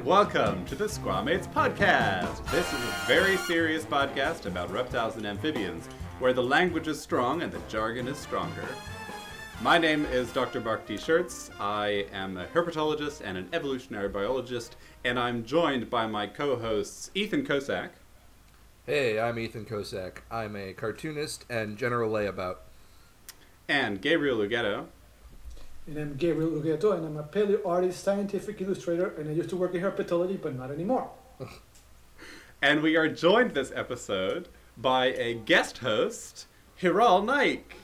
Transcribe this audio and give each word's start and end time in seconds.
and 0.00 0.06
welcome 0.08 0.64
to 0.64 0.74
the 0.74 0.86
Squamates 0.86 1.46
Podcast. 1.52 2.50
This 2.50 2.66
is 2.72 2.78
a 2.78 3.04
very 3.06 3.36
serious 3.36 3.84
podcast 3.84 4.46
about 4.46 4.70
reptiles 4.70 5.16
and 5.16 5.26
amphibians, 5.26 5.86
where 6.20 6.32
the 6.32 6.42
language 6.42 6.88
is 6.88 6.98
strong 6.98 7.42
and 7.42 7.52
the 7.52 7.60
jargon 7.68 8.08
is 8.08 8.16
stronger. 8.16 8.64
My 9.60 9.76
name 9.76 10.06
is 10.06 10.32
Dr. 10.32 10.60
Mark 10.60 10.86
T. 10.86 10.94
Scherz. 10.94 11.50
I 11.60 12.06
am 12.12 12.38
a 12.38 12.46
herpetologist 12.46 13.20
and 13.22 13.36
an 13.36 13.48
evolutionary 13.52 14.08
biologist, 14.08 14.76
and 15.04 15.18
I'm 15.18 15.44
joined 15.44 15.90
by 15.90 16.06
my 16.06 16.26
co 16.26 16.56
hosts 16.56 17.10
Ethan 17.14 17.44
Kocak. 17.44 17.90
Hey, 18.86 19.20
I'm 19.20 19.38
Ethan 19.38 19.66
Kocak. 19.66 20.18
I'm 20.30 20.56
a 20.56 20.72
cartoonist 20.72 21.44
and 21.50 21.76
general 21.76 22.10
layabout. 22.10 22.56
And 23.68 24.00
Gabriel 24.00 24.38
Ugueto. 24.38 24.86
And 25.90 25.98
I'm 25.98 26.14
Gabriel 26.14 26.52
Ugueto, 26.52 26.96
and 26.96 27.04
I'm 27.04 27.16
a 27.16 27.24
paleo 27.24 27.66
artist, 27.66 28.04
scientific 28.04 28.60
illustrator, 28.60 29.08
and 29.18 29.28
I 29.28 29.32
used 29.32 29.50
to 29.50 29.56
work 29.56 29.74
in 29.74 29.82
herpetology, 29.82 30.40
but 30.40 30.54
not 30.54 30.70
anymore. 30.70 31.10
and 32.62 32.80
we 32.80 32.94
are 32.94 33.08
joined 33.08 33.54
this 33.54 33.72
episode 33.74 34.46
by 34.76 35.06
a 35.06 35.34
guest 35.34 35.78
host, 35.78 36.46
Hiral 36.80 37.24
Naik. 37.24 37.74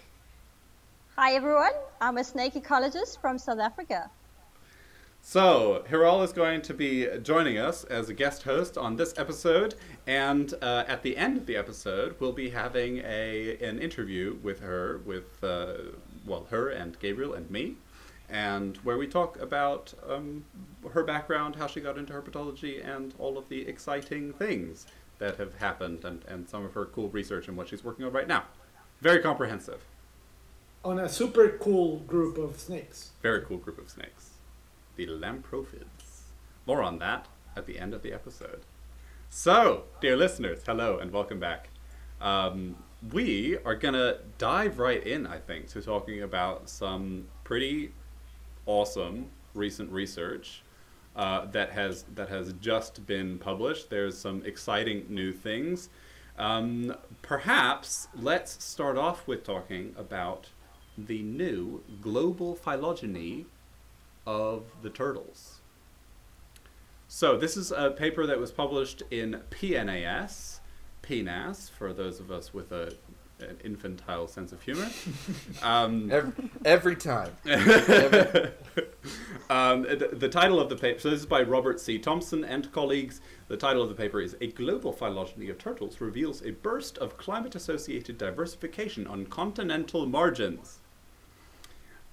Hi 1.16 1.32
everyone, 1.32 1.72
I'm 2.00 2.16
a 2.18 2.22
snake 2.22 2.54
ecologist 2.54 3.20
from 3.20 3.38
South 3.38 3.58
Africa. 3.58 4.08
So, 5.20 5.82
Hiral 5.90 6.22
is 6.22 6.32
going 6.32 6.62
to 6.62 6.74
be 6.74 7.08
joining 7.24 7.58
us 7.58 7.82
as 7.82 8.08
a 8.08 8.14
guest 8.14 8.44
host 8.44 8.78
on 8.78 8.94
this 8.94 9.14
episode, 9.16 9.74
and 10.06 10.54
uh, 10.62 10.84
at 10.86 11.02
the 11.02 11.16
end 11.16 11.38
of 11.38 11.46
the 11.46 11.56
episode, 11.56 12.14
we'll 12.20 12.30
be 12.30 12.50
having 12.50 12.98
a 12.98 13.58
an 13.60 13.80
interview 13.80 14.38
with 14.44 14.60
her, 14.60 15.00
with 15.04 15.42
uh, 15.42 15.74
well, 16.24 16.46
her 16.50 16.68
and 16.68 16.96
Gabriel 17.00 17.34
and 17.34 17.50
me, 17.50 17.74
and 18.28 18.76
where 18.78 18.98
we 18.98 19.06
talk 19.06 19.40
about 19.40 19.94
um, 20.08 20.44
her 20.92 21.04
background, 21.04 21.56
how 21.56 21.66
she 21.66 21.80
got 21.80 21.98
into 21.98 22.12
herpetology, 22.12 22.84
and 22.86 23.14
all 23.18 23.38
of 23.38 23.48
the 23.48 23.66
exciting 23.68 24.32
things 24.32 24.86
that 25.18 25.36
have 25.36 25.56
happened, 25.56 26.04
and, 26.04 26.24
and 26.26 26.48
some 26.48 26.64
of 26.64 26.74
her 26.74 26.86
cool 26.86 27.08
research 27.08 27.48
and 27.48 27.56
what 27.56 27.68
she's 27.68 27.84
working 27.84 28.04
on 28.04 28.12
right 28.12 28.28
now. 28.28 28.44
Very 29.00 29.20
comprehensive. 29.20 29.84
On 30.84 30.98
a 30.98 31.08
super 31.08 31.48
cool 31.48 31.98
group 32.00 32.38
of 32.38 32.58
snakes. 32.58 33.10
Very 33.22 33.42
cool 33.42 33.58
group 33.58 33.78
of 33.78 33.90
snakes. 33.90 34.30
The 34.96 35.06
Lamprophids. 35.06 36.22
More 36.66 36.82
on 36.82 36.98
that 36.98 37.26
at 37.56 37.66
the 37.66 37.78
end 37.78 37.94
of 37.94 38.02
the 38.02 38.12
episode. 38.12 38.62
So, 39.28 39.84
dear 40.00 40.16
listeners, 40.16 40.60
hello 40.64 40.98
and 40.98 41.12
welcome 41.12 41.40
back. 41.40 41.70
Um, 42.20 42.76
we 43.12 43.58
are 43.64 43.74
going 43.74 43.94
to 43.94 44.20
dive 44.38 44.78
right 44.78 45.04
in, 45.04 45.26
I 45.26 45.38
think, 45.38 45.68
to 45.70 45.82
talking 45.82 46.22
about 46.22 46.68
some 46.68 47.26
pretty 47.44 47.92
awesome 48.66 49.26
recent 49.54 49.90
research 49.90 50.62
uh, 51.16 51.46
that 51.46 51.70
has 51.70 52.04
that 52.14 52.28
has 52.28 52.52
just 52.54 53.06
been 53.06 53.38
published. 53.38 53.90
There's 53.90 54.18
some 54.18 54.42
exciting 54.44 55.06
new 55.08 55.32
things. 55.32 55.88
Um, 56.38 56.94
perhaps 57.22 58.08
let's 58.14 58.62
start 58.62 58.98
off 58.98 59.26
with 59.26 59.42
talking 59.42 59.94
about 59.96 60.48
the 60.98 61.22
new 61.22 61.82
global 62.02 62.54
phylogeny 62.54 63.46
of 64.26 64.64
the 64.82 64.90
turtles. 64.90 65.60
So 67.08 67.36
this 67.36 67.56
is 67.56 67.70
a 67.70 67.90
paper 67.90 68.26
that 68.26 68.38
was 68.38 68.50
published 68.50 69.02
in 69.10 69.40
PNAS, 69.50 70.58
PNAS 71.02 71.70
for 71.70 71.92
those 71.92 72.20
of 72.20 72.30
us 72.30 72.52
with 72.52 72.72
a 72.72 72.92
an 73.40 73.58
infantile 73.64 74.26
sense 74.26 74.52
of 74.52 74.62
humor. 74.62 74.88
Um, 75.62 76.10
every, 76.10 76.32
every, 76.64 76.96
time. 76.96 77.30
every. 77.44 78.50
um, 79.50 79.82
the, 79.82 80.10
the, 80.12 80.28
title 80.28 80.60
of 80.60 80.68
the 80.68 80.76
paper, 80.76 81.00
so 81.00 81.10
this 81.10 81.20
is 81.20 81.26
by 81.26 81.42
Robert 81.42 81.80
C. 81.80 81.98
Thompson 81.98 82.44
and 82.44 82.70
colleagues. 82.72 83.20
The 83.48 83.56
title 83.56 83.82
of 83.82 83.88
the 83.88 83.94
paper 83.94 84.20
is 84.20 84.36
A 84.40 84.48
Global 84.48 84.92
Phylogeny 84.92 85.48
of 85.48 85.58
Turtles 85.58 86.00
Reveals 86.00 86.42
a 86.42 86.50
Burst 86.50 86.98
of 86.98 87.16
Climate 87.16 87.54
Associated 87.54 88.18
Diversification 88.18 89.06
on 89.06 89.26
Continental 89.26 90.06
Margins. 90.06 90.78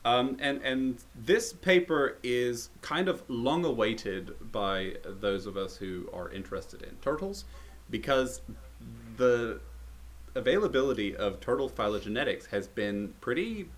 Um, 0.05 0.37
and, 0.39 0.61
and 0.61 0.97
this 1.15 1.53
paper 1.53 2.17
is 2.23 2.69
kind 2.81 3.07
of 3.07 3.23
long 3.29 3.63
awaited 3.65 4.51
by 4.51 4.95
those 5.05 5.45
of 5.45 5.57
us 5.57 5.77
who 5.77 6.09
are 6.13 6.29
interested 6.31 6.81
in 6.81 6.95
turtles 6.97 7.45
because 7.89 8.41
the 9.17 9.59
availability 10.35 11.15
of 11.15 11.39
turtle 11.39 11.69
phylogenetics 11.69 12.47
has 12.47 12.67
been 12.67 13.13
pretty 13.21 13.69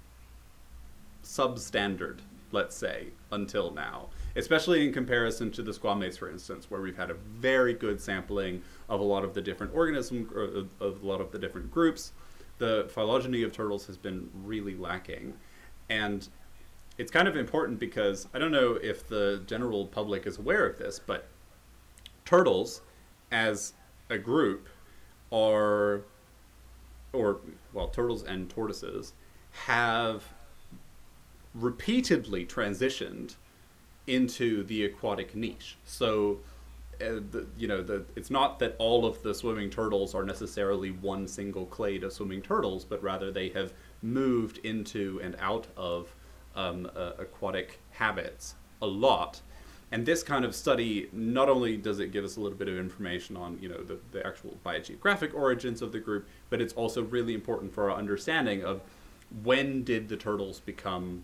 substandard, 1.23 2.19
let's 2.51 2.75
say, 2.75 3.07
until 3.31 3.71
now. 3.71 4.09
Especially 4.35 4.85
in 4.85 4.93
comparison 4.93 5.51
to 5.51 5.63
the 5.63 5.71
squamates, 5.71 6.17
for 6.17 6.29
instance, 6.29 6.69
where 6.69 6.81
we've 6.81 6.97
had 6.97 7.09
a 7.09 7.15
very 7.15 7.73
good 7.73 7.99
sampling 7.99 8.61
of 8.89 8.99
a 8.99 9.03
lot 9.03 9.23
of 9.23 9.33
the 9.33 9.41
different 9.41 9.73
organisms, 9.73 10.31
or 10.33 10.43
uh, 10.43 10.85
of 10.85 11.03
a 11.03 11.05
lot 11.05 11.21
of 11.21 11.31
the 11.31 11.39
different 11.39 11.71
groups. 11.71 12.13
The 12.57 12.89
phylogeny 12.89 13.43
of 13.43 13.51
turtles 13.51 13.85
has 13.87 13.97
been 13.97 14.29
really 14.33 14.75
lacking. 14.75 15.33
And 15.89 16.27
it's 16.97 17.11
kind 17.11 17.27
of 17.27 17.35
important 17.35 17.79
because 17.79 18.27
I 18.33 18.39
don't 18.39 18.51
know 18.51 18.79
if 18.81 19.07
the 19.07 19.43
general 19.45 19.85
public 19.87 20.25
is 20.25 20.37
aware 20.37 20.65
of 20.65 20.77
this, 20.77 20.99
but 20.99 21.27
turtles 22.23 22.81
as 23.31 23.73
a 24.09 24.17
group 24.17 24.69
are 25.31 26.01
or 27.15 27.39
well, 27.73 27.87
turtles 27.87 28.23
and 28.23 28.49
tortoises 28.49 29.13
have 29.51 30.23
repeatedly 31.53 32.45
transitioned 32.45 33.35
into 34.07 34.63
the 34.63 34.83
aquatic 34.85 35.35
niche. 35.35 35.77
So, 35.85 36.39
uh, 37.01 37.21
the, 37.31 37.47
you 37.57 37.67
know, 37.67 37.81
the, 37.81 38.05
it's 38.15 38.29
not 38.29 38.59
that 38.59 38.75
all 38.77 39.05
of 39.05 39.21
the 39.23 39.33
swimming 39.33 39.69
turtles 39.69 40.13
are 40.13 40.23
necessarily 40.23 40.91
one 40.91 41.27
single 41.27 41.65
clade 41.65 42.03
of 42.03 42.13
swimming 42.13 42.41
turtles, 42.41 42.85
but 42.85 43.01
rather 43.01 43.31
they 43.31 43.49
have 43.49 43.73
moved 44.01 44.59
into 44.59 45.19
and 45.23 45.35
out 45.39 45.67
of 45.75 46.13
um, 46.55 46.89
uh, 46.95 47.11
aquatic 47.17 47.79
habits 47.91 48.55
a 48.81 48.87
lot 48.87 49.41
and 49.91 50.05
this 50.05 50.23
kind 50.23 50.43
of 50.43 50.55
study 50.55 51.09
not 51.13 51.47
only 51.47 51.77
does 51.77 51.99
it 51.99 52.11
give 52.11 52.25
us 52.25 52.37
a 52.37 52.41
little 52.41 52.57
bit 52.57 52.67
of 52.67 52.77
information 52.77 53.37
on 53.37 53.57
you 53.61 53.69
know 53.69 53.81
the, 53.83 53.99
the 54.11 54.25
actual 54.25 54.57
biogeographic 54.65 55.33
origins 55.33 55.81
of 55.81 55.91
the 55.91 55.99
group 55.99 56.27
but 56.49 56.61
it's 56.61 56.73
also 56.73 57.03
really 57.03 57.33
important 57.33 57.73
for 57.73 57.89
our 57.89 57.97
understanding 57.97 58.63
of 58.63 58.81
when 59.43 59.83
did 59.83 60.07
the 60.09 60.17
turtles 60.17 60.59
become 60.59 61.23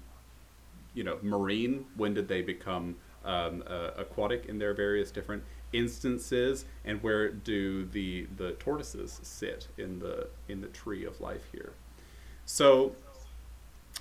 you 0.93 1.03
know 1.03 1.17
marine? 1.21 1.85
When 1.95 2.13
did 2.13 2.27
they 2.27 2.41
become 2.41 2.95
um, 3.23 3.63
uh, 3.67 3.91
aquatic 3.97 4.45
in 4.45 4.59
their 4.59 4.73
various 4.73 5.11
different 5.11 5.43
instances? 5.73 6.65
And 6.85 7.01
where 7.03 7.29
do 7.29 7.85
the 7.85 8.27
the 8.37 8.51
tortoises 8.53 9.19
sit 9.23 9.67
in 9.77 9.99
the 9.99 10.27
in 10.49 10.61
the 10.61 10.67
tree 10.67 11.05
of 11.05 11.19
life 11.21 11.43
here? 11.51 11.73
So 12.45 12.95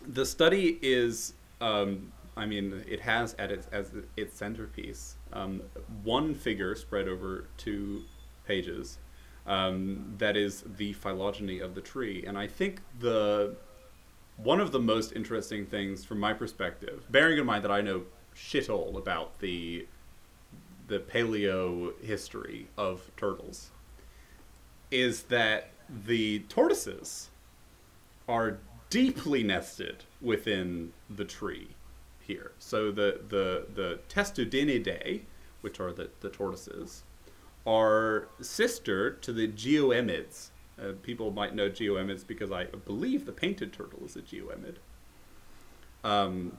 the 0.07 0.25
study 0.25 0.79
is 0.83 1.35
um, 1.61 2.13
I 2.41 2.47
mean, 2.47 2.83
it 2.89 3.01
has 3.01 3.37
at 3.39 3.53
its 3.53 3.69
as 3.71 3.93
its 4.17 4.35
centerpiece 4.35 5.17
um, 5.35 5.63
one 6.03 6.35
figure 6.35 6.75
spread 6.75 7.07
over 7.07 7.45
two 7.59 8.05
pages. 8.47 8.99
Um, 9.47 10.15
that 10.17 10.39
is 10.39 10.65
the 10.77 10.95
phylogeny 10.95 11.61
of 11.61 11.75
the 11.75 11.83
tree, 11.83 12.25
and 12.27 12.39
I 12.39 12.47
think 12.47 12.81
the 12.99 13.57
one 14.39 14.59
of 14.59 14.73
the 14.73 14.81
most 14.81 15.13
interesting 15.13 15.67
things 15.67 16.03
from 16.03 16.19
my 16.19 16.33
perspective, 16.33 17.05
bearing 17.11 17.37
in 17.37 17.45
mind 17.45 17.63
that 17.65 17.71
I 17.71 17.83
know 17.83 18.05
shit 18.33 18.71
all 18.71 18.97
about 18.97 19.39
the 19.41 19.87
the 20.89 20.99
paleo 20.99 21.93
history 22.03 22.69
of 22.79 23.11
turtles, 23.19 23.71
is 24.91 25.25
that 25.25 25.73
the 26.07 26.39
tortoises 26.49 27.29
are 28.27 28.59
deeply 28.89 29.43
nested 29.43 30.05
within 30.23 30.95
the 31.11 31.27
tree 31.27 31.77
here. 32.33 32.53
So 32.59 32.79
the 33.01 33.11
the 33.35 33.47
the 33.75 33.89
Testudinidae, 34.09 35.23
which 35.65 35.81
are 35.81 35.93
the, 35.93 36.07
the 36.25 36.31
tortoises, 36.39 37.03
are 37.67 38.29
sister 38.41 38.99
to 39.25 39.33
the 39.33 39.49
geoemids. 39.49 40.51
Uh, 40.81 40.93
people 41.03 41.31
might 41.41 41.55
know 41.55 41.69
geoemids 41.69 42.27
because 42.33 42.51
I 42.61 42.65
believe 42.91 43.21
the 43.27 43.37
painted 43.45 43.71
turtle 43.73 44.03
is 44.05 44.17
a 44.17 44.23
geoemid. 44.31 44.77
Um, 46.03 46.59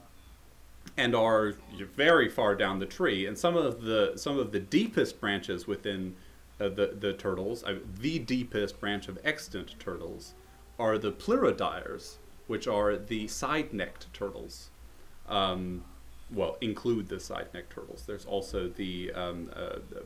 and 0.96 1.14
are 1.14 1.54
very 1.96 2.28
far 2.28 2.54
down 2.54 2.78
the 2.78 2.86
tree. 2.98 3.26
And 3.26 3.36
some 3.44 3.56
of 3.56 3.82
the 3.82 4.12
some 4.16 4.38
of 4.38 4.52
the 4.52 4.60
deepest 4.78 5.20
branches 5.20 5.66
within 5.66 6.14
uh, 6.60 6.68
the 6.68 6.86
the 7.04 7.12
turtles, 7.24 7.64
uh, 7.64 7.76
the 8.06 8.18
deepest 8.18 8.80
branch 8.80 9.08
of 9.08 9.18
extant 9.24 9.70
turtles, 9.80 10.34
are 10.78 10.98
the 10.98 11.12
Pleurodires, 11.12 12.16
which 12.46 12.66
are 12.66 12.96
the 12.96 13.26
side-necked 13.28 14.12
turtles 14.12 14.70
um, 15.28 15.84
well, 16.30 16.56
include 16.60 17.08
the 17.08 17.20
side 17.20 17.48
neck 17.52 17.68
turtles. 17.68 18.04
There's 18.06 18.24
also 18.24 18.68
the, 18.68 19.12
um, 19.12 19.50
uh, 19.54 19.76
the 19.90 20.02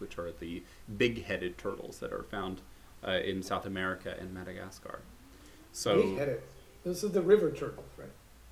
which 0.00 0.18
are 0.18 0.32
the 0.32 0.62
big-headed 0.96 1.58
turtles 1.58 1.98
that 1.98 2.12
are 2.12 2.22
found 2.22 2.62
uh, 3.06 3.12
in 3.12 3.42
South 3.42 3.66
America 3.66 4.14
and 4.18 4.32
Madagascar. 4.32 5.00
So 5.72 6.02
big-headed. 6.02 6.40
Those 6.84 7.04
are 7.04 7.08
the 7.08 7.22
river 7.22 7.50
turtles, 7.50 7.90
right? 7.98 8.08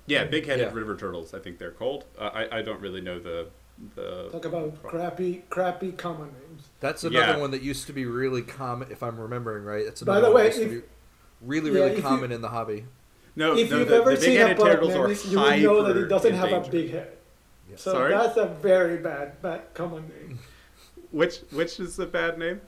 Yeah, 0.07 0.25
big-headed 0.25 0.67
yeah. 0.67 0.73
river 0.77 0.95
turtles. 0.95 1.33
I 1.33 1.39
think 1.39 1.57
they're 1.57 1.71
called. 1.71 2.05
Uh, 2.19 2.29
I 2.33 2.59
I 2.59 2.61
don't 2.61 2.79
really 2.79 3.01
know 3.01 3.17
the 3.19 3.47
the 3.95 4.29
Talk 4.31 4.45
about 4.45 4.81
crappy, 4.83 5.43
crappy 5.49 5.91
common 5.91 6.27
names. 6.47 6.69
That's 6.79 7.03
another 7.03 7.33
Yeah. 7.33 7.37
one 7.37 7.51
that 7.51 7.61
used 7.63 7.87
to 7.87 7.93
be 7.93 8.05
really 8.05 8.41
common, 8.41 8.91
if 8.91 9.01
I'm 9.01 9.19
remembering 9.19 9.63
right. 9.63 9.85
It's 9.85 10.01
By 10.03 10.17
another 10.17 10.27
the 10.27 10.33
one 10.33 10.43
way, 10.43 10.49
that 10.49 10.57
used 10.57 10.69
to 10.69 10.77
if- 10.77 10.83
be 10.83 10.87
really, 11.41 11.71
Yeah, 11.71 11.75
really 11.79 11.91
if 11.91 11.97
you- 11.97 12.03
common 12.03 12.31
in 12.31 12.41
the 12.41 12.49
hobby. 12.49 12.85
No, 13.35 13.55
if 13.55 13.69
no, 13.69 13.79
you've 13.79 13.89
the, 13.89 13.95
ever 13.95 14.15
the 14.15 14.21
seen 14.21 14.41
a 14.41 14.55
Podocnemis, 14.55 15.31
you 15.31 15.39
would 15.39 15.61
know 15.61 15.83
that 15.83 15.97
it 15.97 16.07
doesn't 16.07 16.33
have 16.33 16.51
a 16.51 16.69
big 16.69 16.91
head. 16.91 17.11
Yeah. 17.69 17.75
So 17.77 17.91
Sorry? 17.93 18.11
that's 18.11 18.37
a 18.37 18.45
very 18.47 18.97
bad, 18.97 19.41
bad 19.41 19.73
common 19.73 20.03
name. 20.09 20.39
Which 21.11 21.39
which 21.51 21.79
is 21.79 21.97
a 21.99 22.05
bad 22.05 22.37
name? 22.37 22.61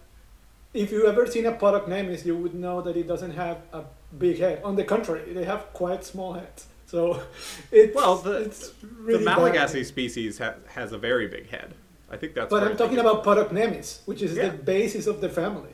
If 0.74 0.92
you've 0.92 1.06
ever 1.06 1.26
seen 1.26 1.46
a 1.46 1.52
Podocnemis, 1.54 2.26
you 2.26 2.36
would 2.38 2.54
know 2.54 2.82
that 2.82 2.96
it 2.98 3.08
doesn't 3.08 3.32
have 3.32 3.58
a 3.74 3.84
big 4.18 4.40
head. 4.40 4.62
On 4.64 4.76
the 4.76 4.84
contrary, 4.84 5.34
they 5.34 5.44
have 5.46 5.72
quite 5.74 6.04
small 6.04 6.34
heads. 6.34 6.68
So 6.86 7.22
it's 7.72 7.96
Well, 7.96 8.16
the 8.18 8.38
it's 8.44 8.74
really 9.00 9.20
the 9.20 9.26
bad. 9.26 9.38
Malagasy 9.38 9.84
species 9.84 10.38
ha- 10.40 10.56
has 10.68 10.92
a 10.92 10.98
very 10.98 11.28
big 11.28 11.50
head. 11.50 11.74
I 12.10 12.16
think 12.18 12.34
that's. 12.36 12.50
But 12.50 12.64
I'm 12.64 12.78
talking 12.78 13.00
about 13.00 13.24
Podocnemis, 13.24 14.00
which 14.06 14.22
is 14.22 14.36
Yeah. 14.36 14.50
the 14.50 14.58
basis 14.58 15.08
of 15.08 15.20
the 15.22 15.30
family. 15.30 15.74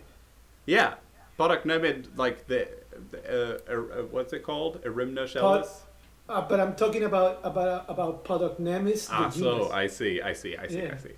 Yeah, 0.66 0.96
Podocnemid, 1.40 2.08
like 2.18 2.48
the, 2.48 2.68
the 3.14 3.62
uh, 3.70 3.74
uh, 3.74 4.04
what's 4.04 4.34
it 4.34 4.44
called? 4.44 4.82
Erymnochelys. 4.84 5.82
Uh, 6.30 6.42
but 6.42 6.60
I'm 6.60 6.76
talking 6.76 7.04
about 7.04 7.40
about 7.44 7.86
about 7.90 8.24
Podocnemis. 8.26 9.08
Ah, 9.12 9.28
the 9.30 9.40
so. 9.40 9.72
I 9.72 9.88
see, 9.88 10.22
I 10.22 10.34
see, 10.34 10.56
I 10.58 10.68
see, 10.68 10.82
I 10.82 10.84
Yeah. 10.86 10.98
see. 10.98 11.10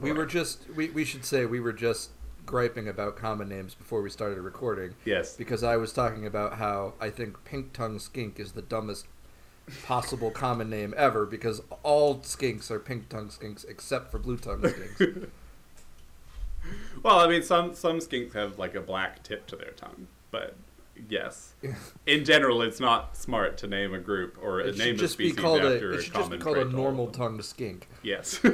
We 0.00 0.12
were 0.12 0.26
just 0.26 0.68
we, 0.74 0.88
we 0.90 1.04
should 1.04 1.24
say 1.24 1.44
we 1.46 1.60
were 1.60 1.72
just 1.72 2.10
griping 2.44 2.88
about 2.88 3.16
common 3.16 3.48
names 3.48 3.74
before 3.74 4.02
we 4.02 4.10
started 4.10 4.40
recording 4.40 4.94
Yes. 5.04 5.36
because 5.36 5.62
I 5.62 5.76
was 5.76 5.92
talking 5.92 6.26
about 6.26 6.54
how 6.54 6.94
I 7.00 7.08
think 7.10 7.44
pink 7.44 7.72
tongue 7.72 8.00
skink 8.00 8.40
is 8.40 8.52
the 8.52 8.62
dumbest 8.62 9.06
possible 9.84 10.32
common 10.32 10.68
name 10.68 10.92
ever 10.96 11.24
because 11.24 11.62
all 11.84 12.18
skinks 12.18 12.68
are 12.68 12.80
pink 12.80 13.08
tongue 13.08 13.28
skinks 13.28 13.64
except 13.68 14.10
for 14.10 14.18
blue 14.18 14.36
tongue 14.38 14.62
skinks. 14.62 15.28
Well, 17.02 17.18
I 17.18 17.26
mean, 17.28 17.42
some 17.42 17.74
some 17.74 17.98
skinks 17.98 18.34
have 18.34 18.58
like 18.58 18.74
a 18.76 18.80
black 18.80 19.22
tip 19.24 19.46
to 19.48 19.56
their 19.56 19.72
tongue, 19.72 20.06
but 20.30 20.54
yes, 21.08 21.54
in 22.06 22.24
general, 22.24 22.62
it's 22.62 22.80
not 22.80 23.16
smart 23.16 23.58
to 23.58 23.66
name 23.66 23.94
a 23.94 23.98
group 23.98 24.38
or 24.42 24.60
it 24.60 24.76
name 24.76 24.94
a 24.94 24.98
just 24.98 25.18
be 25.18 25.28
species 25.28 25.42
called 25.42 25.62
after 25.62 25.92
a 25.92 25.94
a 25.94 25.98
it 25.98 26.02
should 26.02 26.14
just 26.14 26.24
common 26.24 26.38
be 26.38 26.44
called 26.44 26.56
a 26.56 26.60
trait 26.60 26.70
to 26.72 26.78
all 26.78 26.86
of 26.86 26.94
normal 26.96 27.06
them. 27.06 27.14
tongued 27.14 27.44
skink. 27.44 27.88
Yes. 28.02 28.40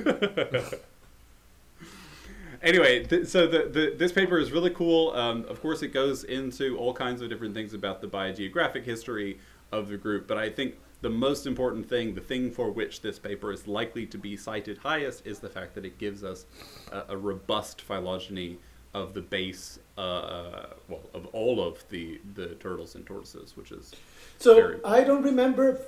anyway, 2.63 3.05
th- 3.05 3.27
so 3.27 3.47
the, 3.47 3.69
the 3.69 3.95
this 3.97 4.13
paper 4.13 4.39
is 4.39 4.53
really 4.53 4.71
cool. 4.71 5.13
Um, 5.13 5.45
of 5.49 5.61
course, 5.61 5.83
it 5.83 5.89
goes 5.89 6.25
into 6.25 6.77
all 6.79 6.93
kinds 6.93 7.23
of 7.23 7.29
different 7.29 7.55
things 7.55 7.75
about 7.75 8.01
the 8.01 8.09
biogeographic 8.09 8.85
history 8.85 9.39
of 9.73 9.89
the 9.89 9.97
group, 9.97 10.27
but 10.27 10.39
I 10.39 10.49
think 10.49 10.77
the 11.01 11.11
most 11.11 11.47
important 11.47 11.89
thing, 11.89 12.15
the 12.15 12.21
thing 12.21 12.51
for 12.51 12.71
which 12.71 13.03
this 13.03 13.19
paper 13.19 13.53
is 13.53 13.69
likely 13.69 14.05
to 14.07 14.19
be 14.19 14.37
cited 14.37 14.79
highest, 14.79 15.27
is 15.27 15.39
the 15.39 15.49
fact 15.49 15.75
that 15.75 15.85
it 15.85 15.99
gives 15.99 16.25
us 16.25 16.47
a, 16.91 17.05
a 17.11 17.17
robust 17.17 17.81
phylogeny 17.81 18.59
of 18.95 19.15
the 19.15 19.21
base, 19.21 19.79
uh, 19.97 20.01
uh, 20.01 20.67
well, 20.89 21.01
of 21.15 21.27
all 21.27 21.63
of 21.67 21.85
the 21.91 22.21
the 22.35 22.49
turtles 22.57 22.95
and 22.95 23.07
tortoises, 23.07 23.57
which 23.57 23.73
is 23.73 23.93
So 24.39 24.81
I 24.85 25.05
don't 25.05 25.23
remember 25.23 25.81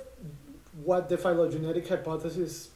what 0.83 1.09
the 1.09 1.17
phylogenetic 1.17 1.87
hypothesis, 1.87 2.69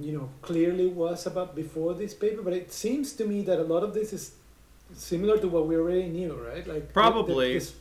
you 0.00 0.12
know, 0.12 0.28
clearly 0.40 0.88
was 0.88 1.26
about 1.26 1.54
before 1.54 1.94
this 1.94 2.14
paper, 2.14 2.42
but 2.42 2.52
it 2.52 2.72
seems 2.72 3.12
to 3.14 3.24
me 3.24 3.42
that 3.42 3.58
a 3.58 3.64
lot 3.64 3.82
of 3.82 3.94
this 3.94 4.12
is 4.12 4.32
similar 4.94 5.38
to 5.38 5.48
what 5.48 5.66
we 5.66 5.76
already 5.76 6.08
knew, 6.08 6.34
right? 6.34 6.66
Like 6.66 6.92
Probably. 6.92 7.58
the, 7.58 7.64
the, 7.64 7.72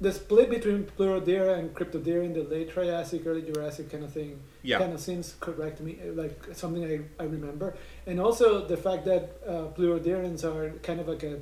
the 0.00 0.12
split 0.12 0.48
between 0.50 0.84
Pleurodira 0.84 1.58
and 1.58 1.74
Cryptodira 1.74 2.24
in 2.24 2.32
the 2.32 2.44
late 2.44 2.70
Triassic, 2.70 3.26
early 3.26 3.42
Jurassic 3.42 3.90
kind 3.90 4.04
of 4.04 4.12
thing, 4.12 4.40
yeah, 4.62 4.78
kind 4.78 4.92
of 4.92 5.00
seems 5.00 5.34
correct 5.40 5.78
to 5.78 5.82
me, 5.82 5.98
like 6.14 6.40
something 6.52 6.84
I, 6.84 7.22
I 7.22 7.26
remember, 7.26 7.76
and 8.06 8.20
also 8.20 8.66
the 8.66 8.76
fact 8.76 9.04
that 9.06 9.36
uh, 9.46 9.66
Pleurodirans 9.76 10.44
are 10.44 10.70
kind 10.82 11.00
of 11.00 11.08
like 11.08 11.22
a, 11.24 11.40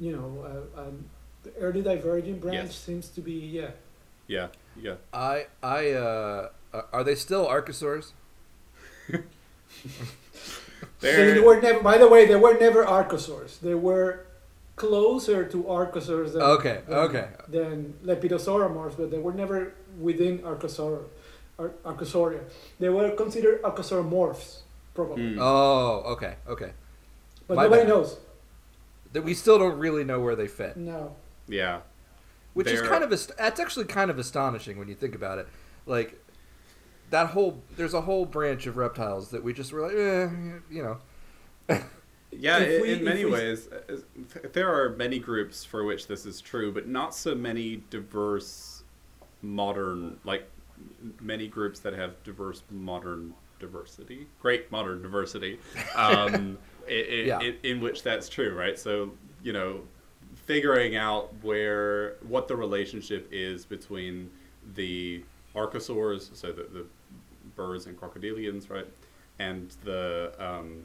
you 0.00 0.12
know, 0.16 0.64
uh, 0.76 0.80
um, 0.82 1.04
early 1.60 1.82
divergent 1.82 2.40
branch 2.40 2.68
Yes. 2.68 2.76
seems 2.76 3.08
to 3.10 3.20
be 3.20 3.32
yeah. 3.32 3.70
yeah, 4.26 4.48
yeah. 4.80 4.94
I 5.12 5.46
I 5.62 5.90
uh 5.92 6.48
uh, 6.72 6.82
are 6.92 7.04
they 7.04 7.14
still 7.14 7.46
archosaurs? 7.46 8.12
They 11.00 11.40
were 11.40 11.60
never. 11.60 11.82
By 11.82 11.98
the 11.98 12.08
way, 12.08 12.26
they 12.26 12.36
were 12.36 12.54
never 12.58 12.84
archosaurs. 12.84 13.60
They 13.60 13.74
were 13.74 14.23
closer 14.76 15.44
to 15.44 15.62
archosaurs 15.64 16.32
than 16.32 16.42
Okay, 16.42 16.80
than, 16.88 16.98
okay. 16.98 17.28
than 17.48 17.94
lepidosauromorphs, 18.04 18.96
but 18.96 19.10
they 19.10 19.18
were 19.18 19.32
never 19.32 19.74
within 20.00 20.38
archosaur, 20.40 21.04
ar- 21.58 21.74
archosauria. 21.84 22.40
They 22.80 22.88
were 22.88 23.10
considered 23.12 23.62
archosauromorphs, 23.62 24.60
probably, 24.94 25.34
Hmm. 25.34 25.38
Oh, 25.40 26.02
okay, 26.14 26.36
okay. 26.48 26.72
but 27.46 27.56
my 27.56 27.64
nobody 27.64 27.82
bad. 27.82 27.88
knows. 27.88 28.18
That 29.12 29.22
we 29.22 29.34
still 29.34 29.58
don't 29.60 29.78
really 29.78 30.02
know 30.02 30.18
where 30.20 30.34
they 30.34 30.48
fit. 30.48 30.76
No. 30.76 31.14
yeah. 31.46 31.80
Which 32.54 32.68
is 32.68 32.80
They're- 32.80 32.88
kind 32.88 33.02
of 33.04 33.12
ast- 33.12 33.36
that's 33.36 33.58
actually 33.60 33.86
kind 33.86 34.10
of 34.10 34.18
astonishing 34.18 34.78
when 34.78 34.88
you 34.88 34.94
think 34.94 35.14
about 35.14 35.38
it. 35.38 35.48
Like 35.86 36.20
that 37.10 37.28
whole 37.30 37.62
there's 37.76 37.94
a 37.94 38.00
whole 38.00 38.24
branch 38.26 38.66
of 38.66 38.76
reptiles 38.76 39.30
that 39.30 39.42
we 39.44 39.52
just 39.52 39.72
were 39.72 39.82
like, 39.82 39.92
eh, 39.96 40.28
you 40.70 40.82
know. 40.82 40.98
Yeah, 42.38 42.58
in, 42.58 42.82
we- 42.82 42.92
in 42.92 43.04
many 43.04 43.24
we- 43.24 43.30
ways, 43.32 43.68
uh, 43.68 43.96
there 44.52 44.72
are 44.72 44.90
many 44.90 45.18
groups 45.18 45.64
for 45.64 45.84
which 45.84 46.06
this 46.06 46.26
is 46.26 46.40
true, 46.40 46.72
but 46.72 46.86
not 46.88 47.14
so 47.14 47.34
many 47.34 47.82
diverse 47.90 48.82
modern, 49.42 50.18
like 50.24 50.48
many 51.20 51.46
groups 51.48 51.80
that 51.80 51.92
have 51.94 52.22
diverse 52.24 52.62
modern 52.70 53.34
diversity, 53.60 54.26
great 54.40 54.70
modern 54.72 55.02
diversity, 55.02 55.58
um, 55.94 56.58
i 56.88 56.92
i 56.92 56.94
Yeah. 57.26 57.38
i 57.38 57.54
in 57.62 57.80
which 57.80 58.02
that's 58.02 58.28
true, 58.28 58.54
right? 58.54 58.78
So, 58.78 59.12
you 59.42 59.52
know, 59.52 59.82
figuring 60.34 60.96
out 60.96 61.32
where, 61.42 62.14
what 62.26 62.48
the 62.48 62.56
relationship 62.56 63.28
is 63.30 63.64
between 63.64 64.30
the 64.74 65.22
archosaurs, 65.54 66.34
so 66.34 66.52
the, 66.52 66.64
the 66.64 66.86
birds 67.54 67.86
and 67.86 67.98
crocodilians, 67.98 68.68
right? 68.70 68.86
And 69.38 69.70
the, 69.84 70.32
um, 70.38 70.84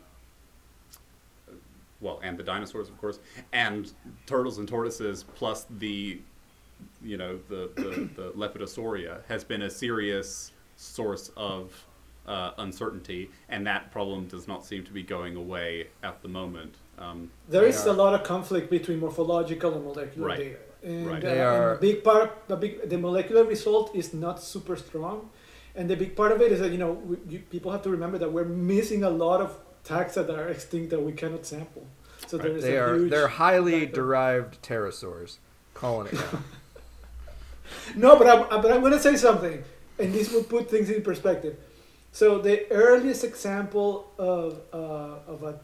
well, 2.02 2.20
and 2.24 2.38
the 2.38 2.44
dinosaurs, 2.44 2.90
of 2.90 2.98
course, 3.00 3.20
and 3.54 3.92
turtles 4.26 4.58
and 4.58 4.68
tortoises, 4.68 5.24
plus 5.36 5.66
the, 5.80 6.20
you 7.04 7.18
know, 7.18 7.40
the 7.50 7.70
the, 7.76 8.10
the 8.16 8.32
Lepidosauria 8.38 9.22
has 9.28 9.44
been 9.44 9.64
a 9.64 9.70
serious 9.70 10.52
source 10.76 11.32
of 11.36 11.86
uh, 12.28 12.52
uncertainty, 12.60 13.30
and 13.50 13.66
that 13.68 13.92
problem 13.92 14.28
does 14.28 14.48
not 14.48 14.66
seem 14.66 14.84
to 14.86 14.92
be 14.92 15.04
going 15.04 15.36
away 15.36 15.88
at 16.04 16.22
the 16.22 16.28
moment. 16.28 16.76
Um, 16.98 17.30
There 17.50 17.64
They 17.64 17.70
is 17.70 17.86
are- 17.86 17.90
a 17.90 17.94
lot 17.94 18.14
of 18.14 18.24
conflict 18.24 18.70
between 18.70 19.00
morphological 19.00 19.74
and 19.74 19.84
molecular 19.84 20.28
Right. 20.28 20.38
data. 20.38 20.58
And, 20.84 21.08
Right. 21.08 21.18
uh, 21.24 21.28
They 21.28 21.32
and 21.40 21.42
are- 21.42 21.74
a 21.76 21.78
big 21.80 22.04
part, 22.04 22.48
the 22.48 22.56
big, 22.56 22.88
the 22.90 22.98
molecular 22.98 23.44
result 23.44 23.94
is 23.96 24.14
not 24.14 24.42
super 24.42 24.76
strong, 24.78 25.30
and 25.76 25.90
the 25.90 25.96
big 25.98 26.16
part 26.16 26.32
of 26.32 26.40
it 26.42 26.52
is 26.54 26.60
that 26.62 26.72
you 26.72 26.78
know 26.78 26.92
we, 26.94 27.18
you, 27.28 27.40
people 27.50 27.72
have 27.72 27.82
to 27.84 27.90
remember 27.90 28.18
that 28.18 28.32
we're 28.32 28.46
missing 28.46 29.04
a 29.04 29.10
lot 29.10 29.42
of 29.42 29.58
taxa 29.86 30.26
that 30.28 30.36
are 30.38 30.48
extinct 30.50 30.90
that 30.92 31.02
we 31.02 31.12
cannot 31.12 31.46
sample. 31.46 31.86
So 32.28 32.38
Right. 32.38 32.48
there 32.48 32.56
is 32.58 32.64
They 32.64 32.78
a 32.78 32.84
are 32.86 32.96
huge 32.96 33.10
they're 33.12 33.28
highly 33.28 33.82
factor. 33.82 33.96
derived 33.96 34.62
pterosaurs. 34.62 35.38
Calling 35.74 36.08
it. 36.08 36.20
No, 37.96 38.18
but 38.18 38.28
I'm, 38.28 38.62
but 38.62 38.72
I'm 38.72 38.80
going 38.82 38.94
to 38.94 39.00
say 39.00 39.16
something, 39.16 39.64
and 40.00 40.12
this 40.14 40.32
will 40.32 40.44
put 40.44 40.70
things 40.70 40.90
in 40.90 41.04
perspective. 41.04 41.56
So 42.12 42.40
the 42.40 42.70
earliest 42.72 43.24
example 43.24 44.12
of 44.18 44.60
uh, 44.74 45.32
of 45.32 45.44
a 45.44 45.60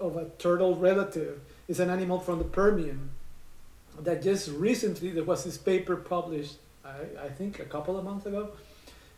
of 0.00 0.16
a 0.16 0.24
turtle 0.38 0.74
relative 0.76 1.40
is 1.68 1.80
an 1.80 1.90
animal 1.90 2.18
from 2.18 2.38
the 2.38 2.44
Permian 2.44 3.10
that 4.00 4.22
just 4.22 4.48
recently 4.50 5.10
there 5.10 5.22
was 5.24 5.44
this 5.44 5.56
paper 5.58 5.96
published, 5.96 6.56
I, 6.84 7.26
I 7.26 7.28
think 7.28 7.60
a 7.60 7.64
couple 7.64 7.96
of 7.98 8.04
months 8.04 8.26
ago, 8.26 8.50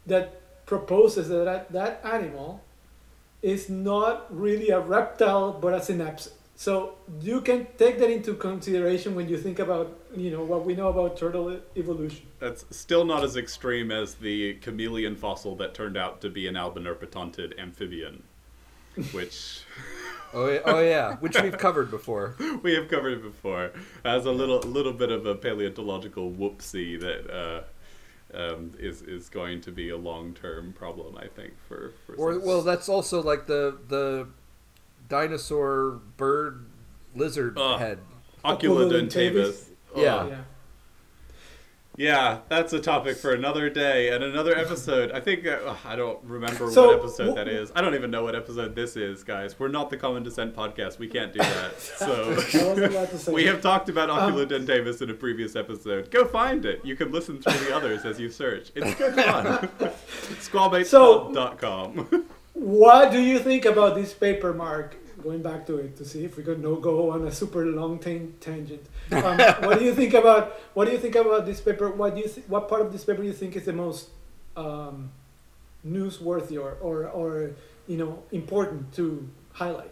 that 0.07 0.41
proposes 0.67 1.29
that, 1.29 1.73
that 1.73 2.01
animal 2.05 2.61
is 3.43 3.69
not 3.69 4.27
really 4.35 4.71
a 4.71 4.81
reptile 4.81 5.53
but 5.53 5.75
a 5.75 5.83
synapse. 5.83 6.31
So 6.59 6.95
you 7.21 7.43
can 7.43 7.67
take 7.77 7.99
that 7.99 8.09
into 8.11 8.33
consideration 8.35 9.15
when 9.15 9.29
you 9.29 9.37
think 9.37 9.59
about 9.59 9.99
you 10.17 10.31
know 10.31 10.43
what 10.43 10.65
we 10.65 10.75
know 10.75 10.89
about 10.89 11.17
turtle 11.19 11.61
evolution. 11.77 12.27
that's 12.39 12.65
still 12.71 13.05
not 13.05 13.23
as 13.23 13.37
extreme 13.37 13.91
as 13.91 14.15
the 14.15 14.55
chameleon 14.55 15.17
fossil 15.17 15.55
that 15.57 15.75
turned 15.75 15.97
out 15.99 16.21
to 16.23 16.31
be 16.31 16.47
an 16.47 16.55
albanerpetontid 16.55 17.59
amphibian, 17.59 18.23
which 19.13 19.61
Oh, 20.35 20.49
yeah- 20.51 20.61
oh 20.65 20.81
yeah, 20.81 21.17
which 21.17 21.41
we've 21.41 21.57
covered 21.57 21.91
before. 21.91 22.35
we 22.63 22.75
have 22.75 22.89
covered 22.89 23.23
before 23.23 23.71
as 24.05 24.25
a 24.27 24.33
little 24.33 24.61
little 24.61 24.93
bit 24.93 25.11
of 25.11 25.27
a 25.27 25.35
paleontological 25.35 26.31
whoopsie 26.33 26.99
that 27.01 27.31
uh, 27.31 27.61
um, 28.35 28.73
is 28.79 29.03
is 29.03 29.29
going 29.29 29.61
to 29.63 29.71
be 29.73 29.91
a 29.91 29.97
long 29.97 30.35
term 30.35 30.73
problem, 30.73 31.17
I 31.17 31.27
think, 31.29 31.55
for, 31.69 31.93
for 32.07 32.15
Or 32.17 32.33
some- 32.35 32.45
well, 32.45 32.63
that's 32.63 32.89
also 32.89 33.23
like 33.23 33.47
the 33.47 33.79
the 33.89 34.29
dinosaur 35.09 36.01
bird 36.17 36.67
lizard 37.15 37.57
Ugh. 37.59 37.79
head. 37.79 37.99
Oculodentavis. 38.45 38.53
Oculodentavis. 38.55 39.69
Yeah. 39.97 40.27
Yeah. 40.29 40.41
Yeah, 41.99 42.41
that's 42.51 42.73
a 42.75 42.81
topic 42.81 43.17
for 43.17 43.33
another 43.33 43.71
day 43.71 44.11
and 44.11 44.23
another 44.23 44.55
episode. 44.57 45.11
I 45.13 45.21
think 45.21 45.47
uh, 45.47 45.75
I 45.85 45.97
don't 45.97 46.23
remember 46.25 46.71
So, 46.71 46.89
what 46.89 46.99
episode 46.99 47.33
wh- 47.33 47.37
that 47.37 47.49
is. 47.49 47.73
I 47.75 47.81
don't 47.81 47.95
even 47.95 48.11
know 48.11 48.23
what 48.23 48.35
episode 48.37 48.75
this 48.75 48.97
is, 48.97 49.25
guys. 49.25 49.59
We're 49.59 49.69
not 49.69 49.89
the 49.89 49.97
Common 49.97 50.23
Descent 50.23 50.55
podcast. 50.55 50.99
We 50.99 51.09
can't 51.09 51.33
do 51.33 51.39
that. 51.39 51.73
So 51.81 52.25
I 52.25 52.29
was 52.35 52.55
about 52.79 53.11
to 53.11 53.19
say. 53.19 53.33
we 53.33 53.45
have 53.47 53.63
talked 53.63 53.89
about 53.89 54.11
Um, 54.11 54.35
Oculodentavis 54.35 55.01
in 55.01 55.09
a 55.11 55.15
previous 55.15 55.57
episode. 55.57 56.11
Go 56.11 56.27
find 56.27 56.67
it. 56.67 56.85
You 56.85 56.97
can 56.97 57.11
listen 57.11 57.41
through 57.41 57.59
the 57.67 57.75
others 57.75 58.05
as 58.05 58.21
you 58.21 58.29
search. 58.31 58.71
It's 58.75 58.95
good 58.97 59.15
fun. 59.15 59.69
Squamatespod.com. 60.41 62.27
What 62.53 63.11
do 63.11 63.21
you 63.21 63.39
think 63.39 63.65
about 63.65 63.95
this 63.95 64.13
paper, 64.13 64.53
Mark? 64.53 64.97
Going 65.27 65.43
back 65.43 65.67
to 65.67 65.79
it 65.79 65.97
to 65.97 66.05
see 66.05 66.25
if 66.25 66.37
we 66.37 66.45
could 66.45 66.63
no 66.63 66.77
go 66.77 67.11
on 67.11 67.27
a 67.27 67.33
super 67.33 67.67
long 67.67 67.99
tan- 67.99 68.35
tangent. 68.39 68.87
Um, 69.11 69.39
what 69.67 69.81
do 69.81 69.85
you 69.85 69.93
think 69.93 70.15
about 70.15 70.55
what 70.75 70.85
do 70.85 70.93
you 70.93 70.99
think 70.99 71.17
about 71.17 71.45
this 71.47 71.61
paper? 71.61 71.91
What 71.91 72.15
do 72.15 72.21
you 72.21 72.29
th- 72.29 72.47
what 72.47 72.69
part 72.69 72.83
of 72.83 72.93
this 72.93 73.05
paper 73.05 73.23
do 73.23 73.27
you 73.27 73.33
think 73.33 73.57
is 73.57 73.65
the 73.65 73.73
most 73.73 74.11
um, 74.57 75.11
newsworthy 75.85 76.57
or, 76.63 76.79
or 76.81 77.09
or 77.09 77.51
you 77.89 77.97
know 77.97 78.23
important 78.31 78.95
to 78.95 79.29
highlight? 79.53 79.91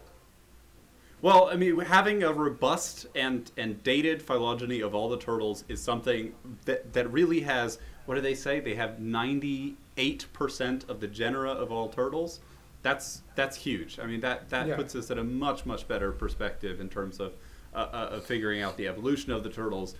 Well, 1.21 1.49
I 1.51 1.57
mean, 1.57 1.79
having 1.79 2.23
a 2.23 2.31
robust 2.31 3.07
and 3.13 3.51
and 3.57 3.83
dated 3.83 4.21
phylogeny 4.21 4.79
of 4.79 4.95
all 4.95 5.09
the 5.09 5.17
turtles 5.17 5.65
is 5.67 5.81
something 5.81 6.33
that 6.63 6.93
that 6.93 7.11
really 7.11 7.41
has. 7.41 7.77
What 8.05 8.15
do 8.15 8.21
they 8.21 8.35
say? 8.35 8.61
They 8.61 8.75
have 8.75 9.01
ninety 9.01 9.75
eight 9.97 10.27
percent 10.31 10.85
of 10.87 11.01
the 11.01 11.07
genera 11.07 11.51
of 11.51 11.73
all 11.73 11.89
turtles. 11.89 12.39
That's 12.85 13.23
that's 13.33 13.57
huge. 13.57 13.97
I 13.99 14.05
mean, 14.05 14.19
that 14.19 14.47
that 14.49 14.67
Yeah. 14.67 14.75
puts 14.75 14.95
us 14.95 15.09
at 15.09 15.17
a 15.17 15.23
much 15.23 15.65
much 15.65 15.87
better 15.87 16.11
perspective 16.11 16.79
in 16.79 16.87
terms 16.87 17.19
of 17.19 17.33
uh, 17.73 17.77
uh, 17.77 18.09
of 18.11 18.25
figuring 18.25 18.61
out 18.61 18.77
the 18.77 18.87
evolution 18.87 19.31
of 19.31 19.41
the 19.43 19.49
turtles. 19.49 19.95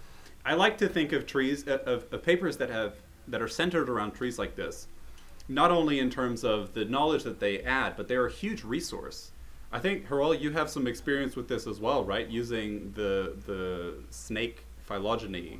I 0.45 0.53
like 0.53 0.77
to 0.77 0.87
think 0.87 1.11
of 1.11 1.25
trees 1.25 1.67
uh, 1.67 1.79
of, 1.87 2.05
of 2.13 2.21
papers 2.21 2.57
that 2.57 2.69
have 2.69 2.93
that 3.27 3.41
are 3.41 3.47
centered 3.47 3.89
around 3.89 4.11
trees 4.11 4.37
like 4.37 4.55
this 4.55 4.87
not 5.47 5.71
only 5.71 5.97
in 5.99 6.09
terms 6.11 6.43
of 6.43 6.73
the 6.73 6.85
knowledge 6.85 7.23
that 7.23 7.39
they 7.39 7.61
add, 7.61 7.95
but 7.97 8.07
they're 8.07 8.27
a 8.27 8.31
huge 8.31 8.63
resource. 8.63 9.31
I 9.71 9.79
think 9.79 10.07
Hiral, 10.07 10.39
you 10.39 10.51
have 10.51 10.69
some 10.69 10.85
experience 10.87 11.35
with 11.35 11.47
this 11.47 11.65
as 11.67 11.79
well, 11.79 12.03
right? 12.03 12.27
Using 12.27 12.91
the 12.91 13.33
the 13.47 13.95
snake 14.11 14.63
phylogeny 14.87 15.59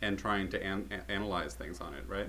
and 0.00 0.18
trying 0.18 0.48
to 0.48 0.62
an- 0.62 0.88
a- 0.90 1.10
analyze 1.12 1.52
things 1.52 1.80
on 1.82 1.92
it, 1.92 2.04
right? 2.08 2.28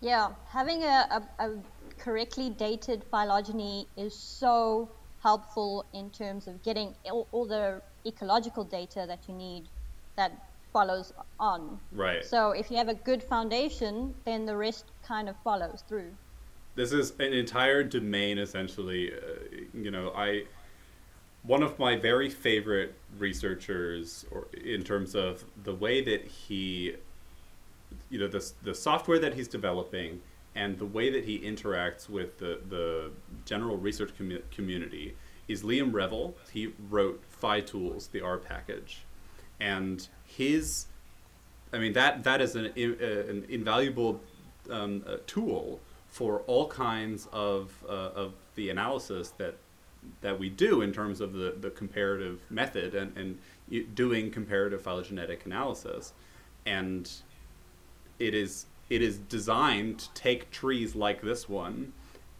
Yeah, 0.00 0.30
having 0.48 0.82
a, 0.82 0.96
a, 1.38 1.44
a 1.46 1.50
correctly 1.98 2.50
dated 2.50 3.04
phylogeny 3.10 3.86
is 3.96 4.14
so 4.14 4.88
helpful 5.22 5.84
in 5.92 6.10
terms 6.10 6.46
of 6.46 6.62
getting 6.62 6.94
all, 7.10 7.26
all 7.32 7.46
the 7.46 7.80
ecological 8.06 8.64
data 8.64 9.04
that 9.08 9.20
you 9.28 9.34
need 9.34 9.64
that 10.16 10.32
follows 10.72 11.12
on. 11.38 11.78
Right. 11.92 12.24
So 12.24 12.50
if 12.50 12.70
you 12.70 12.76
have 12.76 12.88
a 12.88 12.94
good 12.94 13.22
foundation, 13.22 14.14
then 14.24 14.44
the 14.44 14.56
rest 14.56 14.84
kind 15.06 15.28
of 15.28 15.36
follows 15.44 15.82
through. 15.88 16.12
this 16.74 16.92
is 16.92 17.12
an 17.20 17.32
entire 17.32 17.82
domain 17.84 18.38
essentially 18.38 19.12
uh, 19.12 19.16
you 19.72 19.90
know 19.90 20.12
i 20.16 20.42
one 21.44 21.62
of 21.62 21.78
my 21.78 21.94
very 21.96 22.28
favorite 22.30 22.94
researchers 23.18 24.24
or 24.30 24.46
in 24.64 24.82
terms 24.82 25.14
of 25.14 25.44
the 25.62 25.74
way 25.74 26.02
that 26.02 26.26
he 26.26 26.94
you 28.10 28.18
know 28.18 28.26
the, 28.26 28.42
the 28.62 28.74
software 28.74 29.18
that 29.18 29.34
he's 29.34 29.48
developing 29.48 30.20
and 30.54 30.78
the 30.78 30.86
way 30.86 31.10
that 31.10 31.24
he 31.24 31.38
interacts 31.40 32.08
with 32.08 32.38
the, 32.38 32.60
the 32.68 33.10
general 33.44 33.76
research 33.76 34.10
commu- 34.18 34.42
community 34.50 35.16
is 35.48 35.62
Liam 35.62 35.92
Revell. 35.92 36.34
He 36.52 36.72
wrote 36.88 37.22
PhyTools, 37.42 38.10
the 38.10 38.20
r 38.20 38.38
package. 38.38 39.04
And 39.60 40.06
his 40.24 40.86
I 41.72 41.78
mean 41.78 41.92
that 41.94 42.24
that 42.24 42.40
is 42.40 42.54
an 42.54 42.66
uh, 42.66 43.30
an 43.30 43.46
invaluable 43.48 44.20
um, 44.70 45.04
uh, 45.06 45.16
tool 45.26 45.80
for 46.08 46.40
all 46.46 46.68
kinds 46.68 47.28
of 47.32 47.72
uh, 47.88 48.10
of 48.14 48.34
the 48.54 48.70
analysis 48.70 49.30
that 49.38 49.56
that 50.20 50.38
we 50.38 50.48
do 50.50 50.82
in 50.82 50.92
terms 50.92 51.20
of 51.20 51.32
the, 51.32 51.54
the 51.58 51.70
comparative 51.70 52.40
method 52.50 52.94
and, 52.94 53.16
and 53.16 53.94
doing 53.94 54.30
comparative 54.30 54.82
phylogenetic 54.82 55.46
analysis. 55.46 56.12
And 56.66 57.10
it 58.18 58.34
is 58.34 58.66
it 58.94 59.02
is 59.02 59.18
designed 59.18 59.98
to 59.98 60.14
take 60.14 60.52
trees 60.52 60.94
like 60.94 61.20
this 61.20 61.48
one 61.48 61.92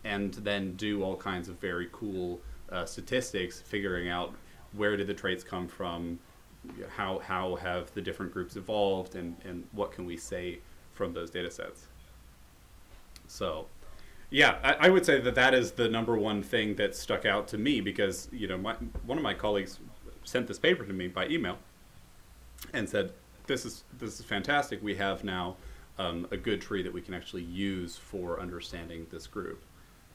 and 0.04 0.34
then 0.34 0.76
do 0.76 1.02
all 1.02 1.16
kinds 1.16 1.49
of 1.49 1.58
very 1.58 1.88
cool 1.90 2.40
uh, 2.70 2.84
statistics 2.84 3.61
figuring 3.61 4.08
out 4.08 4.32
where 4.73 4.96
did 4.96 5.08
the 5.08 5.14
traits 5.14 5.42
come 5.42 5.66
from 5.66 6.16
how 6.88 7.18
how 7.18 7.56
have 7.56 7.92
the 7.94 8.00
different 8.00 8.32
groups 8.32 8.54
evolved 8.54 9.16
and 9.16 9.34
and 9.44 9.64
what 9.73 9.90
can 9.90 10.06
we 10.06 10.16
say 10.16 10.61
from 10.92 11.12
those 11.12 11.28
data 11.28 11.50
sets. 11.50 11.88
So 13.26 13.66
yeah 14.30 14.58
I, 14.62 14.87
I 14.87 14.88
would 14.90 15.04
say 15.04 15.20
that 15.20 15.34
that 15.34 15.54
is 15.54 15.73
the 15.73 15.88
number 15.88 16.16
one 16.16 16.40
thing 16.40 16.76
that 16.76 16.94
stuck 16.94 17.25
out 17.25 17.49
to 17.49 17.58
me 17.58 17.80
because 17.80 18.28
you 18.30 18.46
know 18.46 18.58
my 18.58 18.75
one 19.04 19.18
of 19.18 19.25
my 19.25 19.34
colleagues 19.34 19.80
sent 20.23 20.46
this 20.46 20.61
paper 20.61 20.84
to 20.84 20.92
me 20.92 21.08
by 21.08 21.26
email 21.26 21.58
and 22.73 22.88
said 22.88 23.12
this 23.49 23.66
is 23.66 23.82
this 23.99 24.20
is 24.20 24.25
fantastic. 24.25 24.80
We 24.84 24.94
have 24.94 25.25
now 25.25 25.56
um, 25.98 26.26
a 26.30 26.36
good 26.36 26.60
tree 26.60 26.82
that 26.82 26.92
we 26.92 27.00
can 27.00 27.14
actually 27.14 27.44
use 27.44 27.96
for 27.96 28.40
understanding 28.40 29.06
this 29.10 29.26
group 29.26 29.62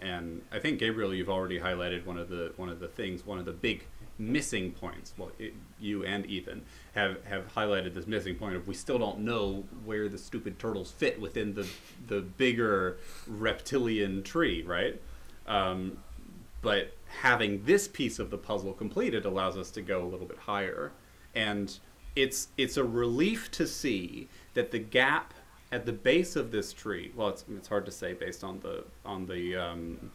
and 0.01 0.41
I 0.51 0.59
think 0.59 0.79
Gabriel, 0.79 1.13
you've 1.13 1.29
already 1.29 1.59
highlighted 1.59 2.05
one 2.05 2.17
of 2.17 2.29
the 2.29 2.53
one 2.55 2.69
of 2.69 2.79
the 2.79 2.87
things, 2.87 3.25
one 3.25 3.37
of 3.37 3.45
the 3.45 3.51
big 3.51 3.85
missing 4.17 4.71
points. 4.71 5.13
Well, 5.17 5.31
it, 5.37 5.53
you 5.79 6.05
and 6.05 6.25
Ethan 6.25 6.63
have 6.95 7.23
have 7.25 7.53
highlighted 7.53 7.93
this 7.93 8.07
missing 8.07 8.35
point 8.35 8.55
of 8.55 8.67
we 8.67 8.75
still 8.75 8.97
don't 8.97 9.19
know 9.19 9.65
where 9.83 10.07
the 10.07 10.17
stupid 10.17 10.57
turtles 10.57 10.91
fit 10.91 11.19
within 11.19 11.53
the 11.53 11.67
the 12.07 12.21
bigger 12.21 12.97
reptilian 13.27 14.23
tree, 14.23 14.63
right? 14.63 15.01
Um, 15.47 15.97
but 16.61 16.93
having 17.21 17.63
this 17.65 17.87
piece 17.87 18.19
of 18.19 18.29
the 18.29 18.37
puzzle 18.37 18.73
completed 18.73 19.25
allows 19.25 19.57
us 19.57 19.69
to 19.71 19.81
go 19.81 20.03
a 20.03 20.07
little 20.07 20.27
bit 20.27 20.37
higher, 20.37 20.93
and 21.35 21.77
it's 22.15 22.47
it's 22.57 22.77
a 22.77 22.85
relief 22.85 23.51
to 23.51 23.67
see 23.67 24.29
that 24.53 24.71
the 24.71 24.79
gap 24.79 25.33
at 25.71 25.85
the 25.85 25.93
base 25.93 26.35
of 26.35 26.51
this 26.51 26.73
tree. 26.73 27.11
Well, 27.15 27.29
it's 27.29 27.45
it's 27.49 27.67
hard 27.67 27.85
to 27.85 27.91
say 27.91 28.13
based 28.13 28.43
on 28.43 28.59
the 28.59 28.83
on 29.05 29.25
the 29.25 29.55
um, 29.55 30.11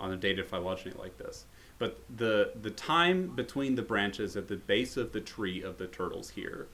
on 0.00 0.12
a 0.12 0.16
dated 0.16 0.48
phylogeny 0.48 0.92
like 0.98 1.16
this. 1.18 1.46
But 1.78 2.00
the 2.14 2.52
the 2.60 2.70
time 2.70 3.28
between 3.34 3.74
the 3.74 3.82
branches 3.82 4.36
at 4.36 4.48
the 4.48 4.56
base 4.56 4.96
of 4.96 5.12
the 5.12 5.20
tree 5.20 5.62
of 5.62 5.78
the 5.78 5.86
turtles 5.86 6.30
here 6.30 6.66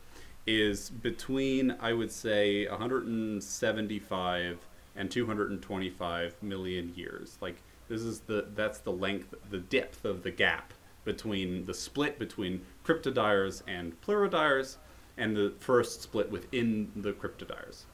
is 0.46 0.90
between 0.90 1.76
I 1.80 1.92
would 1.92 2.11
say 2.11 2.66
175 2.68 4.58
and 4.96 5.11
225 5.11 6.42
million 6.42 6.92
years. 6.94 7.38
Like 7.40 7.56
this 7.88 8.02
is 8.02 8.20
the 8.20 8.46
that's 8.54 8.78
the 8.78 8.92
length, 8.92 9.34
the 9.50 9.58
depth 9.58 10.04
of 10.04 10.22
the 10.22 10.30
gap 10.30 10.72
between 11.04 11.66
the 11.66 11.75
split 11.75 12.18
between 12.18 12.64
cryptodires 12.84 13.62
and 13.66 14.00
pleurodires 14.02 14.76
and 15.16 15.37
the 15.37 15.52
first 15.59 16.02
split 16.02 16.31
within 16.31 16.90
the 16.97 17.12
cryptodires. 17.12 17.85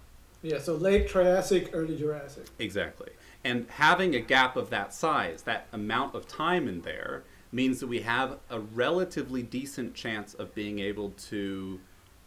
Yeah, 0.43 0.59
so 0.59 0.75
late 0.75 1.09
Triassic, 1.09 1.71
early 1.73 1.97
Jurassic. 1.97 2.47
Exactly. 2.59 3.11
And 3.45 3.67
having 3.71 4.15
a 4.15 4.21
gap 4.21 4.57
of 4.57 4.71
that 4.71 4.95
size, 4.95 5.43
that 5.43 5.67
amount 5.73 6.15
of 6.15 6.29
time 6.29 6.69
in 6.69 6.83
there, 6.83 7.25
means 7.51 7.81
that 7.81 7.87
we 7.87 8.01
have 8.01 8.39
a 8.51 8.61
relatively 8.61 9.43
decent 9.43 9.95
chance 9.95 10.35
of 10.35 10.55
being 10.55 10.79
able 10.79 11.11
to, 11.11 11.81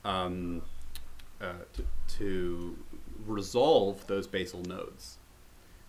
um, 0.03 0.62
uh, 1.39 1.53
to, 1.74 1.86
to 2.17 2.77
resolve 3.25 4.05
those 4.07 4.27
basal 4.27 4.62
nodes. 4.63 5.17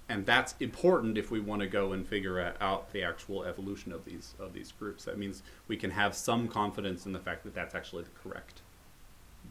And 0.08 0.26
that's 0.26 0.54
important 0.60 1.16
if 1.16 1.30
we 1.30 1.40
want 1.40 1.62
to 1.62 1.66
go 1.66 1.92
and 1.92 2.06
figure 2.06 2.54
out 2.60 2.92
the 2.92 3.02
actual 3.02 3.44
evolution 3.44 3.92
of 3.92 4.04
these 4.04 4.34
of 4.38 4.52
these 4.52 4.72
groups. 4.72 5.04
That 5.04 5.16
means 5.16 5.42
we 5.68 5.76
can 5.76 5.90
have 5.90 6.14
some 6.14 6.48
confidence 6.48 7.06
in 7.06 7.12
the 7.12 7.18
fact 7.18 7.44
that 7.44 7.54
that's 7.54 7.74
actually 7.74 8.04
the 8.04 8.10
correct 8.22 8.61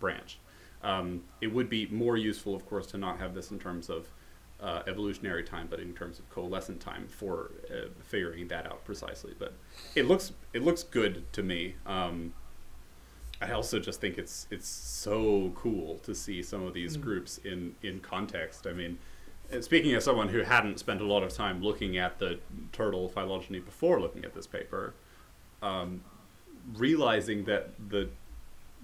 branch. 0.02 0.40
Um, 0.84 1.24
it 1.40 1.54
would 1.54 1.70
be 1.70 1.86
more 1.88 2.18
useful, 2.18 2.56
of 2.56 2.66
course, 2.66 2.88
to 2.88 2.98
not 2.98 3.20
have 3.20 3.34
this 3.34 3.52
in 3.52 3.60
terms 3.60 3.90
of 3.90 4.10
uh, 4.60 4.84
evolutionary 4.88 5.44
time, 5.44 5.68
but 5.70 5.80
in 5.80 5.94
terms 5.94 6.20
of 6.20 6.30
coalescent 6.30 6.80
time 6.80 7.08
for 7.08 7.52
uh, 7.70 7.88
figuring 8.04 8.48
that 8.50 8.66
out 8.66 8.84
precisely. 8.86 9.34
But 9.38 9.54
it 9.96 10.08
looks 10.08 10.34
it 10.54 10.64
looks 10.64 10.84
good 10.84 11.32
to 11.34 11.44
me. 11.44 11.76
Um, 11.86 12.34
I 13.42 13.52
also 13.52 13.80
just 13.80 14.00
think 14.00 14.18
it's 14.18 14.48
it's 14.52 14.68
so 14.68 15.52
cool 15.56 15.98
to 16.00 16.14
see 16.14 16.44
some 16.44 16.64
of 16.64 16.74
these 16.74 16.96
groups 16.96 17.40
in 17.40 17.76
in 17.82 18.00
context. 18.00 18.68
I 18.68 18.74
mean, 18.74 19.00
uh, 19.52 19.62
speaking 19.62 19.96
as 19.96 20.04
someone 20.04 20.30
who 20.30 20.42
hadn't 20.42 20.80
spent 20.80 21.02
a 21.02 21.06
lot 21.06 21.24
of 21.24 21.34
time 21.34 21.64
looking 21.64 21.98
at 21.98 22.20
the 22.20 22.40
turtle 22.72 23.10
phylogeny 23.10 23.60
before 23.60 24.00
looking 24.00 24.26
at 24.26 24.36
this 24.36 24.46
paper, 24.46 24.94
um, 25.64 26.04
realizing 26.76 27.46
that 27.46 27.72
the 27.90 28.10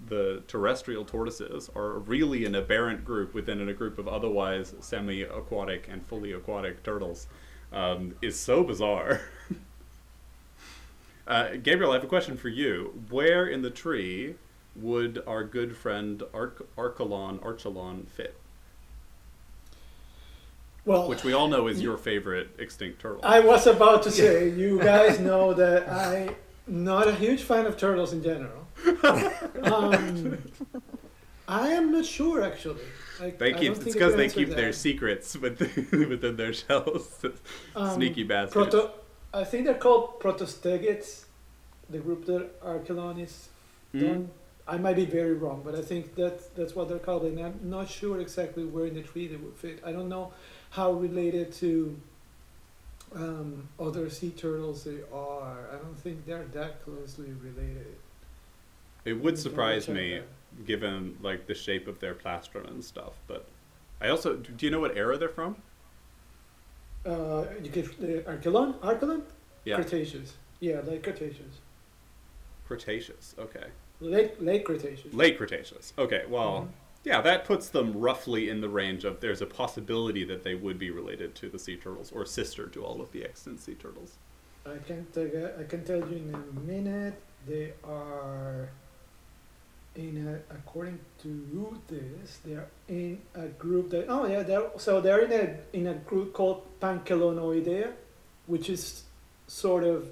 the 0.06 0.44
terrestrial 0.48 1.04
tortoises 1.04 1.70
are 1.76 2.00
really 2.00 2.46
an 2.46 2.56
aberrant 2.56 3.04
group 3.04 3.34
within 3.34 3.68
a 3.68 3.74
group 3.74 3.98
of 3.98 4.08
otherwise 4.08 4.74
semi-aquatic 4.80 5.88
and 5.90 6.06
fully 6.06 6.32
aquatic 6.32 6.84
turtles 6.84 7.28
um, 7.74 8.16
is 8.22 8.40
so 8.40 8.64
bizarre. 8.64 9.22
uh, 11.28 11.56
Gabriel, 11.62 11.92
I 11.92 11.96
have 11.96 12.04
a 12.04 12.08
question 12.08 12.38
for 12.38 12.50
you. 12.50 13.04
Where 13.10 13.48
in 13.48 13.62
the 13.62 13.70
tree 13.70 14.36
would 14.76 15.24
our 15.26 15.44
good 15.44 15.76
friend 15.76 16.24
Arch- 16.34 16.62
Archelon 16.78 17.40
Archelon 17.40 18.08
fit? 18.08 18.36
Well, 20.86 21.10
Which 21.10 21.26
we 21.26 21.34
all 21.34 21.50
know 21.50 21.68
is 21.68 21.82
your 21.82 21.98
favorite 21.98 22.52
extinct 22.60 23.02
turtle. 23.02 23.20
I 23.22 23.42
was 23.42 23.68
about 23.68 24.04
to 24.04 24.12
say, 24.12 24.50
you 24.56 24.80
guys 24.80 25.20
know 25.20 25.54
that 25.54 25.92
I'm 25.92 26.34
not 26.66 27.10
a 27.10 27.14
huge 27.14 27.44
fan 27.44 27.66
of 27.66 27.76
turtles 27.76 28.14
in 28.14 28.24
general. 28.24 28.67
Um, 29.64 30.38
I 31.48 31.70
am 31.70 31.92
not 31.92 32.06
sure 32.06 32.44
actually. 32.44 32.82
I, 33.22 33.32
they 33.32 33.54
keep 33.54 33.72
it's 33.72 33.84
because 33.84 34.16
they 34.16 34.30
keep 34.30 34.50
their 34.50 34.74
secrets 34.74 35.36
within, 35.38 36.10
within 36.10 36.36
their 36.36 36.54
shells. 36.54 37.24
Um, 37.76 37.96
Sneaky 37.96 38.24
bastards. 38.24 38.54
Proto, 38.72 38.92
I 39.34 39.44
think 39.44 39.66
they're 39.66 39.76
called 39.76 40.20
Protostegids, 40.20 41.26
the 41.90 42.00
group 42.00 42.26
that 42.26 42.62
Archelon 42.62 43.22
is 43.24 43.50
Mm. 43.94 44.02
done. 44.02 44.30
I 44.68 44.78
might 44.78 44.98
be 44.98 45.06
very 45.06 45.34
wrong, 45.34 45.62
but 45.64 45.76
I 45.76 45.82
think 45.82 46.14
that's 46.16 46.48
that's 46.48 46.76
what 46.76 46.90
they're 46.90 47.00
called, 47.00 47.24
and 47.24 47.40
I'm 47.40 47.58
not 47.64 47.90
sure 47.90 48.20
exactly 48.20 48.66
where 48.66 48.86
in 48.86 48.96
the 48.96 49.02
tree 49.02 49.28
they 49.28 49.38
would 49.38 49.56
fit. 49.56 49.80
I 49.86 49.94
don't 49.94 50.10
know 50.10 50.34
how 50.72 50.92
related 50.92 51.54
to 51.54 51.98
um, 53.16 53.70
other 53.80 54.10
sea 54.10 54.32
turtles 54.32 54.84
they 54.84 55.00
are. 55.14 55.70
I 55.72 55.78
don't 55.78 55.98
think 55.98 56.26
they're 56.26 56.44
that 56.54 56.84
closely 56.84 57.32
related. 57.42 57.96
It 59.08 59.14
would 59.22 59.40
surprise 59.40 59.88
me 59.88 60.20
given 60.66 61.18
like 61.22 61.48
the 61.48 61.56
shape 61.56 61.88
of 61.88 62.00
their 62.02 62.14
plastron 62.14 62.68
and 62.70 62.84
stuff, 62.84 63.14
but 63.26 63.48
I 64.02 64.10
also 64.10 64.36
do 64.36 64.66
you 64.66 64.70
know 64.72 64.82
what 64.82 64.98
era 64.98 65.18
they're 65.18 65.30
from? 65.30 65.56
Uh, 67.06 67.46
you 67.64 67.70
get 67.70 67.98
the 68.02 68.22
Archelon, 68.30 68.78
Archelon, 68.82 69.22
Yeah. 69.64 69.76
Cretaceous. 69.76 70.34
Yeah, 70.60 70.82
late 70.82 71.04
Cretaceous, 71.04 71.62
Cretaceous. 72.68 73.34
Okay. 73.40 73.68
late 74.02 74.42
late 74.44 74.66
Cretaceous. 74.66 75.14
Late 75.14 75.38
Cretaceous. 75.38 75.94
Okay, 75.98 76.26
well, 76.28 76.64
Mhm. 76.64 76.70
yeah, 77.06 77.22
that 77.22 77.46
puts 77.46 77.70
them 77.70 77.94
roughly 77.98 78.50
in 78.50 78.60
the 78.60 78.68
range 78.70 79.06
of 79.06 79.22
there's 79.22 79.42
a 79.42 79.46
possibility 79.46 80.26
that 80.26 80.44
they 80.44 80.56
would 80.56 80.78
be 80.78 80.92
related 80.92 81.34
to 81.36 81.48
the 81.50 81.60
sea 81.60 81.78
turtles 81.78 82.12
or 82.12 82.26
sister 82.26 82.68
to 82.68 82.84
all 82.84 83.00
of 83.00 83.14
the 83.14 83.24
extant 83.24 83.62
sea 83.62 83.76
turtles. 83.76 84.18
I 84.66 84.80
can 84.80 85.06
tell 85.14 85.30
I 85.58 85.64
can 85.64 85.86
tell 85.86 86.00
you 86.10 86.18
in 86.18 86.36
a 86.36 86.60
minute. 86.60 87.22
They 87.48 87.72
are 87.86 88.70
in 89.98 90.28
a, 90.28 90.54
according 90.54 91.00
to 91.24 91.82
this, 91.88 92.38
they 92.46 92.54
are 92.54 92.68
in 92.88 93.20
a 93.34 93.48
group 93.48 93.90
that 93.90 94.06
oh 94.08 94.26
yeah, 94.26 94.44
they're 94.44 94.70
so 94.78 95.02
they're 95.02 95.26
in 95.26 95.32
a 95.32 95.78
in 95.78 95.88
a 95.88 95.96
group 95.96 96.34
called 96.34 96.62
Panchelonoidea, 96.80 97.92
which 98.46 98.70
is 98.70 99.04
sort 99.48 99.84
of 99.84 100.08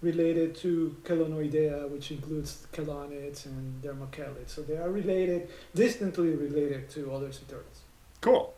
related 0.00 0.54
to 0.56 0.96
Chelonoidea, 1.04 1.88
which 1.90 2.10
includes 2.10 2.66
chelonids 2.72 3.46
and 3.46 3.82
dermochelids. 3.82 4.50
So 4.50 4.62
they 4.62 4.76
are 4.76 4.90
related, 4.90 5.48
distantly 5.74 6.30
related 6.30 6.88
to 6.90 7.12
other 7.12 7.32
sea 7.32 7.44
turtles. 7.48 7.80
Cool. 8.20 8.54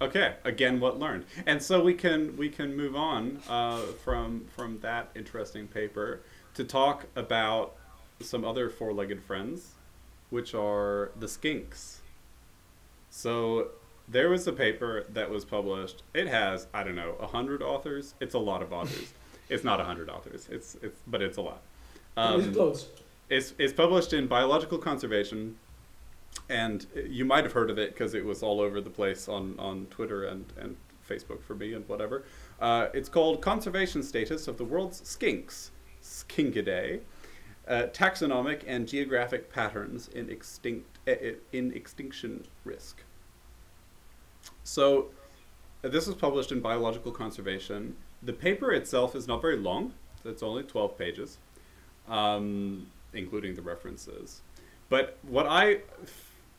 Okay, 0.00 0.34
again, 0.44 0.80
what 0.80 0.98
learned, 0.98 1.24
and 1.46 1.62
so 1.62 1.82
we 1.82 1.94
can 1.94 2.36
we 2.36 2.48
can 2.48 2.76
move 2.76 2.96
on 2.96 3.40
uh, 3.48 3.78
from 4.04 4.44
from 4.54 4.80
that 4.80 5.10
interesting 5.14 5.66
paper 5.68 6.20
to 6.54 6.64
talk 6.64 7.06
about 7.16 7.76
some 8.20 8.44
other 8.44 8.68
four-legged 8.70 9.22
friends, 9.22 9.72
which 10.30 10.54
are 10.54 11.10
the 11.18 11.26
skinks. 11.26 11.96
So 13.10 13.68
there 14.08 14.28
was 14.28 14.46
a 14.46 14.52
paper 14.52 15.06
that 15.12 15.30
was 15.30 15.44
published. 15.44 16.02
It 16.14 16.26
has 16.28 16.66
I 16.74 16.82
don't 16.84 16.96
know 16.96 17.16
a 17.20 17.26
hundred 17.26 17.62
authors. 17.62 18.14
It's 18.20 18.34
a 18.34 18.38
lot 18.38 18.62
of 18.62 18.72
authors. 18.72 19.12
it's 19.48 19.64
not 19.64 19.80
a 19.80 19.84
hundred 19.84 20.08
authors. 20.10 20.48
It's 20.50 20.76
it's 20.82 21.00
but 21.06 21.22
it's 21.22 21.36
a 21.36 21.42
lot. 21.42 21.60
it's 22.16 22.46
Um, 22.46 22.52
close. 22.54 22.88
it's 23.30 23.54
it's 23.58 23.72
published 23.72 24.12
in 24.12 24.26
Biological 24.26 24.78
Conservation, 24.78 25.56
and 26.48 26.86
you 27.08 27.24
might 27.24 27.44
have 27.44 27.52
heard 27.52 27.70
of 27.70 27.78
it 27.78 27.92
because 27.92 28.14
it 28.14 28.24
was 28.24 28.42
all 28.42 28.60
over 28.60 28.80
the 28.80 28.90
place 28.90 29.28
on, 29.28 29.54
on 29.58 29.86
Twitter 29.90 30.24
and, 30.24 30.44
and 30.60 30.76
Facebook 31.08 31.42
for 31.42 31.54
me 31.54 31.72
and 31.74 31.88
whatever. 31.88 32.24
Uh, 32.60 32.88
it's 32.94 33.08
called 33.08 33.40
Conservation 33.40 34.02
Status 34.02 34.48
of 34.48 34.58
the 34.58 34.64
World's 34.64 35.00
Skinks, 35.02 35.70
Skinkidae, 36.02 37.00
uh, 37.68 37.84
Taxonomic 37.92 38.62
and 38.66 38.86
Geographic 38.86 39.52
Patterns 39.52 40.08
in 40.08 40.30
Extinct 40.30 40.98
uh, 41.08 41.14
in 41.52 41.72
Extinction 41.72 42.44
Risk. 42.64 43.02
So, 44.62 45.10
uh, 45.82 45.88
this 45.88 46.06
was 46.06 46.16
published 46.16 46.52
in 46.52 46.60
Biological 46.60 47.12
Conservation. 47.12 47.96
The 48.22 48.32
paper 48.32 48.72
itself 48.72 49.14
is 49.14 49.26
not 49.26 49.42
very 49.42 49.56
long. 49.56 49.92
It's 50.24 50.42
only 50.42 50.62
12 50.62 50.96
pages 50.96 51.38
um, 52.08 52.86
including 53.12 53.54
the 53.54 53.62
references. 53.62 54.42
But 54.88 55.18
what 55.22 55.46
I 55.48 55.78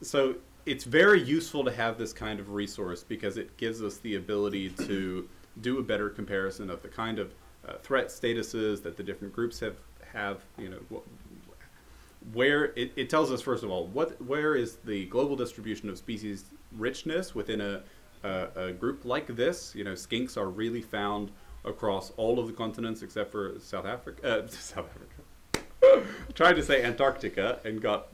so 0.02 0.36
it's 0.66 0.84
very 0.84 1.22
useful 1.22 1.64
to 1.64 1.72
have 1.72 1.98
this 1.98 2.12
kind 2.12 2.40
of 2.40 2.52
resource 2.52 3.04
because 3.04 3.38
it 3.38 3.56
gives 3.58 3.84
us 3.84 3.98
the 3.98 4.16
ability 4.16 4.70
to 4.70 5.30
do 5.62 5.80
a 5.80 5.84
better 5.84 6.10
comparison 6.10 6.70
of 6.70 6.82
the 6.82 6.88
kind 6.88 7.20
of 7.20 7.34
uh, 7.68 7.74
threat 7.82 8.08
statuses 8.08 8.82
that 8.84 8.98
the 8.98 9.04
different 9.04 9.34
groups 9.34 9.60
have 9.60 9.76
have 10.16 10.42
you 10.58 10.70
know 10.70 10.80
wh- 10.92 12.36
where 12.36 12.66
it, 12.76 12.92
it 12.96 13.10
tells 13.10 13.32
us 13.32 13.42
first 13.42 13.64
of 13.64 13.70
all 13.70 13.88
what 13.88 14.20
where 14.22 14.56
is 14.56 14.78
the 14.78 15.06
global 15.06 15.36
distribution 15.36 15.90
of 15.90 15.98
species 15.98 16.46
richness 16.72 17.36
within 17.36 17.62
a, 17.62 17.82
a, 18.24 18.48
a 18.56 18.72
group 18.72 19.06
like 19.06 19.28
this 19.36 19.76
you 19.76 19.84
know 19.84 19.94
skinks 19.94 20.38
are 20.38 20.50
really 20.50 20.82
found 20.82 21.32
across 21.64 22.12
all 22.18 22.40
of 22.40 22.48
the 22.48 22.54
continents 22.54 23.02
except 23.02 23.32
for 23.32 23.56
South 23.60 23.86
Africa 23.86 24.44
uh, 24.44 24.48
South 24.50 24.88
Africa 24.90 26.08
tried 26.34 26.54
to 26.54 26.64
say 26.64 26.84
Antarctica 26.84 27.60
and 27.64 27.82
got 27.82 28.08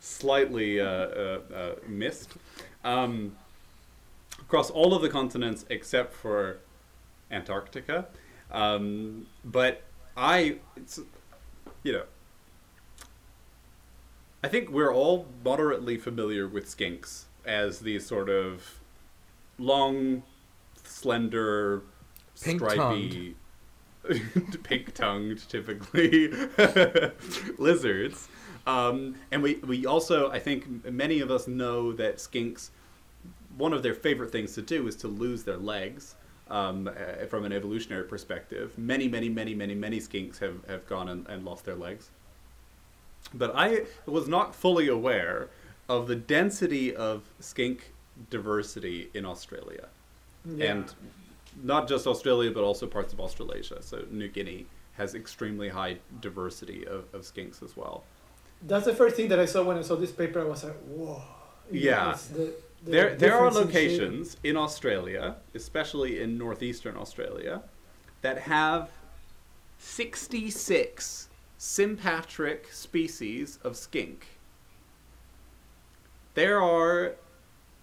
slightly 0.00 0.80
uh, 0.80 0.86
uh, 0.86 1.40
uh, 1.54 1.74
missed. 1.86 2.30
Um, 2.82 3.36
across 4.40 4.70
all 4.70 4.94
of 4.94 5.02
the 5.02 5.08
continents 5.08 5.64
except 5.70 6.12
for 6.14 6.58
Antarctica. 7.30 8.06
Um, 8.50 9.26
but 9.44 9.82
I, 10.16 10.56
you 11.82 11.92
know, 11.92 12.04
I 14.42 14.48
think 14.48 14.70
we're 14.70 14.92
all 14.92 15.26
moderately 15.44 15.98
familiar 15.98 16.48
with 16.48 16.66
skinks 16.66 17.24
as 17.44 17.80
these 17.80 18.06
sort 18.06 18.28
of 18.28 18.80
long, 19.58 20.22
slender, 20.82 21.82
stripy, 22.34 23.36
pink-tongued, 24.62 25.48
typically 25.48 26.32
lizards. 27.58 28.28
Um, 28.66 29.16
and 29.30 29.42
we, 29.42 29.56
we 29.56 29.86
also, 29.86 30.30
I 30.30 30.38
think 30.38 30.84
many 30.90 31.20
of 31.20 31.30
us 31.30 31.46
know 31.46 31.92
that 31.92 32.16
skinks, 32.16 32.70
one 33.56 33.72
of 33.72 33.82
their 33.82 33.94
favorite 33.94 34.32
things 34.32 34.54
to 34.54 34.62
do 34.62 34.86
is 34.86 34.96
to 34.96 35.08
lose 35.08 35.44
their 35.44 35.56
legs. 35.56 36.14
Um, 36.50 36.88
uh, 36.88 37.26
from 37.26 37.44
an 37.44 37.52
evolutionary 37.52 38.04
perspective, 38.04 38.76
many, 38.76 39.06
many, 39.06 39.28
many, 39.28 39.54
many, 39.54 39.74
many 39.74 40.00
skinks 40.00 40.38
have, 40.40 40.56
have 40.66 40.84
gone 40.88 41.08
and, 41.08 41.24
and 41.28 41.44
lost 41.44 41.64
their 41.64 41.76
legs. 41.76 42.10
But 43.32 43.52
I 43.54 43.84
was 44.06 44.26
not 44.26 44.52
fully 44.54 44.88
aware 44.88 45.48
of 45.88 46.08
the 46.08 46.16
density 46.16 46.94
of 46.96 47.22
skink 47.38 47.92
diversity 48.30 49.10
in 49.14 49.24
Australia. 49.24 49.86
Yeah. 50.44 50.72
And 50.72 50.94
not 51.62 51.88
just 51.88 52.06
Australia, 52.08 52.50
but 52.50 52.64
also 52.64 52.86
parts 52.86 53.12
of 53.12 53.20
Australasia. 53.20 53.80
So 53.82 54.04
New 54.10 54.28
Guinea 54.28 54.66
has 54.94 55.14
extremely 55.14 55.68
high 55.68 55.98
diversity 56.20 56.84
of, 56.86 57.04
of 57.14 57.22
skinks 57.22 57.62
as 57.62 57.76
well. 57.76 58.02
That's 58.62 58.86
the 58.86 58.94
first 58.94 59.14
thing 59.16 59.28
that 59.28 59.38
I 59.38 59.46
saw 59.46 59.62
when 59.62 59.78
I 59.78 59.82
saw 59.82 59.94
this 59.94 60.10
paper. 60.12 60.40
I 60.40 60.44
was 60.44 60.64
like, 60.64 60.76
whoa. 60.86 61.22
Yeah. 61.70 62.10
it's 62.10 62.26
the- 62.26 62.38
the 62.38 62.54
There, 62.82 63.14
there 63.14 63.34
are 63.34 63.50
difference 63.50 63.56
in 63.56 63.66
locations 63.66 64.36
in 64.42 64.56
Australia, 64.56 65.36
especially 65.54 66.20
in 66.20 66.38
northeastern 66.38 66.96
Australia, 66.96 67.62
that 68.22 68.38
have 68.38 68.90
66 69.78 71.28
sympatric 71.58 72.72
species 72.72 73.58
of 73.62 73.76
skink. 73.76 74.26
There 76.34 76.62
are 76.62 77.16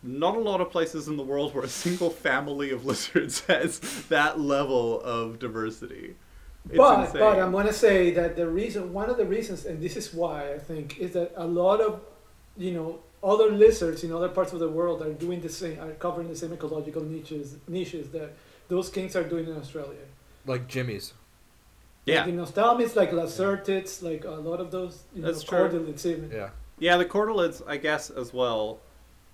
not 0.01 0.35
a 0.35 0.39
lot 0.39 0.61
of 0.61 0.71
places 0.71 1.07
in 1.07 1.17
the 1.17 1.23
world 1.23 1.53
where 1.53 1.63
a 1.63 1.69
single 1.69 2.09
family 2.09 2.71
of 2.71 2.85
lizards 2.91 3.41
has 3.41 3.79
that 4.09 4.39
level 4.39 5.01
of 5.01 5.37
diversity. 5.37 6.15
It's 6.69 6.77
but 6.77 6.99
insane. 7.01 7.19
but 7.19 7.39
I'm 7.39 7.51
gonna 7.51 7.71
say 7.71 8.11
that 8.11 8.35
the 8.35 8.47
reason, 8.47 8.93
one 8.93 9.09
of 9.09 9.17
the 9.17 9.25
reasons, 9.25 9.65
and 9.65 9.81
this 9.81 9.95
is 9.95 10.13
why 10.13 10.53
I 10.53 10.59
think, 10.59 10.97
is 10.99 11.13
that 11.13 11.31
a 11.35 11.45
lot 11.45 11.79
of, 11.79 12.01
you 12.57 12.71
know, 12.73 12.99
other 13.23 13.51
lizards 13.51 14.03
in 14.03 14.11
other 14.11 14.29
parts 14.29 14.53
of 14.53 14.59
the 14.59 14.69
world 14.69 15.01
are 15.01 15.13
doing 15.13 15.41
the 15.41 15.49
same, 15.49 15.79
are 15.79 15.91
covering 15.93 16.27
the 16.29 16.35
same 16.35 16.53
ecological 16.53 17.03
niches 17.03 17.55
niches 17.67 18.09
that 18.11 18.33
those 18.67 18.89
kinks 18.89 19.15
are 19.15 19.23
doing 19.23 19.45
in 19.47 19.57
Australia. 19.57 20.05
Like 20.45 20.67
Jimmy's. 20.67 21.13
yeah. 22.05 22.19
Like 22.21 22.29
in 22.29 22.37
ophthalmics, 22.37 22.95
like 22.95 23.11
lacertids, 23.11 24.01
like 24.03 24.23
a 24.25 24.29
lot 24.31 24.59
of 24.59 24.71
those, 24.71 25.03
you 25.15 25.21
know, 25.21 25.27
That's 25.31 25.43
true. 25.43 25.57
cordylids 25.57 26.05
even. 26.05 26.31
Yeah. 26.31 26.49
Yeah, 26.79 26.97
the 26.97 27.05
cordylids, 27.05 27.61
I 27.67 27.77
guess, 27.77 28.09
as 28.11 28.31
well. 28.33 28.79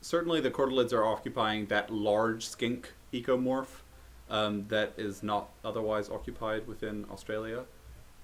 Certainly, 0.01 0.41
the 0.41 0.51
cordylids 0.51 0.93
are 0.93 1.03
occupying 1.05 1.65
that 1.67 1.89
large 1.91 2.45
skink 2.47 2.93
ecomorph 3.13 3.81
um, 4.29 4.65
that 4.69 4.93
is 4.97 5.21
not 5.23 5.49
otherwise 5.65 6.09
occupied 6.09 6.65
within 6.67 7.05
Australia, 7.11 7.65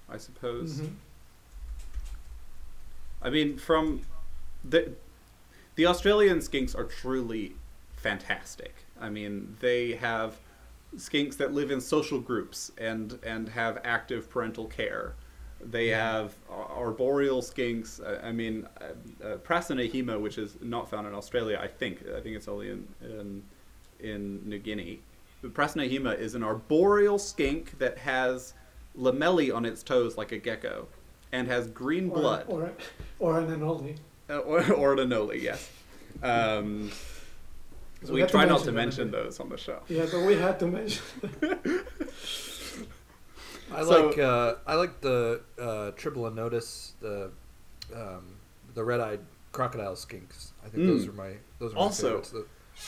I 0.08 0.16
suppose. 0.16 0.80
Mhm. 0.80 0.90
I 3.22 3.30
mean, 3.30 3.58
from 3.58 4.00
the 4.64 4.92
the 5.76 5.86
Australian 5.86 6.38
skinks 6.38 6.76
are 6.76 6.84
truly 6.84 7.54
fantastic. 7.96 8.74
I 9.00 9.08
mean, 9.10 9.56
they 9.60 9.92
have 9.92 10.36
skinks 10.96 11.36
that 11.36 11.52
live 11.52 11.70
in 11.70 11.80
social 11.80 12.20
groups 12.20 12.72
and 12.78 13.18
and 13.22 13.48
have 13.48 13.80
active 13.84 14.28
parental 14.28 14.66
care. 14.66 15.14
They 15.62 15.88
have 15.88 16.34
arboreal 16.50 17.42
skinks. 17.42 18.00
I, 18.24 18.32
mean, 18.32 18.66
uh, 18.80 19.26
uh, 19.26 19.36
which 20.18 20.38
is 20.38 20.56
not 20.62 20.88
found 20.90 21.06
in 21.06 21.14
Australia, 21.14 21.58
I 21.62 21.66
think. 21.68 22.02
I 22.16 22.20
think 22.20 22.34
it's 22.36 22.48
only 22.48 22.70
in 22.70 22.88
in, 23.02 23.42
in 24.00 24.48
New 24.48 24.58
Guinea. 24.58 25.00
But 25.42 25.54
is 26.18 26.34
an 26.34 26.42
arboreal 26.42 27.18
skink 27.18 27.78
that 27.78 27.98
has 27.98 28.54
lamellae 28.98 29.54
on 29.54 29.64
its 29.64 29.82
toes 29.82 30.16
like 30.16 30.32
a 30.32 30.38
gecko, 30.38 30.86
and 31.32 31.46
has 31.46 31.66
green 31.68 32.10
Or, 32.10 32.18
blood. 32.20 32.44
or, 32.48 32.72
or 33.18 33.40
an 33.40 33.48
anole. 33.48 33.96
Uh, 34.30 34.38
or, 34.38 34.72
or 34.80 34.92
an 34.92 34.98
anole, 35.00 35.34
yes. 35.40 35.68
Um, 36.22 36.90
So 38.04 38.12
we 38.14 38.20
had 38.20 38.28
to 38.28 38.32
try 38.32 38.44
not 38.46 38.62
to 38.64 38.72
mention 38.72 39.10
them, 39.10 39.12
mention 39.12 39.14
I 39.14 39.22
think. 39.22 39.24
those 39.24 39.40
on 39.40 39.48
the 39.48 39.56
show. 39.58 39.80
Yeah, 39.88 40.06
but 40.10 40.22
we 40.24 40.36
had 40.36 40.58
to 40.60 40.66
mention. 40.66 41.02
I 43.72 43.82
So- 43.84 44.06
like 44.06 44.18
uh, 44.18 44.54
I 44.66 44.74
like 44.74 45.00
the 45.00 45.40
uh, 45.58 45.90
Tribolonotus, 45.92 46.92
the 47.00 47.30
um, 47.94 48.24
the 48.74 48.84
red-eyed 48.84 49.20
crocodile 49.52 49.94
skinks. 49.94 50.50
I 50.64 50.68
think 50.68 50.86
those 50.86 51.06
Mm. 51.06 51.08
are 51.10 51.12
my 51.12 51.30
those 51.58 51.72
are 51.72 51.76
my 51.76 51.80
Also- 51.82 52.06
favorites. 52.08 52.30
The- 52.30 52.46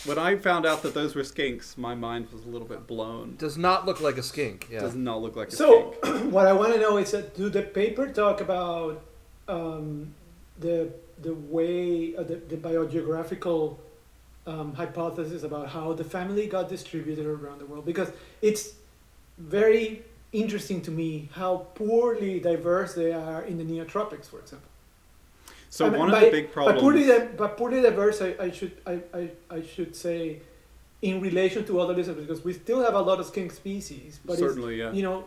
When 0.08 0.18
I 0.18 0.36
found 0.36 0.64
out 0.64 0.80
that 0.84 0.94
those 0.94 1.14
were 1.14 1.22
skinks, 1.22 1.76
my 1.76 1.94
mind 1.94 2.28
was 2.32 2.44
a 2.44 2.48
little 2.48 2.66
bit 2.66 2.86
blown. 2.86 3.36
does 3.36 3.58
not 3.58 3.84
look 3.84 4.00
like 4.00 4.16
a 4.16 4.22
skink. 4.22 4.68
Yeah. 4.70 4.80
Does 4.80 4.94
not 4.94 5.20
look 5.20 5.36
like 5.36 5.48
a 5.48 5.56
So, 5.56 5.68
skink. 6.00 6.06
So, 6.06 6.28
what 6.36 6.46
I 6.46 6.54
want 6.54 6.72
to 6.74 6.80
know 6.80 6.96
is 6.96 7.10
that 7.10 7.36
do 7.36 7.50
the 7.50 7.60
paper 7.62 8.06
talk 8.08 8.40
about 8.40 9.02
um, 9.48 10.14
the 10.58 10.88
the 11.22 11.34
way 11.34 12.14
uh, 12.16 12.22
the, 12.22 12.36
the 12.36 12.56
biogeographical 12.56 13.76
um, 14.46 14.74
hypothesis 14.74 15.42
about 15.42 15.68
how 15.68 15.92
the 15.92 16.04
family 16.04 16.46
got 16.46 16.68
distributed 16.68 17.26
around 17.26 17.58
the 17.60 17.66
world? 17.66 17.84
Because 17.86 18.10
it's 18.40 18.74
very 19.38 20.02
interesting 20.32 20.80
to 20.82 20.90
me 20.90 21.28
how 21.32 21.66
poorly 21.74 22.40
diverse 22.40 22.94
they 22.94 23.12
are 23.12 23.42
in 23.42 23.58
the 23.58 23.64
neotropics, 23.64 24.26
for 24.26 24.40
example. 24.40 24.68
So 25.70 25.86
I 25.86 25.90
mean, 25.90 25.98
one 26.00 26.08
of 26.08 26.14
by- 26.14 26.24
the 26.26 26.30
big 26.30 26.46
By 26.54 26.72
poorly, 26.78 27.04
problems. 27.06 27.30
di- 27.30 27.36
by 27.36 27.48
poorly 27.48 27.80
diverse, 27.82 28.20
I, 28.20 28.34
I 28.46 28.50
should 28.50 28.72
I, 28.86 28.94
I, 29.14 29.30
I 29.50 29.62
should 29.62 29.96
say, 29.96 30.40
in 31.00 31.20
relation 31.20 31.64
to 31.68 31.80
other 31.80 31.94
lizards, 31.94 32.20
because 32.20 32.44
we 32.44 32.52
still 32.52 32.80
have 32.84 32.94
a 32.94 33.00
lot 33.00 33.18
of 33.20 33.26
skink 33.26 33.52
species, 33.52 34.20
but 34.24 34.38
Certainly, 34.38 34.76
yeah. 34.82 34.92
you 34.92 35.02
know, 35.02 35.24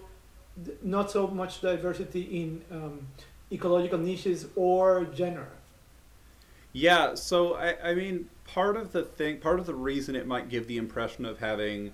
not 0.83 1.09
so 1.11 1.27
much 1.27 1.61
diversity 1.61 2.21
in 2.41 2.61
um, 2.71 3.07
ecological 3.51 3.99
niches 3.99 4.47
or 4.55 5.05
genera. 5.19 5.54
Yeah, 6.75 7.15
so 7.15 7.53
I, 7.53 7.91
I 7.91 7.95
mean, 7.95 8.29
part 8.47 8.75
of 8.75 8.91
the 8.91 9.03
thing, 9.03 9.37
part 9.37 9.61
of 9.61 9.65
the 9.65 9.73
reason 9.73 10.13
it 10.13 10.27
might 10.27 10.49
give 10.49 10.67
the 10.67 10.75
impression 10.75 11.23
of 11.23 11.39
having 11.39 11.93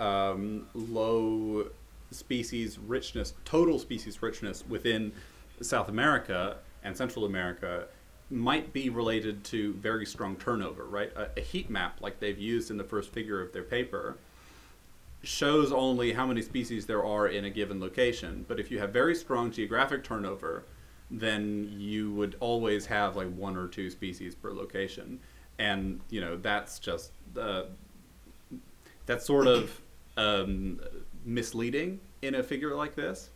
um, 0.00 0.68
low 0.72 1.66
species 2.10 2.78
richness, 2.78 3.34
total 3.44 3.78
species 3.78 4.22
richness 4.22 4.64
within 4.66 5.12
South 5.60 5.90
America 5.90 6.56
and 6.82 6.96
Central 6.96 7.26
America 7.26 7.88
might 8.30 8.72
be 8.72 8.88
related 8.88 9.44
to 9.44 9.74
very 9.74 10.06
strong 10.06 10.36
turnover, 10.36 10.84
right? 10.86 11.12
A, 11.14 11.28
a 11.36 11.42
heat 11.42 11.68
map, 11.68 11.98
like 12.00 12.18
they've 12.18 12.38
used 12.38 12.70
in 12.70 12.78
the 12.78 12.84
first 12.84 13.12
figure 13.12 13.42
of 13.42 13.52
their 13.52 13.62
paper, 13.62 14.16
shows 15.22 15.72
only 15.72 16.14
how 16.14 16.24
many 16.24 16.40
species 16.40 16.86
there 16.86 17.04
are 17.04 17.28
in 17.28 17.44
a 17.44 17.50
given 17.50 17.80
location. 17.80 18.46
But 18.48 18.58
if 18.58 18.70
you 18.70 18.78
have 18.78 18.94
very 18.94 19.14
strong 19.14 19.50
geographic 19.50 20.02
turnover, 20.02 20.64
then 21.12 21.74
you 21.76 22.10
would 22.14 22.36
always 22.40 22.86
have 22.86 23.16
like 23.16 23.32
one 23.34 23.56
or 23.56 23.68
two 23.68 23.90
species 23.90 24.34
per 24.34 24.50
location, 24.50 25.20
and 25.58 26.00
you 26.08 26.20
know 26.20 26.36
that's 26.36 26.78
just 26.78 27.12
uh, 27.38 27.64
that's 29.04 29.26
sort 29.26 29.46
of 29.46 29.80
um, 30.16 30.80
misleading 31.24 32.00
in 32.22 32.34
a 32.34 32.42
figure 32.42 32.74
like 32.74 32.94
this. 32.94 33.28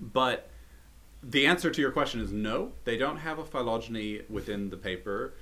But 0.00 0.50
the 1.22 1.46
answer 1.46 1.70
to 1.70 1.80
your 1.80 1.92
question 1.92 2.20
is 2.20 2.32
no. 2.32 2.72
They 2.84 2.96
don't 2.96 3.18
have 3.18 3.38
a 3.38 3.44
phylogeny 3.44 4.22
within 4.28 4.68
the 4.70 4.76
paper. 4.76 5.34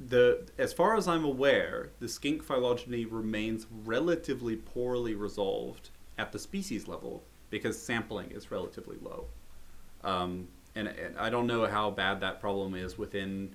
The 0.00 0.48
as 0.58 0.72
far 0.72 0.96
as 0.96 1.06
I'm 1.06 1.24
aware, 1.24 1.90
the 2.00 2.08
skink 2.08 2.42
phylogeny 2.42 3.04
remains 3.04 3.68
relatively 3.84 4.56
poorly 4.56 5.14
resolved 5.14 5.90
at 6.18 6.32
the 6.32 6.40
species 6.40 6.88
level 6.88 7.22
because 7.50 7.80
sampling 7.80 8.32
is 8.32 8.50
relatively 8.50 8.96
low. 9.00 9.28
Um, 10.04 10.48
and, 10.76 10.88
and 10.88 11.16
I 11.18 11.30
don't 11.30 11.46
know 11.46 11.66
how 11.66 11.90
bad 11.90 12.20
that 12.20 12.40
problem 12.40 12.74
is 12.74 12.98
within 12.98 13.54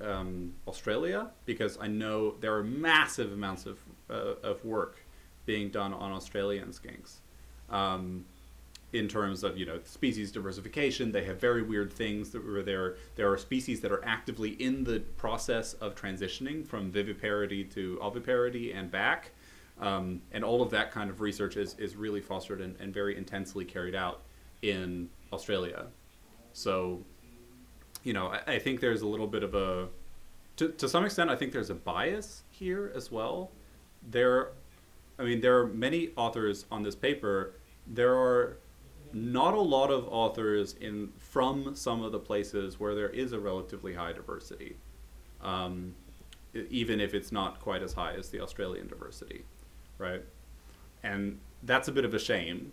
um, 0.00 0.54
Australia 0.66 1.28
because 1.46 1.78
I 1.80 1.86
know 1.86 2.34
there 2.40 2.54
are 2.54 2.64
massive 2.64 3.32
amounts 3.32 3.66
of, 3.66 3.78
uh, 4.08 4.34
of 4.42 4.64
work 4.64 4.98
being 5.46 5.68
done 5.68 5.92
on 5.92 6.12
Australian 6.12 6.68
skinks. 6.68 7.16
Um, 7.68 8.24
in 8.92 9.06
terms 9.06 9.44
of 9.44 9.56
you 9.56 9.66
know 9.66 9.78
species 9.84 10.32
diversification, 10.32 11.12
they 11.12 11.24
have 11.24 11.40
very 11.40 11.62
weird 11.62 11.92
things 11.92 12.30
that 12.30 12.44
where 12.44 12.62
there 12.62 12.96
there 13.14 13.30
are 13.32 13.38
species 13.38 13.80
that 13.82 13.92
are 13.92 14.04
actively 14.04 14.50
in 14.50 14.82
the 14.82 14.98
process 15.16 15.74
of 15.74 15.94
transitioning 15.94 16.66
from 16.66 16.90
viviparity 16.90 17.70
to 17.72 17.98
oviparity 18.02 18.72
and 18.72 18.90
back, 18.90 19.30
um, 19.80 20.20
and 20.32 20.44
all 20.44 20.60
of 20.60 20.70
that 20.70 20.90
kind 20.90 21.08
of 21.08 21.20
research 21.20 21.56
is, 21.56 21.76
is 21.78 21.94
really 21.94 22.20
fostered 22.20 22.60
and, 22.60 22.74
and 22.80 22.92
very 22.92 23.16
intensely 23.16 23.64
carried 23.64 23.94
out 23.94 24.22
in 24.62 25.08
Australia. 25.32 25.86
So, 26.52 27.04
you 28.02 28.12
know, 28.12 28.28
I, 28.28 28.54
I 28.54 28.58
think 28.58 28.80
there's 28.80 29.02
a 29.02 29.06
little 29.06 29.26
bit 29.26 29.42
of 29.42 29.54
a 29.54 29.88
to, 30.60 30.68
to 30.68 30.88
some 30.90 31.06
extent, 31.06 31.30
I 31.30 31.36
think 31.36 31.52
there's 31.52 31.70
a 31.70 31.74
bias 31.74 32.42
here 32.50 32.92
as 32.94 33.10
well. 33.10 33.50
There, 34.06 34.50
I 35.18 35.22
mean, 35.22 35.40
there 35.40 35.58
are 35.58 35.66
many 35.66 36.10
authors 36.16 36.66
on 36.70 36.82
this 36.82 36.94
paper. 36.94 37.54
There 37.86 38.14
are 38.14 38.58
not 39.14 39.54
a 39.54 39.60
lot 39.60 39.90
of 39.90 40.06
authors 40.08 40.74
in 40.74 41.12
from 41.18 41.74
some 41.74 42.02
of 42.02 42.12
the 42.12 42.18
places 42.18 42.78
where 42.78 42.94
there 42.94 43.08
is 43.08 43.32
a 43.32 43.40
relatively 43.40 43.94
high 43.94 44.12
diversity, 44.12 44.76
um, 45.42 45.94
even 46.68 47.00
if 47.00 47.14
it's 47.14 47.32
not 47.32 47.58
quite 47.60 47.82
as 47.82 47.94
high 47.94 48.12
as 48.12 48.28
the 48.28 48.40
Australian 48.40 48.86
diversity, 48.86 49.44
right? 49.96 50.22
And 51.02 51.40
that's 51.62 51.88
a 51.88 51.92
bit 51.92 52.04
of 52.04 52.12
a 52.12 52.18
shame. 52.18 52.72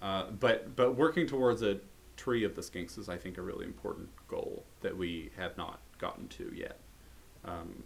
Uh, 0.00 0.30
but 0.38 0.76
but 0.76 0.96
working 0.96 1.26
towards 1.26 1.62
a 1.62 1.78
tree 2.16 2.44
of 2.44 2.54
the 2.54 2.62
skinks 2.62 2.98
is, 2.98 3.08
I 3.08 3.16
think, 3.16 3.38
a 3.38 3.42
really 3.42 3.64
important 3.64 4.08
goal 4.28 4.64
that 4.80 4.96
we 4.96 5.30
have 5.36 5.56
not 5.56 5.80
gotten 5.98 6.28
to 6.28 6.52
yet. 6.54 6.78
Um, 7.44 7.82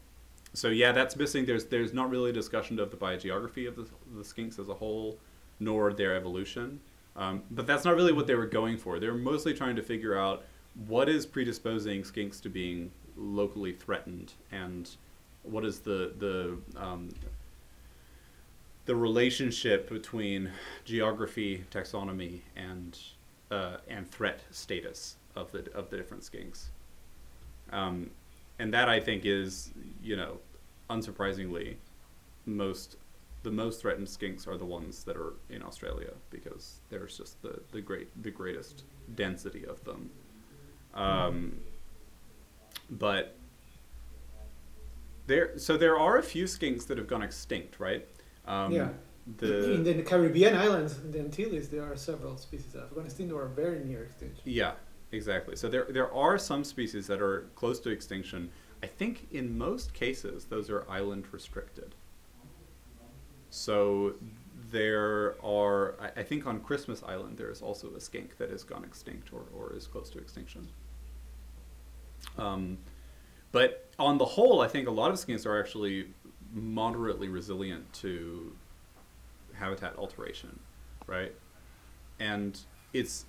so 0.54 0.68
yeah, 0.68 0.92
that's 0.92 1.16
missing. 1.16 1.46
There's 1.46 1.66
there's 1.66 1.92
not 1.92 2.10
really 2.10 2.30
a 2.30 2.32
discussion 2.32 2.78
of 2.78 2.90
the 2.90 2.96
biogeography 2.96 3.66
of 3.66 3.76
the, 3.76 3.86
the 4.14 4.22
skinks 4.22 4.58
as 4.58 4.68
a 4.68 4.74
whole, 4.74 5.18
nor 5.60 5.92
their 5.92 6.14
evolution. 6.14 6.80
Um, 7.14 7.42
but 7.50 7.66
that's 7.66 7.84
not 7.84 7.94
really 7.94 8.12
what 8.12 8.26
they 8.26 8.34
were 8.34 8.46
going 8.46 8.78
for. 8.78 8.98
They 8.98 9.08
were 9.08 9.14
mostly 9.14 9.52
trying 9.52 9.76
to 9.76 9.82
figure 9.82 10.18
out 10.18 10.44
what 10.86 11.08
is 11.08 11.26
predisposing 11.26 12.02
skinks 12.02 12.40
to 12.42 12.48
being 12.48 12.90
locally 13.16 13.72
threatened, 13.72 14.32
and 14.50 14.90
what 15.42 15.64
is 15.64 15.80
the 15.80 16.12
the 16.18 16.58
um, 16.80 17.10
the 18.84 18.96
relationship 18.96 19.88
between 19.88 20.50
geography, 20.84 21.64
taxonomy, 21.70 22.40
and 22.56 22.98
uh, 23.50 23.76
and 23.88 24.10
threat 24.10 24.40
status 24.50 25.16
of 25.36 25.52
the 25.52 25.70
of 25.72 25.90
the 25.90 25.96
different 25.96 26.22
skinks. 26.22 26.66
Um, 27.70 28.10
and 28.58 28.72
that 28.74 28.88
I 28.88 29.00
think 29.00 29.24
is, 29.24 29.70
you 30.02 30.16
know, 30.16 30.38
unsurprisingly, 30.90 31.76
most 32.46 32.96
the 33.42 33.50
most 33.50 33.80
threatened 33.80 34.06
skinks 34.06 34.46
are 34.46 34.56
the 34.56 34.64
ones 34.64 35.04
that 35.04 35.16
are 35.16 35.34
in 35.50 35.62
Australia 35.62 36.12
because 36.30 36.80
there's 36.90 37.18
just 37.18 37.40
the, 37.42 37.60
the 37.72 37.80
great 37.80 38.08
the 38.22 38.30
greatest 38.30 38.84
density 39.14 39.64
of 39.66 39.82
them. 39.84 40.10
Um, 40.94 41.60
but 42.90 43.36
there 45.26 45.58
so 45.58 45.76
there 45.76 45.98
are 45.98 46.18
a 46.18 46.22
few 46.22 46.44
skinks 46.44 46.86
that 46.86 46.98
have 46.98 47.06
gone 47.06 47.22
extinct, 47.22 47.80
right? 47.80 48.06
Um, 48.46 48.72
Yeah. 48.72 48.88
The 49.38 49.74
in 49.74 49.84
the 49.84 50.02
Caribbean 50.02 50.56
islands, 50.56 50.98
in 50.98 51.12
the 51.12 51.20
Antilles, 51.20 51.68
there 51.68 51.84
are 51.84 51.96
several 51.96 52.36
species 52.36 52.74
of 52.74 52.98
extinct 52.98 53.32
or 53.32 53.42
are 53.42 53.48
very 53.48 53.78
near 53.84 54.02
extinction. 54.02 54.42
Yeah, 54.44 54.72
exactly. 55.12 55.54
So 55.54 55.68
there 55.68 55.86
there 55.88 56.12
are 56.12 56.38
some 56.38 56.64
species 56.64 57.06
that 57.06 57.22
are 57.22 57.48
close 57.54 57.78
to 57.80 57.90
extinction. 57.90 58.50
I 58.82 58.88
think 58.88 59.28
in 59.30 59.56
most 59.56 59.94
cases 59.94 60.46
those 60.46 60.68
are 60.70 60.84
island 60.90 61.26
restricted. 61.30 61.94
So 63.50 64.14
there 64.72 65.36
are 65.44 65.94
I, 66.00 66.20
I 66.20 66.22
think 66.24 66.44
on 66.46 66.58
Christmas 66.60 67.04
Island 67.04 67.38
there 67.38 67.50
is 67.50 67.62
also 67.62 67.94
a 67.94 68.00
skink 68.00 68.38
that 68.38 68.50
has 68.50 68.64
gone 68.64 68.82
extinct 68.82 69.32
or, 69.32 69.44
or 69.56 69.76
is 69.76 69.86
close 69.86 70.10
to 70.10 70.18
extinction. 70.18 70.66
Um, 72.38 72.78
but 73.52 73.90
on 73.98 74.18
the 74.18 74.24
whole, 74.24 74.62
I 74.62 74.68
think 74.68 74.88
a 74.88 74.90
lot 74.90 75.10
of 75.10 75.16
skinks 75.16 75.44
are 75.46 75.60
actually 75.60 76.08
moderately 76.52 77.28
resilient 77.28 77.92
to 77.94 78.52
habitat 79.54 79.96
alteration, 79.96 80.58
right? 81.06 81.32
And 82.18 82.58
it's 82.92 83.24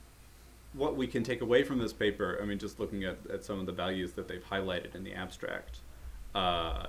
what 0.73 0.95
we 0.95 1.07
can 1.07 1.23
take 1.23 1.41
away 1.41 1.63
from 1.63 1.79
this 1.79 1.93
paper, 1.93 2.39
I 2.41 2.45
mean, 2.45 2.59
just 2.59 2.79
looking 2.79 3.03
at, 3.03 3.17
at 3.31 3.43
some 3.45 3.59
of 3.59 3.65
the 3.65 3.71
values 3.71 4.13
that 4.13 4.27
they've 4.27 4.43
highlighted 4.43 4.95
in 4.95 5.03
the 5.03 5.13
abstract, 5.13 5.79
uh, 6.33 6.87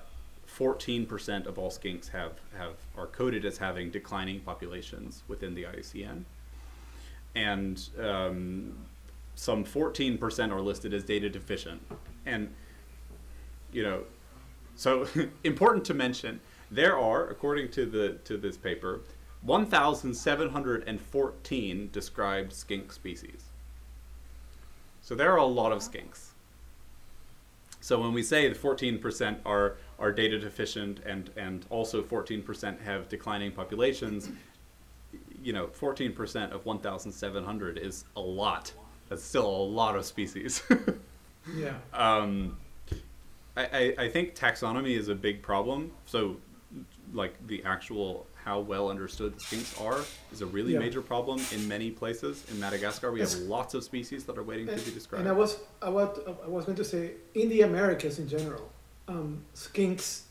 14% 0.48 1.46
of 1.46 1.58
all 1.58 1.70
skinks 1.70 2.08
have, 2.10 2.32
have 2.56 2.74
are 2.96 3.06
coded 3.06 3.44
as 3.44 3.58
having 3.58 3.90
declining 3.90 4.40
populations 4.40 5.22
within 5.28 5.54
the 5.54 5.64
IUCN. 5.64 6.24
And 7.34 7.88
um, 8.00 8.76
some 9.34 9.64
14% 9.64 10.52
are 10.52 10.60
listed 10.60 10.94
as 10.94 11.04
data 11.04 11.28
deficient. 11.28 11.82
And, 12.24 12.54
you 13.72 13.82
know, 13.82 14.04
so 14.76 15.06
important 15.44 15.84
to 15.86 15.94
mention, 15.94 16.40
there 16.70 16.98
are, 16.98 17.28
according 17.28 17.70
to 17.72 17.86
the 17.86 18.18
to 18.24 18.36
this 18.36 18.56
paper, 18.56 19.00
1,714 19.42 21.88
described 21.92 22.52
skink 22.52 22.92
species. 22.92 23.44
So 25.02 25.14
there 25.14 25.32
are 25.32 25.38
a 25.38 25.44
lot 25.44 25.72
of 25.72 25.80
skinks. 25.80 26.28
So 27.80 28.00
when 28.00 28.14
we 28.14 28.22
say 28.22 28.48
the 28.48 28.58
14% 28.58 29.36
are 29.44 29.76
are 29.98 30.10
data 30.10 30.38
deficient 30.38 31.00
and 31.04 31.30
and 31.36 31.66
also 31.68 32.02
14% 32.02 32.80
have 32.80 33.10
declining 33.10 33.52
populations, 33.52 34.30
you 35.42 35.52
know, 35.52 35.66
14% 35.66 36.52
of 36.52 36.64
1,700 36.64 37.78
is 37.78 38.06
a 38.16 38.20
lot. 38.20 38.72
That's 39.10 39.22
still 39.22 39.46
a 39.46 39.64
lot 39.64 39.96
of 39.96 40.04
species. 40.04 40.62
Yeah. 41.54 41.74
um, 41.92 42.56
I, 43.56 43.62
I, 43.62 43.94
I 44.04 44.08
think 44.08 44.34
taxonomy 44.34 44.96
is 44.96 45.08
a 45.08 45.14
big 45.14 45.42
problem. 45.42 45.92
So, 46.06 46.36
like 47.12 47.34
the 47.46 47.62
actual 47.64 48.26
how 48.34 48.60
well 48.60 48.90
understood 48.90 49.34
the 49.34 49.40
skinks 49.40 49.80
are 49.80 50.00
is 50.32 50.42
a 50.42 50.46
really 50.46 50.72
Yeah. 50.74 50.80
major 50.80 51.00
problem 51.00 51.40
in 51.52 51.66
many 51.66 51.90
places. 51.90 52.44
In 52.50 52.60
Madagascar, 52.60 53.10
we 53.10 53.20
have 53.20 53.32
lots 53.56 53.72
of 53.74 53.82
species 53.84 54.24
that 54.24 54.36
are 54.36 54.42
waiting 54.42 54.66
to 54.66 54.76
be 54.76 54.90
described. 54.90 55.20
And 55.20 55.28
I 55.28 55.32
was, 55.32 55.58
I 55.80 55.88
was, 55.88 56.18
I 56.44 56.48
was 56.48 56.64
going 56.66 56.76
to 56.76 56.84
say, 56.84 57.12
in 57.34 57.48
the 57.48 57.62
Americas 57.62 58.18
in 58.18 58.28
general, 58.28 58.70
um, 59.08 59.44
skinks 59.54 60.22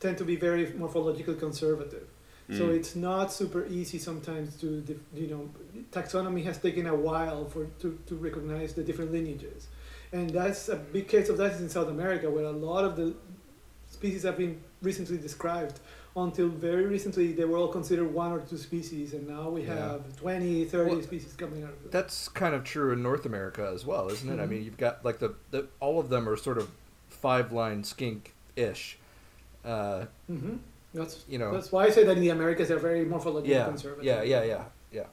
tend 0.00 0.18
to 0.18 0.24
be 0.24 0.34
very 0.34 0.66
morphologically 0.66 1.38
conservative. 1.38 2.08
So 2.52 2.68
Mm. 2.70 2.76
it's 2.78 2.96
not 2.96 3.32
super 3.32 3.64
easy 3.66 3.98
sometimes 3.98 4.56
to, 4.62 4.82
you 5.14 5.28
know, 5.28 5.50
taxonomy 5.92 6.42
has 6.42 6.58
taken 6.58 6.86
a 6.88 6.94
while 6.96 7.44
for 7.44 7.66
to, 7.82 7.96
to 8.06 8.16
recognize 8.16 8.74
the 8.74 8.82
different 8.82 9.12
lineages, 9.12 9.68
and 10.12 10.30
that's 10.30 10.68
a 10.68 10.76
big 10.76 11.08
case 11.08 11.28
of 11.28 11.36
that 11.38 11.52
is 11.52 11.60
in 11.60 11.68
South 11.68 11.88
America, 11.88 12.30
where 12.30 12.44
a 12.44 12.50
lot 12.50 12.84
of 12.84 12.96
the 12.96 13.14
species 13.88 14.22
have 14.24 14.36
been 14.36 14.60
recently 14.82 15.18
described. 15.18 15.80
Until 16.16 16.48
very 16.48 16.86
recently, 16.86 17.32
they 17.32 17.44
were 17.44 17.56
all 17.56 17.68
considered 17.68 18.12
one 18.12 18.32
or 18.32 18.40
two 18.40 18.56
species, 18.58 19.14
and 19.14 19.28
now 19.28 19.48
we 19.48 19.62
Yeah. 19.62 19.74
have 19.92 20.16
20, 20.16 20.64
30 20.64 20.90
Well, 20.96 21.02
species 21.02 21.34
coming 21.34 21.62
out 21.62 21.70
of 21.70 21.84
it. 21.84 21.92
That's 21.92 22.28
kind 22.28 22.52
of 22.52 22.64
true 22.64 22.92
in 22.92 23.00
North 23.00 23.24
America 23.24 23.70
as 23.72 23.86
well, 23.86 24.08
isn't 24.10 24.28
it? 24.28 24.42
I 24.42 24.44
Mhm. 24.44 24.48
mean, 24.48 24.64
you've 24.64 24.76
got 24.76 25.04
like 25.04 25.20
the, 25.20 25.34
the 25.52 25.68
all 25.78 26.00
of 26.00 26.08
them 26.08 26.28
are 26.28 26.36
sort 26.36 26.58
of 26.58 26.68
five 27.08 27.52
line 27.52 27.84
skink 27.84 28.34
ish. 28.56 28.98
Uh, 29.64 30.06
hmm 30.26 30.56
That's 30.92 31.24
You 31.28 31.38
know. 31.38 31.52
That's 31.52 31.70
why 31.70 31.84
I 31.84 31.90
say 31.90 32.02
that 32.02 32.16
in 32.16 32.20
the 32.22 32.30
Americas 32.30 32.66
they're 32.66 32.78
very 32.80 33.04
morphologically 33.06 33.46
yeah, 33.46 33.66
conservative. 33.66 34.04
yeah, 34.04 34.22
yeah, 34.22 34.42
yeah, 34.42 34.64
yeah. 34.90 35.06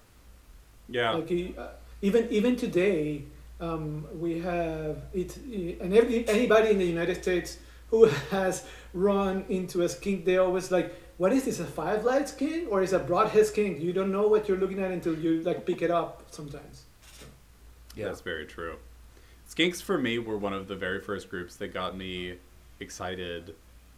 yeah. 0.89 1.11
Like 1.11 1.55
uh, 1.59 1.67
even 2.01 2.27
even 2.31 2.55
today, 2.55 3.23
um, 3.59 4.07
we 4.13 4.39
have 4.39 5.03
it, 5.13 5.37
and 5.37 5.93
every, 5.93 6.27
anybody 6.27 6.69
in 6.69 6.77
the 6.77 6.85
United 6.85 7.21
States 7.21 7.57
who 7.89 8.05
has 8.31 8.65
run 8.93 9.45
into 9.49 9.81
a 9.81 9.89
skink, 9.89 10.25
they 10.25 10.37
always 10.37 10.71
like, 10.71 10.93
what 11.17 11.33
is 11.33 11.45
this? 11.45 11.59
A 11.59 11.65
five 11.65 12.05
light 12.05 12.29
skink 12.29 12.71
or 12.71 12.83
is 12.83 12.93
a 12.93 12.99
broadhead 12.99 13.47
skink? 13.47 13.81
You 13.81 13.91
don't 13.91 14.11
know 14.11 14.27
what 14.27 14.47
you're 14.47 14.57
looking 14.57 14.79
at 14.79 14.91
until 14.91 15.17
you 15.17 15.41
like 15.41 15.65
pick 15.65 15.81
it 15.81 15.89
up. 15.89 16.23
Sometimes. 16.29 16.83
Yeah. 17.95 18.05
That's 18.05 18.21
very 18.21 18.45
true. 18.45 18.75
Skinks 19.49 19.81
for 19.81 19.97
me 19.97 20.19
were 20.19 20.37
one 20.37 20.53
of 20.53 20.67
the 20.67 20.75
very 20.75 20.99
first 20.99 21.29
groups 21.29 21.55
that 21.55 21.73
got 21.73 21.97
me 21.97 22.35
excited 22.79 23.55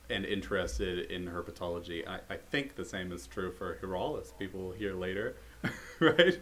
and 0.09 0.25
interested 0.25 1.11
in 1.11 1.27
herpetology. 1.27 2.07
I, 2.07 2.19
I 2.29 2.37
think 2.37 2.75
the 2.75 2.85
same 2.85 3.11
is 3.11 3.27
true 3.27 3.51
for 3.51 3.77
hiralas 3.81 4.31
people 4.37 4.61
will 4.61 4.71
hear 4.71 4.93
later, 4.93 5.35
right? 5.99 6.39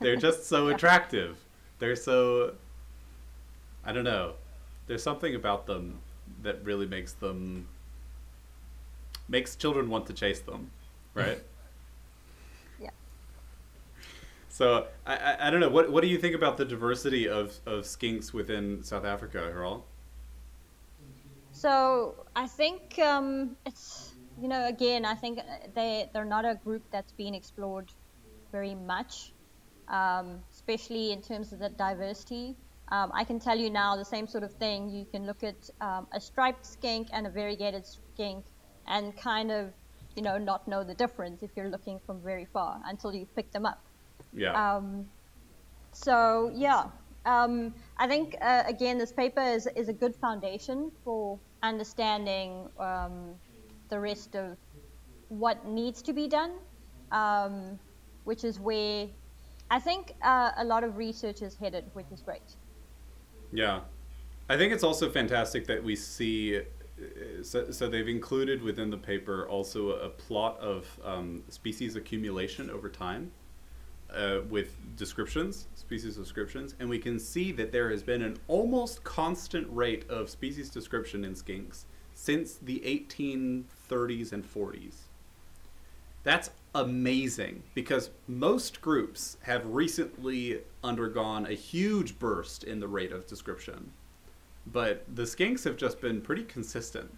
They're 0.00 0.16
just 0.16 0.46
so 0.46 0.68
attractive. 0.74 1.38
They're 1.78 1.96
so, 1.96 2.54
I 3.84 3.92
don't 3.92 4.04
know. 4.04 4.34
There's 4.86 5.02
something 5.02 5.34
about 5.34 5.66
them 5.66 6.00
that 6.42 6.64
really 6.64 6.86
makes 6.86 7.12
them, 7.12 7.68
makes 9.28 9.56
children 9.56 9.90
want 9.90 10.06
to 10.06 10.12
chase 10.12 10.40
them, 10.40 10.70
right? 11.14 11.42
Yeah. 12.80 12.90
So 14.48 14.86
I, 15.06 15.16
I, 15.16 15.48
I 15.48 15.50
don't 15.50 15.60
know. 15.60 15.68
What 15.68 15.90
what 15.90 16.02
do 16.02 16.08
you 16.08 16.18
think 16.18 16.34
about 16.34 16.56
the 16.56 16.64
diversity 16.64 17.28
of, 17.28 17.58
of 17.66 17.84
skinks 17.84 18.32
within 18.32 18.82
South 18.82 19.04
Africa, 19.04 19.38
Hiral? 19.38 19.82
So 21.52 22.14
I 22.36 22.46
think 22.46 22.98
um, 22.98 23.56
it's 23.64 24.12
you 24.40 24.48
know 24.48 24.66
again 24.66 25.04
I 25.04 25.14
think 25.14 25.40
they 25.74 26.10
they're 26.12 26.24
not 26.24 26.44
a 26.44 26.54
group 26.54 26.82
that's 26.90 27.12
been 27.12 27.34
explored 27.34 27.90
very 28.52 28.74
much, 28.74 29.32
um, 29.88 30.40
especially 30.66 31.12
in 31.12 31.22
terms 31.22 31.52
of 31.52 31.60
the 31.60 31.68
diversity. 31.68 32.56
Um, 32.88 33.10
I 33.14 33.24
can 33.24 33.38
tell 33.38 33.56
you 33.56 33.70
now 33.70 33.96
the 33.96 34.04
same 34.04 34.26
sort 34.26 34.44
of 34.44 34.52
thing. 34.54 34.88
You 34.88 35.04
can 35.04 35.26
look 35.26 35.42
at 35.44 35.70
um, 35.80 36.06
a 36.12 36.20
striped 36.20 36.66
skink 36.66 37.08
and 37.12 37.26
a 37.26 37.30
variegated 37.30 37.84
skink, 37.86 38.44
and 38.86 39.16
kind 39.16 39.50
of 39.50 39.72
you 40.16 40.22
know 40.22 40.38
not 40.38 40.66
know 40.66 40.82
the 40.82 40.94
difference 40.94 41.42
if 41.42 41.50
you're 41.56 41.68
looking 41.68 42.00
from 42.06 42.20
very 42.20 42.46
far 42.52 42.80
until 42.86 43.14
you 43.14 43.26
pick 43.36 43.52
them 43.52 43.66
up. 43.66 43.80
Yeah. 44.32 44.54
Um, 44.54 45.06
so 45.92 46.50
yeah, 46.54 46.84
um, 47.24 47.74
I 47.98 48.06
think 48.08 48.36
uh, 48.40 48.64
again 48.66 48.98
this 48.98 49.12
paper 49.12 49.42
is, 49.42 49.68
is 49.76 49.88
a 49.88 49.92
good 49.92 50.14
foundation 50.16 50.90
for 51.04 51.38
understanding 51.62 52.68
um, 52.78 53.34
the 53.88 53.98
rest 53.98 54.34
of 54.36 54.56
what 55.28 55.66
needs 55.66 56.02
to 56.02 56.12
be 56.12 56.28
done, 56.28 56.52
um, 57.10 57.78
which 58.24 58.44
is 58.44 58.60
where 58.60 59.08
I 59.70 59.78
think 59.80 60.14
uh, 60.22 60.52
a 60.56 60.64
lot 60.64 60.84
of 60.84 60.96
research 60.96 61.42
is 61.42 61.56
headed, 61.56 61.90
which 61.92 62.06
is 62.12 62.22
great. 62.22 62.56
Yeah, 63.52 63.80
I 64.48 64.56
think 64.56 64.72
it's 64.72 64.84
also 64.84 65.10
fantastic 65.10 65.66
that 65.66 65.82
we 65.82 65.96
see. 65.96 66.58
uh, 66.58 66.62
So, 67.42 67.70
so 67.70 67.88
they've 67.88 68.08
included 68.08 68.62
within 68.62 68.90
the 68.90 68.96
paper 68.96 69.46
also 69.48 69.90
a 69.90 70.08
plot 70.08 70.58
of 70.60 70.86
um, 71.04 71.42
species 71.48 71.96
accumulation 71.96 72.70
over 72.70 72.88
time, 72.88 73.32
uh, 74.10 74.40
with 74.48 74.96
descriptions, 74.96 75.68
species 75.74 76.16
descriptions, 76.16 76.74
and 76.78 76.88
we 76.88 76.98
can 76.98 77.18
see 77.18 77.52
that 77.52 77.72
there 77.72 77.90
has 77.90 78.02
been 78.02 78.22
an 78.22 78.38
almost 78.48 79.04
constant 79.04 79.66
rate 79.70 80.08
of 80.08 80.30
species 80.30 80.70
description 80.70 81.24
in 81.24 81.34
skinks 81.34 81.84
since 82.14 82.54
the 82.54 82.80
1830s 82.80 84.32
and 84.32 84.44
40s. 84.44 84.96
That's 86.22 86.50
amazing 86.76 87.62
because 87.74 88.10
most 88.28 88.80
groups 88.80 89.38
have 89.42 89.66
recently 89.66 90.60
undergone 90.84 91.46
a 91.46 91.54
huge 91.54 92.18
burst 92.18 92.64
in 92.64 92.80
the 92.80 92.88
rate 92.88 93.12
of 93.12 93.26
description. 93.26 93.92
But 94.66 95.04
the 95.12 95.22
skinks 95.22 95.64
have 95.64 95.76
just 95.76 96.00
been 96.00 96.20
pretty 96.20 96.44
consistent, 96.44 97.12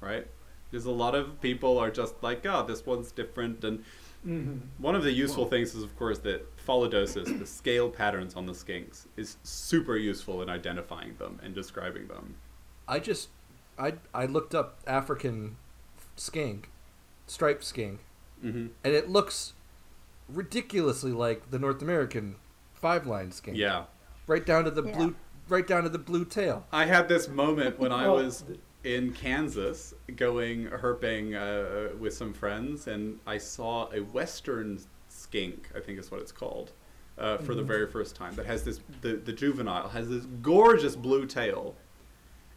right? 0.00 0.26
Because 0.70 0.84
a 0.84 0.90
lot 0.90 1.14
of 1.14 1.40
people 1.40 1.78
are 1.78 1.90
just 1.90 2.22
like, 2.22 2.44
oh, 2.46 2.64
this 2.66 2.84
one's 2.86 3.12
different. 3.12 3.64
And 3.64 3.84
hmm 4.22 4.58
one 4.78 4.94
of 4.96 5.02
the 5.04 5.12
useful 5.12 5.46
things 5.46 5.74
is, 5.74 5.82
of 5.82 5.96
course, 5.96 6.18
that 6.20 6.56
pholidosis, 6.56 7.38
the 7.38 7.46
scale 7.46 7.88
patterns 7.90 8.34
on 8.36 8.46
the 8.46 8.52
skinks, 8.52 9.06
is 9.16 9.36
super 9.44 9.96
useful 9.96 10.42
in 10.42 10.48
identifying 10.50 11.16
them 11.18 11.40
and 11.42 11.54
describing 11.54 12.08
them. 12.08 12.36
I 12.88 12.98
just, 12.98 13.28
I 13.78 13.94
I 14.14 14.26
looked 14.26 14.54
up 14.54 14.80
African 14.86 15.56
skink, 16.16 16.70
striped 17.26 17.64
skink, 17.64 18.00
Mm-hmm. 18.44 18.66
and 18.84 18.94
it 18.94 19.08
looks 19.08 19.52
ridiculously 20.28 21.12
like 21.12 21.50
the 21.50 21.58
North 21.58 21.82
American 21.82 22.36
five 22.74 23.06
line 23.06 23.32
skink. 23.32 23.56
Yeah. 23.56 23.84
Right 24.26 24.44
down 24.44 24.64
to 24.64 24.70
the 24.70 24.84
Yeah. 24.84 24.96
blue, 24.96 25.16
right 25.48 25.66
down 25.66 25.82
to 25.84 25.88
the 25.88 25.98
blue 25.98 26.24
tail. 26.24 26.66
I 26.72 26.84
had 26.86 27.08
this 27.08 27.28
moment 27.28 27.78
when 27.78 27.92
I 27.92 28.08
was 28.08 28.44
in 28.84 29.12
Kansas 29.12 29.94
going 30.16 30.66
herping 30.68 31.34
uh, 31.34 31.96
with 31.96 32.14
some 32.14 32.32
friends, 32.32 32.86
and 32.86 33.18
I 33.26 33.38
saw 33.38 33.90
a 33.92 34.00
western 34.00 34.78
skink, 35.08 35.68
I 35.74 35.80
think 35.80 35.98
is 35.98 36.10
what 36.10 36.20
it's 36.20 36.30
called, 36.32 36.72
uh, 37.16 37.38
for 37.38 37.54
the 37.54 37.62
Mhm. 37.62 37.66
very 37.66 37.86
first 37.86 38.14
time. 38.14 38.34
That 38.36 38.46
has 38.46 38.62
this 38.64 38.80
the 39.00 39.14
the 39.16 39.32
juvenile 39.32 39.88
has 39.88 40.08
this 40.08 40.26
gorgeous 40.42 40.94
blue 40.94 41.26
tail, 41.26 41.74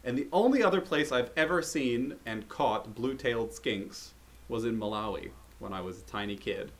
and 0.04 0.16
the 0.16 0.28
only 0.32 0.62
other 0.62 0.80
place 0.80 1.10
I've 1.10 1.30
ever 1.36 1.62
seen 1.62 2.16
and 2.26 2.48
caught 2.48 2.94
blue-tailed 2.94 3.50
skinks 3.50 4.10
was 4.48 4.64
in 4.64 4.78
Malawi 4.78 5.30
when 5.62 5.72
I 5.72 5.80
was 5.80 5.98
a 6.00 6.02
tiny 6.02 6.36
kid, 6.36 6.70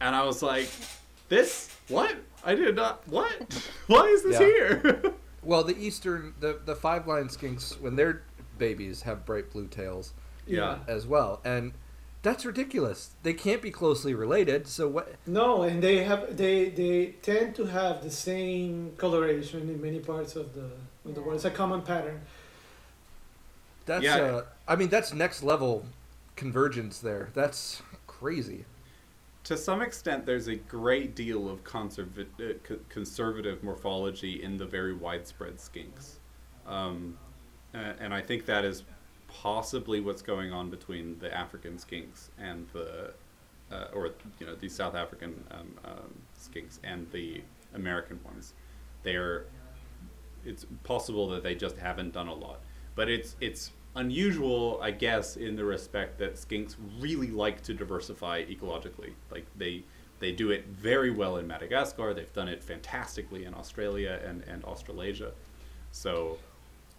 and 0.00 0.14
I 0.14 0.22
was 0.24 0.42
like, 0.42 0.68
"This 1.28 1.74
what? 1.88 2.14
I 2.44 2.54
did 2.54 2.76
not 2.76 3.06
what? 3.08 3.68
Why 3.88 4.04
is 4.06 4.22
this 4.22 4.38
Yeah. 4.38 4.46
here?" 4.46 5.02
Well, 5.42 5.62
the 5.64 5.78
eastern, 5.78 6.34
the 6.40 6.58
the 6.64 6.74
five 6.76 7.06
line 7.06 7.28
skinks 7.28 7.80
when 7.80 7.96
they're 7.96 8.22
babies 8.58 9.02
have 9.02 9.24
bright 9.24 9.50
blue 9.52 9.66
tails 9.68 10.12
Yeah. 10.46 10.78
as 10.88 11.06
well, 11.06 11.40
and 11.44 11.72
That's 12.22 12.44
ridiculous. 12.44 13.10
They 13.22 13.32
can't 13.32 13.62
be 13.62 13.70
closely 13.70 14.12
related. 14.12 14.66
So 14.66 14.88
what? 14.88 15.14
No, 15.26 15.62
and 15.62 15.80
they 15.80 16.02
have 16.04 16.36
they 16.36 16.68
they 16.68 17.14
tend 17.22 17.54
to 17.54 17.66
have 17.66 18.02
the 18.02 18.10
same 18.10 18.92
coloration 18.98 19.60
in 19.70 19.80
many 19.80 20.00
parts 20.00 20.34
of 20.36 20.52
the 20.54 20.68
of 21.06 21.14
the 21.14 21.20
world. 21.22 21.36
It's 21.36 21.44
a 21.44 21.50
common 21.62 21.82
pattern. 21.82 22.20
That's. 23.86 24.04
Yeah. 24.04 24.16
Uh, 24.16 24.42
I 24.66 24.74
mean, 24.76 24.88
that's 24.88 25.14
next 25.14 25.42
level 25.42 25.86
convergence 26.36 26.98
there. 26.98 27.30
That's 27.34 27.80
crazy. 28.18 28.64
To 29.44 29.56
some 29.56 29.80
extent, 29.80 30.26
there's 30.26 30.48
a 30.48 30.56
great 30.56 31.14
deal 31.14 31.48
of 31.48 31.60
uh, 31.64 32.52
co- 32.62 32.78
conservative 32.88 33.62
morphology 33.62 34.42
in 34.42 34.56
the 34.56 34.66
very 34.66 34.94
widespread 34.94 35.56
skinks. 35.56 36.16
Um, 36.66 37.16
a- 37.74 37.94
and 38.00 38.12
I 38.12 38.20
think 38.20 38.44
that 38.46 38.64
is 38.64 38.84
possibly 39.28 40.00
what's 40.00 40.22
going 40.22 40.52
on 40.52 40.70
between 40.70 41.18
the 41.18 41.34
African 41.34 41.76
skinks 41.76 42.28
and 42.38 42.66
the, 42.72 43.12
uh, 43.70 43.86
or 43.94 44.10
you 44.38 44.46
know, 44.46 44.54
the 44.54 44.68
South 44.68 44.94
African 44.94 45.44
um, 45.50 45.74
um, 45.84 46.14
skinks 46.38 46.78
and 46.84 47.10
the 47.12 47.42
American 47.74 48.18
ones. 48.24 48.54
They 49.02 49.16
are, 49.16 49.46
it's 50.44 50.66
possible 50.82 51.28
that 51.28 51.42
they 51.42 51.54
just 51.54 51.78
haven't 51.78 52.12
done 52.12 52.28
a 52.28 52.34
lot, 52.34 52.60
but 52.94 53.08
it's 53.08 53.36
it's 53.40 53.70
unusual, 53.96 54.78
I 54.82 54.90
guess, 54.92 55.36
in 55.36 55.56
the 55.56 55.64
respect 55.64 56.18
that 56.18 56.34
skinks 56.34 56.76
really 57.00 57.30
like 57.30 57.62
to 57.64 57.74
diversify 57.74 58.44
ecologically. 58.44 59.12
Like 59.30 59.46
they 59.56 59.84
they 60.20 60.32
do 60.32 60.50
it 60.50 60.66
very 60.66 61.10
well 61.10 61.36
in 61.36 61.46
Madagascar. 61.46 62.12
They've 62.14 62.32
done 62.32 62.48
it 62.48 62.62
fantastically 62.62 63.44
in 63.44 63.54
Australia 63.54 64.20
and 64.24 64.42
and 64.44 64.64
Australasia. 64.64 65.32
So, 65.90 66.38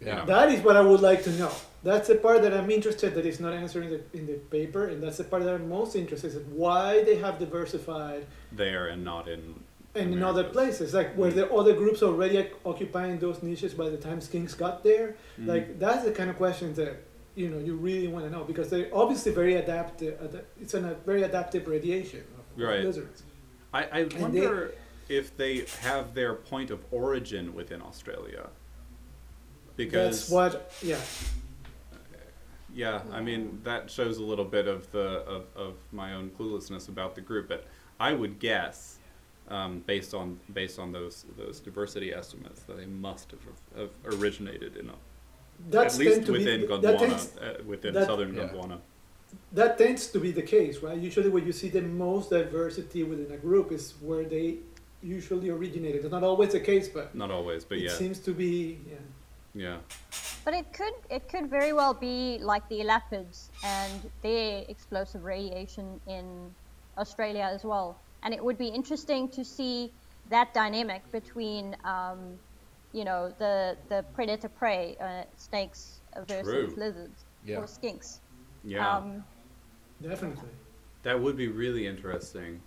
you 0.00 0.06
Yeah. 0.06 0.16
know, 0.16 0.26
That 0.26 0.50
is 0.50 0.62
what 0.62 0.76
I 0.76 0.80
would 0.80 1.00
like 1.00 1.22
to 1.24 1.30
know. 1.32 1.52
That's 1.82 2.08
the 2.08 2.16
part 2.16 2.42
that 2.42 2.52
I'm 2.54 2.70
interested 2.70 3.14
that 3.14 3.26
is 3.26 3.40
not 3.40 3.52
answered 3.54 3.84
in 3.84 3.90
the, 3.90 4.18
in 4.18 4.26
the 4.26 4.34
paper, 4.34 4.86
and 4.86 5.02
that's 5.02 5.18
the 5.18 5.24
part 5.24 5.44
that 5.44 5.54
I'm 5.54 5.68
most 5.68 5.94
interested 5.96 6.34
in. 6.34 6.42
Why 6.56 7.02
they 7.04 7.16
have 7.16 7.38
diversified 7.38 8.26
there 8.52 8.88
and 8.88 9.04
not 9.04 9.28
in 9.28 9.64
and 9.94 10.12
in 10.14 10.22
other 10.22 10.44
places, 10.44 10.94
like 10.94 11.16
were 11.16 11.30
there 11.30 11.52
other 11.52 11.72
groups 11.74 12.02
already 12.02 12.48
occupying 12.64 13.18
those 13.18 13.42
niches 13.42 13.74
by 13.74 13.88
the 13.88 13.96
time 13.96 14.20
skinks 14.20 14.56
got 14.56 14.84
there? 14.84 15.16
Mhm. 15.38 15.46
Like 15.46 15.78
that's 15.78 16.04
the 16.04 16.12
kind 16.12 16.30
of 16.30 16.36
questions 16.36 16.76
that 16.76 17.02
you 17.34 17.48
know 17.48 17.58
you 17.58 17.74
really 17.76 18.06
want 18.08 18.24
to 18.24 18.30
know 18.30 18.44
because 18.44 18.70
they're 18.70 18.88
obviously 18.92 19.32
very 19.32 19.54
adaptive. 19.54 20.20
Ad- 20.22 20.44
it's 20.60 20.74
an, 20.74 20.84
a 20.84 20.94
very 20.94 21.22
adaptive 21.22 21.66
radiation 21.66 22.20
of, 22.38 22.62
Right. 22.62 22.84
lizards. 22.84 23.22
I, 23.72 23.88
I 24.00 24.04
they- 24.04 24.20
wonder 24.20 24.72
if 25.08 25.36
they 25.36 25.64
have 25.80 26.14
their 26.14 26.34
point 26.34 26.70
of 26.70 26.84
origin 26.92 27.52
within 27.54 27.82
Australia. 27.82 28.48
Because 29.76 30.28
That's 30.28 30.30
what, 30.30 30.72
yeah. 30.82 30.98
Yeah, 32.72 33.00
I 33.10 33.20
mean 33.20 33.60
that 33.64 33.90
shows 33.90 34.18
a 34.18 34.22
little 34.22 34.44
bit 34.44 34.68
of 34.68 34.88
the 34.92 35.24
of, 35.26 35.44
of 35.56 35.74
my 35.90 36.14
own 36.14 36.30
cluelessness 36.30 36.88
about 36.88 37.16
the 37.16 37.20
group, 37.20 37.48
but 37.48 37.66
I 37.98 38.12
would 38.12 38.38
guess, 38.38 38.98
um, 39.50 39.82
based 39.86 40.14
on 40.14 40.38
based 40.54 40.78
on 40.78 40.92
those 40.92 41.24
those 41.36 41.60
diversity 41.60 42.12
estimates, 42.14 42.62
that 42.62 42.76
they 42.76 42.86
must 42.86 43.30
have, 43.32 43.40
have 43.76 43.90
originated 44.14 44.76
in 44.76 44.88
a, 44.90 44.94
That's 45.68 45.94
at 45.94 46.00
least 46.00 46.28
within 46.28 46.60
be, 46.62 46.66
Gondwana, 46.68 46.82
that 46.82 46.98
tends, 46.98 47.36
uh, 47.36 47.62
within 47.66 47.94
that- 47.94 48.06
southern 48.06 48.34
Yeah. 48.34 48.48
Gondwana. 48.48 48.78
that 49.52 49.78
tends 49.78 50.08
to 50.08 50.18
be 50.18 50.30
the 50.32 50.42
case, 50.42 50.78
right? 50.82 50.98
Usually, 50.98 51.28
where 51.28 51.42
you 51.42 51.52
see 51.52 51.68
the 51.68 51.82
most 51.82 52.30
diversity 52.30 53.02
within 53.04 53.30
a 53.32 53.36
group 53.36 53.70
is 53.72 53.94
where 54.00 54.24
they 54.24 54.58
usually 55.02 55.50
originated. 55.50 56.04
It's 56.04 56.12
not 56.12 56.24
always 56.24 56.52
the 56.52 56.60
case, 56.60 56.88
but 56.88 57.14
Not 57.14 57.30
always, 57.30 57.64
but 57.64 57.78
it 57.78 57.84
yeah, 57.84 57.90
seems 58.02 58.18
to 58.20 58.32
be. 58.32 58.78
Yeah. 58.92 58.96
yeah, 59.66 59.78
But 60.44 60.54
it 60.54 60.66
could 60.72 60.94
it 61.16 61.28
could 61.28 61.46
very 61.50 61.72
well 61.72 61.94
be 61.94 62.38
like 62.52 62.64
the 62.68 62.78
elapids 62.84 63.48
and 63.64 64.10
their 64.22 64.64
explosive 64.68 65.22
radiation 65.24 66.00
in 66.06 66.26
Australia 66.98 67.46
as 67.56 67.62
well. 67.64 67.96
And 68.22 68.34
it 68.34 68.42
would 68.44 68.58
be 68.58 68.68
interesting 68.68 69.28
to 69.30 69.44
see 69.44 69.92
that 70.28 70.52
dynamic 70.54 71.10
between, 71.12 71.76
um, 71.84 72.38
you 72.92 73.04
know, 73.04 73.32
the 73.38 73.76
the 73.88 74.04
predator 74.14 74.48
prey 74.48 74.96
uh, 75.00 75.22
snakes 75.36 76.00
versus 76.28 76.44
True. 76.44 76.74
lizards 76.76 77.24
Yeah. 77.44 77.58
or 77.58 77.64
skinks. 77.64 78.20
yeah. 78.64 78.96
Um, 78.96 79.24
Definitely. 80.02 80.48
that 81.02 81.20
would 81.20 81.36
be 81.36 81.48
really 81.48 81.86
interesting. 81.86 82.60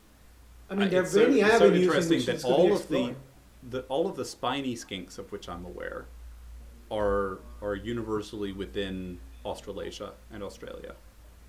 I 0.69 0.75
mean, 0.75 0.89
there 0.89 1.01
are 1.01 1.03
it's 1.03 1.11
so- 1.13 1.27
many 1.27 1.41
so 1.41 1.45
avenues 1.47 1.75
in 1.77 1.83
interesting 1.83 2.17
which 2.17 2.25
that 2.25 2.43
all 2.45 2.73
of 2.73 2.87
the, 2.87 2.95
explored. 2.97 3.15
the 3.69 3.81
all 3.83 4.07
of 4.07 4.15
the 4.15 4.25
spiny 4.25 4.75
skinks 4.75 5.17
of 5.19 5.31
which 5.31 5.47
I'm 5.49 5.65
aware 5.65 6.05
are 6.91 7.39
are 7.61 7.75
universally 7.75 8.51
within 8.53 9.19
Australasia 9.45 10.13
and 10.31 10.41
Australia, 10.43 10.95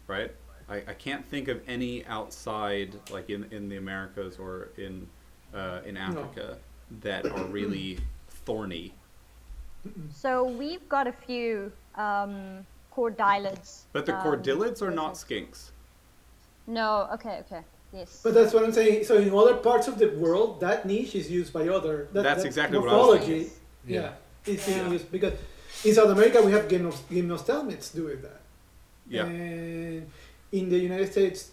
right? 0.07 0.35
I, 0.69 0.77
I 0.77 0.95
can't 0.95 1.25
think 1.27 1.49
of 1.49 1.61
any 1.67 2.05
outside 2.07 2.95
like 3.11 3.31
in, 3.31 3.45
in 3.51 3.69
the 3.69 3.77
Americas 3.77 4.39
or 4.39 4.69
in 4.79 5.07
uh, 5.55 5.81
in 5.85 5.97
Africa 5.97 6.57
that 7.03 7.27
are 7.27 7.45
really 7.59 7.99
thorny. 8.29 8.93
so 10.13 10.45
we've 10.45 10.89
got 10.89 11.07
a 11.07 11.13
few 11.13 11.71
um, 11.97 12.67
cordylids. 12.95 13.83
But 13.93 14.07
the 14.07 14.17
um, 14.17 14.25
cordylids 14.25 14.83
are 14.83 14.91
not 14.91 15.15
skinks. 15.15 15.71
No, 16.67 17.09
okay, 17.13 17.43
okay, 17.47 17.61
yes. 17.93 18.21
But 18.25 18.35
that's 18.35 18.55
what 18.55 18.65
I'm 18.65 18.73
saying. 18.73 19.05
So 19.05 19.17
in 19.19 19.33
other 19.35 19.55
parts 19.57 19.87
of 19.87 19.99
the 19.99 20.09
world, 20.09 20.61
that 20.61 20.87
niche 20.87 21.15
is 21.15 21.31
used 21.31 21.53
by 21.53 21.69
other. 21.69 22.09
That, 22.15 22.23
That's 22.23 22.43
that 22.43 22.47
exactly 22.47 22.79
what 22.79 22.89
I 22.89 22.93
was 22.97 23.07
morphology, 23.07 23.41
thinking. 23.45 23.51
Yeah, 23.87 24.01
Yeah. 24.01 24.13
it's 24.53 24.67
being 24.67 24.79
Yeah. 24.79 24.91
used 24.91 25.13
because 25.13 25.35
in 25.85 25.95
South 25.95 26.09
America 26.09 26.41
we 26.43 26.53
have 26.53 26.67
gymnos, 26.69 26.97
gymnophthalmids 27.11 27.95
doing 27.95 28.23
that. 28.23 28.41
Yeah. 29.07 29.27
And 29.27 30.11
in 30.55 30.69
the 30.71 30.79
United 30.79 31.11
States, 31.11 31.51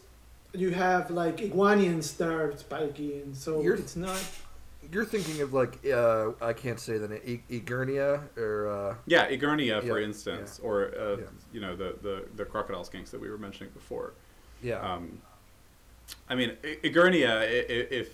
you 0.53 0.69
have 0.71 1.09
like 1.09 1.37
iguanians 1.37 2.15
that 2.17 2.29
are 2.29 2.55
spiky, 2.55 3.19
and 3.21 3.35
so 3.35 3.61
You're- 3.61 3.79
it's 3.79 3.95
not. 3.95 4.21
You're 4.91 5.05
thinking 5.05 5.41
of 5.41 5.53
like 5.53 5.79
uh, 5.85 6.31
I 6.41 6.53
can't 6.53 6.79
say 6.79 6.97
the 6.97 7.07
name 7.07 7.21
E- 7.25 7.59
Egernia 7.61 8.21
or 8.37 8.67
uh, 8.67 8.95
Yeah, 9.05 9.29
Egernia, 9.29 9.79
for 9.81 9.99
Yeah, 9.99 10.05
instance, 10.05 10.59
or 10.61 10.91
uh, 10.99 11.17
Yeah. 11.17 11.23
you 11.53 11.61
know 11.61 11.75
the, 11.75 11.95
the, 12.01 12.25
the 12.35 12.43
crocodile 12.45 12.83
skinks 12.83 13.09
that 13.11 13.21
we 13.21 13.29
were 13.29 13.37
mentioning 13.37 13.71
before. 13.73 14.13
yeah. 14.61 14.79
Um, 14.81 15.21
I 16.29 16.35
mean, 16.35 16.57
I- 16.63 16.77
Egernia, 16.83 17.29
i- 17.39 17.43
i- 17.75 17.87
if 18.01 18.09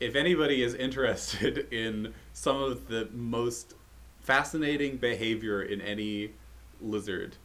if 0.00 0.14
anybody 0.16 0.62
is 0.62 0.74
interested 0.74 1.66
in 1.84 2.14
some 2.32 2.56
of 2.62 2.88
the 2.88 3.08
most 3.12 3.74
fascinating 4.20 4.96
behavior 4.96 5.60
in 5.62 5.80
any 5.82 6.32
lizard, 6.80 7.36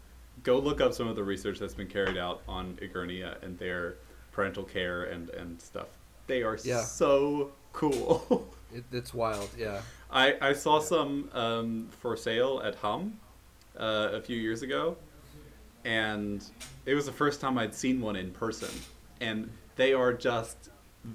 go 0.48 0.58
look 0.58 0.80
up 0.80 0.94
some 0.94 1.10
of 1.10 1.18
the 1.18 1.24
research 1.24 1.60
that's 1.60 1.74
been 1.74 1.88
carried 1.90 2.18
out 2.18 2.42
on 2.48 2.80
Egernia 2.82 3.36
and 3.44 3.60
their 3.60 3.96
parental 4.32 4.64
care 4.64 5.04
and, 5.04 5.30
and 5.32 5.62
stuff. 5.62 5.88
They 6.26 6.42
are 6.42 6.58
Yeah. 6.64 6.82
so 6.84 7.52
cool. 7.74 8.48
it, 8.74 8.86
it's 8.94 9.14
wild. 9.14 9.50
Yeah. 9.58 9.82
I, 10.10 10.36
I 10.40 10.54
saw 10.54 10.80
some 10.80 11.30
um, 11.34 11.90
for 12.00 12.16
sale 12.16 12.62
at 12.64 12.76
Hamm 12.76 13.20
uh, 13.78 14.12
a 14.14 14.22
few 14.22 14.38
years 14.38 14.62
ago, 14.62 14.96
and 15.84 16.42
it 16.86 16.94
was 16.96 17.06
the 17.06 17.12
first 17.12 17.42
time 17.42 17.58
I'd 17.58 17.76
seen 17.76 18.00
one 18.00 18.16
in 18.16 18.32
person. 18.32 18.70
And 19.20 19.50
they 19.76 19.92
are 19.94 20.14
just 20.14 20.70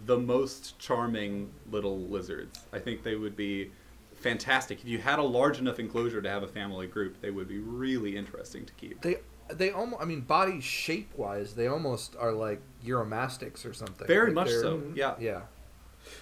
the 0.05 0.19
most 0.19 0.79
charming 0.79 1.51
little 1.71 2.01
lizards. 2.01 2.61
I 2.71 2.79
think 2.79 3.03
they 3.03 3.15
would 3.15 3.35
be 3.35 3.71
fantastic. 4.23 4.81
If 4.81 4.89
you 4.89 4.99
had 4.99 5.19
a 5.19 5.23
large 5.23 5.59
enough 5.59 5.79
enclosure 5.79 6.23
to 6.23 6.31
have 6.31 6.43
a 6.43 6.49
family 6.49 6.87
group, 6.87 7.21
they 7.21 7.31
would 7.31 7.49
be 7.49 7.59
really 7.59 8.17
interesting 8.17 8.65
to 8.67 8.73
keep. 8.75 9.03
They 9.03 9.17
they 9.51 9.71
almost 9.71 10.03
I 10.03 10.07
mean 10.07 10.23
body 10.23 10.61
shape 10.61 11.13
wise 11.17 11.55
they 11.55 11.67
almost 11.67 12.17
are 12.19 12.33
like 12.33 12.63
Uromastix 12.85 13.67
or 13.67 13.73
something. 13.75 14.09
Very 14.09 14.33
Like, 14.33 14.35
much 14.35 14.51
so. 14.51 14.83
Yeah. 14.95 15.15
Yeah. 15.19 15.43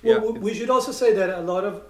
Well, 0.02 0.18
Yeah, 0.18 0.18
we 0.18 0.54
should 0.54 0.70
also 0.70 0.92
say 0.92 1.14
that 1.14 1.30
a 1.30 1.40
lot 1.42 1.64
of 1.64 1.88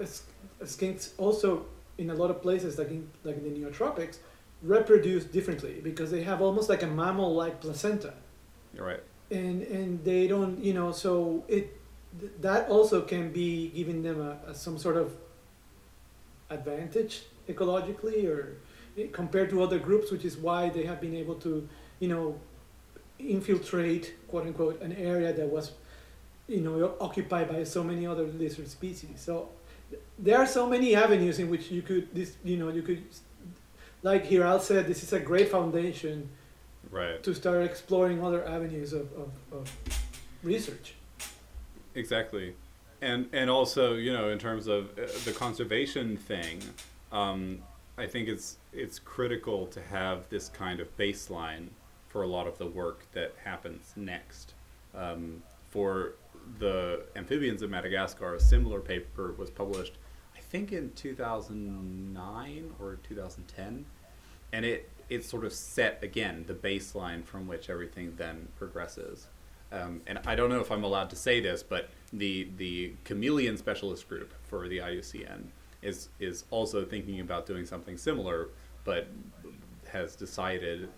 skinks 0.62 1.10
also 1.18 1.66
in 1.98 2.10
a 2.10 2.14
lot 2.14 2.30
of 2.30 2.42
places, 2.42 2.78
like 2.78 2.90
in 2.90 3.10
like 3.24 3.36
in 3.36 3.44
the 3.44 3.50
neotropics, 3.60 4.18
reproduce 4.62 5.24
differently 5.24 5.80
because 5.82 6.10
they 6.10 6.22
have 6.22 6.40
almost 6.42 6.68
like 6.68 6.82
a 6.82 6.86
mammal-like 6.86 7.60
placenta. 7.60 8.14
You're 8.74 8.86
right. 8.86 9.02
and 9.30 9.62
and 9.62 10.04
they 10.04 10.26
don't 10.26 10.62
you 10.64 10.74
know 10.74 10.92
so 10.92 11.44
it 11.48 11.76
that 12.40 12.68
also 12.68 13.02
can 13.02 13.32
be 13.32 13.68
giving 13.70 14.02
them 14.02 14.20
a, 14.20 14.38
a 14.50 14.54
some 14.54 14.78
sort 14.78 14.96
of 14.96 15.12
advantage 16.50 17.22
ecologically 17.48 18.26
or 18.28 18.56
eh, 18.98 19.06
compared 19.12 19.50
to 19.50 19.62
other 19.62 19.78
groups 19.78 20.10
which 20.10 20.24
is 20.24 20.36
why 20.36 20.68
they 20.68 20.84
have 20.84 21.00
been 21.00 21.14
able 21.14 21.34
to 21.34 21.68
you 22.00 22.08
know 22.08 22.38
infiltrate 23.18 24.14
quote 24.28 24.46
unquote 24.46 24.80
an 24.82 24.92
area 24.92 25.32
that 25.32 25.46
was 25.46 25.72
you 26.48 26.60
know 26.60 26.94
occupied 27.00 27.48
by 27.48 27.62
so 27.64 27.84
many 27.84 28.06
other 28.06 28.24
lizard 28.24 28.68
species 28.68 29.16
so 29.16 29.48
there 30.18 30.38
are 30.38 30.46
so 30.46 30.66
many 30.66 30.94
avenues 30.94 31.38
in 31.38 31.48
which 31.50 31.70
you 31.70 31.82
could 31.82 32.12
this 32.14 32.36
you 32.44 32.56
know 32.56 32.68
you 32.68 32.82
could 32.82 33.02
like 34.02 34.26
Hiral 34.26 34.60
said 34.60 34.86
this 34.86 35.02
is 35.02 35.12
a 35.12 35.20
great 35.20 35.48
foundation 35.48 36.30
Right. 36.90 37.22
to 37.22 37.34
start 37.34 37.62
exploring 37.64 38.24
other 38.24 38.44
avenues 38.44 38.92
of, 38.92 39.12
of, 39.12 39.30
of 39.52 39.72
research. 40.42 40.94
Exactly, 41.94 42.54
and 43.02 43.28
and 43.32 43.50
also 43.50 43.94
you 43.94 44.12
know 44.12 44.30
in 44.30 44.38
terms 44.38 44.66
of 44.66 44.90
uh, 44.98 45.06
the 45.24 45.32
conservation 45.32 46.16
thing, 46.16 46.60
um, 47.12 47.58
I 47.98 48.06
think 48.06 48.28
it's 48.28 48.56
it's 48.72 48.98
critical 48.98 49.66
to 49.68 49.80
have 49.80 50.28
this 50.28 50.48
kind 50.48 50.80
of 50.80 50.96
baseline 50.96 51.68
for 52.08 52.22
a 52.22 52.26
lot 52.26 52.46
of 52.46 52.58
the 52.58 52.66
work 52.66 53.06
that 53.12 53.34
happens 53.44 53.92
next. 53.96 54.54
Um, 54.94 55.42
for 55.70 56.14
the 56.58 57.04
amphibians 57.14 57.62
of 57.62 57.70
Madagascar, 57.70 58.34
a 58.34 58.40
similar 58.40 58.80
paper 58.80 59.32
was 59.38 59.50
published, 59.50 59.92
I 60.36 60.40
think 60.40 60.72
in 60.72 60.90
2009 60.92 62.74
or 62.80 62.98
2010, 63.08 63.84
and 64.52 64.64
it 64.64 64.90
it 65.08 65.24
sort 65.24 65.44
of 65.44 65.52
set 65.52 66.02
again 66.02 66.44
the 66.46 66.54
baseline 66.54 67.24
from 67.24 67.46
which 67.46 67.68
everything 67.68 68.14
then 68.16 68.48
progresses. 68.56 69.26
Um, 69.72 70.00
and 70.06 70.18
I 70.26 70.34
don't 70.34 70.50
know 70.50 70.60
if 70.60 70.70
I'm 70.72 70.84
allowed 70.84 71.10
to 71.10 71.16
say 71.16 71.40
this, 71.40 71.62
but 71.62 71.90
the 72.12 72.48
the 72.56 72.92
chameleon 73.04 73.56
specialist 73.56 74.08
group 74.08 74.32
for 74.42 74.68
the 74.68 74.78
IUCN 74.78 75.44
is 75.82 76.08
is 76.18 76.44
also 76.50 76.84
thinking 76.84 77.20
about 77.20 77.46
doing 77.46 77.64
something 77.64 77.96
similar, 77.96 78.48
but 78.84 79.06
has 79.88 80.14
decided 80.16 80.88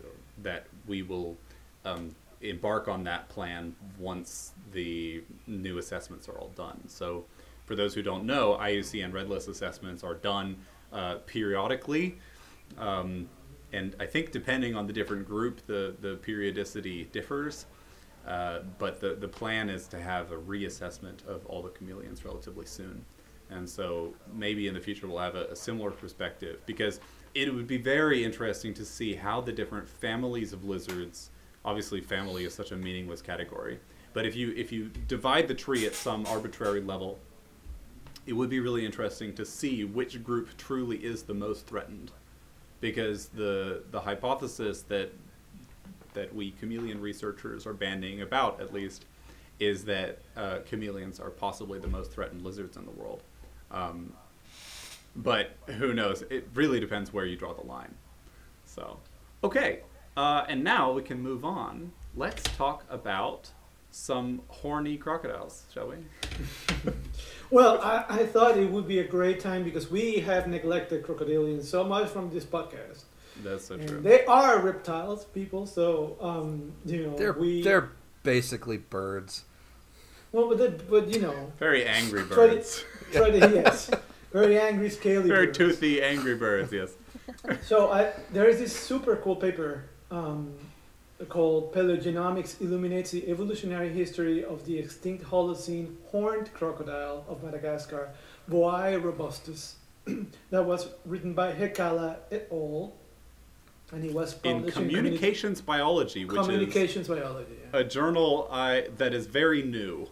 that 0.42 0.66
we 0.86 1.02
will 1.02 1.36
um, 1.84 2.14
embark 2.40 2.88
on 2.88 3.04
that 3.04 3.28
plan 3.28 3.74
once 3.98 4.52
the 4.72 5.22
new 5.46 5.78
assessments 5.78 6.28
are 6.28 6.38
all 6.38 6.50
done. 6.56 6.80
So, 6.88 7.24
for 7.64 7.76
those 7.76 7.94
who 7.94 8.02
don't 8.02 8.24
know, 8.24 8.58
IUCN 8.60 9.12
Red 9.12 9.28
List 9.28 9.48
assessments 9.48 10.02
are 10.02 10.14
done 10.14 10.56
uh, 10.92 11.16
periodically. 11.26 12.18
Um, 12.78 13.28
and 13.72 13.96
I 13.98 14.06
think 14.06 14.32
depending 14.32 14.74
on 14.74 14.86
the 14.86 14.92
different 14.92 15.26
group, 15.26 15.66
the, 15.66 15.94
the 16.00 16.16
periodicity 16.16 17.08
differs. 17.12 17.66
Uh, 18.26 18.60
but 18.78 19.00
the, 19.00 19.14
the 19.14 19.28
plan 19.28 19.68
is 19.68 19.88
to 19.88 20.00
have 20.00 20.30
a 20.30 20.36
reassessment 20.36 21.26
of 21.26 21.44
all 21.46 21.62
the 21.62 21.70
chameleons 21.70 22.24
relatively 22.24 22.66
soon. 22.66 23.04
And 23.50 23.68
so 23.68 24.14
maybe 24.32 24.68
in 24.68 24.74
the 24.74 24.80
future 24.80 25.06
we'll 25.06 25.18
have 25.18 25.34
a, 25.34 25.46
a 25.46 25.56
similar 25.56 25.90
perspective 25.90 26.60
because 26.64 27.00
it 27.34 27.52
would 27.52 27.66
be 27.66 27.78
very 27.78 28.24
interesting 28.24 28.74
to 28.74 28.84
see 28.84 29.14
how 29.14 29.40
the 29.40 29.52
different 29.52 29.88
families 29.88 30.52
of 30.52 30.64
lizards 30.64 31.30
obviously 31.64 32.00
family 32.00 32.44
is 32.44 32.54
such 32.54 32.72
a 32.72 32.76
meaningless 32.76 33.22
category 33.22 33.78
but 34.12 34.26
if 34.26 34.34
you 34.34 34.52
if 34.56 34.72
you 34.72 34.90
divide 35.06 35.48
the 35.48 35.54
tree 35.54 35.86
at 35.86 35.94
some 35.94 36.26
arbitrary 36.26 36.80
level 36.80 37.18
it 38.26 38.32
would 38.32 38.50
be 38.50 38.60
really 38.60 38.84
interesting 38.84 39.32
to 39.34 39.44
see 39.44 39.84
which 39.84 40.22
group 40.22 40.48
truly 40.56 40.96
is 40.98 41.22
the 41.22 41.34
most 41.34 41.66
threatened 41.66 42.10
because 42.80 43.28
the 43.28 43.82
the 43.90 44.00
hypothesis 44.00 44.82
that 44.82 45.12
that 46.14 46.34
we 46.34 46.52
chameleon 46.52 47.00
researchers 47.00 47.66
are 47.66 47.72
banding 47.72 48.22
about 48.22 48.60
at 48.60 48.72
least 48.72 49.04
is 49.58 49.84
that 49.84 50.18
uh, 50.36 50.58
chameleons 50.60 51.20
are 51.20 51.30
possibly 51.30 51.78
the 51.78 51.88
most 51.88 52.10
threatened 52.10 52.42
lizards 52.42 52.76
in 52.76 52.84
the 52.84 52.90
world. 52.90 53.22
Um, 53.70 54.12
but 55.14 55.50
who 55.66 55.92
knows? 55.92 56.22
It 56.30 56.48
really 56.54 56.80
depends 56.80 57.12
where 57.12 57.26
you 57.26 57.36
draw 57.36 57.54
the 57.54 57.66
line. 57.66 57.94
So 58.64 58.98
okay 59.44 59.80
uh, 60.16 60.44
and 60.48 60.62
now 60.62 60.92
we 60.92 61.02
can 61.02 61.20
move 61.20 61.44
on. 61.44 61.92
Let's 62.14 62.42
talk 62.56 62.84
about 62.90 63.50
some 63.90 64.42
horny 64.48 64.96
crocodiles 64.96 65.64
shall 65.72 65.88
we? 65.88 65.96
Well, 67.50 67.82
I, 67.82 68.06
I 68.08 68.26
thought 68.26 68.56
it 68.56 68.70
would 68.70 68.88
be 68.88 69.00
a 69.00 69.06
great 69.06 69.38
time 69.38 69.62
because 69.62 69.90
we 69.90 70.20
have 70.20 70.46
neglected 70.46 71.02
crocodilians 71.02 71.64
so 71.64 71.84
much 71.84 72.08
from 72.08 72.30
this 72.30 72.46
podcast. 72.46 73.02
That's 73.44 73.66
so 73.66 73.76
true 73.76 74.00
they 74.00 74.24
are 74.26 74.60
reptiles, 74.60 75.24
people. 75.26 75.66
So, 75.66 76.16
um, 76.20 76.72
you 76.84 77.06
know, 77.06 77.16
They're 77.16 77.32
we 77.32 77.62
they're 77.62 77.90
basically 78.22 78.78
birds. 78.78 79.44
well, 80.32 80.48
but, 80.48 80.58
the, 80.58 80.70
but 80.90 81.08
you 81.08 81.20
know, 81.20 81.52
very 81.58 81.84
angry 81.84 82.22
try 82.24 82.46
to, 82.48 82.54
birds 82.54 82.84
try 83.12 83.30
to 83.30 83.38
yes, 83.54 83.90
very 84.32 84.58
angry, 84.58 84.90
scaly, 84.90 85.28
very 85.28 85.46
birds. 85.46 85.58
toothy 85.58 86.02
angry 86.02 86.34
birds 86.36 86.72
yes 86.72 86.90
So 87.62 87.90
I, 87.90 88.12
there 88.32 88.48
is 88.48 88.58
this 88.58 88.74
super 88.74 89.16
cool 89.16 89.36
paper 89.36 89.84
um, 90.10 90.52
called 91.28 91.72
Paleogenomics 91.74 92.60
Illuminates 92.60 93.10
the 93.10 93.28
Evolutionary 93.28 93.88
History 93.90 94.44
of 94.44 94.64
the 94.66 94.78
Extinct 94.78 95.24
Holocene 95.24 95.94
Horned 96.10 96.52
Crocodile 96.54 97.24
of 97.28 97.42
Madagascar, 97.42 98.10
Voay 98.50 99.00
robustus. 99.02 99.74
that 100.50 100.64
was 100.64 100.88
written 101.04 101.32
by 101.32 101.52
Hekkala 101.52 102.16
et 102.30 102.48
al. 102.50 102.92
And 103.92 104.04
it 104.04 104.12
was 104.14 104.32
in 104.42 104.56
published 104.56 104.76
communications 104.76 105.60
biology 105.60 106.24
which 106.24 106.34
communi- 106.36 106.44
communications 106.46 107.08
biology. 107.08 107.52
Yeah. 107.72 107.80
is 107.80 107.86
a 107.86 107.88
journal 107.88 108.48
I, 108.50 108.88
that 108.96 109.12
is 109.12 109.26
very 109.26 109.62
new 109.62 110.08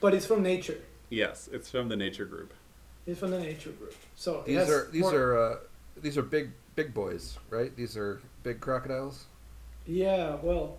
but 0.00 0.14
it's 0.14 0.26
from 0.26 0.42
Nature. 0.42 0.78
yes 1.08 1.48
it's 1.52 1.70
from 1.70 1.88
the 1.88 1.96
nature 1.96 2.26
group 2.26 2.52
It's 3.06 3.18
from 3.18 3.30
the 3.30 3.40
Nature 3.40 3.70
group. 3.70 3.94
So 4.14 4.40
it 4.40 4.46
These 4.46 4.56
has 4.58 4.70
are 4.70 4.88
these 4.92 5.02
more- 5.02 5.14
are 5.16 5.52
uh, 5.52 5.56
these 6.02 6.18
are 6.18 6.22
big 6.22 6.50
big 6.76 6.92
boys, 6.94 7.38
right? 7.50 7.74
These 7.74 7.96
are 7.96 8.20
big 8.44 8.60
crocodiles. 8.60 9.24
Yeah, 9.86 10.36
well, 10.42 10.76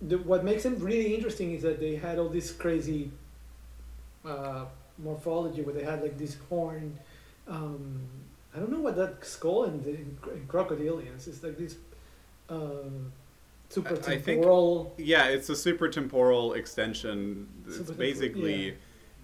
the, 0.00 0.16
what 0.18 0.44
makes 0.44 0.62
them 0.62 0.78
really 0.78 1.12
interesting 1.14 1.54
is 1.56 1.62
that 1.62 1.80
they 1.80 1.96
had 1.96 2.18
all 2.20 2.28
this 2.28 2.52
crazy 2.52 3.10
uh, 4.24 4.66
morphology 4.98 5.62
where 5.62 5.74
they 5.74 5.82
had 5.82 6.02
like 6.02 6.16
this 6.18 6.36
horn. 6.48 6.96
Um, 7.48 8.00
I 8.54 8.58
don't 8.58 8.70
know 8.72 8.80
what 8.80 8.96
that's 8.96 9.36
called 9.36 9.68
in, 9.68 9.82
the, 9.82 9.90
in, 9.90 10.18
cro- 10.20 10.32
in 10.32 10.46
crocodilians. 10.46 11.28
It's 11.28 11.42
like 11.42 11.56
this 11.56 11.76
uh, 12.48 12.56
super 13.68 13.94
I- 13.94 13.98
I 13.98 14.00
think- 14.18 14.24
temporal. 14.24 14.94
yeah 14.98 15.26
it's 15.28 15.48
a 15.48 15.52
supertemporal 15.52 16.56
extension 16.56 17.48
it's 17.66 17.90
basically 17.92 18.66
yeah. 18.66 18.72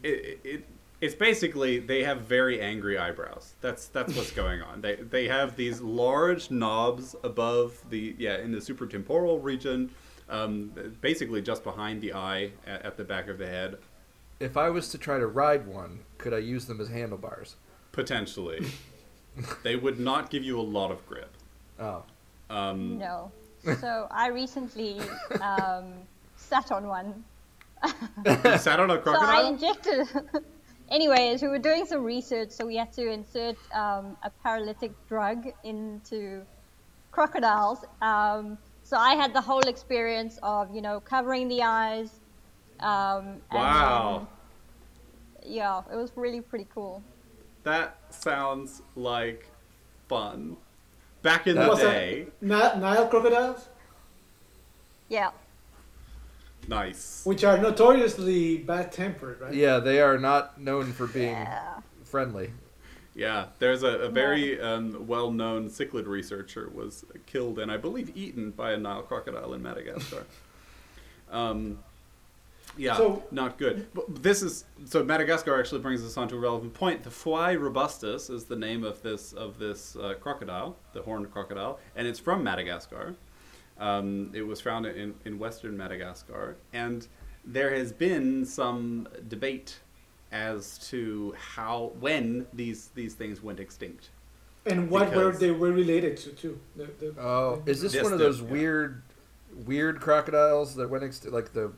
it, 0.04 0.40
it 0.44 0.64
it's 1.00 1.14
basically 1.16 1.78
they 1.80 2.04
have 2.04 2.22
very 2.22 2.60
angry 2.60 2.96
eyebrows 2.98 3.54
that's 3.60 3.88
that's 3.88 4.14
what's 4.14 4.30
going 4.42 4.62
on 4.62 4.80
they 4.80 4.94
they 4.96 5.26
have 5.26 5.56
these 5.56 5.80
large 5.80 6.50
knobs 6.52 7.16
above 7.24 7.82
the 7.90 8.14
yeah 8.18 8.38
in 8.38 8.52
the 8.52 8.58
supertemporal 8.58 9.42
region 9.42 9.90
um, 10.28 10.72
basically 11.00 11.42
just 11.42 11.62
behind 11.64 12.00
the 12.00 12.12
eye 12.12 12.50
at, 12.66 12.82
at 12.82 12.96
the 12.96 13.04
back 13.04 13.28
of 13.28 13.38
the 13.38 13.46
head 13.46 13.76
If 14.40 14.56
I 14.56 14.70
was 14.70 14.88
to 14.90 14.98
try 14.98 15.18
to 15.18 15.26
ride 15.26 15.66
one, 15.66 16.00
could 16.18 16.32
I 16.34 16.38
use 16.38 16.66
them 16.66 16.80
as 16.80 16.88
handlebars? 16.88 17.56
potentially 17.92 18.64
they 19.62 19.76
would 19.76 19.98
not 19.98 20.30
give 20.30 20.42
you 20.42 20.58
a 20.58 20.62
lot 20.62 20.90
of 20.90 21.06
grip 21.06 21.30
Oh, 21.78 22.02
um, 22.50 22.98
No. 22.98 23.30
So 23.80 24.06
I 24.10 24.28
recently 24.28 25.00
um, 25.40 25.92
sat 26.36 26.70
on 26.70 26.86
one. 26.86 27.24
you 27.84 28.58
sat 28.58 28.78
on 28.80 28.90
a 28.90 28.98
crocodile. 29.02 29.28
So 29.28 29.46
I 29.46 29.48
injected. 29.48 30.06
Anyways, 30.88 31.42
we 31.42 31.48
were 31.48 31.58
doing 31.58 31.84
some 31.84 32.04
research, 32.04 32.50
so 32.50 32.64
we 32.64 32.76
had 32.76 32.92
to 32.92 33.10
insert 33.10 33.56
um, 33.74 34.16
a 34.22 34.30
paralytic 34.42 34.92
drug 35.08 35.48
into 35.64 36.42
crocodiles. 37.10 37.84
Um, 38.00 38.56
so 38.84 38.96
I 38.96 39.14
had 39.16 39.34
the 39.34 39.40
whole 39.40 39.66
experience 39.66 40.38
of, 40.44 40.72
you 40.72 40.80
know, 40.80 41.00
covering 41.00 41.48
the 41.48 41.62
eyes. 41.62 42.20
Um, 42.78 43.26
and 43.26 43.42
wow 43.50 44.28
then- 45.42 45.52
yeah, 45.54 45.82
it 45.92 45.96
was 45.96 46.12
really 46.16 46.40
pretty 46.40 46.66
cool. 46.74 47.02
that 47.64 48.05
sounds 48.22 48.82
like 48.94 49.48
fun 50.08 50.56
back 51.22 51.46
in 51.46 51.56
the 51.56 51.66
What's 51.66 51.80
that? 51.82 51.90
day 51.92 52.26
Ni- 52.40 52.48
Nile 52.48 53.08
crocodiles, 53.08 53.68
Yeah. 55.08 55.30
nice 56.68 57.22
which 57.24 57.44
are 57.44 57.58
notoriously 57.58 58.58
bad 58.58 58.92
tempered, 58.92 59.40
right? 59.40 59.54
yeah, 59.54 59.78
they 59.78 60.00
are 60.00 60.18
not 60.18 60.60
known 60.60 60.92
for 60.92 61.06
being 61.06 61.30
Yeah. 61.32 61.80
friendly. 62.04 62.52
Yeah, 63.14 63.46
there's 63.60 63.82
a, 63.82 63.88
a 64.00 64.08
very 64.10 64.60
um, 64.60 65.06
well-known 65.06 65.70
cichlid 65.70 66.06
researcher 66.06 66.68
was 66.74 67.04
killed 67.24 67.58
and 67.58 67.72
I 67.72 67.78
believe 67.78 68.14
eaten 68.14 68.50
by 68.50 68.72
a 68.72 68.76
Nile 68.76 69.02
crocodile 69.02 69.54
in 69.54 69.62
Madagascar. 69.62 70.26
um, 71.30 71.78
yeah, 72.76 72.96
So- 72.96 73.22
not 73.30 73.58
good. 73.58 73.86
But 73.94 74.22
this 74.22 74.42
is 74.42 74.64
so 74.84 75.02
Madagascar 75.04 75.58
actually 75.58 75.80
brings 75.80 76.04
us 76.04 76.16
on 76.16 76.28
to 76.28 76.36
a 76.36 76.38
relevant 76.38 76.74
point. 76.74 77.02
The 77.02 77.10
Voay 77.10 77.58
robustus 77.60 78.30
is 78.30 78.44
the 78.44 78.56
name 78.56 78.84
of 78.84 79.02
this 79.02 79.32
of 79.32 79.58
this 79.58 79.96
uh, 79.96 80.14
crocodile, 80.20 80.76
the 80.92 81.02
horned 81.02 81.30
crocodile, 81.32 81.78
and 81.94 82.06
it's 82.06 82.18
from 82.18 82.42
Madagascar. 82.42 83.14
Um, 83.78 84.30
it 84.34 84.42
was 84.46 84.60
found 84.60 84.86
in, 84.86 85.14
in 85.24 85.38
western 85.38 85.76
Madagascar, 85.76 86.56
and 86.72 87.06
there 87.44 87.74
has 87.74 87.92
been 87.92 88.44
some 88.46 89.06
debate 89.28 89.80
as 90.32 90.78
to 90.88 91.34
how 91.38 91.92
when 92.00 92.46
these 92.52 92.88
these 92.94 93.14
things 93.14 93.42
went 93.42 93.60
extinct. 93.60 94.10
And 94.64 94.90
what 94.90 95.14
were 95.14 95.30
they 95.30 95.52
were 95.52 95.70
related 95.72 96.16
to 96.18 96.30
too? 96.30 96.58
The, 96.74 96.86
the, 96.98 97.14
Oh, 97.20 97.62
is 97.66 97.80
this 97.80 97.94
Yes, 97.94 98.02
one 98.02 98.12
of 98.12 98.18
the- 98.18 98.24
those 98.24 98.40
yeah. 98.40 98.48
weird, 98.48 99.02
weird 99.64 100.00
crocodiles 100.00 100.74
that 100.74 100.90
went 100.90 101.04
extinct? 101.04 101.32
like 101.32 101.52
the 101.52 101.70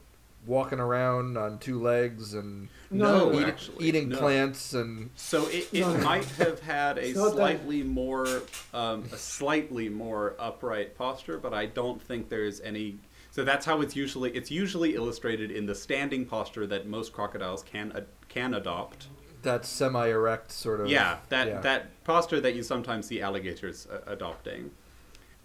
walking 0.48 0.80
around 0.80 1.36
on 1.36 1.58
two 1.58 1.80
legs 1.80 2.32
and 2.34 2.68
No, 2.90 3.30
No, 3.30 3.38
eat- 3.40 3.46
actually, 3.46 3.86
eating 3.86 4.08
no. 4.08 4.16
plants 4.18 4.72
and 4.72 5.10
So 5.14 5.46
it, 5.48 5.68
it 5.72 5.80
No. 5.82 5.94
might 5.98 6.24
have 6.24 6.60
had 6.60 6.96
a 6.96 7.06
It's 7.08 7.16
not 7.18 7.26
that- 7.26 7.32
slightly 7.36 7.82
more 7.82 8.26
um, 8.72 9.04
a 9.12 9.16
slightly 9.18 9.88
more 9.90 10.34
upright 10.38 10.96
posture, 10.96 11.38
but 11.38 11.52
I 11.52 11.66
don't 11.66 12.00
think 12.02 12.30
there's 12.30 12.60
any. 12.62 12.98
So 13.30 13.44
that's 13.44 13.66
how 13.66 13.82
it's 13.82 13.94
usually 13.94 14.30
it's 14.32 14.50
usually 14.50 14.94
illustrated 14.94 15.50
in 15.50 15.66
the 15.66 15.74
standing 15.74 16.24
posture 16.24 16.66
that 16.66 16.88
most 16.88 17.12
crocodiles 17.12 17.62
can 17.62 17.92
uh, 17.92 18.00
can 18.28 18.54
adopt. 18.54 19.08
that 19.42 19.64
semi-erect 19.66 20.50
sort 20.50 20.80
of. 20.80 20.88
Yeah, 20.88 21.18
that 21.28 21.46
yeah. 21.46 21.60
that 21.60 22.02
posture 22.04 22.40
that 22.40 22.54
you 22.56 22.62
sometimes 22.62 23.06
see 23.06 23.20
alligators 23.20 23.86
uh, 23.86 24.00
adopting. 24.06 24.70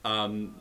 Um, 0.06 0.56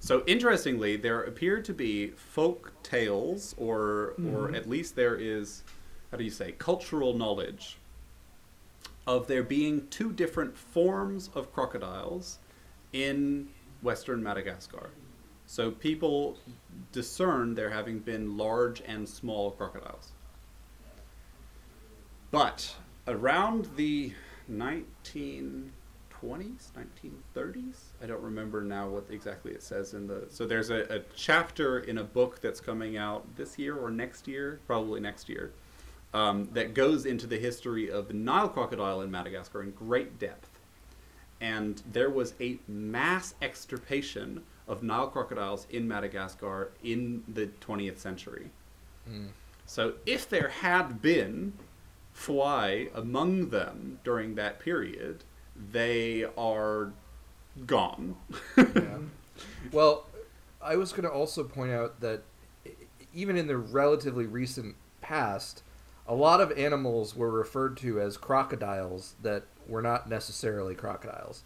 So 0.00 0.24
interestingly, 0.26 0.96
there 0.96 1.22
appear 1.22 1.62
to 1.62 1.72
be 1.72 2.08
folk 2.08 2.72
tales, 2.82 3.54
or 3.56 4.14
or 4.18 4.46
mm-hmm. 4.46 4.54
at 4.54 4.68
least 4.68 4.96
there 4.96 5.16
is, 5.16 5.62
how 6.10 6.16
do 6.16 6.24
you 6.24 6.30
say, 6.30 6.52
cultural 6.52 7.14
knowledge 7.14 7.78
of 9.06 9.26
there 9.26 9.42
being 9.42 9.86
two 9.88 10.12
different 10.12 10.56
forms 10.56 11.30
of 11.34 11.52
crocodiles 11.52 12.38
in 12.92 13.48
western 13.82 14.22
Madagascar. 14.22 14.90
So 15.46 15.70
people 15.70 16.38
discern 16.92 17.54
there 17.54 17.70
having 17.70 17.98
been 17.98 18.36
large 18.36 18.82
and 18.86 19.08
small 19.08 19.50
crocodiles. 19.50 20.12
But 22.30 22.74
around 23.06 23.68
the 23.76 24.14
1920s, 26.22 26.70
1930s, 27.34 27.76
I 28.02 28.06
don't 28.06 28.22
remember 28.22 28.62
now 28.62 28.88
what 28.88 29.04
exactly 29.10 29.52
it 29.52 29.62
says 29.62 29.94
in 29.94 30.06
the. 30.06 30.26
So 30.28 30.46
there's 30.46 30.70
a, 30.70 30.82
a 30.94 31.00
chapter 31.14 31.80
in 31.80 31.98
a 31.98 32.04
book 32.04 32.40
that's 32.40 32.60
coming 32.60 32.96
out 32.96 33.24
this 33.36 33.58
year 33.58 33.76
or 33.76 33.90
next 33.90 34.28
year, 34.28 34.60
probably 34.66 35.00
next 35.00 35.28
year, 35.28 35.52
um, 36.14 36.48
that 36.52 36.74
goes 36.74 37.06
into 37.06 37.26
the 37.26 37.38
history 37.38 37.90
of 37.90 38.08
the 38.08 38.14
Nile 38.14 38.48
crocodile 38.48 39.00
in 39.00 39.10
Madagascar 39.10 39.62
in 39.62 39.72
great 39.72 40.18
depth. 40.18 40.48
And 41.40 41.82
there 41.90 42.10
was 42.10 42.34
a 42.40 42.58
mass 42.68 43.34
extirpation 43.42 44.42
of 44.68 44.82
Nile 44.82 45.08
crocodiles 45.08 45.66
in 45.70 45.88
Madagascar 45.88 46.70
in 46.84 47.24
the 47.26 47.48
20th 47.60 47.98
century. 47.98 48.50
So 49.66 49.94
if 50.06 50.28
there 50.28 50.48
had 50.48 51.02
been 51.02 51.54
Voay 52.16 52.90
among 52.94 53.48
them 53.48 53.98
during 54.04 54.34
that 54.36 54.60
period, 54.60 55.24
they 55.70 56.24
are 56.36 56.92
gone. 57.66 58.16
Yeah. 58.56 58.98
Well, 59.70 60.06
I 60.60 60.76
was 60.76 60.92
going 60.92 61.04
to 61.04 61.10
also 61.10 61.44
point 61.44 61.72
out 61.72 62.00
that 62.00 62.22
even 63.14 63.36
in 63.36 63.46
the 63.46 63.56
relatively 63.56 64.26
recent 64.26 64.76
past, 65.00 65.62
a 66.06 66.14
lot 66.14 66.40
of 66.40 66.52
animals 66.52 67.14
were 67.14 67.30
referred 67.30 67.76
to 67.78 68.00
as 68.00 68.16
crocodiles 68.16 69.14
that 69.22 69.44
were 69.66 69.82
not 69.82 70.08
necessarily 70.08 70.74
crocodiles. 70.74 71.44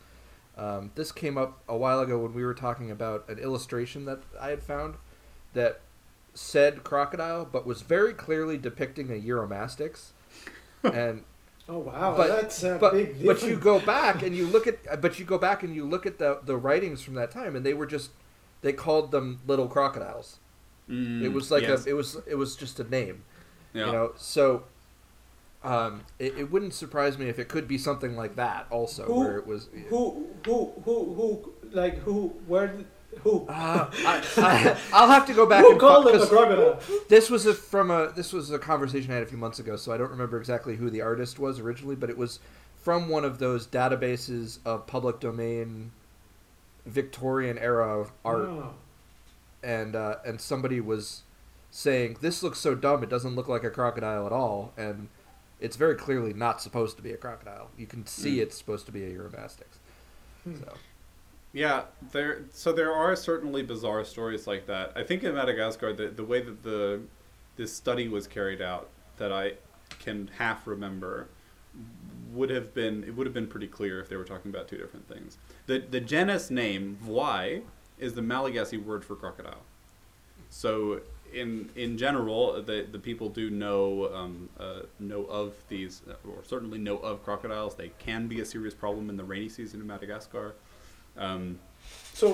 Um, 0.56 0.90
this 0.94 1.12
came 1.12 1.36
up 1.36 1.62
a 1.68 1.76
while 1.76 2.00
ago 2.00 2.18
when 2.18 2.32
we 2.32 2.44
were 2.44 2.54
talking 2.54 2.90
about 2.90 3.28
an 3.28 3.38
illustration 3.38 4.06
that 4.06 4.20
I 4.40 4.50
had 4.50 4.62
found 4.62 4.94
that 5.52 5.80
said 6.32 6.82
crocodile, 6.84 7.44
but 7.44 7.66
was 7.66 7.82
very 7.82 8.14
clearly 8.14 8.56
depicting 8.56 9.10
a 9.10 9.20
Uromastix. 9.20 10.10
and 10.82 11.24
Oh 11.68 11.78
wow, 11.78 12.14
but 12.16 12.28
that's 12.28 12.62
a 12.62 12.78
but, 12.78 12.92
big 12.92 13.26
but 13.26 13.42
you 13.42 13.56
go 13.56 13.80
back 13.80 14.22
and 14.22 14.36
you 14.36 14.46
look 14.54 14.66
at 14.66 15.00
but 15.00 15.18
you 15.18 15.24
go 15.24 15.38
back 15.38 15.62
and 15.62 15.74
you 15.74 15.84
look 15.84 16.06
at 16.06 16.18
the 16.18 16.40
the 16.44 16.56
writings 16.56 17.02
from 17.02 17.14
that 17.14 17.30
time 17.30 17.56
and 17.56 17.66
they 17.66 17.74
were 17.74 17.86
just 17.86 18.10
they 18.62 18.72
called 18.72 19.10
them 19.10 19.40
little 19.46 19.66
crocodiles. 19.66 20.38
it 20.88 21.32
was 21.32 21.50
like 21.50 21.62
yes. 21.62 21.86
a 21.86 21.90
it 21.90 21.92
was 21.94 22.16
it 22.26 22.36
was 22.36 22.56
just 22.56 22.78
a 22.78 22.84
name. 22.84 23.24
Yeah. 23.72 23.86
You 23.86 23.92
know, 23.92 24.12
so 24.16 24.64
um, 25.66 26.04
it, 26.18 26.38
it 26.38 26.50
wouldn't 26.52 26.74
surprise 26.74 27.18
me 27.18 27.28
if 27.28 27.38
it 27.38 27.48
could 27.48 27.66
be 27.66 27.76
something 27.76 28.16
like 28.16 28.36
that 28.36 28.66
also, 28.70 29.04
Who- 29.04 29.18
where 29.18 29.36
it 29.36 29.46
was. 29.46 29.68
who 29.88 30.26
who 30.44 30.72
who 30.84 31.14
who 31.14 31.52
like 31.72 31.98
who 31.98 32.28
where 32.46 32.68
did- 32.68 32.86
who 33.22 33.46
Uh, 33.48 33.88
I, 33.92 34.22
I, 34.36 34.76
I'll 34.92 35.08
have 35.08 35.26
to 35.26 35.34
go 35.34 35.46
back 35.46 35.62
who 35.64 35.72
and 35.72 35.80
called 35.80 36.04
fi- 36.04 36.12
them 36.12 36.20
a 36.20 36.24
'cause 36.24 36.28
crocodile? 36.30 36.80
this 37.08 37.30
was 37.30 37.46
a, 37.46 37.54
from 37.54 37.90
a 37.90 38.12
this 38.14 38.32
was 38.32 38.50
a 38.50 38.58
conversation 38.58 39.10
I 39.10 39.14
had 39.14 39.22
a 39.22 39.26
few 39.26 39.38
months 39.38 39.58
ago, 39.58 39.76
so 39.76 39.92
I 39.92 39.96
don't 39.96 40.10
remember 40.10 40.38
exactly 40.38 40.76
who 40.76 40.90
the 40.90 41.00
artist 41.02 41.38
was 41.38 41.58
originally, 41.60 41.96
but 41.96 42.10
it 42.10 42.18
was 42.18 42.38
from 42.82 43.08
one 43.08 43.24
of 43.24 43.38
those 43.38 43.66
databases 43.66 44.58
of 44.64 44.86
public 44.86 45.18
domain 45.20 45.90
Victorian 46.84 47.58
era 47.58 48.06
art, 48.24 48.42
Oh. 48.48 48.74
and 49.62 49.96
uh, 49.96 50.16
and 50.24 50.40
somebody 50.40 50.80
was 50.80 51.22
saying 51.70 52.16
this 52.20 52.42
looks 52.42 52.58
so 52.58 52.74
dumb, 52.74 53.02
it 53.02 53.10
doesn't 53.10 53.34
look 53.34 53.48
like 53.48 53.64
a 53.64 53.70
crocodile 53.70 54.24
at 54.26 54.32
all, 54.32 54.72
and 54.76 55.08
it's 55.60 55.76
very 55.76 55.94
clearly 55.96 56.32
not 56.32 56.60
supposed 56.60 56.96
to 56.96 57.02
be 57.02 57.10
a 57.12 57.16
crocodile. 57.16 57.70
You 57.76 57.86
can 57.86 58.06
see 58.06 58.36
Mm. 58.36 58.42
it's 58.42 58.56
supposed 58.56 58.86
to 58.86 58.92
be 58.92 59.04
a 59.04 59.10
Uromastix. 59.10 59.64
Hmm. 60.44 60.56
So 60.56 60.74
Yeah, 61.56 61.84
there. 62.12 62.42
So 62.52 62.70
there 62.70 62.92
are 62.92 63.16
certainly 63.16 63.62
bizarre 63.62 64.04
stories 64.04 64.46
like 64.46 64.66
that. 64.66 64.92
I 64.94 65.02
think 65.02 65.24
in 65.24 65.34
Madagascar, 65.34 65.94
the 65.94 66.08
the 66.08 66.22
way 66.22 66.42
that 66.42 66.62
the 66.62 67.00
this 67.56 67.72
study 67.72 68.08
was 68.08 68.26
carried 68.26 68.60
out, 68.60 68.90
that 69.16 69.32
I 69.32 69.54
can 69.98 70.28
half 70.36 70.66
remember, 70.66 71.28
would 72.34 72.50
have 72.50 72.74
been 72.74 73.04
it 73.04 73.16
would 73.16 73.26
have 73.26 73.32
been 73.32 73.46
pretty 73.46 73.68
clear 73.68 73.98
if 74.00 74.10
they 74.10 74.16
were 74.16 74.24
talking 74.24 74.50
about 74.50 74.68
two 74.68 74.76
different 74.76 75.08
things. 75.08 75.38
The 75.66 75.78
the 75.78 75.98
genus 75.98 76.50
name 76.50 76.98
Voay 77.02 77.62
is 77.98 78.12
the 78.12 78.22
Malagasy 78.22 78.76
word 78.76 79.02
for 79.02 79.16
crocodile. 79.16 79.62
So 80.50 81.00
in 81.32 81.70
in 81.74 81.96
general, 81.96 82.62
the 82.62 82.86
the 82.92 82.98
people 82.98 83.30
do 83.30 83.48
know 83.48 84.14
um, 84.14 84.50
uh, 84.60 84.80
know 85.00 85.24
of 85.24 85.54
these, 85.68 86.02
or 86.28 86.44
certainly 86.44 86.76
know 86.76 86.98
of 86.98 87.24
crocodiles. 87.24 87.76
They 87.76 87.92
can 87.98 88.28
be 88.28 88.40
a 88.42 88.44
serious 88.44 88.74
problem 88.74 89.08
in 89.08 89.16
the 89.16 89.24
rainy 89.24 89.48
season 89.48 89.80
in 89.80 89.86
Madagascar. 89.86 90.54
Um, 91.18 91.58
So 92.14 92.28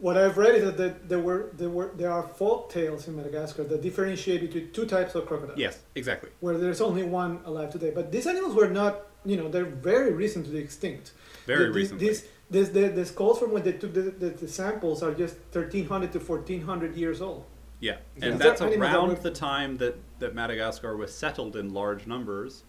what 0.00 0.16
I've 0.16 0.38
read 0.38 0.54
is 0.54 0.64
that 0.76 1.08
there 1.10 1.18
were 1.18 1.50
there 1.60 1.68
were 1.68 1.90
there 2.00 2.10
are 2.10 2.22
folk 2.40 2.70
tales 2.72 3.06
in 3.08 3.16
Madagascar 3.16 3.64
that 3.64 3.82
differentiate 3.82 4.40
between 4.40 4.70
two 4.72 4.86
types 4.86 5.14
of 5.14 5.26
crocodiles. 5.26 5.58
yes, 5.58 5.74
exactly. 5.94 6.30
Where 6.40 6.56
there's 6.56 6.80
only 6.80 7.02
one 7.04 7.40
alive 7.44 7.70
today, 7.70 7.90
but 7.94 8.10
these 8.12 8.26
animals 8.26 8.54
were 8.54 8.68
not. 8.70 8.94
You 9.26 9.36
know, 9.36 9.48
they're 9.50 9.74
very 9.92 10.12
recently 10.14 10.58
extinct. 10.58 11.12
Very 11.46 11.66
The- 11.66 11.72
recently. 11.80 12.06
These, 12.06 12.24
this, 12.50 12.68
the, 12.70 12.88
the 12.88 13.04
skulls 13.04 13.38
from 13.38 13.52
when 13.52 13.62
they 13.62 13.74
took 13.74 13.92
the, 13.92 14.00
the, 14.22 14.30
the 14.30 14.48
samples 14.48 15.02
are 15.02 15.12
just 15.14 15.36
1300 15.52 16.10
to 16.12 16.18
1400 16.18 16.96
years 16.96 17.20
old. 17.20 17.44
Yeah, 17.80 17.98
Yeah. 18.16 18.24
and 18.24 18.34
Is 18.34 18.40
that's 18.40 18.60
that 18.60 18.72
around 18.74 19.08
would- 19.10 19.22
the 19.22 19.30
time 19.30 19.76
that, 19.76 19.94
that 20.20 20.34
Madagascar 20.34 20.96
was 20.96 21.14
settled 21.14 21.54
in 21.56 21.74
large 21.74 22.06
numbers 22.06 22.64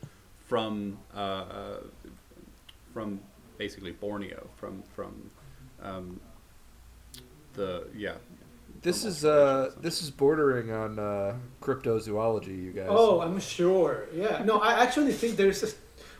from 0.49 0.97
uh, 1.15 1.19
uh, 1.19 1.79
from 2.93 3.21
basically 3.57 3.91
Borneo, 3.93 4.49
from 4.57 4.83
from 4.95 5.30
um, 5.81 6.19
the 7.53 7.87
yeah. 7.95 8.15
this 8.81 9.03
is 9.05 9.25
uh 9.25 9.71
this 9.81 10.01
is 10.01 10.09
bordering 10.11 10.71
on 10.71 10.99
uh, 10.99 11.35
cryptozoology, 11.61 12.63
you 12.63 12.71
guys. 12.71 12.87
Oh, 12.89 13.21
I'm 13.21 13.39
sure. 13.39 14.07
Yeah. 14.13 14.43
No, 14.43 14.59
I 14.59 14.83
actually 14.83 15.13
think 15.13 15.37
there's 15.37 15.63
a. 15.63 15.67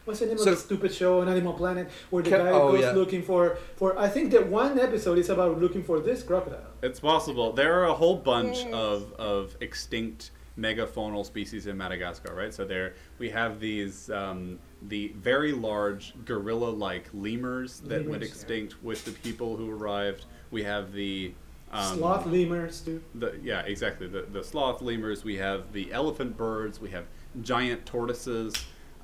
What's 0.04 0.20
the 0.20 0.26
name 0.26 0.38
So- 0.40 0.50
of 0.50 0.56
the 0.58 0.62
stupid 0.62 0.94
show 0.94 1.22
on 1.22 1.30
Animal 1.30 1.54
Planet 1.54 1.88
where 2.10 2.24
the 2.24 2.32
Can- 2.32 2.40
guy 2.46 2.50
oh, 2.52 2.72
goes 2.72 2.82
yeah. 2.82 2.92
looking 2.92 3.22
for 3.22 3.58
for? 3.76 3.98
I 4.00 4.10
think 4.10 4.32
that 4.32 4.48
one 4.48 4.80
episode 4.80 5.18
is 5.20 5.30
about 5.30 5.60
looking 5.62 5.84
for 5.84 6.00
this 6.00 6.24
crocodile. 6.24 6.72
It's 6.82 7.00
possible. 7.00 7.54
There 7.54 7.80
are 7.80 7.86
a 7.86 7.94
whole 7.94 8.18
bunch 8.18 8.58
Yes. 8.58 8.74
of, 8.74 9.14
of 9.20 9.56
extinct 9.62 10.32
megafaunal 10.58 11.26
species 11.26 11.68
in 11.68 11.78
Madagascar, 11.78 12.34
right? 12.36 12.54
So 12.54 12.66
there 12.66 12.94
we 13.20 13.30
have 13.30 13.60
these 13.60 14.10
um, 14.10 14.60
the 14.82 15.10
very 15.18 15.52
large 15.52 16.14
gorilla-like 16.26 17.10
lemurs 17.14 17.80
that 17.82 18.02
went 18.02 18.08
Lemurs, 18.08 18.22
yeah. 18.22 18.28
extinct 18.28 18.84
with 18.84 19.06
the 19.06 19.12
people 19.12 19.56
who 19.56 19.72
arrived. 19.72 20.26
We 20.52 20.64
have 20.64 20.92
the 20.94 21.34
um, 21.72 21.98
Sloth 21.98 22.26
lemurs, 22.26 22.82
too. 22.82 23.02
The, 23.16 23.40
yeah, 23.42 23.62
exactly. 23.62 24.08
The, 24.08 24.24
the 24.24 24.44
sloth 24.44 24.82
lemurs. 24.82 25.24
We 25.24 25.38
have 25.38 25.72
the 25.72 25.92
elephant 25.94 26.36
birds. 26.36 26.82
We 26.82 26.90
have 26.90 27.06
giant 27.42 27.86
tortoises 27.86 28.54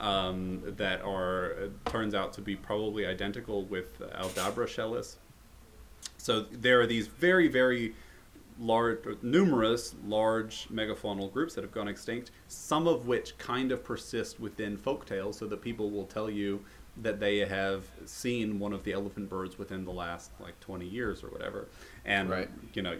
um, 0.01 0.61
that 0.75 1.01
are 1.01 1.53
uh, 1.53 1.89
turns 1.89 2.13
out 2.13 2.33
to 2.33 2.41
be 2.41 2.55
probably 2.55 3.05
identical 3.05 3.63
with 3.65 3.99
Aldabrachelys. 3.99 5.15
So 6.17 6.41
there 6.41 6.81
are 6.81 6.87
these 6.87 7.07
very 7.07 7.47
very 7.47 7.95
large, 8.59 8.99
numerous 9.21 9.95
large 10.05 10.67
megafaunal 10.69 11.31
groups 11.31 11.55
that 11.55 11.63
have 11.63 11.71
gone 11.71 11.87
extinct. 11.87 12.31
Some 12.47 12.87
of 12.87 13.07
which 13.07 13.37
kind 13.37 13.71
of 13.71 13.83
persist 13.83 14.39
within 14.39 14.77
folktales, 14.77 15.35
so 15.35 15.45
that 15.47 15.61
people 15.61 15.89
will 15.91 16.05
tell 16.05 16.29
you 16.29 16.63
that 16.99 17.19
they 17.19 17.39
have 17.39 17.83
seen 18.05 18.57
one 18.59 18.73
of 18.73 18.83
the 18.83 18.91
elephant 18.93 19.29
birds 19.29 19.59
within 19.59 19.85
the 19.85 19.91
last 19.91 20.31
like 20.39 20.59
20 20.61 20.85
years 20.87 21.23
or 21.23 21.27
whatever. 21.27 21.67
And 22.05 22.29
Right. 22.29 22.49
you 22.73 22.81
know, 22.81 22.97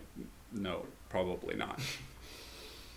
no, 0.54 0.86
probably 1.10 1.56
not. 1.56 1.80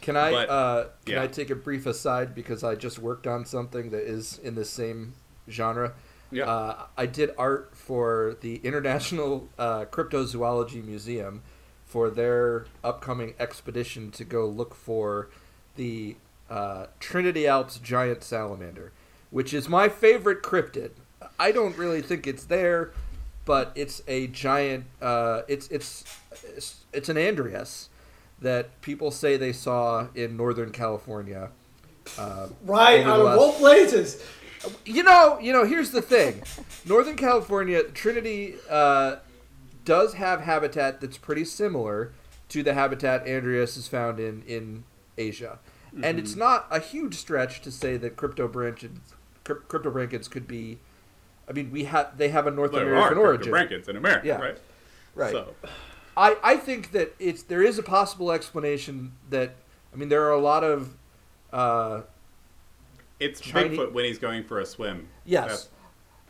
Can 0.03 0.17
I 0.17 0.31
But, 0.31 0.49
uh, 0.51 0.85
can 1.05 1.15
yeah. 1.15 1.23
I 1.23 1.27
take 1.27 1.51
a 1.51 1.55
brief 1.55 1.87
aside 1.87 2.35
because 2.35 2.65
I 2.65 2.75
just 2.75 2.99
worked 2.99 3.27
on 3.27 3.45
something 3.45 3.91
that 3.91 4.03
is 4.03 4.39
in 4.39 4.55
the 4.55 4.65
same 4.65 5.15
genre. 5.49 5.93
Yeah. 6.31 6.45
Uh, 6.45 6.87
I 6.97 7.07
did 7.07 7.31
art 7.37 7.71
for 7.75 8.37
the 8.41 8.57
International 8.65 9.49
uh, 9.59 9.85
Cryptozoology 9.87 10.85
Museum 10.85 11.43
for 11.91 12.09
their 12.09 12.67
upcoming 12.85 13.35
expedition 13.41 14.13
to 14.13 14.23
go 14.23 14.47
look 14.47 14.77
for 14.77 15.29
the 15.75 16.15
uh, 16.49 16.87
Trinity 17.01 17.49
Alps 17.49 17.81
giant 17.81 18.23
salamander, 18.23 18.93
which 19.31 19.53
is 19.53 19.69
my 19.69 19.89
favorite 19.89 20.41
cryptid. 20.41 20.91
I 21.37 21.51
don't 21.51 21.77
really 21.77 22.01
think 22.01 22.29
it's 22.29 22.45
there, 22.45 22.93
but 23.45 23.73
it's 23.75 24.03
a 24.07 24.29
giant. 24.29 24.85
Uh, 25.03 25.43
it's 25.49 25.67
it's 25.69 26.05
it's 26.57 26.77
it's 26.93 27.09
an 27.09 27.17
Andrias 27.17 27.89
that 28.41 28.81
people 28.83 29.11
say 29.11 29.37
they 29.37 29.53
saw 29.53 30.07
in 30.15 30.37
Northern 30.37 30.71
California. 30.71 31.51
Uh, 32.17 32.49
Right, 32.65 33.05
out 33.05 33.19
of 33.21 33.37
all 33.37 33.53
places. 33.55 34.23
you 34.85 35.03
know, 35.03 35.41
you 35.41 35.53
know. 35.53 35.65
Here's 35.65 35.91
the 35.91 36.03
thing: 36.03 36.43
Northern 36.87 37.17
California, 37.17 37.83
Trinity 37.83 38.55
uh, 38.71 39.17
does 39.91 40.15
have 40.15 40.43
habitat 40.43 41.01
that's 41.01 41.19
pretty 41.19 41.45
similar 41.45 42.13
to 42.49 42.63
the 42.63 42.75
habitat 42.75 43.27
Andrias 43.27 43.77
is 43.77 43.89
found 43.89 44.21
in 44.21 44.43
in 44.47 44.85
Asia, 45.19 45.59
and 46.03 46.17
it's 46.21 46.31
Mm-hmm. 46.33 46.39
not 46.41 46.67
a 46.71 46.79
huge 46.79 47.15
stretch 47.17 47.61
to 47.63 47.71
say 47.73 47.97
that 47.97 48.17
cryptobranchids 48.17 49.01
cryp- 49.45 49.65
cryptobranchids 49.67 50.31
could 50.31 50.47
be. 50.47 50.79
I 51.49 51.53
mean, 51.53 51.73
we 51.73 51.85
have 51.85 52.17
they 52.17 52.29
have 52.29 52.47
a 52.47 52.53
North 52.53 52.71
There 52.71 52.87
American 52.89 53.19
are 53.19 53.21
origin, 53.23 53.53
cryptobranchids 53.53 53.89
in 53.89 53.97
America, 53.97 54.27
Yeah. 54.29 54.39
right? 54.41 54.59
right? 55.17 55.33
So, 55.33 55.55
I, 56.17 56.37
I 56.45 56.57
think 56.57 56.93
that 56.93 57.15
it's 57.19 57.43
there 57.43 57.63
is 57.63 57.77
a 57.79 57.83
possible 57.83 58.31
explanation 58.31 59.13
that 59.31 59.57
I 59.93 59.97
mean 59.97 60.09
there 60.09 60.23
are 60.25 60.33
a 60.33 60.39
lot 60.53 60.63
of 60.63 60.95
uh, 61.53 62.03
it's 63.19 63.41
Chinese- 63.41 63.77
Bigfoot 63.79 63.93
when 63.93 64.05
he's 64.05 64.19
going 64.21 64.45
for 64.45 64.61
a 64.61 64.67
swim. 64.67 65.09
yes, 65.25 65.43
That's- 65.43 65.69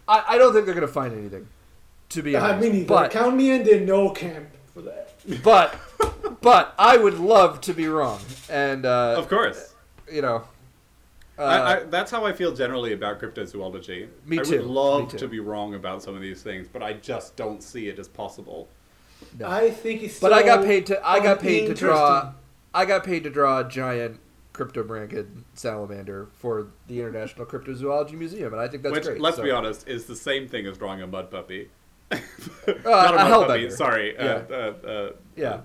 I, 0.08 0.34
I 0.34 0.38
don't 0.38 0.52
think 0.54 0.64
they're 0.64 0.74
gonna 0.74 0.88
find 0.88 1.12
anything. 1.14 1.46
To 2.10 2.22
be 2.22 2.36
honest, 2.36 2.66
I 2.66 2.70
mean, 2.70 2.86
but 2.86 3.10
count 3.10 3.36
me 3.36 3.50
in 3.52 3.62
the 3.64 3.80
no 3.80 4.10
camp 4.10 4.48
for 4.74 4.82
that. 4.82 5.14
but 5.44 5.78
but 6.40 6.74
I 6.78 6.96
would 6.96 7.18
love 7.18 7.60
to 7.62 7.72
be 7.72 7.86
wrong, 7.86 8.20
and 8.48 8.84
uh, 8.84 9.14
of 9.16 9.28
course. 9.28 9.74
you 10.10 10.20
know, 10.22 10.44
uh, 11.38 11.42
I, 11.42 11.76
I, 11.76 11.82
that's 11.84 12.10
how 12.10 12.24
I 12.26 12.32
feel 12.32 12.52
generally 12.52 12.92
about 12.92 13.20
cryptozoology. 13.20 14.08
Me 14.26 14.40
I 14.40 14.42
too, 14.42 14.58
would 14.58 14.66
love 14.66 15.10
too. 15.10 15.18
to 15.18 15.28
be 15.28 15.38
wrong 15.40 15.74
about 15.74 16.02
some 16.02 16.14
of 16.16 16.20
these 16.20 16.42
things, 16.42 16.66
but 16.66 16.82
I 16.82 16.94
just 16.94 17.36
don't 17.36 17.62
see 17.62 17.88
it 17.88 17.98
as 17.98 18.08
possible. 18.08 18.68
no. 19.38 19.48
I 19.48 19.70
think 19.70 20.02
it's. 20.02 20.18
but 20.18 20.32
I 20.32 20.42
got 20.42 20.64
paid 20.64 20.86
to 20.86 21.00
I 21.06 21.20
got 21.20 21.40
paid 21.40 21.68
to 21.68 21.74
draw. 21.74 22.32
I 22.74 22.84
got 22.86 23.04
paid 23.04 23.22
to 23.24 23.30
draw 23.30 23.60
a 23.60 23.68
giant 23.68 24.20
cryptobranchid 24.52 25.26
salamander 25.54 26.28
for 26.32 26.68
the 26.86 27.00
International 27.00 27.46
Cryptozoology 27.46 28.12
Museum, 28.12 28.52
and 28.52 28.60
I 28.60 28.68
think 28.68 28.82
that's 28.82 28.94
Which, 28.94 29.04
great. 29.04 29.20
let's 29.20 29.36
so- 29.36 29.42
be 29.44 29.50
honest, 29.50 29.86
is 29.88 30.06
the 30.06 30.16
same 30.16 30.48
thing 30.48 30.66
as 30.66 30.76
drawing 30.76 31.02
a 31.02 31.06
mud 31.06 31.30
puppy. 31.30 31.70
Not 32.84 33.14
a 33.14 33.26
a 33.26 33.28
mud 33.28 33.46
puppy. 33.46 33.64
hellbender. 33.66 33.72
Sorry. 33.72 34.16
Uh, 34.18 34.24
Yeah. 34.24 34.32
uh, 34.50 34.86
uh, 34.88 35.12
Yeah. 35.36 35.60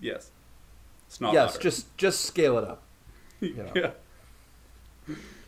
yes. 0.00 0.30
It's 1.06 1.20
not. 1.20 1.34
yes, 1.34 1.58
just 1.58 1.94
just 1.98 2.22
scale 2.24 2.56
it 2.58 2.64
up. 2.64 2.82
you 3.40 3.54
know. 3.56 3.72
yeah. 3.74 3.90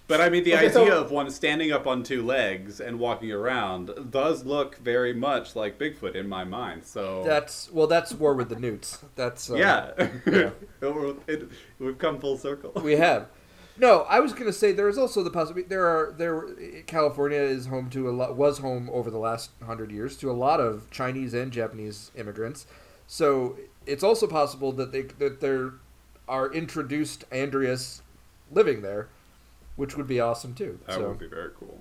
But 0.06 0.20
I 0.20 0.28
mean, 0.28 0.44
the 0.44 0.52
Okay, 0.52 0.66
idea 0.66 0.72
so- 0.74 1.00
of 1.00 1.10
one 1.10 1.30
standing 1.30 1.72
up 1.72 1.86
on 1.86 2.02
two 2.02 2.22
legs 2.22 2.78
and 2.78 2.98
walking 2.98 3.32
around 3.32 3.90
does 4.10 4.44
look 4.44 4.76
very 4.76 5.14
much 5.14 5.56
like 5.56 5.78
Bigfoot 5.78 6.14
in 6.14 6.28
my 6.28 6.44
mind. 6.44 6.84
So 6.84 7.22
That's 7.24 7.70
well, 7.72 7.86
that's 7.86 8.12
War 8.12 8.34
with 8.34 8.50
the 8.50 8.56
Newts. 8.56 8.98
That's 9.16 9.50
uh, 9.50 9.54
yeah, 9.54 9.92
yeah. 10.26 10.50
It- 10.82 11.16
it- 11.26 11.48
we've 11.78 11.96
come 11.96 12.20
full 12.20 12.36
circle. 12.36 12.72
we 12.84 12.96
have. 12.96 13.28
No, 13.76 14.02
I 14.08 14.20
was 14.20 14.32
going 14.32 14.46
to 14.46 14.52
say 14.52 14.72
there 14.72 14.88
is 14.88 14.98
also 14.98 15.22
the 15.22 15.30
possibility 15.30 15.68
there 15.68 15.86
are 15.86 16.14
there 16.16 16.46
California 16.86 17.38
is 17.38 17.66
home 17.66 17.90
to 17.90 18.08
a 18.08 18.12
lot 18.12 18.36
was 18.36 18.58
home 18.58 18.88
over 18.92 19.10
the 19.10 19.18
last 19.18 19.50
hundred 19.64 19.90
years 19.90 20.16
to 20.18 20.30
a 20.30 20.32
lot 20.32 20.60
of 20.60 20.90
Chinese 20.90 21.34
and 21.34 21.50
Japanese 21.50 22.12
immigrants. 22.16 22.66
So 23.06 23.56
it's 23.86 24.04
also 24.04 24.26
possible 24.26 24.70
that 24.72 24.92
they 24.92 25.02
that 25.02 25.40
there 25.40 25.72
are 26.28 26.52
introduced 26.52 27.28
Andrias 27.30 28.00
living 28.50 28.82
there, 28.82 29.08
which 29.76 29.96
would 29.96 30.06
be 30.06 30.20
awesome 30.20 30.54
too. 30.54 30.78
That 30.86 30.94
so 30.94 31.08
would 31.08 31.18
be 31.18 31.26
very 31.26 31.50
cool. 31.58 31.80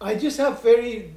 I 0.00 0.14
just 0.14 0.36
have 0.38 0.62
very, 0.62 1.14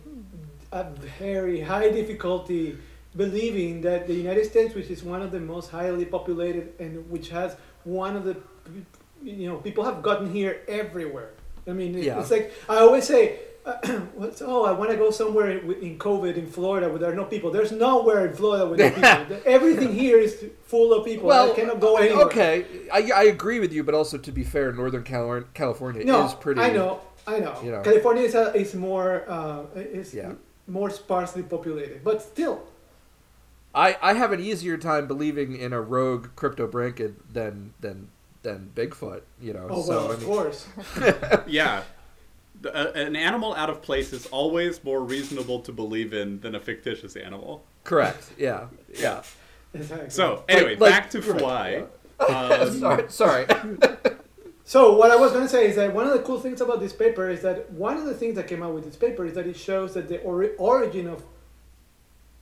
a 0.71 0.83
very 1.19 1.61
high 1.61 1.89
difficulty 1.89 2.77
believing 3.15 3.81
that 3.81 4.07
the 4.07 4.13
United 4.13 4.45
States, 4.45 4.75
which 4.75 4.89
is 4.89 5.03
one 5.03 5.21
of 5.21 5.31
the 5.31 5.39
most 5.39 5.71
highly 5.71 6.05
populated 6.05 6.73
and 6.79 7.09
which 7.09 7.29
has 7.29 7.55
one 7.83 8.15
of 8.15 8.25
the, 8.25 8.35
you 9.25 9.47
know, 9.49 9.57
people 9.57 9.83
have 9.83 10.01
gotten 10.03 10.31
here 10.31 10.61
everywhere. 10.67 11.31
I 11.67 11.71
mean, 11.71 11.95
it- 11.97 12.03
Yeah. 12.05 12.19
it's 12.21 12.31
like 12.31 12.53
I 12.69 12.77
always 12.77 13.05
say, 13.05 13.39
what's, 14.13 14.43
oh, 14.43 14.63
I 14.63 14.71
want 14.73 14.91
to 14.91 14.97
go 14.97 15.09
somewhere 15.09 15.49
in, 15.57 15.97
COVID 15.97 16.37
in 16.37 16.45
Florida 16.45 16.87
where 16.87 16.99
there 16.99 17.11
are 17.11 17.15
no 17.15 17.25
people. 17.25 17.49
There's 17.49 17.71
nowhere 17.71 18.27
in 18.27 18.33
Florida 18.35 18.67
with 18.69 18.77
no 18.79 18.89
people. 18.99 19.37
Everything 19.57 19.91
here 19.91 20.19
is 20.19 20.45
full 20.67 20.93
of 20.93 21.03
people. 21.03 21.31
I 21.31 21.49
cannot 21.55 21.79
go 21.79 21.97
anywhere. 21.97 22.25
okay, 22.25 22.65
I, 22.93 23.09
I 23.15 23.23
agree 23.23 23.59
with 23.59 23.73
you, 23.73 23.83
but 23.83 23.95
also 23.95 24.19
to 24.19 24.31
be 24.31 24.43
fair, 24.43 24.71
Northern 24.71 25.03
California 25.03 26.05
No, 26.05 26.25
is 26.27 26.35
pretty. 26.35 26.61
I 26.61 26.69
know, 26.71 27.01
I 27.25 27.39
know. 27.39 27.57
you 27.63 27.71
know. 27.71 27.81
California 27.81 28.23
is, 28.23 28.35
a, 28.35 28.53
is 28.53 28.75
more 28.75 29.25
uh, 29.27 29.63
is 29.75 30.13
Yeah. 30.13 30.33
more 30.67 30.91
sparsely 30.91 31.41
populated, 31.41 32.03
but 32.03 32.21
still, 32.21 32.61
I, 33.73 33.97
I 34.01 34.13
have 34.13 34.31
an 34.31 34.39
easier 34.39 34.77
time 34.77 35.07
believing 35.07 35.55
in 35.57 35.73
a 35.73 35.81
rogue 35.81 36.27
cryptobranchid 36.35 37.15
than 37.33 37.73
than 37.81 38.09
than 38.45 38.71
Bigfoot. 38.73 39.21
You 39.41 39.53
know, 39.53 39.67
oh 39.69 39.81
so 39.81 39.89
well, 39.89 40.09
I 40.09 40.13
of 40.13 40.19
mean, 40.21 40.29
course. 40.29 40.67
Yeah. 41.47 41.83
The- 42.61 42.73
uh, 42.73 42.91
an 43.07 43.15
animal 43.17 43.53
out 43.55 43.69
of 43.69 43.81
place 43.81 44.13
is 44.13 44.25
always 44.27 44.81
more 44.83 45.03
reasonable 45.03 45.59
to 45.61 45.73
believe 45.73 46.13
in 46.13 46.39
than 46.39 46.55
a 46.55 46.59
fictitious 46.59 47.17
animal. 47.17 47.65
correct. 47.83 48.29
Yeah, 48.37 48.67
yeah. 48.97 49.23
Exactly. 49.73 50.09
So, 50.09 50.45
anyway, 50.47 50.77
like- 50.77 50.91
back 50.91 51.09
to 51.09 51.19
right, 51.21 51.85
Voay. 52.19 52.63
Um, 52.63 52.79
sorry, 52.79 53.09
sorry. 53.09 53.45
So 54.67 54.95
what 54.97 55.11
I 55.11 55.15
was 55.15 55.31
going 55.31 55.43
to 55.43 55.49
say 55.49 55.67
is 55.69 55.75
that 55.75 55.93
one 55.93 56.07
of 56.07 56.13
the 56.13 56.23
cool 56.23 56.39
things 56.39 56.59
about 56.59 56.79
this 56.79 56.91
paper 56.91 57.29
is 57.29 57.43
that 57.43 57.69
one 57.71 57.97
of 57.97 58.05
the 58.05 58.15
things 58.15 58.33
that 58.33 58.47
came 58.47 58.63
out 58.63 58.73
with 58.73 58.83
this 58.83 58.95
paper 58.95 59.23
is 59.23 59.35
that 59.35 59.45
it 59.45 59.55
shows 59.55 59.93
that 59.93 60.07
the 60.09 60.19
ori- 60.23 60.55
origin 60.57 61.05
of 61.05 61.21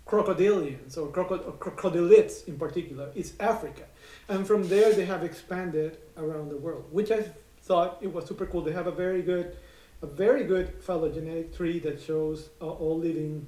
crocodilians 0.08 0.98
or, 0.98 1.08
crocod- 1.12 1.44
or 1.46 1.54
crocodilids 1.54 2.48
in 2.48 2.58
particular 2.58 3.10
is 3.16 3.34
Africa, 3.42 3.84
and 4.30 4.48
from 4.48 4.68
there 4.68 4.94
they 4.94 5.06
have 5.06 5.24
expanded 5.24 5.98
around 6.18 6.50
the 6.50 6.58
world, 6.58 6.86
which 6.92 7.12
I 7.12 7.26
thought 7.62 7.98
it 8.02 8.12
was 8.12 8.26
super 8.26 8.46
cool. 8.46 8.62
They 8.62 8.72
have 8.72 8.88
a 8.88 8.92
very 8.92 9.22
good, 9.22 9.56
a 10.02 10.08
very 10.08 10.44
good 10.44 10.82
phylogenetic 10.82 11.56
tree 11.56 11.80
that 11.80 12.02
shows 12.02 12.50
uh, 12.62 12.70
all 12.70 12.98
living 13.00 13.48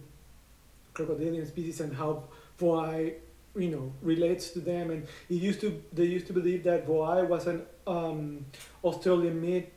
crocodilian 0.94 1.46
species 1.46 1.82
and 1.82 1.94
how 1.94 2.24
Voay, 2.60 3.16
you 3.56 3.70
know, 3.70 3.92
relates 4.02 4.52
to 4.52 4.60
them. 4.60 4.92
And 4.92 5.08
it 5.30 5.36
used 5.36 5.62
to 5.62 5.82
they 5.94 6.06
used 6.06 6.28
to 6.28 6.34
believe 6.34 6.64
that 6.64 6.88
Voay 6.88 7.28
was 7.28 7.48
an 7.48 7.64
um, 7.86 8.46
Australian 8.84 9.68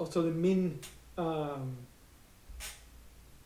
Australian 0.00 0.78
um, 1.16 1.76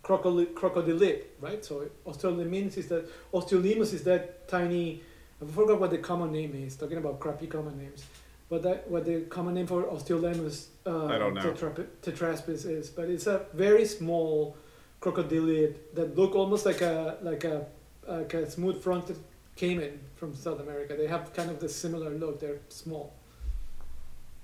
crocodile, 0.02 1.16
right? 1.40 1.64
So 1.64 1.88
Australian 2.06 2.52
is 2.52 2.88
that 2.88 3.08
Osteolaemus 3.32 3.94
is 3.94 4.04
that 4.04 4.48
tiny. 4.48 5.02
I 5.42 5.50
forgot 5.50 5.80
what 5.80 5.90
the 5.90 5.98
common 5.98 6.32
name 6.32 6.54
is. 6.54 6.76
Talking 6.76 6.98
about 6.98 7.18
crappy 7.20 7.46
common 7.46 7.76
names, 7.78 8.04
but 8.48 8.62
that 8.62 8.88
what 8.88 9.04
the 9.04 9.22
common 9.22 9.54
name 9.54 9.66
for 9.66 9.82
Osteolaemus 9.84 10.66
uh, 10.86 11.06
I 11.06 11.18
don't 11.18 11.34
know. 11.34 11.42
tetra- 11.42 11.86
tetraspis 12.02 12.66
is. 12.66 12.90
But 12.90 13.08
it's 13.08 13.26
a 13.26 13.46
very 13.52 13.84
small 13.84 14.56
crocodilid 15.00 15.74
that 15.94 16.16
look 16.16 16.34
almost 16.34 16.64
like 16.64 16.80
a 16.80 17.18
like 17.22 17.44
a 17.44 17.66
like 18.06 18.34
a 18.34 18.50
smooth 18.50 18.82
fronted 18.82 19.18
caiman 19.56 19.98
from 20.16 20.34
South 20.34 20.60
America. 20.60 20.94
They 20.96 21.06
have 21.08 21.32
kind 21.32 21.50
of 21.50 21.60
the 21.60 21.68
similar 21.68 22.10
look. 22.10 22.40
They're 22.40 22.60
small. 22.68 23.12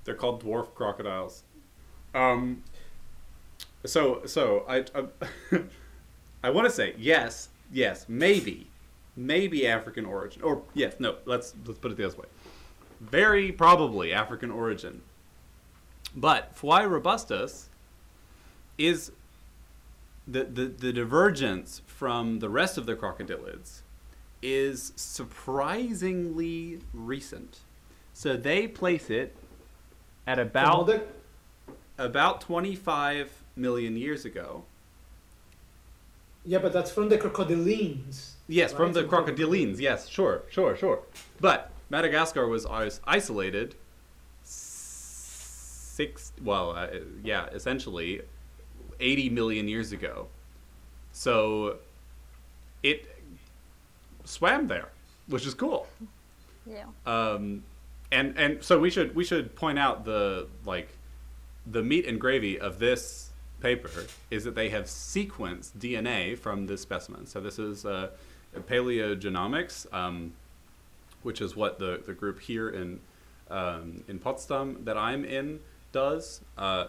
They're 0.04 0.14
called 0.14 0.42
dwarf 0.42 0.74
crocodiles. 0.74 1.42
Um, 2.14 2.64
so 3.84 4.22
so 4.26 4.64
I 4.68 4.84
I, 4.94 5.04
I 6.44 6.50
want 6.50 6.66
to 6.66 6.72
say 6.72 6.94
yes, 6.98 7.50
yes, 7.72 8.06
maybe, 8.08 8.67
maybe 9.18 9.66
African 9.66 10.06
origin, 10.06 10.40
or 10.42 10.62
yes, 10.72 10.94
no. 10.98 11.16
Let's 11.26 11.52
let's 11.66 11.78
put 11.78 11.90
it 11.90 11.96
the 11.98 12.06
other 12.06 12.16
way. 12.16 12.26
Very 13.00 13.52
probably 13.52 14.12
African 14.12 14.50
origin. 14.50 15.02
But 16.16 16.56
Voay 16.56 16.88
robustus 16.88 17.66
is 18.78 19.12
the, 20.26 20.44
the 20.44 20.66
the 20.66 20.92
divergence 20.92 21.82
from 21.86 22.38
the 22.38 22.48
rest 22.48 22.78
of 22.78 22.86
the 22.86 22.94
crocodilids 22.94 23.80
is 24.40 24.92
surprisingly 24.96 26.80
recent. 26.94 27.58
So 28.14 28.36
they 28.36 28.66
place 28.68 29.10
it 29.10 29.34
at 30.26 30.38
about 30.38 30.64
From 30.66 30.74
all 30.74 30.84
the- 30.84 31.02
about 31.98 32.40
25 32.40 33.32
million 33.56 33.96
years 33.96 34.24
ago. 34.24 34.64
yeah, 36.44 36.58
but 36.58 36.72
that's 36.72 36.90
from 36.92 37.08
the 37.08 37.18
crocodilines. 37.18 38.32
Yes, 38.48 38.72
from 38.72 38.94
the 38.94 39.04
crocodilians. 39.04 39.78
Yes, 39.78 40.08
sure, 40.08 40.42
sure, 40.48 40.74
sure. 40.74 41.00
But 41.40 41.70
Madagascar 41.90 42.46
was 42.48 42.66
isolated 43.06 43.74
six, 44.42 46.32
well, 46.42 46.70
uh, 46.70 46.88
yeah, 47.22 47.46
essentially 47.46 48.22
80 49.00 49.30
million 49.30 49.68
years 49.68 49.92
ago. 49.92 50.28
So 51.12 51.76
it 52.82 53.06
swam 54.24 54.66
there, 54.66 54.88
which 55.26 55.46
is 55.46 55.54
cool. 55.54 55.86
Yeah. 56.66 56.84
Um, 57.06 57.64
and 58.10 58.38
and 58.38 58.62
so 58.62 58.78
we 58.78 58.90
should 58.90 59.14
we 59.14 59.24
should 59.24 59.54
point 59.54 59.78
out 59.78 60.04
the 60.04 60.46
like 60.64 60.88
the 61.66 61.82
meat 61.82 62.06
and 62.06 62.18
gravy 62.20 62.58
of 62.58 62.78
this 62.78 63.30
paper 63.60 63.90
is 64.30 64.44
that 64.44 64.54
they 64.54 64.68
have 64.70 64.84
sequenced 64.84 65.72
DNA 65.78 66.38
from 66.38 66.66
this 66.66 66.80
specimen. 66.80 67.26
So 67.26 67.40
this 67.40 67.58
is 67.58 67.84
uh, 67.84 68.10
paleogenomics, 68.54 69.92
um, 69.92 70.32
which 71.22 71.40
is 71.40 71.56
what 71.56 71.78
the, 71.78 72.02
the 72.06 72.12
group 72.12 72.40
here 72.40 72.68
in 72.68 73.00
um, 73.50 74.04
in 74.08 74.18
Potsdam 74.18 74.84
that 74.84 74.98
I'm 74.98 75.24
in 75.24 75.60
does, 75.92 76.42
uh, 76.58 76.88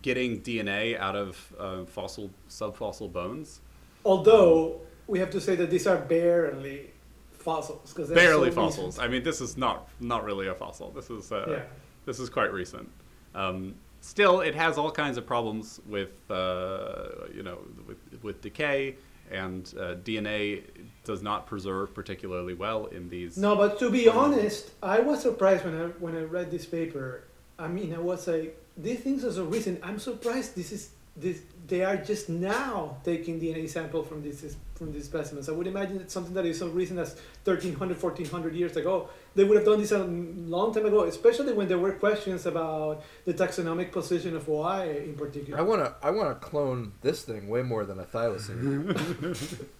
getting 0.00 0.40
DNA 0.40 0.98
out 0.98 1.14
of 1.14 1.54
uh, 1.58 1.84
fossil 1.84 2.30
subfossil 2.48 3.12
bones. 3.12 3.60
Although 4.04 4.80
we 5.06 5.18
have 5.18 5.30
to 5.30 5.40
say 5.40 5.56
that 5.56 5.70
these 5.70 5.86
are 5.86 5.98
barely 5.98 6.90
fossils 7.32 7.92
because 7.92 8.10
barely 8.10 8.50
fossils. 8.50 8.98
I 8.98 9.08
mean, 9.08 9.22
this 9.22 9.40
is 9.40 9.56
not 9.56 9.88
not 10.00 10.24
really 10.24 10.48
a 10.48 10.54
fossil. 10.54 10.90
This 10.90 11.10
is 11.10 11.30
uh, 11.32 11.46
Yeah. 11.48 11.62
this 12.06 12.18
is 12.18 12.30
quite 12.30 12.52
recent. 12.52 12.90
Um, 13.34 13.74
still, 14.00 14.40
it 14.40 14.54
has 14.54 14.78
all 14.78 14.90
kinds 14.90 15.18
of 15.18 15.26
problems 15.26 15.80
with 15.86 16.12
uh, 16.30 17.26
you 17.34 17.42
know 17.42 17.58
with 17.86 17.98
with 18.22 18.40
decay, 18.40 18.96
and 19.30 19.72
uh, 19.78 19.94
DNA 19.96 20.62
does 21.04 21.22
not 21.22 21.46
preserve 21.46 21.94
particularly 21.94 22.54
well 22.54 22.86
in 22.86 23.08
these. 23.08 23.36
No, 23.36 23.56
but 23.56 23.78
to 23.80 23.90
be 23.90 24.08
honest, 24.08 24.70
I 24.82 25.00
was 25.00 25.22
surprised 25.22 25.64
when 25.64 25.80
I 25.80 25.86
when 25.98 26.16
I 26.16 26.22
read 26.22 26.50
this 26.50 26.66
paper. 26.66 27.24
I 27.58 27.68
mean, 27.68 27.92
I 27.94 27.98
was 27.98 28.26
like, 28.28 28.56
these 28.76 29.00
things 29.00 29.24
are 29.24 29.32
so 29.32 29.44
recent. 29.44 29.80
I'm 29.82 29.98
surprised 29.98 30.54
this 30.54 30.72
is 30.72 30.90
this. 31.16 31.42
They 31.68 31.84
are 31.84 31.96
just 31.96 32.28
now 32.28 32.96
taking 33.04 33.38
DNA 33.40 33.68
sample 33.68 34.02
from 34.02 34.22
this 34.22 34.56
from 34.74 34.92
these 34.92 35.04
specimens. 35.04 35.48
I 35.48 35.52
would 35.52 35.66
imagine 35.66 36.00
it's 36.00 36.14
something 36.14 36.34
that 36.34 36.46
is 36.46 36.58
so 36.58 36.68
recent 36.68 36.98
as 36.98 37.16
1300, 37.44 38.00
1400 38.02 38.54
years 38.54 38.76
ago. 38.76 39.10
They 39.34 39.44
would 39.44 39.56
have 39.56 39.66
done 39.66 39.80
this 39.80 39.92
a 39.92 40.04
long 40.04 40.72
time 40.72 40.86
ago, 40.86 41.04
especially 41.04 41.52
when 41.52 41.68
there 41.68 41.78
were 41.78 41.92
questions 41.92 42.46
about 42.46 43.04
the 43.26 43.34
taxonomic 43.34 43.92
position 43.92 44.34
of 44.34 44.46
Voay 44.46 45.04
in 45.04 45.14
particular. 45.14 45.58
I 45.58 45.62
wanna 45.62 45.94
I 46.02 46.10
wanna 46.10 46.36
clone 46.36 46.92
this 47.02 47.22
thing 47.22 47.48
way 47.48 47.62
more 47.62 47.84
than 47.84 47.98
a 48.00 48.04
thylacine. 48.04 49.66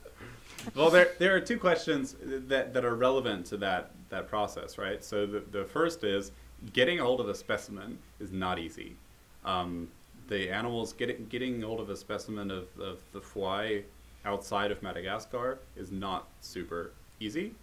Well, 0.74 0.90
there 0.90 1.12
there 1.18 1.34
are 1.34 1.40
two 1.40 1.58
questions 1.58 2.16
that, 2.20 2.74
that 2.74 2.84
are 2.84 2.94
relevant 2.94 3.46
to 3.46 3.56
that 3.58 3.92
that 4.10 4.28
process, 4.28 4.76
right? 4.78 5.02
So 5.04 5.26
the 5.26 5.40
the 5.40 5.64
first 5.64 6.04
is 6.04 6.32
getting 6.72 6.98
a 7.00 7.04
hold 7.04 7.20
of 7.20 7.28
a 7.28 7.34
specimen 7.34 7.98
is 8.20 8.32
not 8.32 8.58
easy. 8.58 8.96
Um, 9.44 9.88
the 10.28 10.50
animals 10.50 10.92
getting 10.92 11.26
getting 11.28 11.62
hold 11.62 11.80
of 11.80 11.90
a 11.90 11.96
specimen 11.96 12.50
of, 12.50 12.68
of 12.80 13.00
the 13.12 13.20
Voay 13.20 13.82
outside 14.24 14.70
of 14.70 14.82
Madagascar 14.82 15.58
is 15.76 15.90
not 15.90 16.28
super 16.40 16.92
easy. 17.20 17.54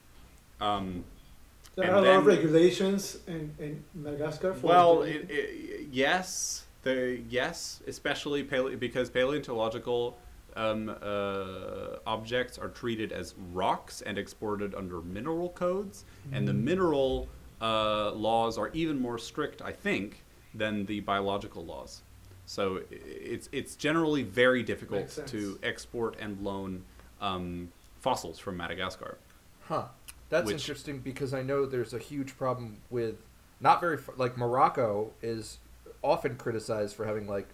Um, 0.59 1.03
there 1.75 1.91
are 1.91 1.97
a 1.97 2.01
lot 2.01 2.19
of 2.19 2.25
regulations 2.25 3.17
in, 3.27 3.53
in 3.59 3.83
Madagascar. 3.93 4.53
For 4.53 4.67
well, 4.67 5.03
it, 5.03 5.29
it, 5.29 5.87
yes, 5.91 6.65
the 6.83 7.19
yes, 7.29 7.81
especially 7.87 8.43
paleo, 8.43 8.79
because 8.79 9.09
paleontological 9.09 10.17
um, 10.55 10.89
uh, 11.01 11.97
objects 12.07 12.57
are 12.57 12.69
treated 12.69 13.11
as 13.11 13.35
rocks 13.51 14.01
and 14.01 14.17
exported 14.17 14.73
under 14.73 15.01
mineral 15.01 15.49
codes, 15.49 16.05
and 16.31 16.47
the 16.47 16.53
mineral 16.53 17.27
uh, 17.61 18.11
laws 18.11 18.57
are 18.57 18.69
even 18.73 18.99
more 18.99 19.17
strict, 19.17 19.61
I 19.61 19.73
think, 19.73 20.23
than 20.53 20.85
the 20.85 21.01
biological 21.01 21.65
laws. 21.65 22.03
So 22.45 22.81
it's 22.91 23.49
it's 23.51 23.75
generally 23.75 24.23
very 24.23 24.63
difficult 24.63 25.19
to 25.27 25.59
export 25.63 26.15
and 26.19 26.41
loan 26.41 26.83
um, 27.21 27.71
fossils 27.99 28.37
from 28.39 28.57
Madagascar. 28.57 29.17
Huh. 29.61 29.85
That's 30.29 30.47
Which- 30.47 30.55
interesting 30.55 30.99
because 30.99 31.33
I 31.33 31.41
know 31.41 31.65
there's 31.65 31.93
a 31.93 31.99
huge 31.99 32.37
problem 32.37 32.81
with 32.89 33.15
not 33.59 33.79
very 33.81 33.97
like 34.17 34.37
Morocco 34.37 35.11
is 35.21 35.59
often 36.03 36.35
criticized 36.35 36.95
for 36.95 37.05
having 37.05 37.27
like, 37.27 37.47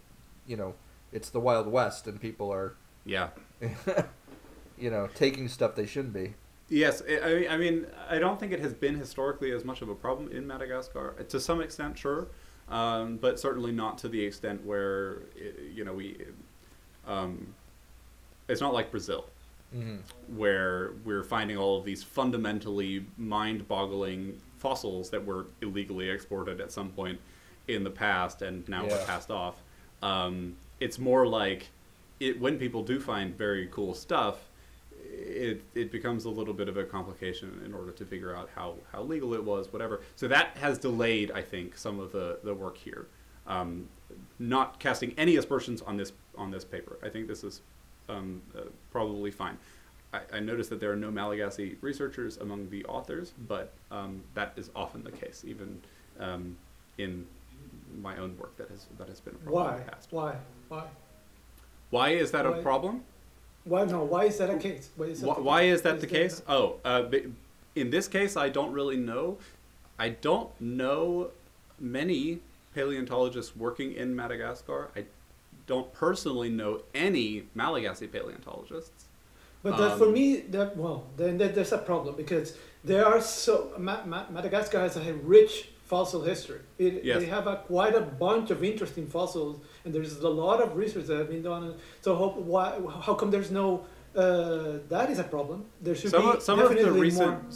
you 0.46 0.58
know, 0.58 0.74
it's 1.12 1.30
the 1.30 1.40
Wild 1.40 1.68
West 1.68 2.08
and 2.08 2.20
people 2.20 2.52
are, 2.52 2.76
Yeah. 3.06 3.30
you 4.78 4.90
know, 4.90 5.08
taking 5.16 5.48
stuff 5.48 5.76
they 5.76 5.86
shouldn't 5.86 6.14
be. 6.14 6.34
Yes, 6.70 7.02
I, 7.08 7.48
I 7.50 7.58
mean, 7.58 7.86
I 8.10 8.18
don't 8.18 8.40
think 8.40 8.54
it 8.54 8.62
has 8.62 8.74
been 8.74 8.96
historically 8.98 9.52
as 9.52 9.66
much 9.66 9.82
of 9.82 9.90
a 9.90 9.96
problem 9.96 10.32
in 10.32 10.48
Madagascar. 10.48 11.14
To 11.28 11.40
some 11.40 11.60
extent, 11.62 11.98
sure, 11.98 12.28
um, 12.72 13.18
but 13.18 13.40
certainly 13.40 13.72
not 13.72 13.98
to 14.00 14.08
the 14.10 14.20
extent 14.24 14.66
where 14.66 15.24
i 15.36 15.62
you 15.76 15.84
know 15.86 15.94
we. 15.94 16.18
Um, 17.08 17.54
it's 18.48 18.62
not 18.62 18.74
like 18.74 18.90
Brazil, 18.92 19.26
Mm-hmm. 19.76 20.36
where 20.38 20.92
we're 21.06 21.24
finding 21.24 21.56
all 21.56 21.78
of 21.78 21.86
these 21.86 22.04
fundamentally 22.04 23.06
mind-boggling 23.18 24.38
fossils 24.58 25.10
that 25.12 25.26
were 25.26 25.46
illegally 25.62 26.10
exported 26.10 26.60
at 26.60 26.74
some 26.74 26.90
point 26.90 27.18
in 27.70 27.84
the 27.86 27.90
past 27.90 28.42
and 28.42 28.68
now 28.68 28.86
Yeah. 28.86 28.96
are 29.02 29.06
passed 29.06 29.32
off. 29.32 29.56
Um, 30.04 30.58
it's 30.82 31.00
more 31.00 31.26
like 31.26 31.70
it 32.20 32.38
when 32.42 32.58
people 32.60 32.84
do 32.84 33.00
find 33.00 33.34
very 33.38 33.68
cool 33.72 33.94
stuff, 33.94 34.50
it 35.12 35.62
it 35.76 35.92
becomes 35.92 36.26
a 36.26 36.30
little 36.30 36.54
bit 36.54 36.70
of 36.70 36.78
a 36.78 36.84
complication 36.84 37.62
in 37.66 37.74
order 37.74 37.92
to 37.92 38.06
figure 38.06 38.36
out 38.36 38.50
how, 38.56 38.76
how 38.92 39.04
legal 39.04 39.34
it 39.34 39.44
was, 39.44 39.72
whatever. 39.72 40.02
So 40.16 40.28
that 40.28 40.58
has 40.58 40.78
delayed, 40.78 41.32
I 41.32 41.42
think, 41.42 41.78
some 41.78 42.00
of 42.00 42.12
the, 42.12 42.40
the 42.44 42.54
work 42.54 42.78
here. 42.78 43.08
Um, 43.48 43.88
not 44.40 44.80
casting 44.80 45.14
any 45.18 45.36
aspersions 45.36 45.82
on 45.82 45.98
this 45.98 46.14
on 46.38 46.52
this 46.52 46.64
paper. 46.64 46.98
I 47.04 47.10
think 47.10 47.28
this 47.28 47.44
is 47.44 47.62
um, 48.10 48.42
uh, 48.56 48.62
probably 48.92 49.32
fine. 49.32 49.58
I, 50.14 50.22
I 50.34 50.40
noticed 50.40 50.70
that 50.70 50.80
there 50.80 50.92
are 50.92 50.98
no 50.98 51.12
Malagasy 51.12 51.78
researchers 51.82 52.38
among 52.38 52.70
the 52.70 52.86
authors, 52.86 53.34
but 53.48 53.74
um, 53.90 54.24
that 54.34 54.54
is 54.58 54.70
often 54.76 55.04
the 55.04 55.12
case, 55.12 55.44
even 55.48 55.82
um, 56.20 56.58
in 56.98 57.26
my 58.02 58.18
own 58.18 58.38
work. 58.38 58.56
That 58.58 58.70
has 58.70 58.88
that 58.98 59.08
has 59.08 59.20
been 59.20 59.36
a 59.36 59.38
problem 59.38 59.66
why? 59.66 59.78
in 59.78 59.86
the 59.86 59.92
past. 59.92 60.08
Why? 60.12 60.36
Why? 60.68 60.84
Why 61.90 62.10
is 62.10 62.32
that 62.32 62.46
Why? 62.46 62.58
a 62.58 62.62
problem? 62.62 63.04
Why? 63.64 63.86
No. 63.86 64.04
Why 64.04 64.26
is 64.26 64.38
that 64.38 64.50
a 64.50 64.58
case? 64.58 64.90
Why 64.96 65.08
is 65.08 65.22
that? 65.22 65.28
Why, 65.28 65.36
the- 65.36 65.42
why 65.42 65.62
is 65.64 65.82
that 65.84 65.96
is 65.96 66.02
the 66.02 66.08
that- 66.08 66.14
case? 66.14 66.42
Oh, 66.48 66.76
uh, 66.84 67.04
in 67.76 67.90
this 67.90 68.08
case, 68.08 68.36
I 68.36 68.50
don't 68.50 68.72
really 68.74 68.98
know. 68.98 69.38
I 70.00 70.10
don't 70.10 70.50
know 70.60 71.30
many 71.80 72.40
paleontologists 72.74 73.56
working 73.56 73.94
in 73.94 74.16
Madagascar. 74.16 74.90
I 74.96 75.06
don't 75.68 75.94
personally 75.94 76.50
know 76.50 76.82
any 76.96 77.48
Malagasy 77.54 78.08
paleontologists. 78.08 79.06
But 79.64 79.78
that, 79.78 79.98
for 80.00 80.06
Um, 80.08 80.14
me, 80.14 80.38
that 80.50 80.76
well, 80.76 81.06
then 81.18 81.38
that, 81.38 81.54
there's 81.54 81.72
a 81.72 81.78
problem 81.78 82.16
because 82.16 82.58
there 82.84 83.06
are 83.06 83.22
so 83.22 83.72
Ma- 83.78 84.04
Ma- 84.06 84.26
Madagascar 84.32 84.80
has 84.80 84.98
a 84.98 85.14
rich 85.14 85.70
fossil 85.86 86.24
history. 86.24 86.62
It, 86.80 87.04
Yes. 87.04 87.20
They 87.20 87.28
have 87.28 87.46
a, 87.46 87.58
quite 87.58 87.94
a 87.94 88.02
bunch 88.02 88.50
of 88.50 88.64
interesting 88.64 89.06
fossils, 89.06 89.60
and 89.86 89.94
there's 89.94 90.18
a 90.20 90.30
lot 90.30 90.62
of 90.62 90.76
research 90.76 91.06
that 91.08 91.18
have 91.18 91.30
been 91.30 91.42
done. 91.44 91.76
So 92.02 92.16
how, 92.16 92.30
why, 92.40 92.80
how 93.02 93.14
come 93.14 93.32
there's 93.32 93.52
no? 93.52 93.86
Uh, 94.16 94.80
that 94.90 95.10
is 95.10 95.20
a 95.20 95.24
problem. 95.24 95.66
There 95.82 95.96
should 95.96 96.12
Some 96.12 96.24
be 96.24 96.38
of, 96.38 96.44
some 96.44 96.60
of 96.60 96.76
the 96.78 96.92
recent 96.92 97.44
more. 97.44 97.52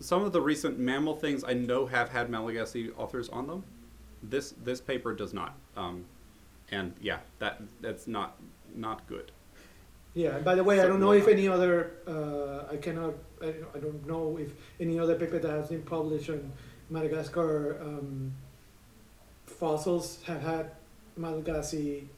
some 0.00 0.24
of 0.24 0.32
the 0.32 0.40
recent 0.40 0.78
mammal 0.78 1.14
things 1.16 1.44
I 1.44 1.52
know 1.52 1.86
have 1.86 2.08
had 2.08 2.30
Malagasy 2.30 2.90
authors 2.96 3.28
on 3.28 3.46
them. 3.46 3.64
This 4.22 4.54
this 4.64 4.80
paper 4.80 5.14
does 5.14 5.34
not. 5.34 5.54
Um, 5.76 6.04
and 6.70 6.94
yeah, 7.00 7.18
that 7.40 7.60
that's 7.80 8.06
not 8.06 8.36
not 8.74 9.06
good. 9.06 9.32
Yeah. 10.14 10.36
and 10.36 10.44
By 10.44 10.54
the 10.54 10.64
way, 10.64 10.80
I 10.80 10.86
don't 10.86 10.98
know 11.00 11.12
if 11.12 11.24
not. 11.26 11.32
any 11.32 11.46
other. 11.48 11.92
Uh, 12.06 12.72
I 12.72 12.76
cannot. 12.78 13.14
I 13.42 13.46
don't, 13.46 13.68
I 13.74 13.78
don't 13.78 14.06
know 14.06 14.38
if 14.38 14.50
any 14.80 14.98
other 14.98 15.14
paper 15.14 15.38
that 15.38 15.50
has 15.50 15.68
been 15.68 15.82
published 15.82 16.30
on 16.30 16.52
Madagascar 16.90 17.78
um, 17.82 18.32
fossils 19.46 20.20
have 20.24 20.40
had 20.42 20.70
Malagasy 21.18 22.08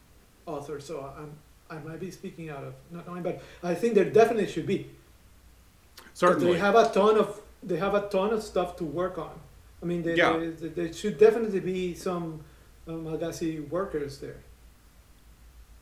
authors. 0.47 0.85
So 0.85 1.13
I'm. 1.19 1.33
I 1.73 1.79
might 1.89 2.01
be 2.01 2.11
speaking 2.11 2.51
out 2.51 2.65
of 2.65 2.75
not 2.91 3.07
knowing, 3.07 3.23
but 3.23 3.41
I 3.63 3.75
think 3.75 3.95
there 3.95 4.05
definitely 4.05 4.49
should 4.49 4.67
be. 4.67 4.91
Certainly. 6.15 6.55
They 6.55 6.59
have 6.59 6.75
a 6.75 6.91
ton 6.93 7.17
of 7.17 7.41
they 7.63 7.77
have 7.77 7.95
a 7.95 8.09
ton 8.09 8.33
of 8.33 8.43
stuff 8.43 8.77
to 8.79 8.85
work 8.85 9.19
on. 9.19 9.39
I 9.83 9.87
mean, 9.87 10.03
they, 10.03 10.17
Yeah. 10.17 10.37
they, 10.37 10.69
there 10.69 10.93
should 10.93 11.17
definitely 11.19 11.61
be 11.61 11.95
some 11.95 12.41
uh, 12.89 12.93
Malagasy 12.93 13.61
workers 13.61 14.19
there. 14.19 14.39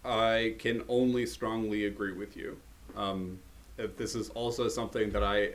I 0.04 0.54
can 0.58 0.84
only 0.88 1.26
strongly 1.26 1.86
agree 1.86 2.12
with 2.12 2.36
you. 2.36 2.58
Um, 2.96 3.38
if 3.78 3.96
this 3.96 4.14
is 4.14 4.28
also 4.30 4.68
something 4.68 5.10
that 5.10 5.22
I, 5.22 5.50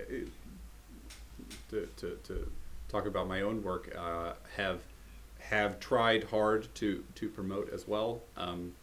to, 1.70 1.88
to, 1.97 2.18
to 2.24 2.51
talk 2.89 3.05
about 3.05 3.28
my 3.28 3.41
own 3.41 3.64
work, 3.64 3.93
uh, 3.97 4.34
have 4.57 4.80
have 5.50 5.80
tried 5.80 6.24
hard 6.26 6.68
to 6.76 7.04
to 7.16 7.30
promote 7.30 7.72
as 7.74 7.88
well. 7.88 8.22
Um, 8.38 8.74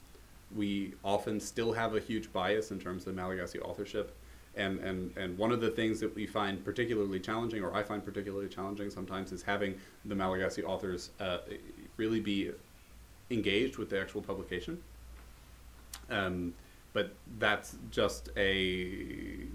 we 0.55 0.95
often 1.05 1.41
still 1.41 1.73
have 1.73 1.95
a 1.95 2.01
huge 2.01 2.33
bias 2.33 2.71
in 2.71 2.79
terms 2.81 3.07
of 3.07 3.15
Malagasy 3.15 3.61
authorship. 3.61 4.17
And, 4.57 4.81
and, 4.81 5.17
and 5.17 5.39
one 5.39 5.53
of 5.53 5.61
the 5.61 5.71
things 5.71 6.01
that 6.01 6.13
we 6.15 6.27
find 6.27 6.65
particularly 6.65 7.21
challenging, 7.21 7.63
or 7.63 7.73
I 7.73 7.85
find 7.85 8.05
particularly 8.05 8.49
challenging 8.49 8.91
sometimes, 8.91 9.31
is 9.31 9.43
having 9.43 9.77
the 10.05 10.15
Malagasy 10.17 10.65
authors 10.65 11.11
uh, 11.21 11.39
really 11.97 12.19
be 12.19 12.51
engaged 13.31 13.79
with 13.79 13.91
the 13.91 14.01
actual 14.01 14.23
publication. 14.23 14.83
Um, 16.11 16.53
but 16.93 17.15
that's 17.39 17.77
just 17.93 18.31
a, 18.37 19.47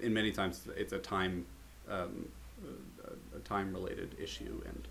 in 0.00 0.14
many 0.14 0.30
times, 0.30 0.68
it's 0.76 0.92
a 0.92 0.98
time, 0.98 1.44
um, 1.90 2.28
a, 3.34 3.40
time 3.40 3.72
related 3.72 4.14
issue. 4.22 4.62
And, 4.64 4.86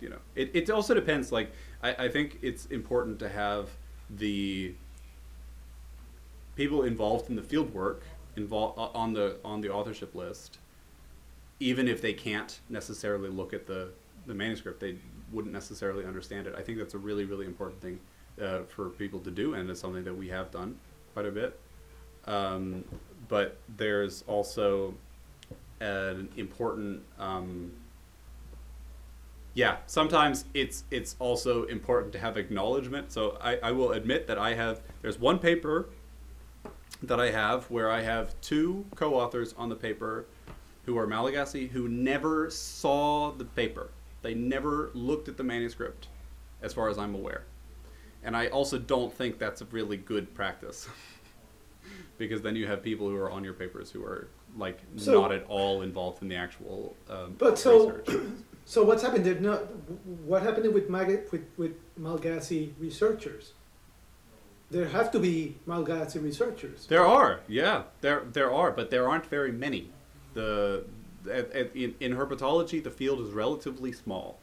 you 0.00 0.08
know, 0.08 0.18
it, 0.34 0.50
it 0.54 0.70
also 0.70 0.94
depends. 0.94 1.32
Like, 1.32 1.52
I, 1.82 2.06
I 2.06 2.08
think 2.08 2.38
it's 2.42 2.66
important 2.66 3.18
to 3.20 3.28
have 3.28 3.68
the 4.08 4.74
people 6.56 6.82
involved 6.82 7.30
in 7.30 7.36
the 7.36 7.42
field 7.42 7.72
work 7.72 8.02
involved 8.36 8.78
on 8.78 9.12
the 9.12 9.36
on 9.44 9.60
the 9.60 9.72
authorship 9.72 10.14
list 10.14 10.58
even 11.58 11.88
if 11.88 12.00
they 12.00 12.12
can't 12.12 12.60
necessarily 12.68 13.28
look 13.28 13.52
at 13.52 13.66
the 13.66 13.90
the 14.26 14.34
manuscript 14.34 14.80
they 14.80 14.96
wouldn't 15.32 15.52
necessarily 15.52 16.04
understand 16.04 16.46
it 16.46 16.54
i 16.56 16.62
think 16.62 16.78
that's 16.78 16.94
a 16.94 16.98
really 16.98 17.24
really 17.24 17.46
important 17.46 17.80
thing 17.80 17.98
uh, 18.42 18.60
for 18.68 18.88
people 18.90 19.18
to 19.20 19.30
do 19.30 19.54
and 19.54 19.68
it's 19.70 19.80
something 19.80 20.04
that 20.04 20.14
we 20.14 20.28
have 20.28 20.50
done 20.50 20.76
quite 21.12 21.26
a 21.26 21.30
bit 21.30 21.58
um, 22.26 22.84
but 23.28 23.56
there's 23.76 24.22
also 24.26 24.94
an 25.80 26.28
important. 26.36 27.02
Um, 27.18 27.72
yeah, 29.54 29.78
sometimes 29.86 30.44
it's 30.54 30.84
it's 30.90 31.16
also 31.18 31.64
important 31.64 32.12
to 32.12 32.18
have 32.18 32.36
acknowledgement. 32.36 33.12
So 33.12 33.38
I, 33.40 33.56
I 33.56 33.72
will 33.72 33.92
admit 33.92 34.26
that 34.28 34.38
I 34.38 34.54
have 34.54 34.80
there's 35.02 35.18
one 35.18 35.38
paper 35.38 35.88
that 37.02 37.18
I 37.18 37.30
have 37.30 37.64
where 37.70 37.90
I 37.90 38.02
have 38.02 38.38
two 38.40 38.84
co-authors 38.94 39.54
on 39.56 39.68
the 39.68 39.74
paper 39.74 40.26
who 40.84 40.98
are 40.98 41.06
Malagasy 41.06 41.68
who 41.68 41.88
never 41.88 42.50
saw 42.50 43.32
the 43.32 43.44
paper. 43.44 43.90
They 44.22 44.34
never 44.34 44.90
looked 44.92 45.28
at 45.28 45.36
the 45.36 45.44
manuscript, 45.44 46.08
as 46.62 46.74
far 46.74 46.88
as 46.88 46.98
I'm 46.98 47.14
aware. 47.14 47.44
And 48.22 48.36
I 48.36 48.48
also 48.48 48.78
don't 48.78 49.12
think 49.12 49.38
that's 49.38 49.62
a 49.62 49.64
really 49.66 49.96
good 49.96 50.34
practice. 50.34 50.88
because 52.18 52.42
then 52.42 52.54
you 52.54 52.66
have 52.66 52.82
people 52.82 53.08
who 53.08 53.16
are 53.16 53.30
on 53.30 53.42
your 53.44 53.54
papers 53.54 53.90
who 53.90 54.04
are 54.04 54.28
like 54.56 54.78
So- 54.96 55.22
not 55.22 55.32
at 55.32 55.44
all 55.48 55.80
involved 55.82 56.22
in 56.22 56.28
the 56.28 56.36
actual 56.36 56.94
um, 57.08 57.34
But 57.38 57.58
so, 57.58 57.90
research. 57.90 58.20
so 58.70 58.84
what's 58.84 59.02
happened? 59.02 59.24
There 59.26 59.34
not 59.40 59.62
what 60.30 60.42
happened 60.42 60.72
with 60.72 60.88
Mag- 60.88 61.28
with 61.32 61.46
with 61.56 61.74
Malagasy 61.98 62.72
researchers? 62.78 63.54
There 64.70 64.86
have 64.86 65.10
to 65.10 65.18
be 65.18 65.56
Malagasy 65.66 66.20
researchers. 66.20 66.86
There 66.86 67.04
are, 67.04 67.40
yeah, 67.48 67.82
there 68.00 68.22
there 68.32 68.52
are, 68.52 68.70
but 68.70 68.90
there 68.90 69.08
aren't 69.08 69.26
very 69.26 69.50
many. 69.50 69.90
The 70.34 70.84
at, 71.28 71.50
at, 71.50 71.74
in, 71.74 71.96
in 71.98 72.14
herpetology, 72.14 72.80
the 72.82 72.92
field 72.92 73.20
is 73.20 73.30
relatively 73.32 73.90
small, 73.90 74.38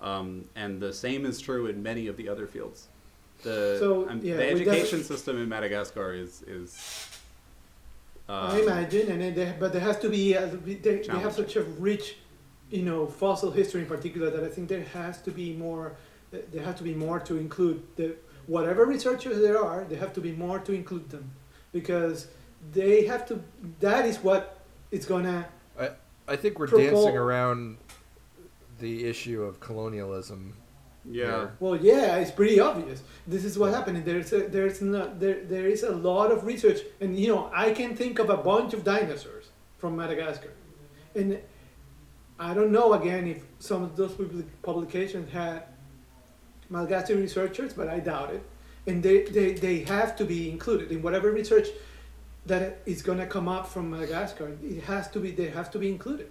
um, 0.00 0.44
and 0.54 0.80
the 0.80 0.92
same 0.92 1.26
is 1.26 1.40
true 1.40 1.66
in 1.66 1.82
many 1.82 2.06
of 2.06 2.16
the 2.16 2.28
other 2.28 2.46
fields. 2.46 2.86
The 3.42 3.76
So, 3.80 4.08
um, 4.08 4.20
yeah, 4.22 4.36
the 4.36 4.50
education 4.50 5.02
system 5.02 5.36
in 5.42 5.48
Madagascar 5.48 6.14
is 6.14 6.42
is. 6.42 6.70
I 8.28 8.60
imagine, 8.60 9.10
and 9.10 9.20
then 9.22 9.34
there, 9.34 9.56
but 9.58 9.72
there 9.72 9.80
has 9.80 9.98
to 10.00 10.08
be 10.08 10.36
uh, 10.36 10.46
they, 10.64 10.74
they 10.74 11.18
have 11.18 11.32
such 11.32 11.56
a 11.56 11.62
rich, 11.62 12.18
you 12.70 12.82
know, 12.82 13.06
fossil 13.06 13.50
history 13.50 13.82
in 13.82 13.86
particular 13.86 14.30
that 14.30 14.44
I 14.44 14.48
think 14.48 14.68
there 14.68 14.84
has 14.84 15.20
to 15.22 15.30
be 15.30 15.52
more. 15.54 15.96
Eh, 16.32 16.38
there 16.52 16.62
has 16.64 16.74
to 16.76 16.82
be 16.84 16.94
more 16.94 17.18
to 17.20 17.36
include 17.36 17.82
the 17.96 18.16
whatever 18.46 18.84
researchers 18.84 19.38
there 19.40 19.62
are. 19.62 19.84
There 19.84 19.98
have 19.98 20.12
to 20.14 20.20
be 20.20 20.32
more 20.32 20.58
to 20.60 20.72
include 20.72 21.10
them, 21.10 21.30
because 21.72 22.28
they 22.72 23.04
have 23.06 23.26
to. 23.28 23.42
That 23.80 24.04
is 24.04 24.18
what 24.18 24.60
it's 24.90 25.06
gonna. 25.06 25.48
I 25.78 25.90
I 26.26 26.36
think 26.36 26.58
we're 26.58 26.66
Propol- 26.66 26.90
dancing 26.90 27.16
around 27.16 27.78
the 28.78 29.04
issue 29.06 29.42
of 29.42 29.60
colonialism. 29.60 30.54
Yeah. 31.10 31.24
here. 31.24 31.52
Well, 31.60 31.76
yeah, 31.76 32.16
it's 32.16 32.30
pretty 32.30 32.60
obvious. 32.60 33.02
This 33.26 33.44
is 33.44 33.58
what 33.58 33.72
happened. 33.72 34.04
There's 34.04 34.30
a, 34.34 34.40
there's 34.48 34.82
not 34.82 35.18
there 35.18 35.42
there 35.44 35.66
is 35.66 35.82
a 35.82 35.92
lot 35.92 36.30
of 36.30 36.44
research, 36.44 36.80
and 37.00 37.18
you 37.18 37.28
know 37.28 37.50
I 37.54 37.70
can 37.72 37.96
think 37.96 38.18
of 38.18 38.28
a 38.28 38.36
bunch 38.36 38.74
of 38.74 38.84
dinosaurs 38.84 39.48
from 39.78 39.96
Madagascar, 39.96 40.52
and 41.14 41.38
I 42.38 42.54
don't 42.54 42.70
know 42.70 42.92
again 42.92 43.26
if 43.26 43.42
some 43.58 43.82
of 43.82 43.96
those 43.96 44.14
publications 44.62 45.32
had 45.32 45.64
Malagasy 46.70 47.14
researchers, 47.14 47.72
but 47.72 47.88
I 47.88 47.98
doubt 47.98 48.32
it. 48.32 48.42
And 48.86 49.02
they, 49.02 49.24
they, 49.24 49.52
they 49.54 49.80
have 49.80 50.16
to 50.16 50.24
be 50.24 50.50
included 50.50 50.92
in 50.92 51.02
whatever 51.02 51.30
research 51.30 51.68
that 52.46 52.78
is 52.86 53.02
going 53.02 53.18
to 53.18 53.26
come 53.26 53.48
up 53.48 53.66
from 53.66 53.90
Madagascar. 53.90 54.56
It 54.62 54.84
has 54.84 55.08
to 55.10 55.20
be 55.20 55.30
they 55.30 55.48
have 55.50 55.70
to 55.72 55.78
be 55.78 55.90
included. 55.90 56.30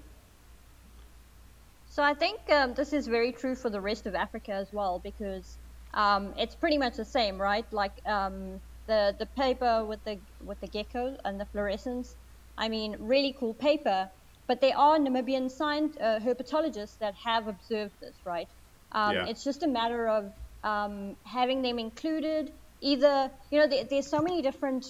So 1.90 2.04
I 2.04 2.14
think 2.14 2.40
um, 2.52 2.74
this 2.74 2.94
is 2.94 3.08
very 3.08 3.32
true 3.32 3.56
for 3.56 3.70
the 3.70 3.82
rest 3.82 4.06
of 4.06 4.16
Africa 4.16 4.54
as 4.54 4.72
well 4.72 5.00
because 5.00 5.58
um, 5.94 6.34
it's 6.38 6.56
pretty 6.56 6.78
much 6.78 6.96
the 6.96 7.06
same, 7.06 7.40
right? 7.40 7.66
Like 7.72 7.94
um, 8.06 8.60
the 8.88 9.16
the 9.18 9.26
paper 9.26 9.84
with 9.86 10.04
the 10.06 10.18
with 10.46 10.60
the 10.62 10.68
gecko 10.68 11.18
and 11.26 11.40
the 11.40 11.46
fluorescence. 11.46 12.16
I 12.58 12.70
mean, 12.70 12.96
really 13.00 13.36
cool 13.40 13.54
paper. 13.54 14.10
But 14.48 14.62
there 14.62 14.78
are 14.78 14.98
Namibian 14.98 15.50
science 15.50 15.96
uh, 16.00 16.20
herpetologists 16.20 16.98
that 17.00 17.16
have 17.24 17.48
observed 17.48 17.96
this, 18.02 18.18
right? 18.26 18.48
Um, 18.94 19.16
Yeah. 19.16 19.26
It's 19.28 19.44
just 19.44 19.64
a 19.64 19.68
matter 19.68 20.08
of 20.08 20.26
um, 20.64 21.16
having 21.26 21.62
them 21.62 21.80
included. 21.80 22.52
Either 22.82 23.32
you 23.52 23.60
know, 23.60 23.68
there, 23.68 23.86
there's 23.90 24.10
so 24.10 24.22
many 24.22 24.42
different 24.42 24.86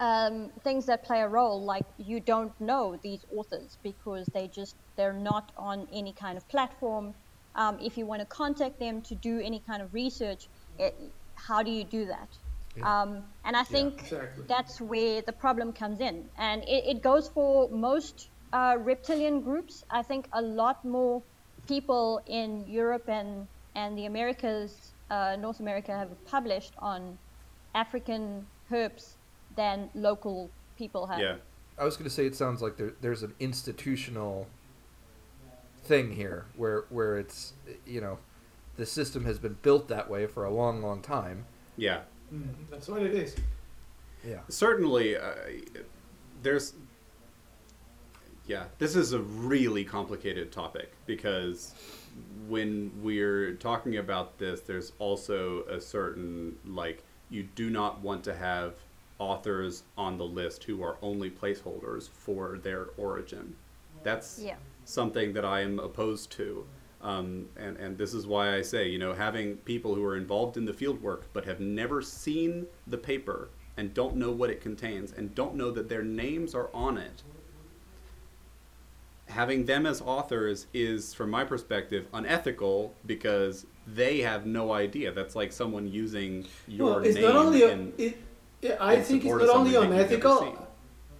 um, 0.00 0.50
things 0.64 0.86
that 0.86 1.04
play 1.04 1.20
a 1.20 1.28
role 1.28 1.64
like 1.64 1.84
you 1.98 2.20
don't 2.20 2.52
know 2.60 2.96
these 3.02 3.24
authors 3.30 3.78
because 3.82 4.26
they 4.34 4.48
just 4.48 4.76
they're 4.96 5.12
not 5.12 5.52
on 5.58 5.86
any 5.92 6.14
kind 6.14 6.38
of 6.38 6.48
platform 6.48 7.14
um, 7.54 7.78
if 7.80 7.96
you 7.98 8.06
want 8.06 8.20
to 8.20 8.26
contact 8.26 8.80
them 8.80 9.02
to 9.02 9.14
do 9.14 9.40
any 9.40 9.62
kind 9.68 9.82
of 9.82 9.92
research 9.92 10.48
it, 10.78 10.94
how 11.34 11.62
do 11.62 11.70
you 11.70 11.84
do 11.84 12.06
that 12.06 12.28
Yeah. 12.76 13.02
um, 13.02 13.24
and 13.44 13.56
i 13.56 13.64
think 13.64 14.00
exactly. 14.00 14.44
that's 14.48 14.80
where 14.80 15.22
the 15.22 15.32
problem 15.32 15.72
comes 15.72 16.00
in 16.00 16.30
and 16.38 16.62
it, 16.64 16.96
it 16.96 17.02
goes 17.02 17.28
for 17.28 17.68
most 17.70 18.29
uh, 18.52 18.76
reptilian 18.78 19.40
groups 19.40 19.84
i 19.90 20.02
think 20.02 20.28
a 20.32 20.42
lot 20.42 20.84
more 20.84 21.22
people 21.68 22.20
in 22.26 22.64
europe 22.66 23.08
and, 23.08 23.46
and 23.74 23.96
the 23.96 24.06
americas 24.06 24.92
uh, 25.10 25.36
north 25.38 25.60
america 25.60 25.92
have 25.92 26.10
published 26.26 26.74
on 26.78 27.16
african 27.74 28.46
herps 28.70 29.14
than 29.56 29.90
local 29.94 30.50
people 30.76 31.06
have. 31.06 31.20
Yeah. 31.20 31.36
I 31.78 31.84
was 31.84 31.96
going 31.96 32.08
to 32.08 32.14
say 32.14 32.26
it 32.26 32.36
sounds 32.36 32.62
like 32.62 32.76
there, 32.76 32.92
there's 33.00 33.22
an 33.22 33.34
institutional 33.40 34.46
thing 35.84 36.12
here 36.12 36.44
where 36.56 36.84
where 36.90 37.18
it's 37.18 37.54
you 37.86 38.00
know 38.02 38.18
the 38.76 38.84
system 38.84 39.24
has 39.24 39.38
been 39.38 39.56
built 39.62 39.88
that 39.88 40.08
way 40.10 40.26
for 40.26 40.44
a 40.44 40.50
long 40.50 40.82
long 40.82 41.00
time. 41.02 41.46
Yeah. 41.76 42.00
Mm, 42.32 42.48
that's 42.70 42.88
what 42.88 43.02
it 43.02 43.14
is. 43.14 43.36
Yeah. 44.26 44.40
certainly 44.48 45.16
uh, 45.16 45.32
there's 46.42 46.74
yeah 48.50 48.64
this 48.78 48.96
is 48.96 49.12
a 49.12 49.20
really 49.20 49.84
complicated 49.84 50.50
topic 50.50 50.92
because 51.06 51.72
when 52.48 52.90
we're 53.00 53.52
talking 53.54 53.96
about 53.98 54.38
this 54.38 54.60
there's 54.60 54.92
also 54.98 55.62
a 55.64 55.80
certain 55.80 56.56
like 56.66 57.04
you 57.30 57.44
do 57.54 57.70
not 57.70 58.00
want 58.00 58.24
to 58.24 58.34
have 58.34 58.74
authors 59.20 59.84
on 59.96 60.18
the 60.18 60.24
list 60.24 60.64
who 60.64 60.82
are 60.82 60.96
only 61.00 61.30
placeholders 61.30 62.08
for 62.08 62.58
their 62.58 62.86
origin 62.96 63.54
that's 64.02 64.40
Yeah. 64.40 64.56
something 64.84 65.32
that 65.34 65.44
I 65.44 65.60
am 65.60 65.78
opposed 65.78 66.32
to. 66.32 66.66
Um, 67.02 67.48
and, 67.56 67.76
and 67.76 67.96
this 67.98 68.14
is 68.14 68.26
why 68.26 68.56
I 68.56 68.62
say, 68.62 68.88
you 68.88 68.98
know, 68.98 69.12
having 69.12 69.56
people 69.58 69.94
who 69.94 70.02
are 70.04 70.16
involved 70.16 70.56
in 70.56 70.64
the 70.64 70.72
field 70.72 71.02
work 71.02 71.26
but 71.34 71.44
have 71.44 71.60
never 71.60 72.00
seen 72.02 72.66
the 72.86 72.96
paper 72.96 73.50
and 73.76 73.92
don't 73.92 74.16
know 74.16 74.30
what 74.32 74.48
it 74.50 74.60
contains 74.62 75.12
and 75.12 75.34
don't 75.34 75.54
know 75.54 75.70
that 75.70 75.88
their 75.90 76.02
names 76.02 76.54
are 76.54 76.70
on 76.74 76.96
it, 76.96 77.22
having 79.30 79.64
them 79.64 79.86
as 79.86 80.00
authors 80.00 80.66
is, 80.74 81.14
from 81.14 81.30
my 81.30 81.44
perspective, 81.44 82.06
unethical 82.12 82.94
because 83.06 83.66
they 83.86 84.18
have 84.18 84.46
no 84.46 84.72
idea. 84.72 85.12
That's 85.12 85.34
like 85.34 85.52
someone 85.52 85.88
using 85.88 86.46
your 86.68 86.86
well, 86.86 86.98
it's 86.98 87.16
name 87.16 87.24
not 87.24 87.36
only 87.36 87.62
in- 87.62 87.92
it, 87.96 88.18
yeah, 88.60 88.76
I 88.80 89.00
think 89.00 89.24
it's 89.24 89.32
not 89.32 89.48
only 89.48 89.72
something 89.72 89.72
that 89.72 90.10
you've 90.10 90.22
never 90.22 90.38
unethical. 90.38 90.68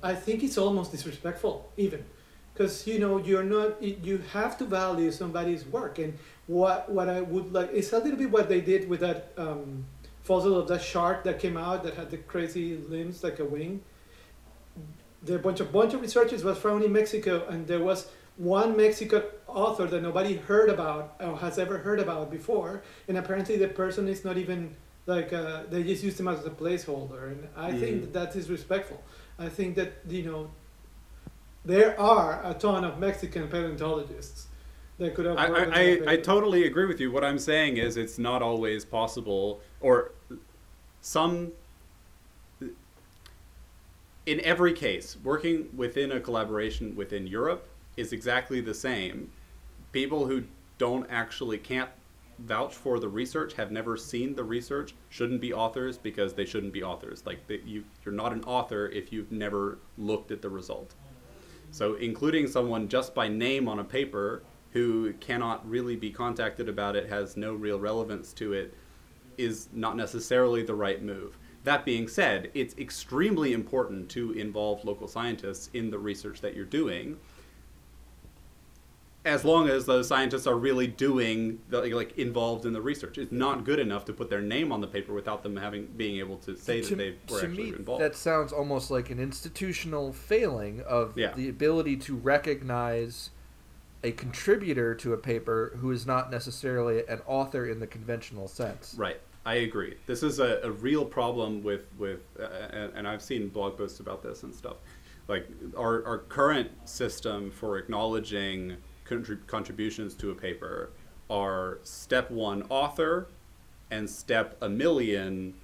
I 0.03 0.15
think 0.15 0.43
it's 0.43 0.59
almost 0.59 0.93
disrespectful, 0.93 1.71
even, 1.77 2.05
because 2.53 2.87
you 2.87 2.99
know 2.99 3.19
you're 3.19 3.43
not. 3.43 3.83
You 3.83 4.19
have 4.33 4.59
to 4.59 4.65
value 4.65 5.11
somebody's 5.11 5.65
work, 5.67 5.99
and 5.99 6.19
what 6.47 6.91
what 6.91 7.09
I 7.09 7.21
would 7.21 7.53
like 7.53 7.71
it's 7.73 7.93
a 7.93 7.99
little 7.99 8.19
bit 8.19 8.31
what 8.31 8.49
they 8.49 8.61
did 8.61 8.89
with 8.89 9.01
that 9.01 9.33
um, 9.37 9.85
fossil 10.23 10.59
of 10.59 10.69
that 10.69 10.83
shark 10.83 11.25
that 11.25 11.39
came 11.39 11.57
out 11.57 11.83
that 11.85 11.95
had 11.95 12.11
the 12.11 12.19
crazy 12.19 12.77
limbs 12.89 13.23
like 13.23 13.39
a 13.39 13.45
wing. 13.45 13.83
There 15.23 15.37
a 15.37 15.39
bunch 15.41 15.61
of 15.61 15.71
bunch 15.73 15.93
of 15.95 16.01
researchers 16.01 16.43
was 16.45 16.59
found 16.59 16.83
in 16.83 16.93
Mexico, 16.93 17.47
and 17.49 17.67
there 17.67 17.81
was 17.81 18.09
one 18.37 18.77
Mexican 18.77 19.23
author 19.47 19.87
that 19.87 20.03
nobody 20.03 20.37
heard 20.37 20.71
about 20.71 21.15
or 21.21 21.37
has 21.39 21.59
ever 21.59 21.79
heard 21.79 22.01
about 22.01 22.31
before, 22.31 22.83
and 23.07 23.19
apparently 23.19 23.57
the 23.57 23.69
person 23.69 24.09
is 24.09 24.25
not 24.25 24.39
even 24.39 24.75
like 25.07 25.33
uh, 25.33 25.65
they 25.69 25.83
just 25.83 26.03
used 26.03 26.19
him 26.19 26.29
as 26.29 26.45
a 26.47 26.51
placeholder, 26.51 27.33
and 27.33 27.49
I 27.57 27.73
think 27.73 27.97
Mhm. 27.97 28.01
that 28.01 28.13
that 28.13 28.37
is 28.37 28.49
respectful. 28.49 29.03
I 29.39 29.49
think 29.49 29.77
that 29.77 29.93
you 30.09 30.23
know 30.23 30.51
there 31.65 31.99
are 32.01 32.41
a 32.45 32.55
ton 32.55 32.85
of 32.85 32.99
Mexican 32.99 33.49
paleontologists 33.49 34.47
that 34.99 35.15
could 35.15 35.27
have. 35.27 35.37
I, 35.37 35.47
I, 35.47 35.65
I, 35.73 36.13
I 36.13 36.17
totally 36.17 36.65
agree 36.65 36.87
with 36.87 37.01
you. 37.01 37.11
What 37.13 37.25
I'm 37.25 37.39
saying 37.39 37.77
is 37.77 37.97
it's 37.97 38.19
not 38.19 38.41
always 38.43 38.85
possible, 38.85 39.61
or 39.81 40.13
some. 41.03 41.53
In 44.31 44.41
every 44.43 44.73
case, 44.73 45.17
working 45.25 45.69
within 45.77 46.13
a 46.13 46.21
collaboration 46.21 46.95
within 46.95 47.27
Europe 47.27 47.67
is 47.97 48.13
exactly 48.13 48.61
the 48.61 48.73
same. 48.73 49.33
People 49.91 50.25
who 50.25 50.45
don't 50.79 51.05
actually 51.11 51.59
can't 51.59 51.91
vouch 52.39 52.73
for 52.73 53.01
the 53.01 53.09
research, 53.09 53.55
have 53.55 53.73
never 53.73 53.97
seen 53.97 54.37
the 54.37 54.45
research, 54.45 54.95
shouldn't 55.09 55.41
be 55.41 55.53
authors 55.53 55.99
because 55.99 56.33
they 56.33 56.45
shouldn't 56.45 56.73
be 56.73 56.81
authors. 56.81 57.25
Like 57.27 57.45
they, 57.49 57.59
you, 57.67 57.83
you're 58.05 58.15
not 58.15 58.33
an 58.33 58.45
author 58.45 58.87
if 58.91 59.13
you've 59.13 59.33
never 59.33 59.79
looked 59.99 60.31
at 60.31 60.43
the 60.43 60.49
result. 60.49 60.95
So 61.73 61.95
including 61.95 62.47
someone 62.47 62.87
just 62.87 63.17
by 63.17 63.27
name 63.27 63.67
on 63.67 63.81
a 63.81 63.85
paper 63.85 64.45
who 64.71 65.13
cannot 65.15 65.69
really 65.69 65.97
be 65.97 66.13
contacted 66.13 66.69
about 66.69 66.95
it, 66.95 67.09
has 67.09 67.37
no 67.37 67.55
real 67.55 67.81
relevance 67.81 68.33
to 68.35 68.53
it, 68.53 68.75
is 69.39 69.67
not 69.73 69.97
necessarily 69.97 70.63
the 70.63 70.77
right 70.77 71.03
move. 71.03 71.37
That 71.65 71.85
being 71.85 72.09
said, 72.09 72.51
it's 72.55 72.75
extremely 72.79 73.53
important 73.53 74.09
to 74.11 74.33
involve 74.33 74.85
local 74.85 75.07
scientists 75.09 75.69
in 75.75 75.91
the 75.91 75.99
research 75.99 76.41
that 76.41 76.55
you're 76.55 76.65
doing 76.65 77.19
as 79.25 79.45
long 79.45 79.69
as 79.69 79.85
those 79.85 80.09
scientists 80.09 80.47
are 80.47 80.57
really 80.57 80.87
doing 80.87 81.61
the, 81.69 81.83
like 81.95 82.17
involved 82.19 82.65
in 82.65 82.73
the 82.73 82.81
research 82.81 83.19
it's 83.19 83.33
not 83.33 83.65
good 83.65 83.79
enough 83.79 84.05
to 84.07 84.13
put 84.13 84.31
their 84.31 84.41
name 84.41 84.73
on 84.73 84.81
the 84.81 84.87
paper 84.87 85.13
without 85.13 85.43
them 85.43 85.57
having 85.57 85.87
being 85.97 86.19
able 86.19 86.39
to 86.39 86.57
say 86.57 86.81
to, 86.81 86.89
that 86.91 86.97
they 86.97 87.11
were 87.33 87.41
actually 87.41 87.71
me, 87.71 87.77
involved 87.77 88.03
That 88.03 88.17
sounds 88.17 88.53
almost 88.53 88.91
like 88.91 89.11
an 89.11 89.19
institutional 89.19 90.13
failing 90.13 90.81
of 90.83 91.17
Yeah. 91.19 91.35
the 91.35 91.49
ability 91.49 91.97
to 91.99 92.17
recognize 92.17 93.31
a 94.03 94.13
contributor 94.13 94.95
to 94.95 95.13
a 95.13 95.19
paper 95.19 95.77
who 95.81 95.91
is 95.91 96.07
not 96.07 96.31
necessarily 96.31 97.07
an 97.07 97.21
author 97.27 97.67
in 97.67 97.81
the 97.81 97.87
conventional 97.87 98.49
sense. 98.49 98.95
Right. 98.97 99.21
I 99.45 99.55
agree. 99.55 99.95
This 100.07 100.23
is 100.23 100.39
a, 100.39 100.61
a 100.63 100.71
real 100.71 101.05
problem 101.05 101.63
with 101.63 101.87
with, 101.99 102.21
uh, 102.39 102.45
and, 102.73 102.93
and 102.95 103.09
I've 103.09 103.23
seen 103.23 103.49
blog 103.49 103.77
posts 103.77 104.01
about 104.01 104.23
this 104.23 104.43
and 104.43 104.55
stuff. 104.55 104.77
Like 105.29 105.49
our 105.77 106.05
our 106.07 106.19
current 106.19 106.71
system 106.89 107.51
for 107.51 107.79
acknowledging 107.79 108.77
contrib- 109.07 109.47
contributions 109.47 110.15
to 110.17 110.31
a 110.31 110.35
paper 110.35 110.91
are 111.31 111.79
step 111.85 112.31
one 112.31 112.65
author, 112.69 113.29
and 113.91 114.09
step 114.11 114.57
a 114.61 114.69
million 114.69 115.55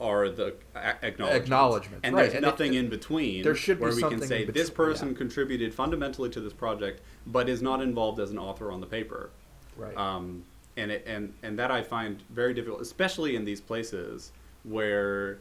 are 0.00 0.28
the 0.28 0.54
a- 0.74 1.04
acknowledgements. 1.04 1.44
Acknowledgements, 1.44 2.00
and 2.04 2.14
right, 2.14 2.22
there's 2.22 2.34
and 2.34 2.44
it- 2.44 2.48
nothing 2.48 2.74
in 2.74 2.88
between. 2.88 3.42
there 3.42 3.54
should 3.56 3.78
be 3.78 3.84
where 3.84 3.94
we 3.94 4.02
can 4.02 4.20
say 4.20 4.44
this 4.44 4.70
person 4.70 5.10
yeah. 5.10 5.16
contributed 5.16 5.74
fundamentally 5.74 6.30
to 6.30 6.40
this 6.40 6.52
project, 6.52 7.00
but 7.26 7.48
is 7.48 7.62
not 7.62 7.80
involved 7.80 8.20
as 8.20 8.30
an 8.30 8.38
author 8.38 8.70
on 8.70 8.80
the 8.80 8.86
paper. 8.86 9.30
Right. 9.76 9.96
Um, 9.96 10.44
and 10.76 10.90
it, 10.90 11.04
and 11.06 11.34
and 11.42 11.58
that 11.58 11.70
I 11.70 11.82
find 11.82 12.22
very 12.30 12.54
difficult, 12.54 12.80
especially 12.80 13.36
in 13.36 13.44
these 13.44 13.60
places 13.60 14.32
where, 14.64 15.38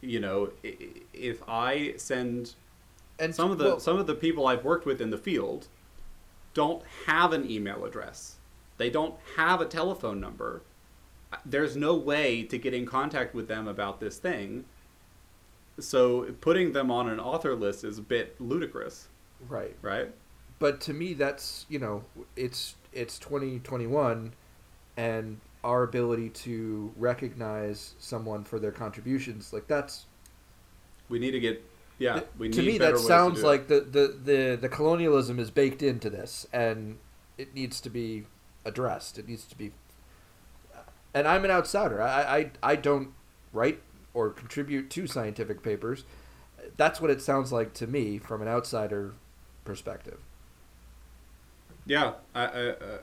you 0.00 0.20
know, 0.20 0.50
if 1.12 1.42
I 1.48 1.94
send 1.96 2.54
and 3.18 3.34
some 3.34 3.50
of 3.50 3.58
the 3.58 3.64
well, 3.64 3.80
some 3.80 3.98
of 3.98 4.06
the 4.06 4.14
people 4.14 4.46
I've 4.46 4.64
worked 4.64 4.86
with 4.86 5.00
in 5.00 5.10
the 5.10 5.18
field 5.18 5.68
don't 6.54 6.82
have 7.06 7.32
an 7.32 7.50
email 7.50 7.84
address. 7.84 8.36
They 8.78 8.90
don't 8.90 9.14
have 9.36 9.60
a 9.60 9.66
telephone 9.66 10.20
number. 10.20 10.62
There's 11.44 11.76
no 11.76 11.94
way 11.94 12.42
to 12.44 12.58
get 12.58 12.74
in 12.74 12.86
contact 12.86 13.34
with 13.34 13.48
them 13.48 13.66
about 13.66 14.00
this 14.00 14.18
thing. 14.18 14.64
So 15.78 16.34
putting 16.40 16.72
them 16.72 16.90
on 16.90 17.08
an 17.08 17.20
author 17.20 17.54
list 17.54 17.84
is 17.84 17.98
a 17.98 18.02
bit 18.02 18.40
ludicrous, 18.40 19.08
right. 19.48 19.76
right? 19.82 20.10
But 20.58 20.80
to 20.82 20.94
me, 20.94 21.14
that's 21.14 21.66
you 21.68 21.78
know, 21.78 22.04
it's 22.36 22.76
it's 22.96 23.18
2021, 23.18 24.32
and 24.96 25.40
our 25.62 25.82
ability 25.82 26.30
to 26.30 26.92
recognize 26.96 27.94
someone 27.98 28.44
for 28.44 28.58
their 28.58 28.72
contributions, 28.72 29.52
like 29.52 29.66
that's 29.66 30.06
We 31.08 31.18
need 31.18 31.32
to 31.32 31.40
get 31.40 31.62
yeah. 31.98 32.20
We 32.38 32.50
to 32.50 32.62
me 32.62 32.78
that 32.78 32.98
sounds 32.98 33.42
like 33.42 33.68
the, 33.68 33.80
the, 33.80 34.16
the, 34.22 34.58
the 34.60 34.68
colonialism 34.68 35.38
is 35.38 35.50
baked 35.50 35.82
into 35.82 36.10
this 36.10 36.46
and 36.52 36.98
it 37.38 37.54
needs 37.54 37.80
to 37.80 37.90
be 37.90 38.24
addressed. 38.64 39.18
It 39.18 39.28
needs 39.28 39.44
to 39.46 39.56
be 39.56 39.72
and 41.14 41.26
i'm 41.26 41.44
an 41.44 41.50
outsider. 41.50 42.02
I, 42.02 42.36
I, 42.36 42.50
I 42.62 42.76
don't 42.76 43.08
write 43.52 43.80
or 44.14 44.30
contribute 44.30 44.90
to 44.90 45.06
scientific 45.06 45.62
papers. 45.62 46.04
That's 46.76 47.00
what 47.00 47.10
it 47.10 47.22
sounds 47.22 47.52
like 47.52 47.72
to 47.74 47.86
me 47.86 48.18
from 48.18 48.42
an 48.42 48.48
outsider 48.48 49.14
perspective 49.64 50.18
Yeah, 51.86 52.14
I, 52.34 52.44
I, 52.44 52.68
uh, 52.68 52.98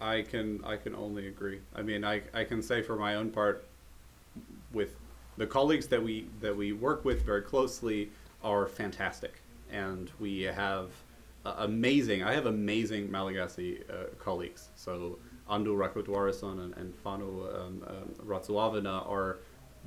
I 0.00 0.22
can 0.22 0.62
I 0.64 0.76
can 0.76 0.94
only 0.94 1.28
agree. 1.28 1.60
I 1.74 1.82
mean, 1.82 2.04
I, 2.04 2.22
I 2.34 2.44
can 2.44 2.62
say 2.62 2.82
for 2.82 2.96
my 2.96 3.14
own 3.14 3.30
part, 3.30 3.66
with 4.72 4.96
the 5.36 5.46
colleagues 5.46 5.86
that 5.88 6.02
we 6.02 6.28
that 6.40 6.56
we 6.56 6.72
work 6.72 7.04
with 7.04 7.24
very 7.24 7.42
closely 7.42 8.10
are 8.44 8.66
fantastic, 8.66 9.40
and 9.70 10.10
we 10.20 10.42
have 10.42 10.90
uh, 11.44 11.54
amazing. 11.58 12.22
I 12.22 12.34
have 12.34 12.46
amazing 12.46 13.10
Malagasy 13.10 13.82
uh, 13.90 14.14
colleagues. 14.18 14.68
So 14.76 15.18
Andu 15.50 15.76
Rakotoarison 15.76 16.64
and, 16.64 16.76
and 16.76 16.94
Fanu 16.94 17.48
um, 17.54 17.82
um, 17.88 19.06
are 19.08 19.38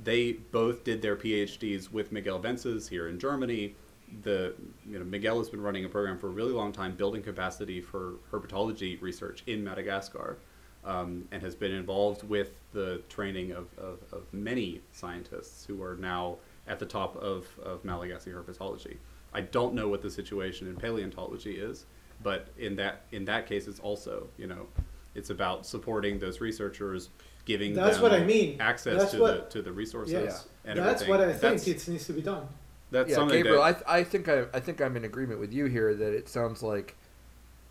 they 0.02 0.32
both 0.32 0.82
did 0.82 1.00
their 1.00 1.16
PhDs 1.16 1.92
with 1.92 2.10
Miguel 2.10 2.38
Vences 2.38 2.88
here 2.88 3.08
in 3.08 3.18
Germany. 3.18 3.76
The 4.22 4.54
you 4.86 4.98
know 4.98 5.04
Miguel 5.04 5.38
has 5.38 5.48
been 5.48 5.62
running 5.62 5.84
a 5.84 5.88
program 5.88 6.18
for 6.18 6.26
a 6.26 6.30
really 6.30 6.52
long 6.52 6.72
time, 6.72 6.94
building 6.94 7.22
capacity 7.22 7.80
for 7.80 8.14
herpetology 8.30 9.00
research 9.00 9.42
in 9.46 9.64
Madagascar, 9.64 10.36
um, 10.84 11.26
and 11.32 11.42
has 11.42 11.54
been 11.54 11.72
involved 11.72 12.22
with 12.28 12.50
the 12.72 13.00
training 13.08 13.52
of, 13.52 13.66
of, 13.78 13.98
of 14.12 14.24
many 14.32 14.80
scientists 14.92 15.64
who 15.64 15.82
are 15.82 15.96
now 15.96 16.36
at 16.66 16.78
the 16.78 16.86
top 16.86 17.16
of, 17.16 17.46
of 17.62 17.84
Malagasy 17.84 18.30
herpetology. 18.30 18.96
I 19.34 19.40
don't 19.40 19.74
know 19.74 19.88
what 19.88 20.02
the 20.02 20.10
situation 20.10 20.68
in 20.68 20.76
paleontology 20.76 21.56
is, 21.56 21.86
but 22.22 22.48
in 22.58 22.76
that 22.76 23.06
in 23.12 23.24
that 23.24 23.46
case, 23.46 23.66
it's 23.66 23.80
also 23.80 24.28
you 24.36 24.46
know 24.46 24.66
it's 25.14 25.30
about 25.30 25.64
supporting 25.66 26.18
those 26.18 26.40
researchers, 26.40 27.08
giving 27.46 27.74
That's 27.74 27.96
them 27.96 28.02
what 28.02 28.12
I 28.12 28.24
mean. 28.24 28.60
access 28.60 28.98
That's 28.98 29.12
to 29.12 29.20
what- 29.20 29.50
the 29.50 29.58
to 29.58 29.62
the 29.62 29.72
resources. 29.72 30.12
Yes, 30.12 30.46
and 30.66 30.78
that's 30.78 31.02
everything. 31.02 31.08
what 31.08 31.20
I 31.28 31.32
think 31.32 31.40
That's, 31.62 31.66
it 31.66 31.88
needs 31.88 32.06
to 32.06 32.12
be 32.12 32.22
done. 32.22 32.46
That's 32.92 33.10
yeah 33.10 33.16
something 33.16 33.42
gabriel 33.42 33.62
that, 33.64 33.82
I, 33.86 33.98
I 33.98 34.04
think 34.04 34.28
I, 34.28 34.44
I 34.54 34.60
think 34.60 34.80
i'm 34.80 34.96
in 34.96 35.04
agreement 35.04 35.40
with 35.40 35.52
you 35.52 35.64
here 35.66 35.92
that 35.94 36.14
it 36.14 36.28
sounds 36.28 36.62
like 36.62 36.94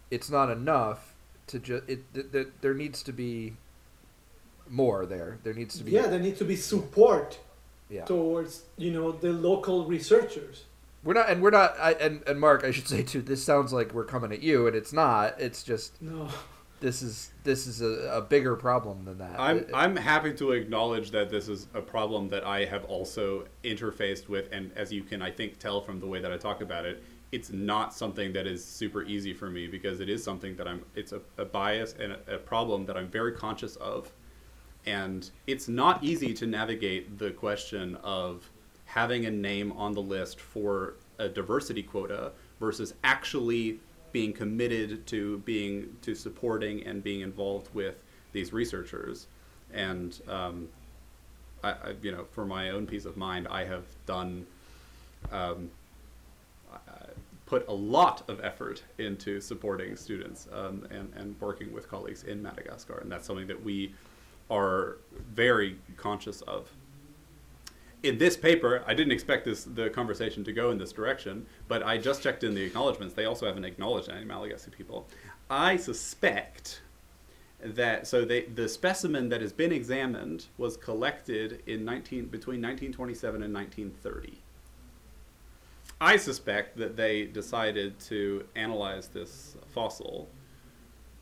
it's 0.09 0.29
not 0.29 0.49
enough 0.51 1.13
to 1.47 1.59
just 1.59 1.87
it 1.87 2.13
th- 2.13 2.31
th- 2.31 2.47
there 2.59 2.73
needs 2.73 3.01
to 3.03 3.13
be 3.13 3.53
more 4.69 5.05
there 5.05 5.37
there 5.43 5.53
needs 5.53 5.77
to 5.77 5.83
be 5.83 5.91
Yeah, 5.91 6.07
there 6.07 6.19
needs 6.19 6.39
to 6.39 6.45
be 6.45 6.55
support 6.55 7.39
yeah. 7.89 8.05
towards 8.05 8.63
you 8.77 8.91
know 8.91 9.11
the 9.11 9.31
local 9.31 9.85
researchers. 9.85 10.63
We're 11.03 11.15
not, 11.15 11.29
and 11.29 11.41
we're 11.41 11.49
not. 11.49 11.75
I, 11.79 11.93
and 11.93 12.21
and 12.27 12.39
Mark, 12.39 12.63
I 12.63 12.69
should 12.71 12.87
say 12.87 13.01
too. 13.01 13.21
This 13.23 13.43
sounds 13.43 13.73
like 13.73 13.91
we're 13.91 14.05
coming 14.05 14.31
at 14.31 14.41
you, 14.43 14.67
and 14.67 14.75
it's 14.75 14.93
not. 14.93 15.39
It's 15.41 15.63
just 15.63 15.99
No, 16.01 16.29
this 16.81 17.01
is 17.01 17.31
this 17.43 17.67
is 17.67 17.81
a, 17.81 18.17
a 18.17 18.21
bigger 18.21 18.55
problem 18.57 19.05
than 19.05 19.17
that. 19.19 19.39
I'm 19.39 19.59
It- 19.59 19.69
I'm 19.73 19.95
happy 19.95 20.33
to 20.33 20.51
acknowledge 20.51 21.11
that 21.11 21.29
this 21.29 21.47
is 21.47 21.67
a 21.73 21.81
problem 21.81 22.27
that 22.29 22.43
I 22.43 22.65
have 22.65 22.83
also 22.85 23.45
interfaced 23.63 24.27
with, 24.27 24.49
and 24.51 24.71
as 24.75 24.91
you 24.91 25.03
can 25.03 25.21
I 25.21 25.31
think 25.31 25.59
tell 25.59 25.79
from 25.79 25.99
the 25.99 26.07
way 26.07 26.19
that 26.19 26.31
I 26.31 26.37
talk 26.37 26.59
about 26.61 26.85
it, 26.85 27.01
it's 27.31 27.51
not 27.51 27.93
something 27.93 28.33
that 28.33 28.45
is 28.47 28.65
super 28.65 29.03
easy 29.03 29.33
for 29.33 29.49
me 29.49 29.67
because 29.67 30.01
it 30.01 30.09
is 30.09 30.23
something 30.23 30.55
that 30.57 30.67
I'm. 30.67 30.83
It's 30.95 31.13
a, 31.13 31.21
a 31.37 31.45
bias 31.45 31.95
and 31.99 32.11
a, 32.13 32.35
a 32.35 32.37
problem 32.37 32.85
that 32.87 32.97
I'm 32.97 33.07
very 33.09 33.31
conscious 33.31 33.75
of, 33.77 34.11
and 34.85 35.29
it's 35.47 35.67
not 35.67 36.03
easy 36.03 36.33
to 36.33 36.47
navigate 36.47 37.17
the 37.19 37.31
question 37.31 37.95
of 38.03 38.49
having 38.85 39.25
a 39.25 39.31
name 39.31 39.71
on 39.73 39.93
the 39.93 40.01
list 40.01 40.39
for 40.41 40.95
a 41.19 41.29
diversity 41.29 41.83
quota 41.83 42.31
versus 42.59 42.93
actually 43.03 43.79
being 44.11 44.33
committed 44.33 45.05
to 45.07 45.39
being 45.39 45.95
to 46.01 46.15
supporting 46.15 46.83
and 46.85 47.03
being 47.03 47.21
involved 47.21 47.73
with 47.73 47.95
these 48.31 48.53
researchers. 48.53 49.27
And 49.73 50.19
um, 50.27 50.69
I, 51.63 51.71
I 51.71 51.95
you 52.01 52.11
know 52.11 52.25
for 52.31 52.45
my 52.45 52.69
own 52.69 52.87
peace 52.87 53.05
of 53.05 53.17
mind 53.17 53.47
I 53.49 53.65
have 53.65 53.85
done 54.05 54.45
um, 55.31 55.69
put 57.51 57.67
a 57.67 57.73
lot 57.73 58.23
of 58.29 58.39
effort 58.45 58.81
into 58.97 59.41
supporting 59.41 59.93
students 59.97 60.47
um, 60.53 60.87
and, 60.89 61.11
and 61.17 61.35
working 61.41 61.73
with 61.73 61.89
colleagues 61.89 62.23
in 62.23 62.41
Madagascar. 62.41 62.99
And 62.99 63.11
that's 63.11 63.27
something 63.27 63.47
that 63.47 63.61
we 63.61 63.93
are 64.49 64.99
very 65.33 65.75
conscious 65.97 66.39
of 66.43 66.69
in 68.03 68.17
this 68.17 68.35
paper, 68.35 68.83
I 68.87 68.93
didn't 68.93 69.11
expect 69.11 69.45
this 69.45 69.63
the 69.63 69.89
conversation 69.89 70.43
to 70.45 70.53
go 70.53 70.71
in 70.71 70.77
this 70.77 70.91
direction, 70.91 71.45
but 71.67 71.83
I 71.83 71.97
just 71.97 72.23
checked 72.23 72.43
in 72.43 72.53
the 72.53 72.63
acknowledgments. 72.63 73.13
They 73.13 73.25
also 73.25 73.45
haven't 73.45 73.65
acknowledged 73.65 74.09
any 74.09 74.25
Malagasy 74.25 74.71
people. 74.71 75.07
I 75.49 75.77
suspect 75.77 76.81
that 77.63 78.07
so 78.07 78.25
they, 78.25 78.43
the 78.43 78.67
specimen 78.67 79.29
that 79.29 79.41
has 79.41 79.53
been 79.53 79.71
examined 79.71 80.47
was 80.57 80.77
collected 80.77 81.61
in 81.67 81.85
19 81.85 82.25
between 82.25 82.61
1927 82.61 83.43
and 83.43 83.53
1930. 83.53 84.41
I 85.99 86.17
suspect 86.17 86.77
that 86.77 86.97
they 86.97 87.25
decided 87.25 87.99
to 88.01 88.45
analyze 88.55 89.07
this 89.07 89.55
fossil 89.71 90.29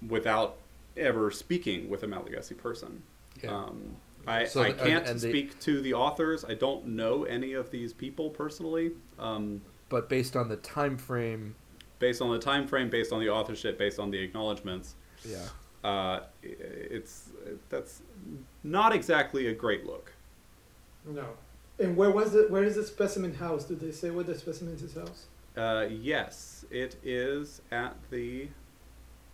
without 0.08 0.60
ever 0.96 1.32
speaking 1.32 1.90
with 1.90 2.04
a 2.04 2.08
Malagasy 2.08 2.56
person. 2.56 3.04
Yeah. 3.44 3.54
Um, 3.54 3.98
I, 4.28 4.46
So 4.46 4.62
I 4.62 4.72
can't 4.74 5.08
and 5.08 5.20
the- 5.20 5.30
speak 5.30 5.60
to 5.62 5.82
the 5.82 5.94
authors. 5.94 6.46
I 6.46 6.54
don't 6.54 6.88
know 6.88 7.24
any 7.24 7.54
of 7.54 7.72
these 7.72 7.94
people 7.94 8.30
personally. 8.30 8.92
Um, 9.18 9.62
but 9.90 10.08
based 10.10 10.36
on 10.36 10.50
the 10.50 10.58
time 10.58 10.98
frame, 10.98 11.56
based 12.00 12.22
on 12.22 12.32
the 12.32 12.40
time 12.40 12.68
frame, 12.68 12.90
based 12.90 13.12
on 13.12 13.20
the 13.20 13.30
authorship, 13.30 13.78
based 13.78 14.00
on 14.00 14.12
the 14.12 14.20
acknowledgments, 14.20 14.96
yeah, 15.26 15.38
uh, 15.84 16.22
it's 16.44 17.30
that's 17.70 18.02
not 18.64 18.94
exactly 18.94 19.48
a 19.48 19.54
great 19.54 19.86
look. 19.86 20.14
no. 21.06 21.26
And 21.80 21.96
where 21.96 22.12
was 22.12 22.34
the 22.34 22.46
where 22.50 22.64
is 22.66 22.76
the 22.76 22.84
specimen 22.84 23.34
house? 23.36 23.64
Did 23.64 23.80
they 23.80 23.92
say 23.94 24.10
where 24.10 24.26
the 24.26 24.38
specimen 24.38 24.76
is 24.76 24.94
house? 24.96 25.28
Uh, 25.56 25.88
yes, 25.90 26.66
it 26.70 26.98
is 27.04 27.62
at 27.72 27.96
the. 28.12 28.50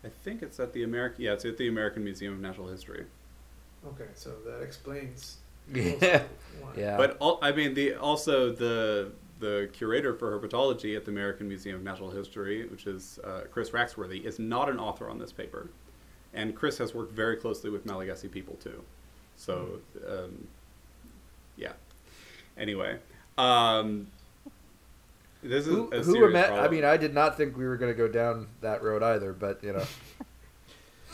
I 0.03 0.09
think 0.23 0.43
it's 0.43 0.59
at 0.59 0.71
the 0.71 0.83
American. 0.83 1.23
Yeah, 1.23 1.33
it's 1.33 1.43
at 1.43 1.57
the 1.57 1.67
American 1.67 2.03
Museum 2.03 2.33
of 2.33 2.39
Natural 2.39 2.67
History. 2.67 3.05
Okay, 3.87 4.09
so 4.15 4.31
that 4.45 4.61
explains. 4.61 5.37
Yeah. 5.73 6.23
Yeah. 6.75 6.97
But 6.97 7.17
al- 7.21 7.39
I 7.41 7.51
mean, 7.51 7.73
the 7.73 7.95
also 7.95 8.51
the 8.51 9.11
the 9.39 9.69
curator 9.73 10.13
for 10.13 10.37
herpetology 10.39 10.95
at 10.95 11.05
the 11.05 11.11
American 11.11 11.47
Museum 11.47 11.75
of 11.75 11.83
Natural 11.83 12.09
History, 12.09 12.65
which 12.67 12.87
is 12.87 13.19
uh, 13.23 13.41
Chris 13.51 13.69
Raxworthy, 13.71 14.23
is 14.25 14.39
not 14.39 14.69
an 14.69 14.79
author 14.79 15.09
on 15.09 15.19
this 15.19 15.31
paper, 15.31 15.69
and 16.33 16.55
Chris 16.55 16.77
has 16.79 16.93
worked 16.93 17.11
very 17.13 17.35
closely 17.35 17.69
with 17.69 17.85
Malagasy 17.85 18.27
people 18.29 18.55
too. 18.55 18.83
So, 19.35 19.79
um, 20.07 20.47
yeah. 21.57 21.73
Anyway, 22.57 22.97
um, 23.37 24.07
this 25.43 25.67
is 25.67 25.73
who, 25.73 25.89
a 25.91 25.97
who 25.97 26.13
serious 26.13 26.47
ima- 26.47 26.57
I 26.57 26.67
mean, 26.69 26.83
I 26.85 26.97
did 26.97 27.13
not 27.13 27.37
think 27.37 27.57
we 27.57 27.65
were 27.65 27.77
going 27.77 27.91
to 27.91 27.97
go 27.97 28.07
down 28.07 28.47
that 28.61 28.81
road 28.81 29.03
either, 29.03 29.33
but 29.33 29.63
you 29.63 29.73
know. 29.73 29.83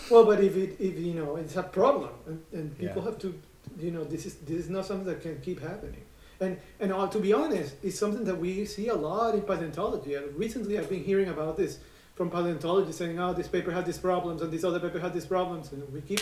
Well, 0.10 0.26
but 0.26 0.40
if 0.44 0.56
it, 0.58 0.76
if 0.80 0.98
you 1.00 1.14
know, 1.14 1.36
it's 1.38 1.56
a 1.56 1.64
problem, 1.64 2.10
and, 2.28 2.44
and 2.52 2.78
people 2.78 3.02
Yeah. 3.02 3.10
have 3.10 3.20
to, 3.20 3.34
you 3.80 3.92
know, 3.92 4.04
this 4.04 4.26
is 4.26 4.36
this 4.36 4.58
is 4.66 4.70
not 4.70 4.86
something 4.86 5.06
that 5.08 5.22
can 5.22 5.40
keep 5.42 5.62
happening. 5.62 6.04
And 6.40 6.58
and 6.80 6.92
uh, 6.92 7.08
to 7.08 7.20
be 7.20 7.34
honest, 7.34 7.76
it's 7.84 7.98
something 8.00 8.26
that 8.26 8.38
we 8.38 8.66
see 8.66 8.88
a 8.90 8.96
lot 8.96 9.36
in 9.36 9.42
paleontology. 9.44 10.16
And 10.16 10.36
recently, 10.36 10.78
I've 10.80 10.90
been 10.90 11.04
hearing 11.04 11.30
about 11.30 11.56
this 11.58 11.80
from 12.16 12.30
paleontologists 12.30 12.98
saying, 13.00 13.20
"Oh, 13.20 13.34
this 13.34 13.48
paper 13.48 13.72
had 13.72 13.86
these 13.86 14.00
problems, 14.00 14.42
and 14.42 14.52
this 14.52 14.64
other 14.64 14.80
paper 14.80 15.00
had 15.00 15.14
these 15.14 15.26
problems," 15.28 15.72
and 15.72 15.82
we 15.94 16.02
keep 16.02 16.22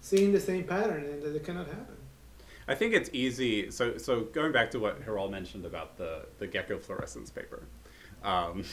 seeing 0.00 0.32
the 0.32 0.40
same 0.40 0.64
pattern, 0.64 1.04
and 1.04 1.22
that 1.22 1.34
it 1.36 1.44
cannot 1.44 1.66
happen. 1.66 1.96
I 2.68 2.74
think 2.74 2.94
it's 2.94 3.10
easy. 3.12 3.70
So, 3.70 3.96
so 3.98 4.22
going 4.22 4.50
back 4.52 4.70
to 4.72 4.80
what 4.80 5.04
Hiral 5.06 5.30
mentioned 5.30 5.64
about 5.64 5.96
the 5.98 6.26
the 6.38 6.46
gecko 6.48 6.78
fluorescence 6.78 7.30
paper, 7.30 7.62
um, 8.24 8.64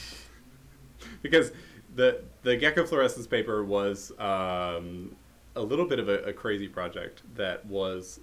because 1.22 1.52
the 1.94 2.22
the 2.42 2.56
gecko 2.56 2.84
fluorescence 2.86 3.26
paper 3.26 3.64
was 3.64 4.12
um, 4.18 5.14
a 5.56 5.60
little 5.62 5.86
bit 5.86 5.98
of 5.98 6.08
a, 6.08 6.22
a 6.24 6.32
crazy 6.32 6.68
project 6.68 7.22
that 7.36 7.64
was 7.66 8.20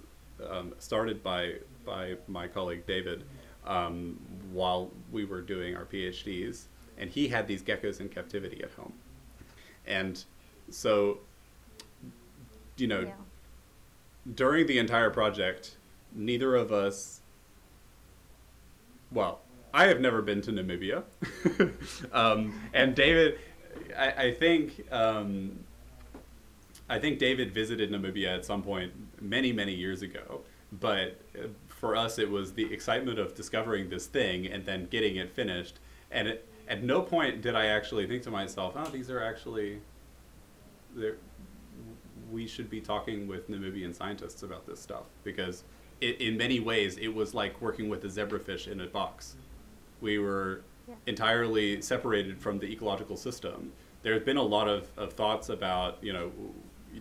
um, 0.48 0.74
started 0.78 1.22
by 1.22 1.54
by 1.84 2.14
my 2.28 2.46
colleague 2.48 2.86
David 2.86 3.24
um, 3.66 4.18
while 4.52 4.90
we 5.10 5.24
were 5.24 5.40
doing 5.40 5.76
our 5.76 5.84
PhDs, 5.84 6.64
and 6.98 7.08
he 7.10 7.28
had 7.28 7.46
these 7.46 7.62
geckos 7.62 8.00
in 8.00 8.08
captivity 8.08 8.62
at 8.62 8.70
home, 8.72 8.92
and 9.86 10.22
so 10.70 11.18
you 12.76 12.86
know 12.86 13.00
Yeah. 13.02 13.12
during 14.34 14.66
the 14.66 14.78
entire 14.78 15.10
project, 15.10 15.76
neither 16.14 16.54
of 16.56 16.72
us. 16.72 17.20
Well, 19.10 19.40
I 19.74 19.86
have 19.88 20.00
never 20.00 20.22
been 20.22 20.40
to 20.42 20.52
Namibia, 20.52 21.02
um, 22.12 22.58
and 22.72 22.94
David, 22.94 23.38
I, 23.96 24.10
I 24.10 24.34
think, 24.34 24.84
um, 24.92 25.58
I 26.88 26.98
think 26.98 27.18
David 27.18 27.52
visited 27.52 27.90
Namibia 27.90 28.36
at 28.36 28.44
some 28.44 28.62
point 28.62 28.92
many, 29.20 29.52
many 29.52 29.74
years 29.74 30.02
ago. 30.02 30.42
But 30.80 31.20
uh, 31.36 31.48
for 31.68 31.96
us, 31.96 32.18
it 32.18 32.30
was 32.30 32.52
the 32.52 32.72
excitement 32.72 33.18
of 33.18 33.34
discovering 33.34 33.90
this 33.90 34.06
thing 34.06 34.46
and 34.46 34.64
then 34.64 34.86
getting 34.86 35.16
it 35.16 35.30
finished. 35.30 35.78
And 36.10 36.28
it, 36.28 36.48
at 36.68 36.82
no 36.82 37.02
point 37.02 37.42
did 37.42 37.54
I 37.54 37.66
actually 37.66 38.06
think 38.06 38.22
to 38.22 38.30
myself, 38.30 38.74
"Oh, 38.76 38.86
these 38.86 39.10
are 39.10 39.22
actually." 39.22 39.80
We 42.30 42.46
should 42.46 42.70
be 42.70 42.80
talking 42.80 43.26
with 43.26 43.50
Namibian 43.50 43.94
scientists 43.94 44.42
about 44.42 44.66
this 44.66 44.80
stuff 44.80 45.04
because 45.22 45.64
it, 46.00 46.20
in 46.20 46.36
many 46.36 46.60
ways 46.60 46.96
it 46.96 47.08
was 47.08 47.34
like 47.34 47.60
working 47.60 47.88
with 47.90 48.04
a 48.04 48.08
zebrafish 48.08 48.68
in 48.68 48.80
a 48.80 48.86
box. 48.86 49.36
We 50.00 50.18
were 50.18 50.62
Yeah. 50.92 50.98
entirely 51.06 51.80
separated 51.80 52.38
from 52.38 52.58
the 52.58 52.66
ecological 52.66 53.16
system. 53.16 53.72
There's 54.02 54.22
been 54.22 54.36
a 54.36 54.42
lot 54.42 54.68
of, 54.68 54.88
of 54.96 55.14
thoughts 55.14 55.48
about 55.48 55.98
you 56.02 56.12
know 56.12 56.30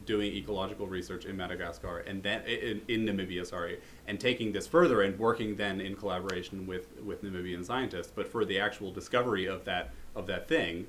doing 0.05 0.31
ecological 0.33 0.87
research 0.87 1.25
in 1.25 1.35
Madagascar 1.35 1.99
and 1.99 2.23
then 2.23 2.41
in, 2.45 2.81
in 2.87 3.05
Namibia, 3.05 3.45
sorry, 3.45 3.81
and 4.07 4.17
taking 4.17 4.53
this 4.53 4.65
further 4.65 5.01
and 5.01 5.19
working 5.19 5.57
then 5.57 5.81
in 5.81 5.95
collaboration 5.95 6.65
with, 6.65 6.87
with 7.01 7.21
Namibian 7.23 7.65
scientists. 7.65 8.11
But 8.15 8.31
for 8.31 8.45
the 8.45 8.57
actual 8.57 8.91
discovery 8.91 9.47
of 9.47 9.65
that 9.65 9.91
of 10.15 10.27
that 10.27 10.47
thing, 10.47 10.87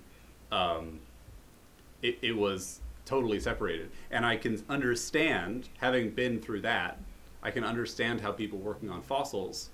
um, 0.53 1.00
it, 2.03 2.18
it 2.22 2.36
was 2.36 2.80
totally 3.05 3.40
separated. 3.40 3.90
And 4.11 4.24
I 4.24 4.36
can 4.36 4.62
understand, 4.68 5.68
having 5.78 6.11
been 6.11 6.40
through 6.40 6.61
that, 6.61 7.00
I 7.42 7.50
can 7.50 7.64
understand 7.64 8.20
how 8.20 8.30
people 8.30 8.59
working 8.59 8.88
on 8.90 9.03
fossils 9.03 9.70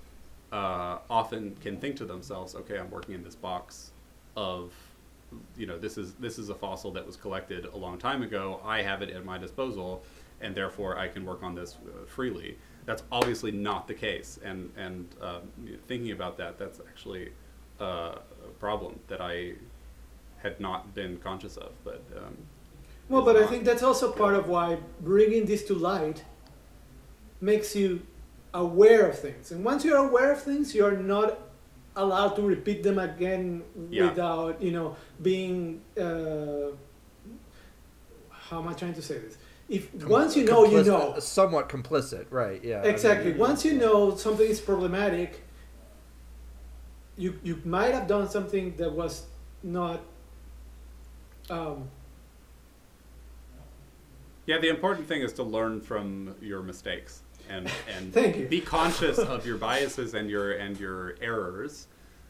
uh, 0.52 0.98
often 1.10 1.56
can 1.60 1.76
think 1.78 1.96
to 1.96 2.04
themselves, 2.04 2.54
okay, 2.54 2.78
I'm 2.78 2.90
working 2.90 3.14
in 3.14 3.22
this 3.22 3.34
box 3.34 3.92
of, 4.36 4.72
you 5.56 5.66
know, 5.66 5.78
this 5.78 5.98
is 5.98 6.14
this 6.14 6.38
is 6.38 6.48
a 6.48 6.54
fossil 6.54 6.90
that 6.92 7.06
was 7.06 7.16
collected 7.16 7.66
a 7.66 7.76
long 7.76 7.98
time 7.98 8.22
ago. 8.22 8.60
I 8.64 8.82
have 8.82 9.02
it 9.02 9.10
at 9.10 9.24
my 9.24 9.38
disposal, 9.38 10.02
and 10.40 10.54
therefore 10.54 10.98
I 10.98 11.08
can 11.08 11.24
work 11.24 11.42
on 11.42 11.54
this 11.54 11.76
uh, 11.86 12.06
freely. 12.06 12.56
That's 12.86 13.02
obviously 13.12 13.50
not 13.50 13.86
the 13.86 13.94
case, 13.94 14.38
and 14.42 14.70
and 14.76 15.06
um, 15.20 15.42
thinking 15.86 16.12
about 16.12 16.38
that, 16.38 16.58
that's 16.58 16.80
actually 16.80 17.32
uh, 17.80 18.14
a 18.44 18.48
problem 18.58 18.98
that 19.08 19.20
I 19.20 19.54
had 20.38 20.60
not 20.60 20.94
been 20.94 21.18
conscious 21.18 21.56
of, 21.56 21.72
but. 21.84 22.02
Um, 22.16 22.36
Well, 23.10 23.24
but 23.24 23.36
I 23.36 23.46
think 23.46 23.64
that's 23.64 23.82
also 23.82 24.12
part 24.12 24.34
of 24.34 24.48
why 24.48 24.78
bringing 25.00 25.46
this 25.46 25.64
to 25.64 25.74
light 25.74 26.24
makes 27.40 27.74
you 27.74 28.02
aware 28.64 29.08
of 29.08 29.18
things. 29.18 29.52
And 29.52 29.64
once 29.64 29.84
you're 29.84 30.02
aware 30.08 30.32
of 30.32 30.42
things, 30.42 30.74
you're 30.74 30.96
not 30.96 31.38
allowed 31.96 32.32
to 32.36 32.42
repeat 32.42 32.82
them 32.82 32.98
again 32.98 33.62
Yeah. 33.90 34.08
without, 34.08 34.60
you 34.62 34.72
know, 34.72 34.96
being. 35.22 35.82
Uh, 35.96 36.72
how 38.48 38.60
am 38.60 38.68
I 38.68 38.74
trying 38.74 38.94
to 38.94 39.02
say 39.02 39.18
this? 39.18 39.36
If 39.68 39.82
Com- 40.00 40.08
once 40.08 40.36
you 40.36 40.44
know, 40.44 40.64
you 40.64 40.82
know. 40.82 41.18
Somewhat 41.18 41.68
complicit, 41.68 42.26
right? 42.30 42.62
Yeah. 42.64 42.78
I 42.80 42.82
mean, 42.82 42.90
Exactly. 42.94 43.32
Once 43.34 43.64
you 43.64 43.74
know 43.74 44.14
something 44.16 44.48
is 44.48 44.60
problematic, 44.60 45.30
you 47.16 47.30
you 47.42 47.60
might 47.64 47.92
have 47.98 48.06
done 48.06 48.28
something 48.36 48.76
that 48.76 48.92
was 48.92 49.26
not. 49.62 50.00
Um, 51.50 51.90
Yeah, 54.46 54.58
the 54.58 54.70
important 54.70 55.06
thing 55.06 55.20
is 55.22 55.32
to 55.34 55.42
learn 55.42 55.80
from 55.82 56.34
your 56.40 56.62
mistakes 56.62 57.22
and 57.48 57.70
and 57.96 58.12
Thank 58.20 58.36
you. 58.36 58.46
be 58.46 58.60
conscious 58.60 59.18
of 59.18 59.46
your 59.46 59.56
biases 59.56 60.14
and 60.14 60.30
your 60.30 60.52
and 60.52 60.78
your 60.78 61.14
errors, 61.20 61.86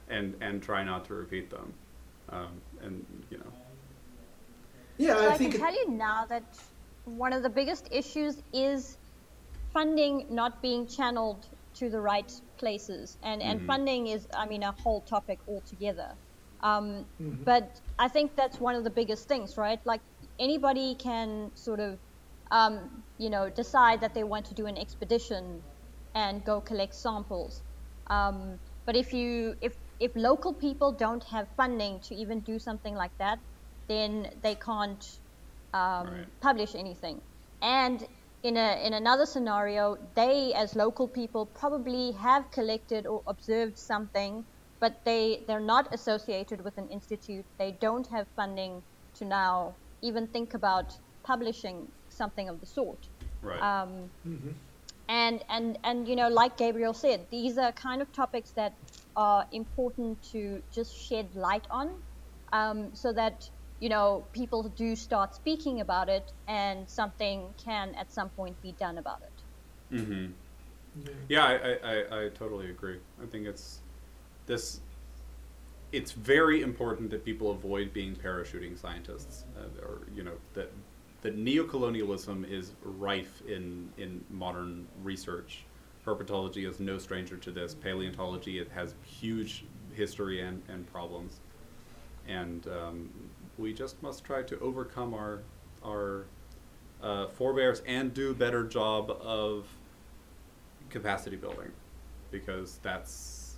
and 0.08 0.34
and 0.40 0.62
try 0.62 0.82
not 0.84 1.04
to 1.06 1.14
repeat 1.14 1.50
them. 1.50 1.72
Um, 2.30 2.48
and 2.82 3.04
you 3.30 3.38
know, 3.38 3.52
yeah, 4.98 5.14
So 5.16 5.28
I 5.28 5.32
I, 5.34 5.38
think. 5.38 5.52
can 5.52 5.60
tell 5.60 5.72
you 5.74 5.90
now 5.92 6.26
that 6.26 6.44
one 7.04 7.32
of 7.32 7.42
the 7.42 7.48
biggest 7.48 7.88
issues 7.90 8.42
is 8.52 8.98
funding 9.72 10.26
not 10.30 10.60
being 10.62 10.86
channeled 10.86 11.46
to 11.74 11.88
the 11.88 12.00
right 12.00 12.30
places, 12.58 13.16
and 13.22 13.42
and 13.42 13.60
Mhm. 13.60 13.66
funding 13.66 14.06
is, 14.08 14.26
I 14.34 14.46
mean, 14.46 14.62
a 14.62 14.72
whole 14.72 15.00
topic 15.02 15.38
altogether. 15.48 16.10
Um, 16.60 17.06
Mhm. 17.20 17.44
But 17.44 17.80
I 17.98 18.08
think 18.08 18.34
that's 18.34 18.58
one 18.60 18.74
of 18.74 18.82
the 18.84 18.90
biggest 18.90 19.28
things, 19.28 19.56
right? 19.56 19.80
Like 19.86 20.00
anybody 20.40 20.96
can 20.96 21.52
sort 21.54 21.78
of, 21.80 21.98
um, 22.50 23.04
you 23.18 23.30
know, 23.30 23.50
decide 23.50 24.00
that 24.00 24.14
they 24.14 24.24
want 24.24 24.46
to 24.46 24.54
do 24.54 24.66
an 24.66 24.78
expedition 24.78 25.64
and 26.14 26.44
go 26.44 26.60
collect 26.60 26.94
samples. 26.94 27.62
Um, 28.10 28.58
but 28.86 28.96
if 28.96 29.12
you 29.12 29.54
if 29.62 29.74
if 30.00 30.12
local 30.16 30.54
people 30.54 30.92
don't 30.96 31.24
have 31.24 31.48
funding 31.56 32.00
to 32.08 32.14
even 32.14 32.40
do 32.42 32.58
something 32.58 32.94
like 32.94 33.12
that, 33.18 33.38
then 33.88 34.40
they 34.42 34.54
can't 34.54 35.04
um, 35.74 36.08
Right. 36.10 36.32
publish 36.40 36.74
anything. 36.74 37.22
And 37.62 38.06
in 38.42 38.56
a 38.56 38.84
in 38.86 38.94
another 38.94 39.26
scenario, 39.26 39.96
they 40.16 40.54
as 40.54 40.74
local 40.76 41.08
people 41.08 41.46
probably 41.46 42.12
have 42.12 42.50
collected 42.52 43.06
or 43.06 43.22
observed 43.26 43.78
something, 43.78 44.46
but 44.80 45.04
they 45.04 45.44
they're 45.46 45.60
not 45.74 45.92
associated 45.94 46.62
with 46.62 46.78
an 46.78 46.88
institute. 46.88 47.46
They 47.58 47.76
don't 47.80 48.08
have 48.10 48.28
funding 48.36 48.82
to 49.16 49.24
now 49.24 49.78
even 50.02 50.28
think 50.28 50.54
about 50.54 50.92
publishing 51.26 51.88
something 52.22 52.48
of 52.48 52.60
the 52.60 52.66
sort. 52.66 53.02
right? 53.42 53.62
Um, 53.62 54.10
Mhm. 54.26 54.52
and 55.08 55.36
and 55.56 55.78
and 55.88 55.98
you 56.10 56.16
know 56.20 56.28
like 56.28 56.54
gabriel 56.62 56.92
said 56.92 57.18
these 57.30 57.56
are 57.64 57.72
kind 57.72 58.02
of 58.02 58.08
topics 58.12 58.50
that 58.60 58.72
are 59.16 59.46
important 59.52 60.22
to 60.32 60.40
just 60.78 60.92
shed 61.06 61.26
light 61.34 61.66
on 61.70 61.88
um, 62.52 62.78
so 63.02 63.12
that 63.20 63.36
you 63.80 63.88
know 63.94 64.26
people 64.40 64.60
do 64.84 64.88
start 64.94 65.34
speaking 65.34 65.80
about 65.80 66.08
it 66.18 66.26
and 66.46 66.88
something 67.00 67.54
can 67.64 67.94
at 68.02 68.12
some 68.12 68.28
point 68.38 68.60
be 68.60 68.72
done 68.72 68.98
about 68.98 69.20
it 69.30 69.36
mm-hmm. 69.96 70.26
Yeah. 71.04 71.10
Yeah, 71.28 71.44
I, 71.44 71.52
I, 71.52 71.94
I, 71.94 72.24
I 72.24 72.28
totally 72.30 72.70
agree. 72.70 72.98
I 73.22 73.26
think 73.26 73.46
it's 73.46 73.80
this. 74.46 74.80
It's 75.92 76.12
very 76.12 76.62
important 76.62 77.10
that 77.10 77.24
people 77.24 77.50
avoid 77.50 77.92
being 77.92 78.14
parachuting 78.14 78.78
scientists, 78.78 79.44
uh, 79.56 79.86
or 79.86 80.00
you 80.14 80.22
know 80.22 80.36
that 80.54 80.72
that 81.22 81.36
neocolonialism 81.36 82.50
is 82.50 82.72
rife 82.82 83.42
in 83.46 83.90
in 83.96 84.24
modern 84.30 84.86
research. 85.02 85.64
Herpetology 86.06 86.68
is 86.68 86.80
no 86.80 86.98
stranger 86.98 87.36
to 87.36 87.50
this. 87.50 87.74
Paleontology 87.74 88.58
it 88.58 88.70
has 88.70 88.94
huge 89.04 89.64
history 89.92 90.40
and, 90.40 90.62
and 90.68 90.90
problems, 90.90 91.40
and 92.26 92.66
um, 92.68 93.10
we 93.58 93.72
just 93.72 94.00
must 94.02 94.24
try 94.24 94.42
to 94.42 94.58
overcome 94.60 95.12
our 95.14 95.40
our 95.84 96.24
uh, 97.02 97.26
forebears 97.28 97.82
and 97.86 98.14
do 98.14 98.30
a 98.30 98.34
better 98.34 98.64
job 98.64 99.10
of 99.22 99.66
capacity 100.90 101.36
building 101.36 101.70
because 102.30 102.78
that's 102.82 103.56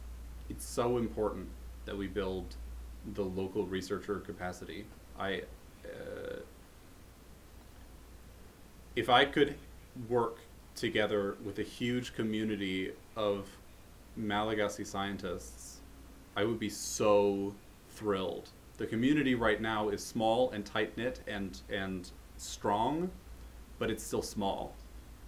it's 0.48 0.64
so 0.64 0.96
important 0.96 1.48
that 1.84 1.96
we 1.96 2.06
build 2.06 2.56
the 3.14 3.22
local 3.22 3.66
researcher 3.66 4.16
capacity. 4.20 4.84
I 5.18 5.42
uh, 5.84 6.40
if 8.96 9.08
I 9.08 9.24
could 9.24 9.54
work 10.08 10.38
together 10.74 11.36
with 11.44 11.58
a 11.58 11.62
huge 11.62 12.14
community 12.14 12.92
of 13.16 13.46
Malagasy 14.16 14.84
scientists, 14.84 15.80
I 16.36 16.44
would 16.44 16.58
be 16.58 16.68
so 16.68 17.54
thrilled. 17.90 18.50
The 18.78 18.86
community 18.86 19.34
right 19.34 19.60
now 19.60 19.90
is 19.90 20.02
small 20.02 20.50
and 20.50 20.64
tight 20.64 20.96
knit 20.96 21.20
and 21.26 21.60
and 21.68 22.10
strong, 22.38 23.10
but 23.78 23.90
it's 23.90 24.02
still 24.02 24.22
small, 24.22 24.74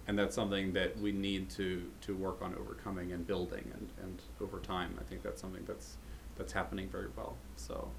and 0.07 0.17
that's 0.17 0.33
something 0.35 0.73
that 0.73 0.97
we 0.99 1.11
need 1.11 1.49
to 1.51 1.83
to 2.01 2.15
work 2.15 2.41
on 2.41 2.55
overcoming 2.55 3.11
and 3.11 3.25
building 3.27 3.69
and 3.73 3.89
and 4.01 4.21
over 4.41 4.59
time. 4.59 4.97
I 4.99 5.03
think 5.03 5.21
that's 5.21 5.39
something 5.39 5.63
that's 5.65 5.97
that's 6.35 6.51
happening 6.51 6.89
very 6.89 7.09
well. 7.15 7.37
So, 7.55 7.89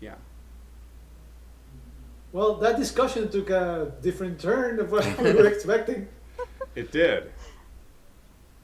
yeah. 0.00 0.16
Well, 2.32 2.54
that 2.56 2.76
discussion 2.76 3.30
took 3.30 3.50
a 3.50 3.92
different 4.02 4.40
turn 4.40 4.80
of 4.80 4.92
what 4.92 5.04
we 5.18 5.32
were 5.32 5.46
expecting. 5.52 6.08
It 6.74 6.92
did. 6.92 7.32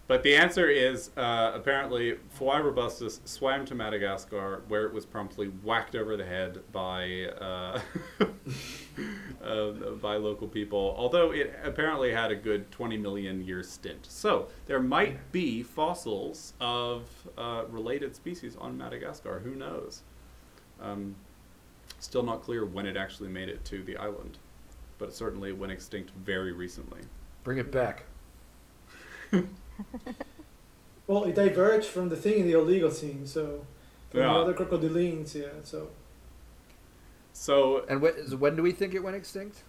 But 0.07 0.23
the 0.23 0.37
answer 0.37 0.69
is 0.69 1.11
uh, 1.17 1.53
apparently 1.55 2.19
Voay 2.39 2.63
robustus 2.63 3.21
swam 3.25 3.65
to 3.65 3.75
Madagascar, 3.75 4.63
where 4.69 4.85
it 4.85 4.93
was 4.93 5.07
promptly 5.07 5.47
whacked 5.47 5.97
over 5.97 6.15
the 6.19 6.27
head 6.27 6.61
by 6.73 7.31
uh, 7.41 7.81
uh, 9.43 9.71
by 10.03 10.17
local 10.17 10.47
people. 10.47 10.95
Although 10.99 11.33
it 11.33 11.59
apparently 11.65 12.13
had 12.13 12.31
a 12.31 12.37
good 12.37 12.71
20 12.71 12.99
million 12.99 13.47
year 13.47 13.63
stint, 13.63 14.05
so 14.07 14.49
there 14.67 14.81
might 14.81 15.33
be 15.33 15.63
fossils 15.63 16.53
of 16.61 17.09
uh, 17.39 17.65
related 17.71 18.15
species 18.15 18.57
on 18.57 18.77
Madagascar. 18.77 19.39
Who 19.39 19.55
knows? 19.55 20.03
Um, 20.83 21.15
still 22.05 22.23
not 22.23 22.43
clear 22.43 22.65
when 22.65 22.87
it 22.87 22.97
actually 22.97 23.29
made 23.29 23.49
it 23.49 23.65
to 23.67 23.83
the 23.83 23.97
island, 23.97 24.39
but 24.99 25.09
it 25.09 25.15
certainly 25.15 25.53
went 25.53 25.73
extinct 25.73 26.11
very 26.25 26.53
recently. 26.53 27.01
Bring 27.43 27.59
it 27.59 27.71
back. 27.73 28.05
Well, 31.07 31.25
it 31.25 31.35
diverged 31.35 31.89
from 31.89 32.09
the 32.09 32.17
thing 32.17 32.39
in 32.41 32.47
the 32.47 32.55
Oligocene, 32.55 33.29
so 33.29 33.67
from 34.11 34.21
Yeah. 34.21 34.33
the 34.33 34.39
other 34.39 34.55
crocodilians, 34.55 35.35
yeah. 35.35 35.49
So 35.63 35.91
So 37.33 37.85
And 37.89 38.01
when, 38.01 38.27
so 38.29 38.37
when 38.37 38.57
do 38.57 38.63
we 38.63 38.73
think 38.73 38.95
it 38.95 39.01
went 39.03 39.17
extinct? 39.17 39.65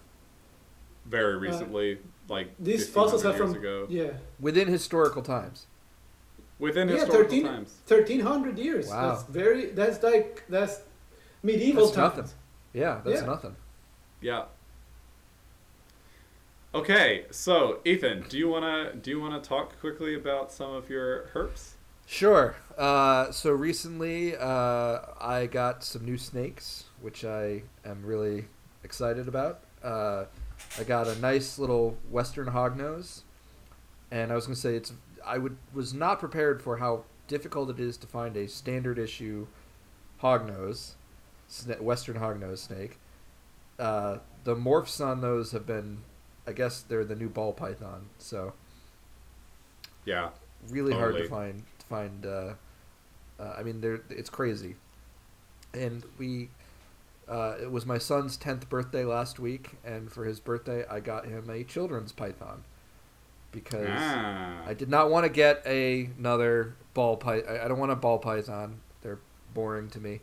very 1.06 1.36
uh, 1.36 1.40
recently, 1.40 1.99
like 2.30 2.52
these 2.57 2.88
fossils 2.90 3.26
are 3.26 3.34
from 3.34 3.53
ago, 3.53 3.86
yeah, 3.90 4.12
Within 4.40 4.68
historical 4.70 5.22
times. 5.22 5.68
within 6.57 6.88
yeah, 6.88 6.95
historical 6.95 7.24
13 7.30 7.44
times. 7.44 7.74
thirteen 7.86 8.22
hundred 8.22 8.57
years. 8.57 8.88
Wow. 8.88 9.10
That's 9.10 9.24
very. 9.24 9.66
That's 9.72 10.02
like 10.02 10.44
that's 10.49 10.80
medieval 11.46 11.86
That's 11.86 11.96
times. 11.96 12.16
nothing. 12.18 12.32
Yeah, 12.74 13.02
that's 13.06 13.22
Yeah. 13.22 13.26
nothing. 13.28 13.56
Yeah. 14.22 14.46
Okay, 16.74 17.26
so 17.32 17.80
Ethan, 17.86 18.26
do 18.28 18.38
you 18.38 18.50
wanna 18.50 18.94
do 18.96 19.10
you 19.12 19.20
wanna 19.22 19.40
talk 19.42 19.80
quickly 19.80 20.14
about 20.14 20.52
some 20.52 20.72
of 20.74 20.90
your 20.90 21.28
herps? 21.34 21.72
Sure. 22.06 22.56
Uh, 22.78 23.32
so 23.32 23.52
recently, 23.52 24.36
uh, 24.36 25.00
I 25.20 25.48
got 25.50 25.84
some 25.84 26.04
new 26.06 26.18
snakes, 26.18 26.84
which 27.02 27.24
I 27.24 27.64
am 27.86 28.04
really 28.06 28.48
excited 28.84 29.28
about. 29.28 29.62
Uh, 29.82 30.26
I 30.78 30.84
got 30.84 31.08
a 31.08 31.16
nice 31.20 31.58
little 31.58 31.98
Western 32.12 32.48
hognose, 32.48 33.22
and 34.12 34.32
I 34.32 34.36
was 34.36 34.46
going 34.46 34.56
to 34.56 34.62
say 34.62 34.76
it's. 34.76 34.94
I 35.26 35.38
would 35.40 35.58
was 35.74 35.94
not 35.94 36.20
prepared 36.20 36.62
for 36.62 36.78
how 36.78 37.06
difficult 37.28 37.70
it 37.72 37.80
is 37.80 37.98
to 37.98 38.08
find 38.08 38.36
a 38.38 38.48
standard 38.48 39.00
issue 39.00 39.48
hognose, 40.22 40.94
sna- 41.50 41.82
Western 41.82 42.18
hognose 42.18 42.60
snake. 42.60 43.00
Uh, 43.80 44.18
the 44.44 44.56
morphs 44.56 45.04
on 45.06 45.22
those 45.22 45.52
have 45.52 45.66
been, 45.66 46.00
I 46.48 46.52
guess 46.54 46.82
they're 46.82 47.04
the 47.04 47.16
new 47.16 47.30
ball 47.30 47.52
python. 47.54 48.08
So 48.18 48.54
Yeah. 50.06 50.30
really 50.70 50.94
hard 50.94 51.16
to 51.18 51.28
find 51.28 51.64
to 51.80 51.86
find 51.86 52.26
uh, 52.26 52.54
uh, 53.40 53.56
I 53.58 53.64
mean 53.64 53.82
they're 53.82 54.02
it's 54.10 54.30
crazy 54.30 54.76
and 55.74 56.04
we 56.18 56.50
uh, 57.28 57.56
it 57.62 57.70
was 57.72 57.86
my 57.86 57.98
son's 57.98 58.38
10th 58.38 58.70
birthday 58.70 59.04
last 59.04 59.40
week 59.40 59.72
and 59.84 60.12
for 60.12 60.26
his 60.26 60.40
birthday 60.40 60.86
I 60.88 61.00
got 61.02 61.26
him 61.28 61.50
a 61.50 61.64
children's 61.64 62.12
python 62.12 62.64
because 63.52 63.88
Ah. 63.92 64.62
I 64.66 64.74
did 64.74 64.90
not 64.90 65.10
want 65.12 65.26
to 65.26 65.30
get 65.30 65.62
a, 65.66 66.10
another 66.18 66.76
ball 66.94 67.18
python 67.18 67.56
I 67.58 67.66
I 67.66 67.68
don't 67.68 67.80
want 67.80 67.92
a 67.92 67.96
ball 67.96 68.18
python 68.20 68.80
they're 69.02 69.20
boring 69.54 69.90
to 69.90 70.00
me 70.00 70.22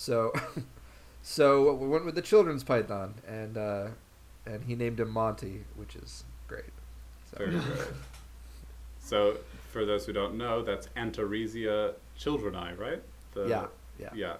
so 0.00 0.32
so 1.22 1.72
we 1.74 1.88
went 1.88 2.04
with 2.04 2.14
the 2.14 2.22
children's 2.22 2.62
python 2.62 3.14
and 3.26 3.56
uh, 3.58 3.88
and 4.46 4.62
he 4.64 4.74
named 4.76 5.00
him 5.00 5.10
Monty 5.10 5.64
which 5.76 5.96
is 5.96 6.24
great 6.46 6.72
so 7.30 7.36
Very 7.38 7.50
good. 7.50 7.94
So, 9.00 9.36
for 9.72 9.84
those 9.86 10.04
who 10.06 10.12
don't 10.12 10.36
know, 10.36 10.62
that's 10.62 10.86
Antaresia 10.96 11.94
childreni, 12.18 12.78
right? 12.78 13.02
The, 13.34 13.46
yeah 13.48 13.66
yeah 13.98 14.10
Yeah. 14.14 14.36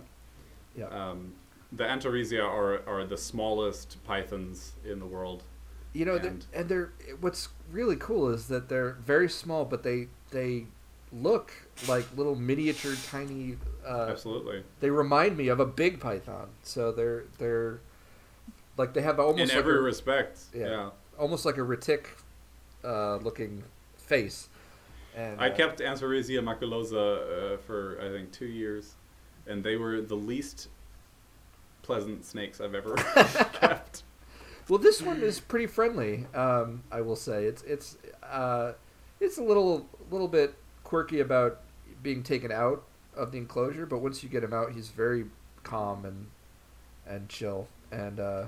yeah 0.77 0.87
Um, 1.11 1.35
the 1.73 1.85
Antaresia 1.85 2.43
are, 2.45 2.87
are 2.89 3.05
the 3.05 3.17
smallest 3.17 4.03
pythons 4.05 4.73
in 4.85 4.99
the 5.01 5.07
world. 5.07 5.43
You 5.95 6.05
know, 6.07 6.19
they're- 6.19 6.31
And- 6.31 6.47
and 6.55 6.69
they're 6.69 6.93
what's 7.21 7.49
really 7.71 7.97
cool 7.97 8.29
is 8.29 8.49
that 8.49 8.69
they're 8.69 8.93
very 9.05 9.29
small, 9.29 9.65
but 9.65 9.83
they 9.83 10.09
they 10.31 10.67
look 11.13 11.53
like 11.87 12.07
little 12.17 12.35
miniature, 12.35 12.95
tiny. 13.11 13.57
Uh, 13.87 14.09
Absolutely. 14.11 14.63
they 14.81 14.91
remind 14.91 15.37
me 15.37 15.49
of 15.49 15.61
a 15.61 15.67
big 15.67 16.01
python. 16.01 16.49
So 16.63 16.93
they're 16.93 17.25
they're 17.39 17.81
like 18.77 18.95
they 18.95 19.03
have 19.03 19.21
almost 19.21 19.41
in 19.41 19.49
like 19.49 19.57
every 19.59 19.77
a, 19.77 19.81
respect. 19.81 20.41
yeah. 20.55 20.67
Yeah. 20.69 20.91
almost 21.19 21.45
like 21.45 21.57
a 21.57 21.61
retic 21.61 22.07
uh, 22.85 23.17
looking 23.17 23.65
face. 23.97 24.49
And 25.17 25.41
I 25.41 25.49
uh, 25.51 25.57
kept 25.57 25.81
Antaresia 25.81 26.41
maculosa 26.43 27.55
uh, 27.55 27.57
for 27.59 27.99
I 28.01 28.09
think 28.09 28.33
two 28.33 28.47
years, 28.47 28.95
and 29.47 29.63
they 29.65 29.77
were 29.77 30.01
the 30.01 30.15
least 30.17 30.69
pleasant 31.83 32.25
snakes 32.25 32.61
I've 32.61 32.75
ever 32.75 32.95
kept. 33.53 34.03
Well, 34.69 34.79
this 34.79 35.01
one 35.01 35.23
is 35.23 35.41
pretty 35.41 35.67
friendly. 35.67 36.27
Um, 36.35 36.83
I 36.93 37.01
will 37.01 37.17
say 37.17 37.45
it's 37.45 37.63
it's 37.63 37.97
uh, 38.23 38.73
it's 39.19 39.39
a 39.39 39.43
little 39.43 39.89
little 40.11 40.29
bit 40.29 40.55
quirky 40.85 41.21
about 41.21 41.61
being 42.03 42.23
taken 42.23 42.53
out 42.53 42.85
of 43.17 43.33
the 43.33 43.39
enclosure, 43.39 43.87
but 43.87 43.99
once 43.99 44.23
you 44.23 44.29
get 44.29 44.45
him 44.45 44.53
out, 44.53 44.73
he's 44.73 44.89
very 44.89 45.27
calm 45.63 46.05
and 46.05 46.27
and 47.07 47.29
chill, 47.29 47.69
and 47.91 48.21
uh, 48.21 48.47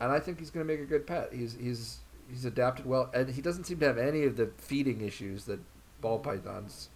and 0.00 0.12
I 0.12 0.20
think 0.20 0.38
he's 0.38 0.50
going 0.50 0.66
to 0.66 0.72
make 0.72 0.82
a 0.82 0.86
good 0.86 1.06
pet. 1.06 1.30
He's 1.32 1.56
he's 1.58 1.98
he's 2.28 2.44
adapted 2.44 2.86
well, 2.86 3.10
and 3.14 3.30
he 3.30 3.40
doesn't 3.40 3.64
seem 3.64 3.78
to 3.80 3.86
have 3.86 3.98
any 3.98 4.24
of 4.24 4.36
the 4.36 4.50
feeding 4.58 5.00
issues 5.00 5.44
that 5.46 5.60
ball 6.00 6.18
pythons 6.18 6.88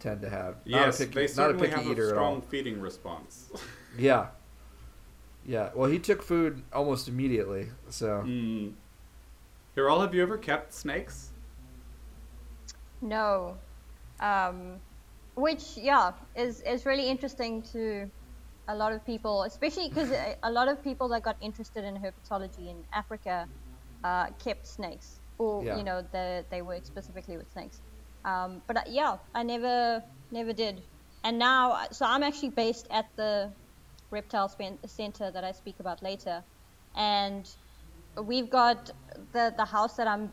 tend 0.00 0.20
to 0.22 0.30
have. 0.30 0.56
Not 0.66 0.88
a 0.88 0.92
picky- 0.92 1.14
they 1.14 1.20
not 1.22 1.28
a 1.28 1.34
certainly 1.34 1.68
picky 1.68 1.82
have 1.82 1.90
eater 1.92 2.04
a 2.04 2.08
at 2.08 2.10
strong 2.10 2.42
feeding 2.42 2.80
response. 2.80 3.50
Yeah. 3.98 4.28
Yeah. 5.44 5.68
Well, 5.74 5.90
he 5.90 5.98
took 5.98 6.22
food 6.22 6.62
almost 6.72 7.08
immediately, 7.08 7.68
so. 7.90 8.24
mm. 8.26 8.72
all 9.78 10.00
have 10.00 10.14
you 10.14 10.22
ever 10.22 10.38
kept 10.38 10.72
snakes? 10.72 11.28
No. 13.02 13.58
Um, 14.22 14.80
which, 15.36 15.76
yeah, 15.76 16.12
is, 16.36 16.60
is 16.62 16.86
really 16.86 17.08
interesting 17.10 17.64
to 17.72 18.10
a 18.68 18.74
lot 18.76 18.92
of 18.92 19.04
people, 19.04 19.42
especially 19.44 19.88
because 19.88 20.10
a, 20.12 20.50
lot 20.50 20.68
of 20.68 20.82
people 20.82 21.08
that 21.10 21.22
got 21.22 21.36
interested 21.42 21.84
in 21.84 21.96
herpetology 21.96 22.70
in 22.70 22.84
Africa 22.92 23.48
uh, 24.04 24.28
kept 24.42 24.66
snakes, 24.66 25.20
or 25.38 25.66
Yeah. 25.66 25.76
you 25.76 25.84
know, 25.84 26.02
the, 26.12 26.46
they 26.50 26.62
worked 26.62 26.86
specifically 26.86 27.36
with 27.36 27.50
snakes. 27.50 27.80
Um, 28.24 28.62
but 28.68 28.76
uh, 28.78 28.82
yeah, 28.88 29.18
I 29.34 29.42
never 29.42 30.02
never 30.30 30.52
did. 30.52 30.84
And 31.24 31.38
now, 31.38 31.86
so 31.92 32.06
I'm 32.06 32.22
actually 32.22 32.50
based 32.50 32.86
at 32.90 33.06
the 33.16 33.54
reptile 34.10 34.50
center 34.86 35.30
that 35.32 35.44
I 35.44 35.52
speak 35.52 35.76
about 35.80 36.02
later, 36.02 36.44
and 36.94 37.46
we've 38.22 38.50
got 38.50 38.90
the 39.32 39.54
the 39.56 39.64
house 39.64 39.96
that 39.96 40.06
I'm 40.06 40.32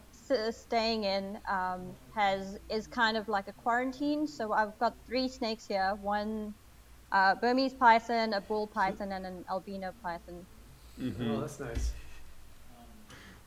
staying 0.51 1.03
in 1.03 1.39
um, 1.49 1.97
has 2.19 2.59
is 2.69 2.85
kind 2.87 3.15
of 3.15 3.29
like 3.29 3.47
a 3.47 3.53
quarantine. 3.53 4.27
So 4.27 4.51
I've 4.51 4.77
got 4.79 4.93
three 5.07 5.27
snakes 5.29 5.65
here: 5.67 5.97
one 6.01 6.53
uh, 7.11 7.35
Burmese 7.35 7.73
python, 7.73 8.33
a 8.33 8.41
bull 8.41 8.67
python, 8.67 9.11
and 9.13 9.25
an 9.25 9.45
albino 9.49 9.93
python. 10.03 10.45
Mm-hmm. 11.01 11.31
Oh, 11.31 11.39
that's 11.41 11.59
nice. 11.59 11.91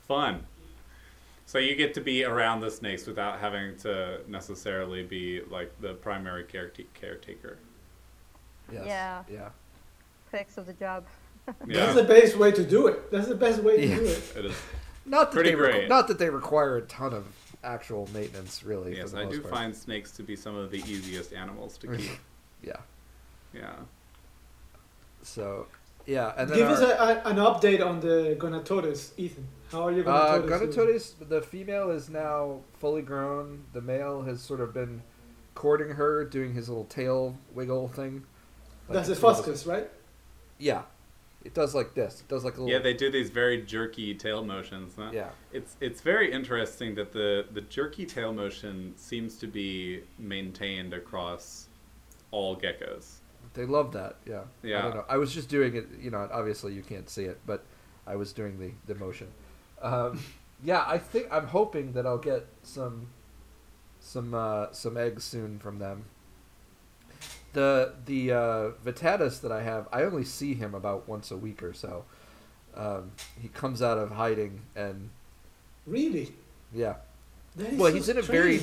Fun. 0.08 0.44
So 1.46 1.58
you 1.58 1.74
get 1.76 1.92
to 1.94 2.00
be 2.00 2.24
around 2.24 2.60
the 2.60 2.70
snakes 2.70 3.06
without 3.06 3.38
having 3.38 3.76
to 3.78 4.20
necessarily 4.26 5.02
be 5.02 5.42
like 5.50 5.70
the 5.80 5.92
primary 5.94 6.44
careta- 6.44 6.86
caretaker. 6.94 7.58
Yes. 8.72 8.84
Yeah. 8.86 9.22
Yeah. 9.30 9.48
Perks 10.30 10.56
of 10.56 10.64
the 10.66 10.72
job. 10.72 11.04
That's 11.66 11.94
the 11.94 12.04
best 12.04 12.36
way 12.38 12.52
to 12.52 12.64
do 12.64 12.86
it. 12.86 13.10
That's 13.10 13.28
the 13.28 13.34
best 13.34 13.62
way 13.62 13.76
to 13.76 13.86
Yeah. 13.86 13.96
do 13.96 14.04
it. 14.04 14.32
it 14.36 14.44
is. 14.46 14.56
Not 15.04 15.30
that 15.30 15.34
Pretty 15.34 15.50
they 15.50 15.56
requ- 15.56 15.72
great. 15.72 15.88
not 15.90 16.08
that 16.08 16.18
they 16.18 16.30
require 16.30 16.76
a 16.78 16.82
ton 16.82 17.12
of 17.12 17.26
actual 17.64 18.08
maintenance, 18.12 18.62
really. 18.64 18.96
Yes, 18.96 19.10
for 19.10 19.16
the 19.16 19.22
I 19.22 19.24
most 19.24 19.34
do 19.34 19.40
part. 19.42 19.54
find 19.54 19.76
snakes 19.76 20.10
to 20.12 20.22
be 20.22 20.36
some 20.36 20.56
of 20.56 20.70
the 20.70 20.78
easiest 20.78 21.32
animals 21.32 21.78
to 21.78 21.96
keep. 21.96 22.10
Yeah. 22.64 22.76
yeah. 23.52 23.72
So, 25.22 25.66
yeah, 26.06 26.32
and 26.36 26.48
then 26.48 26.58
Give 26.58 26.68
our, 26.68 26.74
us 26.74 26.80
a, 26.80 27.22
a, 27.24 27.30
an 27.30 27.36
update 27.38 27.84
on 27.84 27.98
the 27.98 28.36
Gonatodes, 28.38 29.10
Ethan. 29.16 29.48
How 29.72 29.86
are 29.88 29.92
you 29.92 30.04
uh, 30.04 30.40
Gonatodes? 30.42 31.14
doing? 31.18 31.28
The 31.28 31.42
female 31.42 31.90
is 31.90 32.08
now 32.08 32.60
fully 32.78 33.02
grown. 33.02 33.64
The 33.72 33.80
male 33.80 34.22
has 34.22 34.40
sort 34.40 34.60
of 34.60 34.72
been 34.72 35.02
courting 35.56 35.90
her, 35.96 36.24
doing 36.24 36.54
his 36.54 36.68
little 36.68 36.84
tail 36.84 37.36
wiggle 37.52 37.88
thing. 37.88 38.24
That's 38.88 39.08
the 39.08 39.14
the 39.14 39.20
two 39.20 39.26
of 39.26 39.38
us- 39.38 39.46
Fuscus, 39.46 39.66
right? 39.66 39.90
Yeah, 40.58 40.82
it 41.44 41.54
does 41.54 41.74
like 41.74 41.94
this. 41.94 42.20
It 42.20 42.28
does 42.28 42.44
like 42.44 42.56
a 42.56 42.60
little. 42.60 42.72
Yeah, 42.72 42.82
they 42.82 42.94
do 42.94 43.10
these 43.10 43.30
very 43.30 43.62
jerky 43.62 44.14
tail 44.14 44.44
motions. 44.44 44.94
Huh? 44.96 45.10
Yeah. 45.12 45.30
It's 45.52 45.76
it's 45.80 46.00
very 46.00 46.32
interesting 46.32 46.94
that 46.96 47.12
the 47.12 47.46
the 47.52 47.62
jerky 47.62 48.06
tail 48.06 48.32
motion 48.32 48.94
seems 48.96 49.36
to 49.38 49.46
be 49.46 50.02
maintained 50.18 50.94
across 50.94 51.68
all 52.30 52.56
geckos. 52.56 53.16
They 53.54 53.66
love 53.66 53.92
that. 53.92 54.16
Yeah. 54.26 54.42
Yeah. 54.62 54.78
I 54.78 54.82
don't 54.82 54.94
know. 54.96 55.04
I 55.08 55.16
was 55.16 55.34
just 55.34 55.48
doing 55.48 55.76
it. 55.76 55.86
You 56.00 56.10
know, 56.10 56.28
obviously 56.32 56.72
you 56.72 56.82
can't 56.82 57.08
see 57.08 57.24
it, 57.24 57.40
but 57.46 57.64
I 58.06 58.16
was 58.16 58.32
doing 58.32 58.58
the 58.58 58.72
the 58.92 58.98
motion. 58.98 59.28
Um, 59.80 60.20
yeah, 60.64 60.84
I 60.86 60.98
think 60.98 61.28
I'm 61.30 61.48
hoping 61.48 61.92
that 61.92 62.06
I'll 62.06 62.18
get 62.18 62.46
some 62.62 63.08
some 64.00 64.34
uh, 64.34 64.72
some 64.72 64.96
eggs 64.96 65.24
soon 65.24 65.58
from 65.58 65.78
them. 65.78 66.04
The 67.52 67.94
the 68.06 68.32
uh, 68.32 68.68
Vittatus 68.84 69.38
that 69.40 69.52
I 69.52 69.62
have, 69.62 69.86
I 69.92 70.02
only 70.04 70.24
see 70.24 70.54
him 70.54 70.74
about 70.74 71.06
once 71.08 71.30
a 71.30 71.36
week 71.36 71.62
or 71.62 71.72
so. 71.74 72.04
Um, 72.74 73.12
he 73.40 73.48
comes 73.48 73.82
out 73.82 73.98
of 73.98 74.12
hiding 74.12 74.62
and 74.74 75.10
Really? 75.86 76.34
yeah, 76.72 76.94
Well, 77.56 77.90
so 77.90 77.94
he's 77.94 78.08
in 78.08 78.16
a 78.16 78.22
very- 78.22 78.60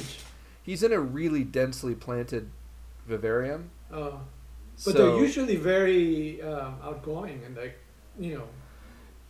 he's 0.64 0.82
in 0.82 0.92
a 0.92 1.00
really 1.00 1.44
densely 1.44 1.94
planted 1.94 2.50
vivarium. 3.06 3.70
Uh, 3.92 4.12
but 4.12 4.20
so- 4.78 4.92
they're 4.94 5.20
usually 5.24 5.58
very 5.58 6.42
um, 6.42 6.76
outgoing 6.84 7.44
and 7.46 7.56
like, 7.56 7.78
you 8.20 8.36
know. 8.40 8.48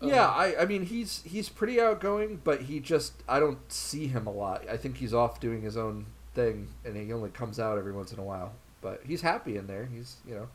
um, 0.01 0.07
Yeah, 0.09 0.29
I, 0.29 0.61
I 0.61 0.65
mean 0.65 0.83
he's 0.85 1.21
he's 1.23 1.49
pretty 1.49 1.81
outgoing, 1.81 2.39
but 2.45 2.61
he 2.63 2.79
just 2.79 3.11
I 3.27 3.41
don't 3.41 3.69
see 3.69 4.07
him 4.07 4.27
a 4.27 4.31
lot. 4.31 4.63
I 4.69 4.77
think 4.77 4.95
he's 4.97 5.13
off 5.13 5.41
doing 5.41 5.61
his 5.61 5.75
own 5.75 6.05
thing, 6.33 6.69
and 6.85 6.95
he 6.95 7.11
only 7.11 7.31
comes 7.31 7.59
out 7.59 7.77
every 7.77 7.91
once 7.91 8.13
in 8.13 8.19
a 8.19 8.23
while. 8.23 8.53
But 8.81 9.01
he's 9.05 9.21
happy 9.21 9.57
in 9.57 9.67
there. 9.67 9.85
He's 9.93 10.17
you 10.27 10.35
know 10.35 10.47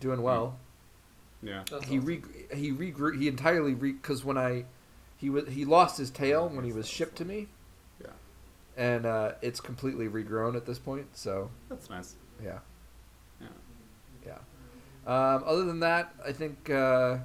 doing 0.00 0.22
well. 0.22 0.58
Yeah. 1.42 1.62
that's 1.70 1.84
He 1.86 1.98
awesome. 1.98 2.06
re 2.06 2.22
he 2.54 2.72
regrew 2.72 3.18
he 3.18 3.28
entirely 3.28 3.74
re 3.74 3.92
because 3.92 4.24
when 4.24 4.36
I 4.38 4.64
he 5.16 5.30
was 5.30 5.48
he 5.48 5.64
lost 5.64 5.98
his 5.98 6.10
tail 6.10 6.48
when 6.48 6.64
he 6.64 6.72
was 6.72 6.88
shipped 6.88 7.16
to 7.16 7.24
me, 7.24 7.48
Yeah. 8.00 8.10
and 8.76 9.06
uh, 9.06 9.32
it's 9.42 9.60
completely 9.60 10.08
regrown 10.08 10.56
at 10.56 10.66
this 10.66 10.78
point. 10.78 11.16
So 11.16 11.50
That's 11.68 11.90
nice. 11.90 12.14
yeah, 12.42 12.58
Yeah. 13.40 13.48
yeah. 14.26 14.38
Um, 15.06 15.42
other 15.46 15.64
than 15.64 15.80
that, 15.80 16.12
I 16.24 16.32
think 16.32 16.70
uh, 16.70 17.18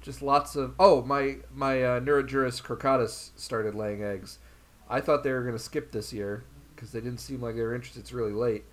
just 0.00 0.22
lots 0.22 0.54
of. 0.56 0.74
Oh, 0.78 1.02
my 1.02 1.38
my 1.52 1.82
uh, 1.82 2.00
Neurergus 2.00 2.60
crocatus 2.62 3.30
started 3.36 3.74
laying 3.74 4.02
eggs. 4.02 4.38
I 4.88 5.00
thought 5.00 5.22
they 5.24 5.32
were 5.32 5.42
going 5.42 5.54
to 5.54 5.58
skip 5.58 5.92
this 5.92 6.12
year 6.12 6.44
because 6.80 6.92
they 6.92 7.00
didn't 7.00 7.20
seem 7.20 7.42
like 7.42 7.56
they 7.56 7.60
were 7.60 7.74
interested. 7.74 8.00
It's 8.00 8.12
really 8.12 8.32
late, 8.32 8.64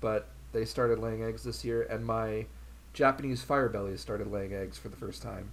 but 0.00 0.28
they 0.52 0.64
started 0.64 0.98
laying 0.98 1.22
eggs 1.22 1.44
this 1.44 1.62
year, 1.62 1.82
and 1.82 2.06
my 2.06 2.46
Japanese 2.94 3.42
firebellies 3.42 4.00
started 4.00 4.32
laying 4.32 4.54
eggs 4.54 4.78
for 4.78 4.88
the 4.88 4.96
first 4.96 5.20
time. 5.20 5.50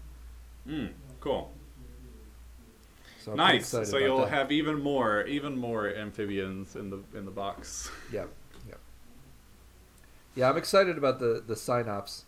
Mm, 0.65 0.91
cool. 1.19 1.51
So 3.19 3.35
nice. 3.35 3.67
So 3.67 3.97
you'll 3.97 4.21
that. 4.21 4.29
have 4.29 4.53
even 4.53 4.81
more, 4.81 5.23
even 5.27 5.57
more 5.57 5.93
amphibians 5.93 6.77
in 6.77 6.89
the 6.89 6.99
in 7.13 7.25
the 7.25 7.31
box. 7.31 7.91
Yeah, 8.11 8.25
yeah, 8.65 8.75
yeah. 10.33 10.49
I'm 10.49 10.55
excited 10.55 10.97
about 10.97 11.19
the 11.19 11.43
the 11.45 11.55
Cynops 11.55 12.21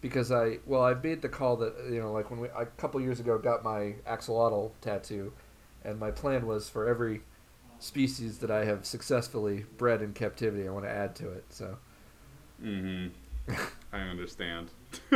because 0.00 0.30
I 0.30 0.58
well 0.66 0.84
I 0.84 0.94
made 0.94 1.20
the 1.20 1.28
call 1.28 1.56
that 1.56 1.74
you 1.90 2.00
know 2.00 2.12
like 2.12 2.30
when 2.30 2.38
we 2.38 2.46
a 2.56 2.66
couple 2.66 3.00
years 3.00 3.18
ago 3.18 3.38
got 3.38 3.64
my 3.64 3.94
axolotl 4.08 4.70
tattoo, 4.80 5.32
and 5.84 5.98
my 5.98 6.12
plan 6.12 6.46
was 6.46 6.70
for 6.70 6.88
every 6.88 7.22
species 7.78 8.38
that 8.38 8.50
I 8.50 8.64
have 8.64 8.84
successfully 8.86 9.64
bred 9.78 10.02
in 10.02 10.12
captivity, 10.12 10.66
I 10.66 10.70
want 10.70 10.84
to 10.84 10.90
add 10.90 11.14
to 11.16 11.30
it. 11.30 11.44
So 11.50 11.76
Mm-hmm. 12.62 13.08
I 13.92 14.00
understand. 14.00 14.70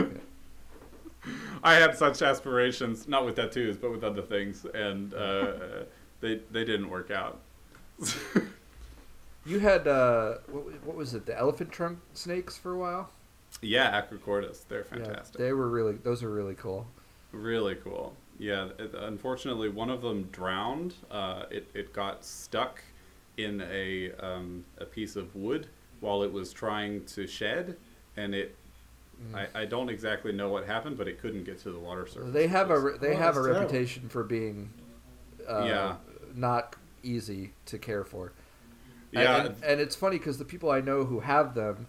I 1.62 1.74
had 1.74 1.96
such 1.96 2.22
aspirations, 2.22 3.06
not 3.08 3.24
with 3.26 3.36
tattoos, 3.36 3.76
but 3.76 3.90
with 3.90 4.04
other 4.04 4.22
things, 4.22 4.64
and 4.74 5.12
uh, 5.14 5.52
they 6.20 6.40
they 6.50 6.64
didn't 6.64 6.88
work 6.90 7.10
out. 7.10 7.40
you 9.44 9.58
had 9.58 9.86
uh 9.86 10.34
what, 10.48 10.64
what 10.84 10.96
was 10.96 11.12
it 11.14 11.26
the 11.26 11.38
elephant 11.38 11.70
trunk 11.70 11.98
snakes 12.14 12.56
for 12.56 12.72
a 12.72 12.78
while? 12.78 13.10
yeah, 13.62 14.00
Acrochordus, 14.00 14.66
they're 14.68 14.86
Yeah, 14.92 15.04
fantastic. 15.04 15.38
they 15.38 15.52
were 15.52 15.68
really 15.68 15.94
those 15.94 16.22
are 16.22 16.30
really 16.30 16.54
cool. 16.54 16.86
Really 17.32 17.74
cool. 17.76 18.14
Yeah, 18.40 18.70
it, 18.78 18.94
unfortunately, 18.94 19.68
one 19.68 19.90
of 19.90 20.00
them 20.00 20.28
drowned. 20.32 20.94
Uh, 21.10 21.44
it, 21.50 21.68
it 21.74 21.92
got 21.92 22.24
stuck 22.24 22.82
in 23.36 23.60
a, 23.70 24.12
um, 24.18 24.64
a 24.78 24.86
piece 24.86 25.14
of 25.14 25.36
wood 25.36 25.68
while 26.00 26.22
it 26.22 26.32
was 26.32 26.52
trying 26.52 27.04
to 27.04 27.26
shed, 27.26 27.76
and 28.16 28.34
it. 28.34 28.56
Mm. 29.22 29.46
I, 29.54 29.62
I 29.62 29.64
don't 29.66 29.90
exactly 29.90 30.32
know 30.32 30.48
what 30.48 30.64
happened, 30.64 30.96
but 30.96 31.06
it 31.06 31.20
couldn't 31.20 31.44
get 31.44 31.60
to 31.60 31.70
the 31.70 31.78
water 31.78 32.06
surface. 32.06 32.32
They 32.32 32.46
have 32.46 32.70
a 32.70 32.80
re- 32.80 32.98
they 32.98 33.12
Oh, 33.12 33.18
have 33.18 33.36
a 33.36 33.42
terrible. 33.42 33.60
reputation 33.60 34.08
for 34.08 34.24
being 34.24 34.70
uh, 35.46 35.64
Yeah. 35.66 35.96
not 36.34 36.76
easy 37.02 37.52
to 37.66 37.76
care 37.78 38.04
for. 38.04 38.32
Yeah, 39.12 39.44
and, 39.44 39.54
and 39.62 39.80
it's 39.80 39.94
funny 39.94 40.16
because 40.16 40.38
the 40.38 40.46
people 40.46 40.70
I 40.70 40.80
know 40.80 41.04
who 41.04 41.20
have 41.20 41.54
them 41.54 41.88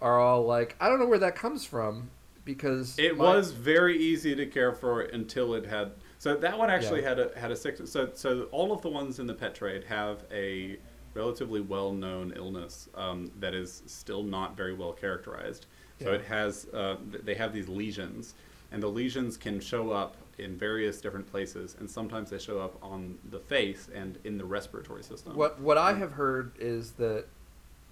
are 0.00 0.18
all 0.18 0.46
like, 0.46 0.76
I 0.80 0.88
don't 0.88 0.98
know 0.98 1.06
where 1.06 1.18
that 1.18 1.36
comes 1.36 1.66
from 1.66 2.08
because 2.44 2.98
It 2.98 3.16
my- 3.16 3.36
was 3.36 3.52
very 3.52 3.96
easy 3.98 4.34
to 4.36 4.46
care 4.46 4.72
for 4.72 5.00
until 5.02 5.54
it 5.54 5.66
had. 5.66 5.92
So 6.18 6.36
that 6.36 6.58
one 6.58 6.70
actually 6.70 7.02
Yeah. 7.02 7.08
had 7.10 7.18
a 7.18 7.38
had 7.38 7.50
a 7.50 7.56
six. 7.56 7.80
So 7.90 8.10
so 8.14 8.44
all 8.50 8.72
of 8.72 8.82
the 8.82 8.88
ones 8.90 9.18
in 9.18 9.26
the 9.26 9.34
pet 9.34 9.54
trade 9.54 9.84
have 9.84 10.24
a 10.30 10.78
relatively 11.14 11.60
well 11.60 11.92
known 11.92 12.32
illness 12.36 12.88
um, 12.94 13.30
that 13.38 13.54
is 13.54 13.82
still 13.86 14.22
not 14.22 14.56
very 14.56 14.74
well 14.74 14.92
characterized. 14.92 15.66
So 16.00 16.10
Yeah. 16.10 16.16
it 16.16 16.22
has 16.22 16.66
uh, 16.72 16.96
they 17.02 17.34
have 17.34 17.52
these 17.52 17.68
lesions, 17.68 18.34
and 18.72 18.82
the 18.82 18.88
lesions 18.88 19.36
can 19.36 19.60
show 19.60 19.90
up 19.90 20.16
in 20.38 20.56
various 20.56 21.00
different 21.00 21.26
places, 21.30 21.76
and 21.78 21.88
sometimes 21.88 22.30
they 22.30 22.38
show 22.38 22.58
up 22.58 22.76
on 22.82 23.16
the 23.30 23.38
face 23.38 23.88
and 23.94 24.18
in 24.24 24.36
the 24.36 24.44
respiratory 24.44 25.02
system. 25.04 25.36
What 25.36 25.60
what 25.60 25.78
I 25.78 25.92
have 25.94 26.12
heard 26.12 26.52
is 26.58 26.92
that 26.92 27.26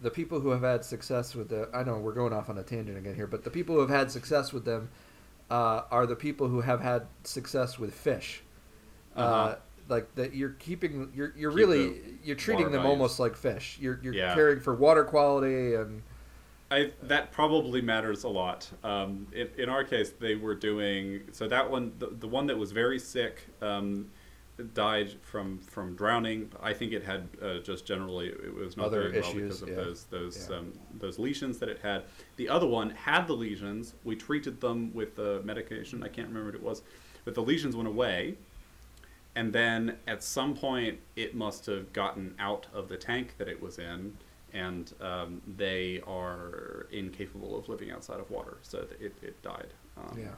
the 0.03 0.11
people 0.11 0.41
who 0.41 0.51
have 0.51 0.63
had 0.63 0.85
success 0.85 1.35
with 1.35 1.49
the 1.49 1.69
I 1.75 1.85
know 1.85 1.99
we're 1.99 2.13
going 2.13 2.33
off 2.33 2.51
on 2.51 2.59
a 2.59 2.63
tangent 2.63 2.99
again 2.99 3.15
here, 3.15 3.27
but 3.27 3.45
the 3.45 3.51
people 3.51 3.75
who 3.77 3.81
have 3.83 3.91
had 3.91 4.11
success 4.11 4.53
with 4.53 4.65
them 4.65 4.91
uh, 5.51 5.83
are 5.91 6.07
the 6.07 6.17
people 6.17 6.49
who 6.49 6.61
have 6.63 6.81
had 6.81 7.07
success 7.25 7.79
with 7.79 7.95
fish. 7.95 8.43
uh 9.17 9.21
Uh-huh. 9.21 9.57
like 9.89 10.15
that, 10.15 10.35
you're 10.35 10.51
keeping 10.51 11.11
you're 11.15 11.33
you're 11.37 11.51
Keep 11.51 11.59
really 11.59 12.19
you're 12.25 12.37
treating 12.37 12.71
them 12.73 12.83
values. 12.83 12.91
almost 12.91 13.21
like 13.21 13.37
fish. 13.37 13.79
You're 13.81 14.01
you're 14.03 14.15
Yeah. 14.15 14.35
caring 14.35 14.61
for 14.61 14.75
water 14.75 15.05
quality 15.05 15.75
and 15.75 16.03
I, 16.71 16.93
that 17.03 17.33
probably 17.33 17.83
matters 17.83 18.25
a 18.25 18.29
lot. 18.31 18.71
Um, 18.83 19.27
in, 19.33 19.49
in 19.59 19.69
our 19.69 19.85
case, 19.85 20.11
they 20.11 20.37
were 20.37 20.55
doing 20.55 21.25
so 21.33 21.47
that 21.49 21.71
one, 21.71 21.93
the, 21.99 22.07
the 22.09 22.29
one 22.29 22.47
that 22.47 22.57
was 22.57 22.73
very 22.73 22.99
sick, 22.99 23.43
um, 23.61 24.11
died 24.75 25.11
from 25.23 25.59
from 25.59 25.95
drowning. 25.97 26.51
I 26.63 26.73
think 26.73 26.93
it 26.93 27.05
had 27.05 27.29
uh, 27.41 27.59
just 27.59 27.87
generally 27.87 28.29
it 28.29 28.55
was 28.55 28.77
not 28.77 28.87
Other 28.87 29.11
doing 29.11 29.23
well 29.23 29.31
issues, 29.31 29.43
because 29.43 29.63
of 29.63 29.69
yeah. 29.69 29.75
those 29.77 30.05
those 30.05 30.49
Yeah. 30.51 30.57
um, 30.57 30.73
those 30.99 31.19
lesions 31.19 31.59
that 31.59 31.69
it 31.69 31.79
had. 31.83 32.05
The 32.37 32.49
other 32.49 32.67
one 32.67 32.91
had 32.91 33.27
the 33.27 33.35
lesions. 33.35 33.95
We 34.05 34.17
treated 34.17 34.61
them 34.61 34.93
with 34.95 35.17
the 35.17 35.41
medication. 35.45 36.03
I 36.03 36.09
can't 36.09 36.29
remember 36.29 36.49
what 36.49 36.55
it 36.55 36.63
was, 36.63 36.83
but 37.25 37.35
the 37.35 37.43
lesions 37.43 37.75
went 37.77 37.89
away. 37.89 38.37
And 39.35 39.53
then 39.53 39.97
at 40.07 40.23
some 40.23 40.55
point, 40.55 40.99
it 41.17 41.35
must 41.35 41.65
have 41.67 41.93
gotten 41.95 42.35
out 42.39 42.67
of 42.75 42.89
the 42.89 42.99
tank 42.99 43.35
that 43.39 43.49
it 43.49 43.63
was 43.63 43.79
in, 43.79 44.19
and 44.53 44.93
um, 45.01 45.41
they 45.57 46.03
are 46.07 46.87
incapable 46.93 47.59
of 47.59 47.67
living 47.69 47.91
outside 47.91 48.21
of 48.21 48.31
water, 48.31 48.59
so 48.61 48.87
it, 49.01 49.15
it 49.23 49.43
died. 49.43 49.69
Um, 49.97 50.19
yeah. 50.19 50.35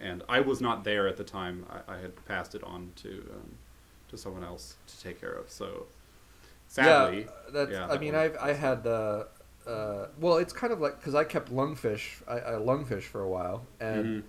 And 0.00 0.22
I 0.28 0.40
was 0.40 0.60
not 0.60 0.84
there 0.84 1.06
at 1.08 1.16
the 1.16 1.24
time. 1.24 1.66
I, 1.70 1.94
I 1.94 1.98
had 1.98 2.24
passed 2.26 2.54
it 2.54 2.64
on 2.64 2.92
to 2.96 3.10
um, 3.34 3.58
to 4.08 4.16
someone 4.18 4.44
else 4.44 4.76
to 4.86 5.00
take 5.02 5.20
care 5.20 5.32
of. 5.32 5.50
So 5.50 5.86
sadly, 6.68 7.26
yeah, 7.26 7.30
that's. 7.52 7.72
yeah, 7.72 7.86
I 7.88 7.92
that 7.92 7.98
mean, 7.98 8.14
I've 8.14 8.36
I 8.36 8.52
had. 8.52 8.86
Uh, 8.86 9.24
uh, 9.66 10.06
well, 10.18 10.38
it's 10.38 10.52
kind 10.52 10.72
of 10.72 10.80
like 10.80 10.98
because 10.98 11.14
I 11.14 11.24
kept 11.24 11.52
lungfish, 11.52 12.22
I, 12.26 12.38
I 12.38 12.52
lungfish 12.52 13.02
for 13.02 13.22
a 13.22 13.28
while, 13.28 13.66
and 13.80 14.06
Mhm. 14.06 14.22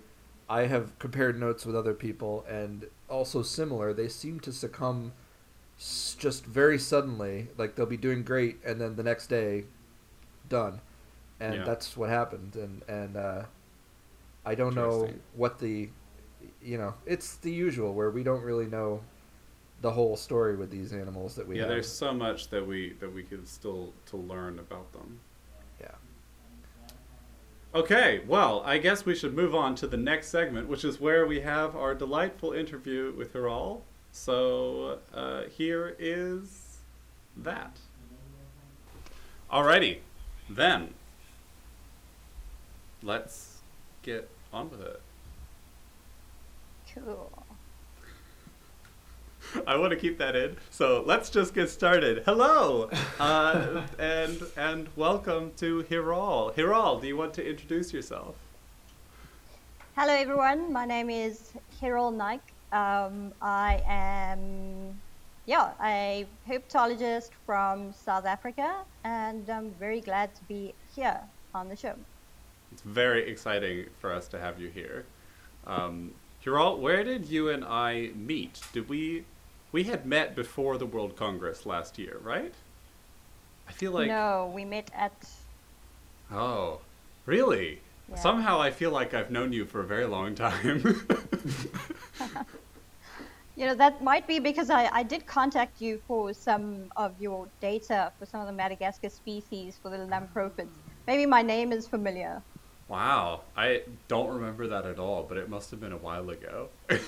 I 0.48 0.62
have 0.62 0.98
compared 0.98 1.38
notes 1.40 1.64
with 1.66 1.76
other 1.76 1.94
people, 1.94 2.44
and 2.48 2.86
also 3.08 3.42
similar. 3.42 3.92
They 3.92 4.08
seem 4.08 4.40
to 4.40 4.52
succumb 4.52 5.12
just 6.18 6.46
very 6.46 6.78
suddenly. 6.78 7.48
Like 7.58 7.76
they'll 7.76 7.86
be 7.86 7.96
doing 7.96 8.22
great, 8.22 8.58
and 8.64 8.80
then 8.80 8.96
the 8.96 9.02
next 9.02 9.28
day, 9.28 9.64
done, 10.48 10.80
and 11.40 11.64
Yeah. 11.64 11.64
that's 11.64 11.96
what 11.96 12.10
happened. 12.10 12.56
And 12.56 12.82
and 12.88 13.16
uh, 13.16 13.42
I 14.44 14.54
don't 14.54 14.74
know 14.74 15.08
what 15.34 15.58
the 15.58 15.88
you 16.62 16.78
know, 16.78 16.94
it's 17.06 17.36
the 17.36 17.52
usual 17.52 17.94
where 17.94 18.10
we 18.10 18.22
don't 18.22 18.42
really 18.42 18.66
know 18.66 19.00
the 19.80 19.90
whole 19.90 20.16
story 20.16 20.56
with 20.56 20.70
these 20.70 20.92
animals 20.92 21.34
that 21.34 21.46
we 21.46 21.56
yeah, 21.56 21.62
have. 21.62 21.70
there's 21.70 21.90
so 21.90 22.12
much 22.12 22.48
that 22.50 22.66
we 22.66 22.94
that 23.00 23.12
we 23.12 23.22
could 23.22 23.46
still 23.48 23.92
to 24.06 24.16
learn 24.16 24.58
about 24.58 24.92
them. 24.92 25.18
Yeah. 25.80 25.88
Okay, 27.74 28.20
well, 28.26 28.62
I 28.64 28.78
guess 28.78 29.04
we 29.04 29.14
should 29.14 29.34
move 29.34 29.54
on 29.54 29.74
to 29.76 29.86
the 29.86 29.96
next 29.96 30.28
segment, 30.28 30.68
which 30.68 30.84
is 30.84 31.00
where 31.00 31.26
we 31.26 31.40
have 31.40 31.74
our 31.74 31.94
delightful 31.94 32.52
interview 32.52 33.12
with 33.16 33.32
Hiral. 33.32 33.80
So 34.12 34.98
uh, 35.12 35.44
here 35.44 35.96
is 35.98 36.78
that. 37.36 37.78
Alrighty, 39.50 39.98
then 40.48 40.94
let's 43.02 43.58
get 44.02 44.28
on 44.52 44.70
with 44.70 44.80
it. 44.82 45.00
Cool. 46.94 47.30
I 49.66 49.76
want 49.76 49.90
to 49.90 49.96
keep 49.96 50.18
that 50.18 50.36
in. 50.36 50.56
So 50.70 51.02
let's 51.06 51.30
just 51.30 51.54
get 51.54 51.70
started. 51.70 52.22
Hello, 52.24 52.90
uh, 53.18 53.82
and 53.98 54.42
and 54.56 54.88
welcome 54.96 55.52
to 55.56 55.84
Hiral. 55.84 56.54
Hiral, 56.54 57.00
do 57.00 57.06
you 57.06 57.16
want 57.16 57.34
to 57.34 57.48
introduce 57.48 57.92
yourself? 57.92 58.36
Hello, 59.96 60.12
everyone. 60.12 60.72
My 60.72 60.84
name 60.86 61.10
is 61.10 61.52
Hiral 61.80 62.14
Naik. 62.14 62.40
Um, 62.72 63.32
I 63.42 63.82
am, 63.86 64.98
yeah, 65.44 65.72
a 65.82 66.26
herpetologist 66.48 67.30
from 67.44 67.92
South 67.92 68.24
Africa, 68.24 68.76
and 69.04 69.48
I'm 69.50 69.70
very 69.72 70.00
glad 70.00 70.34
to 70.34 70.42
be 70.44 70.72
here 70.94 71.20
on 71.54 71.68
the 71.68 71.76
show. 71.76 71.94
It's 72.72 72.82
very 72.82 73.28
exciting 73.30 73.86
for 74.00 74.12
us 74.12 74.28
to 74.28 74.38
have 74.38 74.58
you 74.58 74.68
here. 74.68 75.04
Um, 75.66 76.12
Hiral, 76.44 76.78
where 76.78 77.04
did 77.04 77.26
you 77.26 77.50
and 77.50 77.64
I 77.64 78.10
meet? 78.14 78.60
Did 78.72 78.88
we? 78.88 79.24
We 79.72 79.84
had 79.84 80.04
met 80.04 80.34
before 80.34 80.76
the 80.76 80.86
World 80.86 81.16
Congress 81.16 81.64
last 81.64 81.98
year, 81.98 82.18
right? 82.22 82.52
I 83.68 83.72
feel 83.72 83.92
like. 83.92 84.08
no, 84.08 84.50
we 84.54 84.64
met 84.64 84.90
at. 84.94 85.12
Oh, 86.30 86.80
really? 87.26 87.80
Yeah. 88.08 88.16
Somehow 88.16 88.60
I 88.60 88.70
feel 88.70 88.90
like 88.90 89.14
I've 89.14 89.30
known 89.30 89.52
you 89.52 89.64
for 89.64 89.80
a 89.80 89.86
very 89.86 90.06
long 90.06 90.34
time. 90.34 91.06
You 93.54 93.66
know, 93.66 93.74
that 93.74 94.02
might 94.02 94.26
be 94.26 94.38
because 94.38 94.70
I, 94.70 94.88
I 94.92 95.02
did 95.02 95.26
contact 95.26 95.80
you 95.80 96.00
for 96.08 96.32
some 96.32 96.90
of 96.96 97.12
your 97.20 97.46
data 97.60 98.10
for 98.18 98.24
some 98.24 98.40
of 98.40 98.46
the 98.46 98.52
Madagascar 98.52 99.10
species 99.10 99.78
for 99.80 99.90
the 99.90 99.98
Lamprophiids. 99.98 100.70
Maybe 101.06 101.26
my 101.26 101.42
name 101.42 101.70
is 101.70 101.86
familiar. 101.86 102.40
Wow, 102.88 103.42
I 103.56 103.82
don't 104.08 104.28
remember 104.28 104.66
that 104.68 104.84
at 104.84 104.98
all, 104.98 105.24
but 105.26 105.38
it 105.38 105.48
must 105.48 105.70
have 105.70 105.80
been 105.80 105.92
a 105.92 105.96
while 105.96 106.28
ago. 106.28 106.68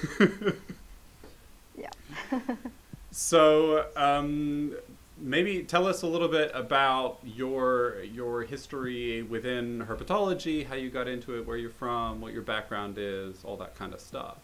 Yeah. 1.77 1.91
so, 3.11 3.87
um, 3.97 4.77
maybe 5.19 5.63
tell 5.63 5.87
us 5.87 6.03
a 6.03 6.07
little 6.07 6.29
bit 6.29 6.51
about 6.55 7.19
your 7.25 8.03
your 8.03 8.43
history 8.43 9.23
within 9.23 9.85
herpetology, 9.87 10.67
how 10.67 10.75
you 10.75 10.91
got 10.91 11.09
into 11.09 11.37
it, 11.39 11.47
where 11.47 11.57
you're 11.57 11.71
from, 11.71 12.21
what 12.21 12.33
your 12.33 12.43
background 12.43 12.97
is, 12.99 13.45
all 13.45 13.57
that 13.59 13.77
kind 13.77 13.93
of 13.93 14.01
stuff. 14.01 14.39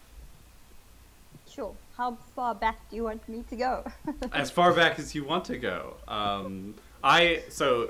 Sure. 1.49 1.73
How 1.97 2.17
far 2.35 2.55
back 2.55 2.89
do 2.89 2.95
you 2.95 3.03
want 3.03 3.27
me 3.27 3.43
to 3.49 3.55
go? 3.55 3.85
as 4.31 4.49
far 4.49 4.73
back 4.73 4.99
as 4.99 5.13
you 5.13 5.25
want 5.25 5.45
to 5.45 5.57
go. 5.57 5.95
Um, 6.07 6.75
I 7.03 7.43
so 7.49 7.89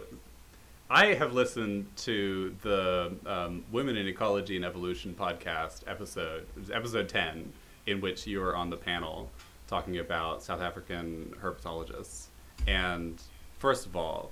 I 0.94 1.14
have 1.14 1.32
listened 1.32 1.86
to 2.00 2.54
the 2.64 3.14
um, 3.26 3.64
Women 3.72 3.96
in 3.96 4.10
Ecology 4.10 4.58
and 4.58 4.66
Evolution 4.66 5.16
podcast 5.18 5.84
episode, 5.88 6.46
episode 6.70 7.08
ten, 7.08 7.54
in 7.86 8.02
which 8.02 8.28
you 8.28 8.42
were 8.42 8.58
on 8.58 8.70
the 8.70 8.76
panel 8.76 9.32
talking 9.68 10.00
about 10.00 10.44
South 10.44 10.60
African 10.60 11.34
herpetologists. 11.42 12.26
And 12.68 13.22
first 13.58 13.86
of 13.86 13.96
all, 13.96 14.32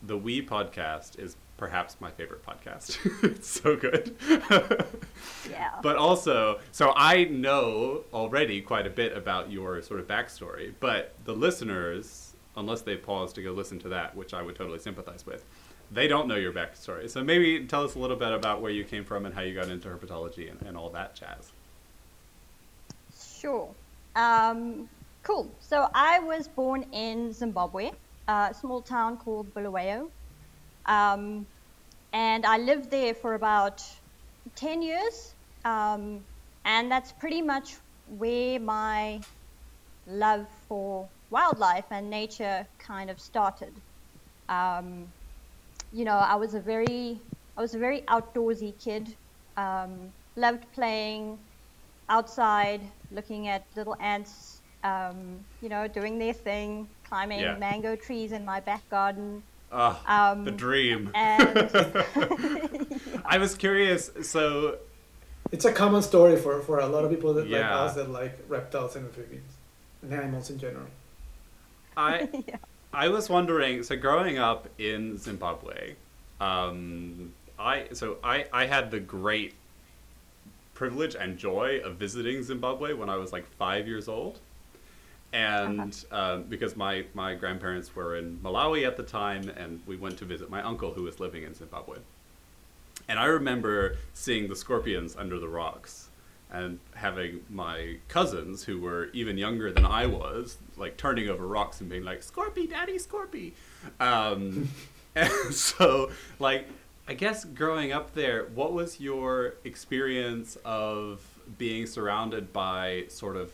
the 0.00 0.16
We 0.16 0.46
podcast 0.46 1.18
is 1.18 1.34
perhaps 1.56 1.96
my 2.00 2.12
favorite 2.12 2.46
podcast. 2.46 2.96
it's 3.24 3.48
so 3.48 3.74
good. 3.74 4.14
yeah. 5.50 5.72
But 5.82 5.96
also, 5.96 6.60
so 6.70 6.92
I 6.94 7.24
know 7.24 8.04
already 8.14 8.60
quite 8.60 8.86
a 8.86 8.90
bit 8.90 9.16
about 9.16 9.50
your 9.50 9.82
sort 9.82 9.98
of 9.98 10.06
backstory, 10.06 10.72
but 10.78 11.16
the 11.24 11.34
listeners, 11.34 12.27
unless 12.58 12.82
they 12.82 12.96
pause 12.96 13.32
to 13.34 13.42
go 13.42 13.52
listen 13.52 13.78
to 13.80 13.88
that, 13.90 14.14
which 14.16 14.34
I 14.34 14.42
would 14.42 14.56
totally 14.56 14.78
sympathize 14.78 15.24
with, 15.24 15.44
they 15.90 16.08
don't 16.08 16.28
know 16.28 16.34
your 16.34 16.52
backstory. 16.52 17.08
So 17.08 17.24
maybe 17.24 17.64
tell 17.66 17.84
us 17.84 17.94
a 17.94 17.98
little 17.98 18.16
bit 18.16 18.32
about 18.32 18.60
where 18.60 18.70
you 18.70 18.84
came 18.84 19.04
from 19.04 19.24
and 19.26 19.34
how 19.34 19.42
you 19.42 19.54
got 19.54 19.68
into 19.68 19.88
herpetology 19.88 20.50
and, 20.50 20.60
and 20.62 20.76
all 20.76 20.90
that 20.90 21.14
jazz. 21.14 21.50
Sure. 23.40 23.68
Um, 24.16 24.88
cool. 25.22 25.50
So 25.60 25.88
I 25.94 26.18
was 26.18 26.48
born 26.48 26.84
in 26.92 27.32
Zimbabwe, 27.32 27.92
a 28.26 28.54
small 28.58 28.82
town 28.82 29.16
called 29.16 29.52
Bulawayo. 29.54 30.10
Um, 30.86 31.46
and 32.12 32.44
I 32.44 32.58
lived 32.58 32.90
there 32.90 33.14
for 33.14 33.34
about 33.34 33.82
10 34.56 34.82
years. 34.82 35.34
Um, 35.64 36.24
and 36.64 36.90
that's 36.90 37.12
pretty 37.12 37.42
much 37.42 37.76
where 38.16 38.58
my 38.58 39.20
love 40.06 40.46
for 40.68 41.08
wildlife 41.30 41.84
and 41.90 42.08
nature 42.10 42.66
kind 42.78 43.10
of 43.10 43.20
started. 43.20 43.80
Um, 44.48 45.08
you 45.92 46.04
know, 46.04 46.16
I 46.16 46.36
was 46.36 46.54
a 46.54 46.60
very, 46.60 47.20
I 47.56 47.60
was 47.60 47.74
a 47.74 47.78
very 47.78 48.02
outdoorsy 48.02 48.72
kid. 48.82 49.16
Um, 49.56 50.12
loved 50.36 50.64
playing 50.72 51.38
outside, 52.08 52.80
looking 53.10 53.48
at 53.48 53.64
little 53.76 53.96
ants, 54.00 54.62
um, 54.84 55.44
you 55.60 55.68
know, 55.68 55.88
doing 55.88 56.18
their 56.18 56.32
thing, 56.32 56.88
climbing 57.08 57.40
Yeah. 57.40 57.56
mango 57.58 57.96
trees 57.96 58.32
in 58.32 58.44
my 58.44 58.60
back 58.60 58.88
garden. 58.88 59.42
Ah, 59.70 60.30
Um, 60.32 60.44
the 60.44 60.52
dream. 60.52 61.10
And 61.14 61.58
I 63.26 63.38
was 63.38 63.54
curious. 63.54 64.10
So, 64.22 64.78
It's 65.50 65.64
a 65.64 65.72
common 65.72 66.02
story 66.02 66.36
for, 66.36 66.60
for 66.60 66.78
a 66.78 66.86
lot 66.86 67.04
of 67.04 67.10
people 67.10 67.32
that 67.34 67.48
like 67.50 67.64
us 67.64 67.94
that 67.94 68.10
like 68.10 68.38
reptiles 68.48 68.96
and 68.96 69.06
amphibians 69.06 69.52
and 70.02 70.12
animals 70.12 70.50
in 70.50 70.58
general. 70.58 70.86
I 71.98 72.28
yeah. 72.46 72.56
I 72.94 73.08
was 73.08 73.28
wondering. 73.28 73.82
So, 73.82 73.96
growing 73.96 74.38
up 74.38 74.68
in 74.78 75.18
Zimbabwe, 75.18 75.94
um, 76.40 77.34
I 77.58 77.88
so 77.92 78.16
I 78.24 78.46
I 78.52 78.66
had 78.66 78.90
the 78.90 79.00
great 79.00 79.54
privilege 80.74 81.16
and 81.16 81.36
joy 81.36 81.80
of 81.84 81.96
visiting 81.96 82.42
Zimbabwe 82.42 82.92
when 82.92 83.10
I 83.10 83.16
was 83.16 83.32
like 83.32 83.46
five 83.58 83.88
years 83.88 84.08
old. 84.08 84.38
And 85.32 85.94
um, 86.10 86.44
because 86.44 86.74
my, 86.74 87.04
my 87.12 87.34
grandparents 87.34 87.94
were 87.94 88.16
in 88.16 88.38
Malawi 88.38 88.86
at 88.86 88.96
the 88.96 89.02
time, 89.02 89.50
and 89.50 89.82
we 89.86 89.96
went 89.96 90.16
to 90.18 90.24
visit 90.24 90.48
my 90.48 90.62
uncle 90.62 90.94
who 90.94 91.02
was 91.02 91.20
living 91.20 91.42
in 91.42 91.52
Zimbabwe. 91.52 91.98
And 93.08 93.18
I 93.18 93.26
remember 93.26 93.96
seeing 94.14 94.48
the 94.48 94.56
scorpions 94.56 95.16
under 95.16 95.38
the 95.38 95.48
rocks 95.48 96.07
and 96.50 96.78
having 96.94 97.40
my 97.50 97.96
cousins 98.08 98.64
who 98.64 98.80
were 98.80 99.10
even 99.12 99.36
younger 99.36 99.70
than 99.70 99.84
I 99.84 100.06
was, 100.06 100.56
like 100.76 100.96
turning 100.96 101.28
over 101.28 101.46
rocks 101.46 101.80
and 101.80 101.90
being 101.90 102.04
like, 102.04 102.20
Scorpy, 102.20 102.68
Daddy, 102.68 102.98
Scorpy. 102.98 103.52
Um, 104.00 104.68
and 105.14 105.54
so, 105.54 106.10
like, 106.38 106.66
I 107.06 107.14
guess 107.14 107.44
growing 107.44 107.92
up 107.92 108.14
there, 108.14 108.46
what 108.54 108.72
was 108.72 109.00
your 109.00 109.54
experience 109.64 110.56
of 110.64 111.22
being 111.56 111.86
surrounded 111.86 112.52
by 112.52 113.04
sort 113.08 113.36
of, 113.36 113.52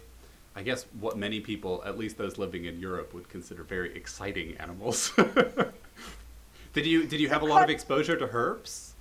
I 0.56 0.62
guess, 0.62 0.86
what 1.00 1.16
many 1.16 1.40
people, 1.40 1.82
at 1.84 1.98
least 1.98 2.16
those 2.16 2.38
living 2.38 2.64
in 2.64 2.78
Europe, 2.80 3.12
would 3.14 3.28
consider 3.28 3.62
very 3.64 3.94
exciting 3.96 4.56
animals? 4.58 5.12
did 6.72 6.86
you 6.86 7.06
did 7.06 7.20
you 7.20 7.28
have 7.28 7.42
a 7.42 7.46
lot 7.46 7.62
of 7.62 7.70
exposure 7.70 8.16
to 8.16 8.26
herps? 8.26 8.93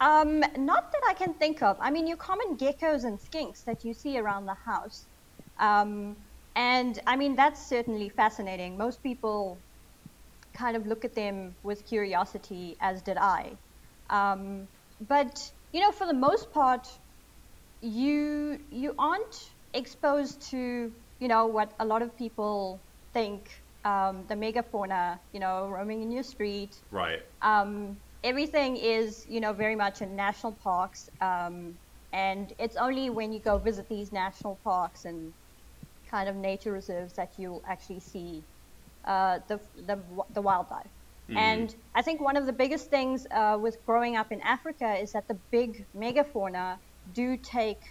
Um, 0.00 0.40
not 0.56 0.92
that 0.92 1.02
I 1.08 1.14
can 1.14 1.34
think 1.34 1.62
of. 1.62 1.76
I 1.80 1.90
mean, 1.90 2.06
your 2.06 2.16
common 2.16 2.56
geckos 2.56 3.04
and 3.04 3.18
skinks 3.18 3.64
that 3.66 3.84
you 3.84 3.92
see 3.92 4.18
around 4.18 4.46
the 4.46 4.56
house. 4.64 5.06
Um, 5.58 6.16
and 6.56 6.98
I 7.06 7.16
mean, 7.16 7.36
that's 7.36 7.68
certainly 7.68 8.08
fascinating. 8.08 8.78
Most 8.78 9.02
people 9.02 9.62
kind 10.56 10.76
of 10.76 10.86
look 10.86 11.04
at 11.04 11.14
them 11.14 11.54
with 11.62 11.86
curiosity, 11.86 12.76
as 12.80 13.02
did 13.02 13.18
I. 13.18 13.58
Um, 14.08 14.68
but, 15.00 15.38
you 15.72 15.80
know, 15.80 15.92
for 15.92 16.06
the 16.06 16.14
most 16.14 16.50
part, 16.52 16.88
you, 17.82 18.58
you 18.70 18.94
aren't 18.98 19.36
exposed 19.74 20.50
to, 20.50 20.92
you 21.20 21.28
know, 21.28 21.46
what 21.46 21.74
a 21.78 21.84
lot 21.84 22.02
of 22.02 22.16
people 22.16 22.82
think 23.12 23.50
um, 23.84 24.26
the 24.28 24.34
megafauna, 24.34 25.20
you 25.32 25.40
know, 25.40 25.68
roaming 25.68 26.02
in 26.02 26.10
your 26.10 26.22
street, 26.22 26.74
Right. 26.90 27.20
um, 27.42 27.98
everything 28.22 28.76
is, 28.76 29.24
you 29.28 29.40
know, 29.40 29.52
very 29.52 29.76
much 29.76 30.02
in 30.02 30.16
national 30.16 30.54
parks, 30.62 31.08
um, 31.20 31.78
and 32.12 32.52
it's 32.58 32.76
only 32.76 33.10
when 33.10 33.32
you 33.32 33.40
go 33.40 33.58
visit 33.58 33.88
these 33.88 34.12
national 34.12 34.60
parks 34.64 35.04
and 35.04 35.34
kind 36.10 36.28
of 36.28 36.36
nature 36.36 36.72
reserves 36.72 37.14
that 37.14 37.30
you'll 37.38 37.62
actually 37.66 38.00
see 38.00 38.44
uh, 39.06 39.38
the, 39.48 39.58
the 39.74 40.04
the 40.30 40.42
wildlife. 40.42 40.90
Mhm. 41.28 41.34
And 41.34 41.74
I 41.94 42.02
think 42.02 42.20
one 42.20 42.36
of 42.36 42.46
the 42.46 42.52
biggest 42.52 42.90
things 42.90 43.26
uh, 43.30 43.58
with 43.60 43.76
growing 43.86 44.16
up 44.16 44.32
in 44.32 44.40
Africa 44.40 44.94
is 44.94 45.12
that 45.12 45.24
the 45.28 45.40
big 45.50 45.70
megafauna 45.94 46.78
do 47.10 47.36
take. 47.36 47.82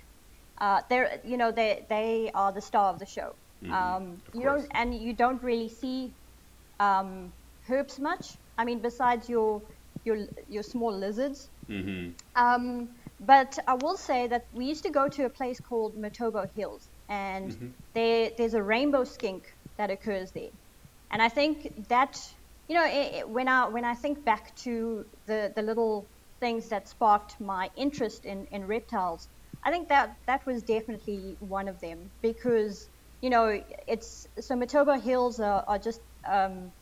Uh, 0.59 0.81
they're 0.89 1.19
you 1.23 1.37
know 1.37 1.51
they 1.51 1.85
they 1.89 2.31
are 2.33 2.51
the 2.51 2.61
star 2.61 2.93
of 2.93 2.99
the 2.99 3.05
show. 3.05 3.33
Mhm, 3.61 3.97
Um, 3.97 4.21
of 4.27 4.33
you 4.33 4.43
course. 4.43 4.43
don't 4.43 4.67
and 4.73 4.93
you 4.93 5.13
don't 5.13 5.41
really 5.43 5.69
see 5.69 6.15
um, 6.79 7.33
herps 7.69 7.99
much. 7.99 8.37
I 8.57 8.65
mean, 8.65 8.81
besides 8.81 9.29
your 9.29 9.61
your 10.03 10.17
your 10.47 10.63
small 10.63 10.97
lizards. 10.97 11.49
Mm-hmm. 11.69 12.11
Um, 12.35 12.89
but 13.19 13.57
I 13.67 13.73
will 13.75 13.97
say 13.97 14.27
that 14.27 14.43
we 14.51 14.65
used 14.65 14.83
to 14.83 14.91
go 14.91 15.07
to 15.09 15.25
a 15.25 15.29
place 15.29 15.59
called 15.59 15.97
Matobo 15.97 16.47
Hills, 16.55 16.89
and 17.09 17.51
Mhm. 17.51 17.73
there 17.93 18.31
there's 18.37 18.53
a 18.53 18.63
rainbow 18.63 19.03
skink 19.03 19.43
that 19.77 19.91
occurs 19.91 20.31
there, 20.33 20.51
and 21.11 21.21
I 21.21 21.29
think 21.29 21.87
that 21.89 22.17
you 22.67 22.75
know 22.75 22.83
i 22.83 23.19
i 23.19 23.23
when 23.25 23.47
I 23.47 23.67
when 23.69 23.85
I 23.85 23.95
think 23.95 24.25
back 24.25 24.55
to 24.63 25.05
the 25.25 25.51
the 25.55 25.61
little 25.61 26.09
things 26.39 26.69
that 26.69 26.87
sparked 26.87 27.39
my 27.39 27.69
interest 27.75 28.25
in 28.25 28.45
in 28.51 28.65
reptiles, 28.67 29.27
I 29.63 29.71
think 29.71 29.89
that 29.89 30.15
that 30.27 30.45
was 30.45 30.63
definitely 30.63 31.37
one 31.39 31.67
of 31.67 31.79
them 31.79 32.11
because 32.21 32.89
you 33.21 33.29
know 33.29 33.61
it's 33.87 34.25
so 34.39 34.55
Matobo 34.55 34.99
Hills 35.01 35.39
are, 35.39 35.63
are 35.67 35.79
just 35.79 36.01
um, 36.27 36.73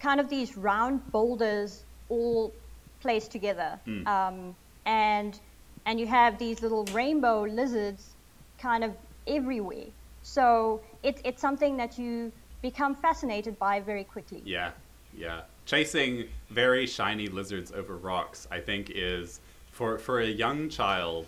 kind 0.00 0.20
of 0.20 0.28
these 0.28 0.56
round 0.56 1.00
boulders 1.12 1.84
all 2.10 2.52
placed 3.00 3.32
together. 3.32 3.80
Mm. 3.86 4.06
Um, 4.06 4.56
and 4.84 5.40
and 5.86 5.98
you 5.98 6.06
have 6.06 6.38
these 6.38 6.60
little 6.60 6.84
rainbow 6.92 7.42
lizards 7.44 8.14
kind 8.58 8.84
of 8.84 8.92
everywhere. 9.26 9.86
So 10.22 10.80
it, 11.02 11.20
it's 11.24 11.40
something 11.40 11.76
that 11.78 11.98
you 11.98 12.30
become 12.60 12.94
fascinated 12.94 13.58
by 13.58 13.80
very 13.80 14.04
quickly. 14.04 14.42
Yeah, 14.44 14.72
yeah. 15.16 15.42
Chasing 15.64 16.24
very 16.50 16.86
shiny 16.86 17.28
lizards 17.28 17.72
over 17.72 17.96
rocks, 17.96 18.46
I 18.50 18.60
think, 18.60 18.90
is 18.94 19.40
for 19.70 19.98
for 19.98 20.20
a 20.20 20.26
young 20.26 20.68
child. 20.68 21.26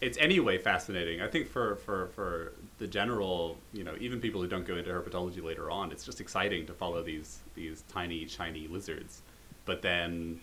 It's 0.00 0.16
anyway 0.16 0.56
fascinating. 0.56 1.20
I 1.20 1.28
think 1.28 1.48
for 1.48 1.76
for 1.76 2.08
for 2.08 2.52
the 2.78 2.86
general, 2.86 3.58
you 3.74 3.84
know, 3.84 3.94
even 4.00 4.20
people 4.20 4.40
who 4.40 4.46
don't 4.46 4.66
go 4.66 4.76
into 4.76 4.90
herpetology 4.90 5.42
later 5.42 5.70
on, 5.70 5.92
it's 5.92 6.04
just 6.04 6.20
exciting 6.20 6.66
to 6.66 6.72
follow 6.72 7.02
these 7.02 7.40
these 7.54 7.84
tiny 7.92 8.26
shiny 8.26 8.68
lizards. 8.68 9.22
But 9.70 9.82
then, 9.82 10.40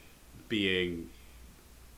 being 0.48 1.10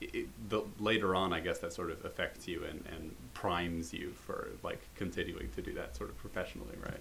it, 0.00 0.26
the, 0.48 0.62
later 0.80 1.14
on, 1.14 1.32
I 1.32 1.38
guess 1.38 1.60
that 1.60 1.72
sort 1.72 1.92
of 1.92 2.04
affects 2.04 2.48
you 2.48 2.64
and, 2.68 2.84
and 2.90 3.14
primes 3.34 3.94
you 3.94 4.10
for 4.26 4.48
like 4.64 4.80
continuing 4.96 5.48
to 5.54 5.62
do 5.62 5.72
that 5.74 5.96
sort 5.96 6.10
of 6.10 6.18
professionally, 6.18 6.74
right? 6.82 7.00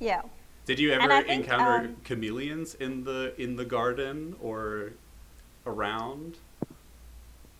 Yeah. 0.00 0.22
Did 0.66 0.80
you 0.80 0.90
ever 0.90 1.06
think, 1.22 1.28
encounter 1.28 1.90
um, 1.90 1.96
chameleons 2.02 2.74
in 2.74 3.04
the 3.04 3.40
in 3.40 3.54
the 3.54 3.64
garden 3.64 4.34
or 4.42 4.90
around? 5.64 6.38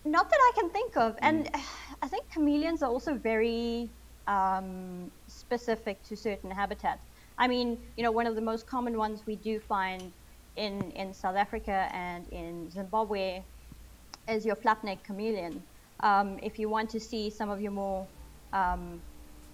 Not 0.04 0.28
that 0.30 0.40
I 0.40 0.52
can 0.56 0.70
think 0.70 0.96
of. 0.96 1.14
And 1.20 1.48
I 2.02 2.08
think 2.08 2.28
chameleons 2.32 2.82
are 2.82 2.90
also 2.90 3.14
very 3.14 3.88
um, 4.26 5.08
specific 5.28 6.02
to 6.08 6.16
certain 6.16 6.50
habitats. 6.50 7.04
I 7.38 7.46
mean, 7.46 7.78
you 7.96 8.02
know, 8.02 8.10
one 8.10 8.26
of 8.26 8.34
the 8.34 8.40
most 8.40 8.66
common 8.66 8.98
ones 8.98 9.22
we 9.24 9.36
do 9.36 9.60
find 9.60 10.10
in, 10.58 10.90
in 10.90 11.14
South 11.14 11.36
Africa 11.36 11.88
and 11.92 12.28
in 12.30 12.70
Zimbabwe 12.70 13.42
is 14.28 14.44
your 14.44 14.56
flat-necked 14.56 15.04
chameleon. 15.04 15.62
Um, 16.00 16.38
if 16.42 16.58
you 16.58 16.68
want 16.68 16.90
to 16.90 17.00
see 17.00 17.30
some 17.30 17.48
of 17.48 17.60
your 17.60 17.70
more, 17.70 18.06
um, 18.52 19.00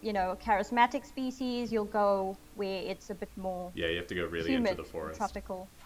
you 0.02 0.12
know, 0.12 0.36
charismatic 0.44 1.06
species, 1.06 1.70
you'll 1.72 1.84
go 1.84 2.36
where 2.56 2.82
it's 2.82 3.10
a 3.10 3.14
bit 3.14 3.30
more 3.36 3.70
Yeah, 3.74 3.88
you 3.88 3.96
have 3.98 4.06
to 4.08 4.14
go 4.14 4.24
really 4.26 4.50
humid, 4.50 4.72
into 4.72 4.82
the 4.82 4.88
forest. 4.88 5.18
tropical. 5.18 5.68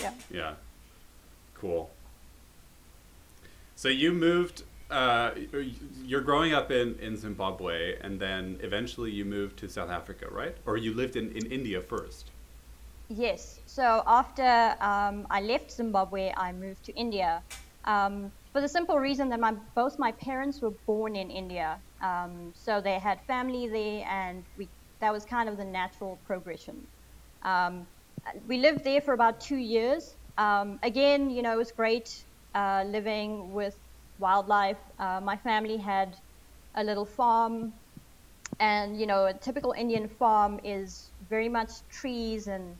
Yeah. 0.00 0.14
Yeah, 0.32 0.54
cool. 1.54 1.90
So 3.76 3.88
you 3.88 4.10
moved. 4.12 4.62
Uh, 4.90 5.32
you're 6.04 6.22
growing 6.22 6.54
up 6.54 6.70
in, 6.70 6.98
in 6.98 7.16
Zimbabwe, 7.16 7.98
and 8.00 8.18
then 8.18 8.58
eventually 8.62 9.10
you 9.10 9.24
moved 9.24 9.58
to 9.58 9.68
South 9.68 9.90
Africa, 9.90 10.28
right? 10.30 10.56
Or 10.64 10.78
you 10.78 10.94
lived 10.94 11.14
in, 11.14 11.30
in 11.32 11.44
India 11.46 11.82
first. 11.82 12.30
Yes. 13.08 13.60
So 13.66 14.02
after 14.06 14.76
um, 14.80 15.26
I 15.30 15.40
left 15.40 15.70
Zimbabwe, 15.70 16.32
I 16.36 16.52
moved 16.52 16.84
to 16.84 16.92
India 16.92 17.44
um, 17.84 18.32
for 18.52 18.60
the 18.60 18.68
simple 18.68 18.98
reason 18.98 19.28
that 19.28 19.38
my 19.38 19.52
both 19.76 19.94
my 19.98 20.10
parents 20.12 20.60
were 20.60 20.72
born 20.86 21.14
in 21.14 21.30
India, 21.30 21.82
um, 22.02 22.52
so 22.54 22.80
they 22.80 22.98
had 22.98 23.20
family 23.28 23.68
there, 23.68 24.04
and 24.10 24.44
we 24.56 24.70
that 25.00 25.12
was 25.12 25.24
kind 25.24 25.48
of 25.48 25.56
the 25.56 25.64
natural 25.64 26.20
progression. 26.24 26.88
Um, 27.42 27.86
we 28.44 28.58
lived 28.58 28.82
there 28.82 29.00
for 29.00 29.14
about 29.14 29.38
two 29.40 29.56
years. 29.58 30.16
Um, 30.36 30.80
again, 30.82 31.30
you 31.30 31.42
know, 31.42 31.52
it 31.52 31.58
was 31.58 31.70
great 31.70 32.08
uh, 32.54 32.82
living 32.88 33.52
with 33.52 33.76
wildlife. 34.18 34.80
Uh, 34.98 35.20
my 35.22 35.36
family 35.36 35.76
had 35.76 36.16
a 36.74 36.82
little 36.82 37.06
farm 37.06 37.74
and 38.58 38.98
you 39.00 39.06
know 39.06 39.26
a 39.26 39.34
typical 39.34 39.72
indian 39.76 40.08
farm 40.08 40.60
is 40.64 41.12
very 41.28 41.48
much 41.48 41.70
trees 41.90 42.46
and 42.46 42.78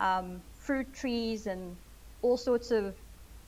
um, 0.00 0.42
fruit 0.58 0.92
trees 0.94 1.46
and 1.46 1.76
all 2.22 2.36
sorts 2.36 2.70
of 2.70 2.96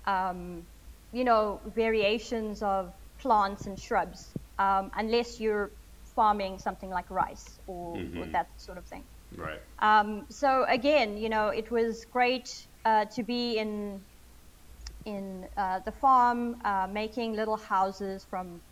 um, 0.07 0.67
you 1.13 1.25
know 1.25 1.61
variations 1.75 2.63
of 2.63 2.93
plants 3.21 3.67
and 3.67 3.79
shrubs 3.79 4.33
um, 4.59 4.91
unless 4.97 5.41
you're 5.41 5.71
farming 6.15 6.59
something 6.59 6.91
like 6.91 7.11
rice 7.11 7.59
or, 7.67 7.97
or 8.17 8.27
Mhm. 8.27 8.33
that 8.33 8.47
sort 8.59 8.79
of 8.79 8.87
thing 8.87 9.07
Right. 9.37 9.61
um, 9.81 10.27
so 10.31 10.65
again, 10.69 11.17
you 11.17 11.29
know, 11.29 11.49
it 11.49 11.71
was 11.71 12.05
great 12.11 12.49
uh, 12.85 13.05
to 13.15 13.23
be 13.23 13.59
in 13.59 14.05
in 15.05 15.47
uh, 15.57 15.81
the 15.85 15.93
farm, 15.93 16.57
uh, 16.65 16.87
making 16.91 17.35
little 17.35 17.57
houses 17.57 18.27
from 18.29 18.63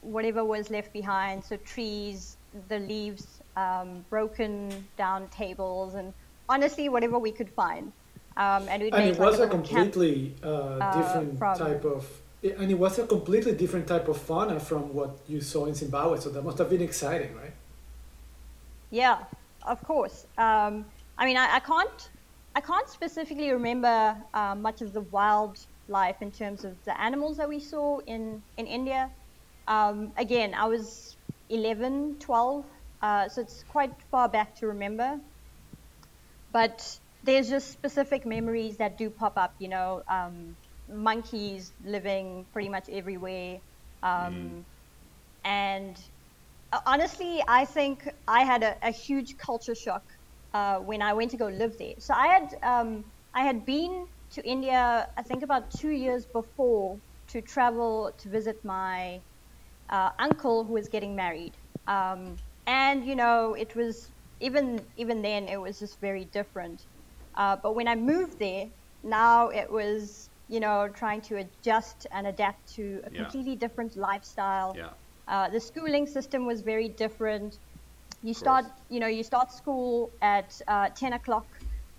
whatever 0.00 0.44
was 0.44 0.70
left 0.70 0.92
behind. 0.92 1.44
So 1.44 1.56
trees, 1.56 2.36
the 2.52 2.78
leaves, 2.78 3.40
um, 3.56 4.04
broken 4.10 4.88
down 4.96 5.28
tables, 5.30 5.94
and 5.94 6.12
honestly, 6.52 6.88
whatever 6.88 7.18
we 7.18 7.32
could 7.32 7.50
find. 7.50 7.92
Um, 8.36 8.62
and 8.68 8.82
we'd 8.82 8.94
and 8.94 9.04
make 9.04 9.14
it 9.14 9.20
like 9.20 9.30
was 9.30 9.38
a 9.40 9.42
little 9.44 9.58
camp- 9.60 9.92
completely 9.92 10.34
uh, 10.42 10.78
different 10.98 11.38
type 11.38 11.84
of 11.84 12.06
and 12.42 12.70
it 12.70 12.78
was 12.78 12.98
a 12.98 13.06
completely 13.06 13.52
different 13.52 13.86
type 13.86 14.08
of 14.08 14.16
fauna 14.16 14.58
from 14.58 14.92
what 14.92 15.10
you 15.28 15.40
saw 15.40 15.66
in 15.66 15.74
Zimbabwe. 15.74 16.18
So 16.18 16.28
that 16.30 16.42
must 16.42 16.58
have 16.58 16.70
been 16.70 16.82
exciting, 16.82 17.36
right? 17.36 17.52
Yeah, 18.90 19.18
of 19.64 19.80
course. 19.84 20.26
Um, 20.38 20.84
I 21.18 21.24
mean, 21.24 21.36
I, 21.36 21.56
I 21.58 21.60
can't, 21.60 22.10
I 22.56 22.60
can't 22.60 22.88
specifically 22.88 23.50
remember 23.52 24.16
uh, 24.34 24.56
much 24.56 24.82
of 24.82 24.92
the 24.92 25.02
wildlife 25.02 26.20
in 26.20 26.32
terms 26.32 26.64
of 26.64 26.72
the 26.84 27.00
animals 27.00 27.36
that 27.36 27.48
we 27.48 27.60
saw 27.60 28.00
in 28.14 28.42
in 28.56 28.66
India. 28.66 29.08
Um, 29.68 30.10
again, 30.16 30.52
I 30.52 30.66
was 30.66 31.16
11, 31.48 32.16
12, 32.18 32.64
uh, 33.02 33.28
so 33.28 33.40
it's 33.40 33.64
quite 33.68 33.92
far 34.10 34.28
back 34.28 34.56
to 34.56 34.66
remember. 34.66 35.20
But 36.52 37.00
there's 37.22 37.48
just 37.48 37.70
specific 37.72 38.26
memories 38.26 38.78
that 38.78 38.98
do 38.98 39.10
pop 39.10 39.34
up. 39.36 39.54
You 39.58 39.68
know, 39.68 40.02
um, 40.10 40.56
monkeys 40.88 41.74
living 41.80 42.46
pretty 42.52 42.68
much 42.68 42.88
everywhere. 42.90 43.60
Um, 44.02 44.66
And 45.44 45.96
uh, 46.72 46.80
honestly, 46.86 47.42
I 47.48 47.64
think 47.64 48.08
I 48.28 48.44
had 48.44 48.62
a, 48.62 48.76
a 48.86 48.90
huge 48.90 49.36
culture 49.44 49.74
shock 49.74 50.02
uh, 50.54 50.78
when 50.80 51.02
I 51.02 51.14
went 51.14 51.30
to 51.32 51.36
go 51.36 51.48
live 51.48 51.76
there. 51.78 51.94
So 51.98 52.14
I 52.14 52.26
had 52.28 52.48
um, 52.62 53.04
I 53.34 53.44
had 53.44 53.64
been 53.66 54.06
to 54.32 54.48
India, 54.48 55.08
I 55.16 55.22
think 55.22 55.42
about 55.42 55.70
two 55.70 55.90
years 55.90 56.26
before, 56.32 56.98
to 57.28 57.42
travel 57.42 58.12
to 58.20 58.30
visit 58.30 58.56
my 58.64 59.22
uh, 59.90 60.10
uncle 60.18 60.64
who 60.66 60.74
was 60.74 60.88
getting 60.88 61.16
married. 61.16 61.54
Um, 61.86 62.40
and 62.66 63.06
you 63.06 63.16
know, 63.16 63.54
it 63.54 63.76
was 63.76 64.11
even 64.42 64.86
even 64.96 65.22
then 65.22 65.48
it 65.48 65.60
was 65.60 65.78
just 65.78 66.00
very 66.00 66.24
different. 66.26 66.82
Uh, 67.36 67.56
but 67.62 67.74
when 67.74 67.88
I 67.88 67.96
moved 67.96 68.38
there, 68.38 68.66
now 69.02 69.48
it 69.48 69.70
was 69.70 70.30
you 70.48 70.60
know 70.60 70.88
trying 70.88 71.22
to 71.22 71.36
adjust 71.36 72.06
and 72.12 72.26
adapt 72.26 72.74
to 72.76 73.00
a 73.04 73.10
Yeah. 73.10 73.16
completely 73.22 73.56
different 73.56 73.96
lifestyle. 73.96 74.74
Yeah. 74.76 74.94
Uh, 75.28 75.48
the 75.50 75.60
schooling 75.60 76.06
system 76.06 76.46
was 76.46 76.62
very 76.62 76.88
different. 76.88 77.56
You 78.22 78.34
start, 78.34 78.64
you 78.88 79.00
know, 79.00 79.06
you 79.08 79.22
start 79.24 79.50
school 79.52 80.12
at 80.22 80.60
uh, 80.68 80.90
10 80.90 81.12
o'clock, 81.12 81.46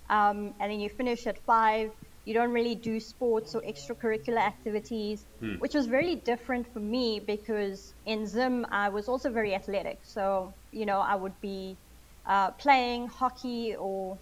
um, 0.10 0.54
and 0.60 0.72
then 0.72 0.80
you 0.80 0.90
finish 0.90 1.28
at 1.28 1.40
five. 1.46 1.92
You 2.26 2.34
don't 2.34 2.52
really 2.52 2.76
do 2.76 3.00
sports 3.00 3.56
or 3.56 3.62
extracurricular 3.62 4.40
activities, 4.40 5.26
Hmm. 5.40 5.56
which 5.60 5.74
was 5.74 5.88
very 5.88 6.16
different 6.16 6.68
for 6.74 6.80
me 6.80 7.20
because 7.20 7.94
in 8.06 8.26
Zim 8.28 8.66
I 8.72 8.90
was 8.90 9.08
also 9.10 9.32
very 9.32 9.54
athletic. 9.56 10.00
So, 10.06 10.56
you 10.72 10.86
know, 10.86 11.00
I 11.00 11.16
would 11.16 11.40
be 11.42 11.80
uh, 12.26 12.52
playing 12.52 13.08
hockey 13.08 13.76
or 13.78 14.20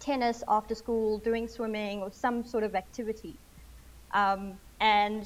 tennis 0.00 0.42
after 0.48 0.74
school, 0.74 1.18
doing 1.18 1.48
swimming 1.48 2.02
or 2.02 2.12
some 2.12 2.44
sort 2.44 2.64
of 2.64 2.74
activity. 2.74 3.40
Um, 4.14 4.58
and 4.80 5.24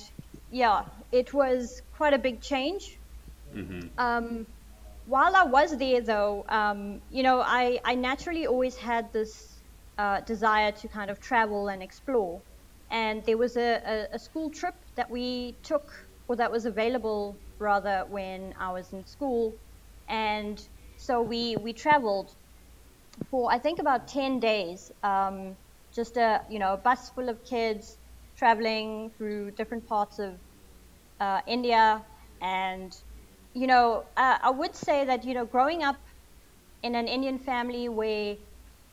yeah, 0.50 0.84
it 1.12 1.32
was 1.34 1.82
quite 1.96 2.14
a 2.14 2.18
big 2.18 2.40
change. 2.40 2.82
hmm 3.52 3.80
Um, 3.98 4.46
while 5.06 5.34
I 5.34 5.44
was 5.44 5.76
there, 5.78 6.00
though, 6.02 6.44
um, 6.48 7.00
you 7.10 7.22
know, 7.22 7.40
I, 7.40 7.80
I 7.84 7.94
naturally 7.94 8.46
always 8.46 8.76
had 8.76 9.12
this 9.12 9.62
uh, 9.98 10.20
desire 10.20 10.72
to 10.72 10.88
kind 10.88 11.10
of 11.10 11.20
travel 11.20 11.68
and 11.68 11.82
explore. 11.82 12.42
And 12.90 13.24
there 13.24 13.38
was 13.38 13.56
a, 13.56 13.80
a, 13.84 14.16
a 14.16 14.18
school 14.18 14.50
trip 14.50 14.74
that 14.96 15.10
we 15.10 15.58
took 15.64 15.90
or 16.28 16.36
that 16.36 16.50
was 16.52 16.66
available 16.66 17.40
rather 17.58 18.04
when 18.08 18.54
I 18.58 18.70
was 18.72 18.92
in 18.92 19.04
school, 19.06 19.54
and 20.08 20.60
so 21.08 21.22
we 21.22 21.56
we 21.56 21.72
traveled 21.72 22.30
for 23.30 23.50
I 23.52 23.58
think 23.58 23.78
about 23.78 24.08
ten 24.08 24.40
days. 24.40 24.92
Um, 25.02 25.56
just 25.94 26.16
a 26.16 26.42
you 26.50 26.58
know 26.58 26.74
a 26.74 26.76
bus 26.78 27.10
full 27.10 27.28
of 27.28 27.38
kids 27.44 27.98
traveling 28.36 29.12
through 29.16 29.52
different 29.52 29.86
parts 29.86 30.18
of 30.18 30.40
uh, 31.20 31.40
India, 31.46 32.04
and 32.42 32.92
you 33.54 33.66
know 33.66 34.04
uh, 34.16 34.38
I 34.42 34.50
would 34.50 34.76
say 34.76 35.04
that 35.06 35.24
you 35.24 35.34
know 35.34 35.46
growing 35.46 35.82
up 35.82 35.96
in 36.82 36.94
an 36.94 37.08
Indian 37.08 37.38
family 37.38 37.88
where 37.88 38.36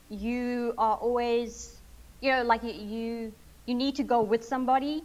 you 0.09 0.73
are 0.77 0.97
always 0.97 1.81
you 2.21 2.31
know 2.31 2.43
like 2.43 2.63
you 2.63 2.73
you, 2.73 3.33
you 3.67 3.75
need 3.75 3.95
to 3.95 4.03
go 4.03 4.23
with 4.23 4.43
somebody. 4.45 5.03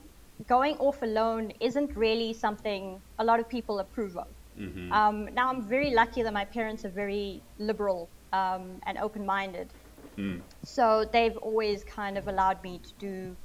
Going 0.49 0.77
off 0.79 1.03
alone 1.03 1.53
isn't 1.61 1.97
really 1.97 2.35
something 2.35 3.03
a 3.19 3.25
lot 3.25 3.41
of 3.41 3.49
people 3.49 3.79
approve 3.81 4.17
of. 4.17 4.40
Mm-hmm. 4.59 4.93
Um, 4.93 5.29
now 5.35 5.49
I'm 5.51 5.69
very 5.69 5.93
lucky 5.95 6.23
that 6.23 6.33
my 6.33 6.45
parents 6.45 6.85
are 6.85 6.91
very 6.91 7.43
liberal 7.59 8.11
um, 8.33 8.81
and 8.87 8.99
open-minded. 8.99 9.73
Mm. 10.19 10.43
So 10.65 11.07
they've 11.13 11.37
always 11.37 11.85
kind 11.85 12.19
of 12.19 12.29
allowed 12.29 12.63
me 12.63 12.79
to 12.79 12.91
do 12.99 13.37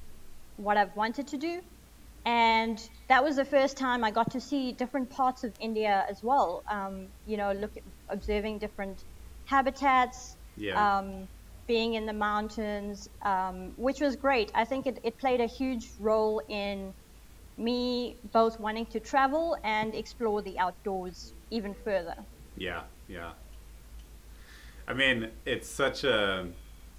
what 0.58 0.78
I've 0.78 0.96
wanted 0.96 1.28
to 1.28 1.38
do. 1.38 1.62
And 2.26 2.80
that 3.08 3.24
was 3.24 3.36
the 3.36 3.46
first 3.46 3.78
time 3.78 4.04
I 4.04 4.12
got 4.12 4.32
to 4.32 4.42
see 4.42 4.72
different 4.72 5.12
parts 5.12 5.44
of 5.44 5.54
India 5.60 6.04
as 6.10 6.22
well. 6.24 6.64
Um, 6.70 7.10
you 7.24 7.38
know, 7.38 7.52
look 7.52 7.72
at, 7.78 7.84
observing 8.10 8.60
different 8.60 9.04
habitats, 9.46 10.36
Yeah. 10.58 10.98
um, 10.98 11.28
being 11.68 11.94
in 11.94 12.06
the 12.08 12.14
mountains, 12.14 13.08
um, 13.24 13.74
which 13.78 14.02
was 14.02 14.16
great. 14.16 14.52
I 14.56 14.66
think 14.66 14.88
it, 14.88 15.00
it 15.04 15.20
played 15.20 15.40
a 15.40 15.46
huge 15.46 15.88
role 16.00 16.42
in 16.50 16.94
me 17.58 18.16
both 18.32 18.60
wanting 18.60 18.86
to 18.88 19.00
travel 19.00 19.58
and 19.64 19.96
explore 19.96 20.42
the 20.42 20.58
outdoors 20.60 21.34
even 21.52 21.74
further. 21.74 22.16
Yeah, 22.58 22.82
yeah. 23.08 23.32
I 24.88 24.94
mean, 24.94 25.30
it's 25.46 25.68
such 25.68 26.04
a 26.04 26.48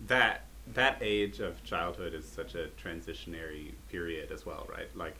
that 0.06 0.42
that 0.74 0.98
age 1.00 1.38
of 1.40 1.62
childhood 1.62 2.12
is 2.12 2.26
such 2.26 2.54
a 2.54 2.68
transitionary 2.82 3.72
period 3.90 4.32
as 4.32 4.44
well, 4.44 4.66
right? 4.70 4.88
Like 4.96 5.14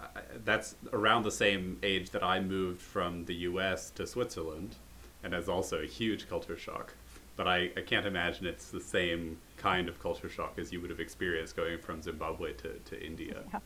I- 0.00 0.20
that's 0.44 0.76
around 0.92 1.24
the 1.24 1.32
same 1.32 1.78
age 1.82 2.10
that 2.10 2.22
I 2.22 2.40
moved 2.40 2.80
from 2.80 3.24
the 3.24 3.34
U.S. 3.50 3.90
to 3.90 4.06
Switzerland, 4.06 4.76
and 5.24 5.32
that's 5.32 5.48
also 5.48 5.78
a 5.82 5.86
huge 5.86 6.28
culture 6.28 6.56
shock. 6.56 6.94
But 7.36 7.48
I, 7.48 7.70
I 7.76 7.80
can't 7.82 8.06
imagine 8.06 8.46
it's 8.46 8.70
the 8.70 8.80
same 8.80 9.38
kind 9.56 9.88
of 9.88 10.00
culture 10.00 10.28
shock 10.28 10.54
as 10.58 10.72
you 10.72 10.80
would 10.80 10.90
have 10.90 11.00
experienced 11.00 11.56
going 11.56 11.78
from 11.78 12.02
Zimbabwe 12.02 12.52
to, 12.54 12.74
to 12.78 13.04
India. 13.04 13.42
Yeah. 13.52 13.60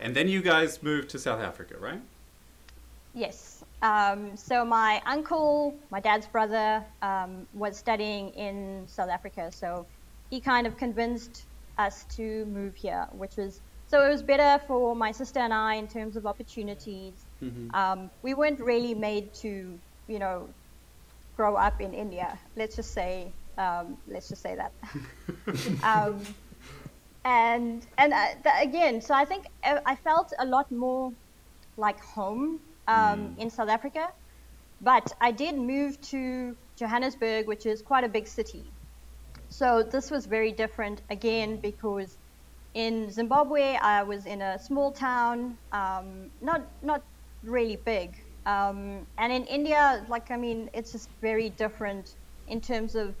And 0.00 0.14
then 0.14 0.28
you 0.28 0.42
guys 0.42 0.82
moved 0.82 1.08
to 1.10 1.18
South 1.18 1.40
Africa, 1.40 1.74
right? 1.78 2.00
Yes. 3.14 3.64
Um, 3.82 4.36
so 4.36 4.64
my 4.64 5.00
uncle, 5.06 5.74
my 5.90 6.00
dad's 6.00 6.26
brother, 6.26 6.84
um, 7.02 7.46
was 7.54 7.76
studying 7.76 8.30
in 8.30 8.84
South 8.86 9.08
Africa, 9.08 9.50
so 9.52 9.86
he 10.30 10.40
kind 10.40 10.66
of 10.66 10.76
convinced 10.76 11.44
us 11.78 12.04
to 12.16 12.44
move 12.46 12.74
here, 12.74 13.06
which 13.12 13.36
was 13.36 13.60
so 13.86 14.04
it 14.04 14.10
was 14.10 14.22
better 14.22 14.62
for 14.66 14.94
my 14.94 15.12
sister 15.12 15.40
and 15.40 15.54
I 15.54 15.76
in 15.76 15.88
terms 15.88 16.16
of 16.16 16.26
opportunities. 16.26 17.14
Um, 17.74 18.10
we 18.22 18.34
weren't 18.34 18.60
really 18.60 18.94
made 18.94 19.32
to, 19.34 19.78
you 20.08 20.18
know, 20.18 20.48
grow 21.36 21.56
up 21.56 21.80
in 21.80 21.94
India. 21.94 22.38
Let's 22.54 22.76
just 22.76 22.92
say, 22.92 23.32
um, 23.56 23.96
let's 24.06 24.28
just 24.28 24.42
say 24.42 24.56
that. 24.56 24.72
and 27.24 27.86
and 27.98 28.12
uh, 28.12 28.26
th- 28.42 28.68
again, 28.68 29.00
so 29.00 29.14
I 29.14 29.24
think 29.24 29.46
uh, 29.64 29.80
I 29.86 29.96
felt 29.96 30.32
a 30.38 30.46
lot 30.46 30.66
more 30.70 31.12
like 31.76 32.00
home 32.00 32.60
um, 32.86 33.32
in 33.38 33.50
South 33.50 33.68
Africa, 33.68 34.08
but 34.80 35.12
I 35.20 35.32
did 35.32 35.56
move 35.56 36.00
to 36.10 36.56
Johannesburg, 36.78 37.46
which 37.46 37.66
is 37.66 37.82
quite 37.82 38.04
a 38.04 38.08
big 38.08 38.28
city. 38.28 38.74
So 39.48 39.82
this 39.82 40.10
was 40.10 40.26
very 40.26 40.52
different 40.52 41.02
again 41.10 41.60
because 41.62 42.18
in 42.74 43.10
Zimbabwe 43.10 43.76
I 43.76 44.02
was 44.04 44.26
in 44.26 44.42
a 44.42 44.58
small 44.58 44.92
town, 44.92 45.58
um, 45.72 46.30
not 46.40 46.62
not 46.82 47.02
really 47.42 47.76
big, 47.84 48.16
um, 48.46 49.06
and 49.18 49.32
in 49.32 49.44
India, 49.44 50.06
like 50.08 50.30
I 50.30 50.36
mean, 50.36 50.70
it's 50.74 50.92
just 50.92 51.10
very 51.20 51.50
different 51.50 52.10
in 52.46 52.60
terms 52.60 52.94
of 52.94 53.16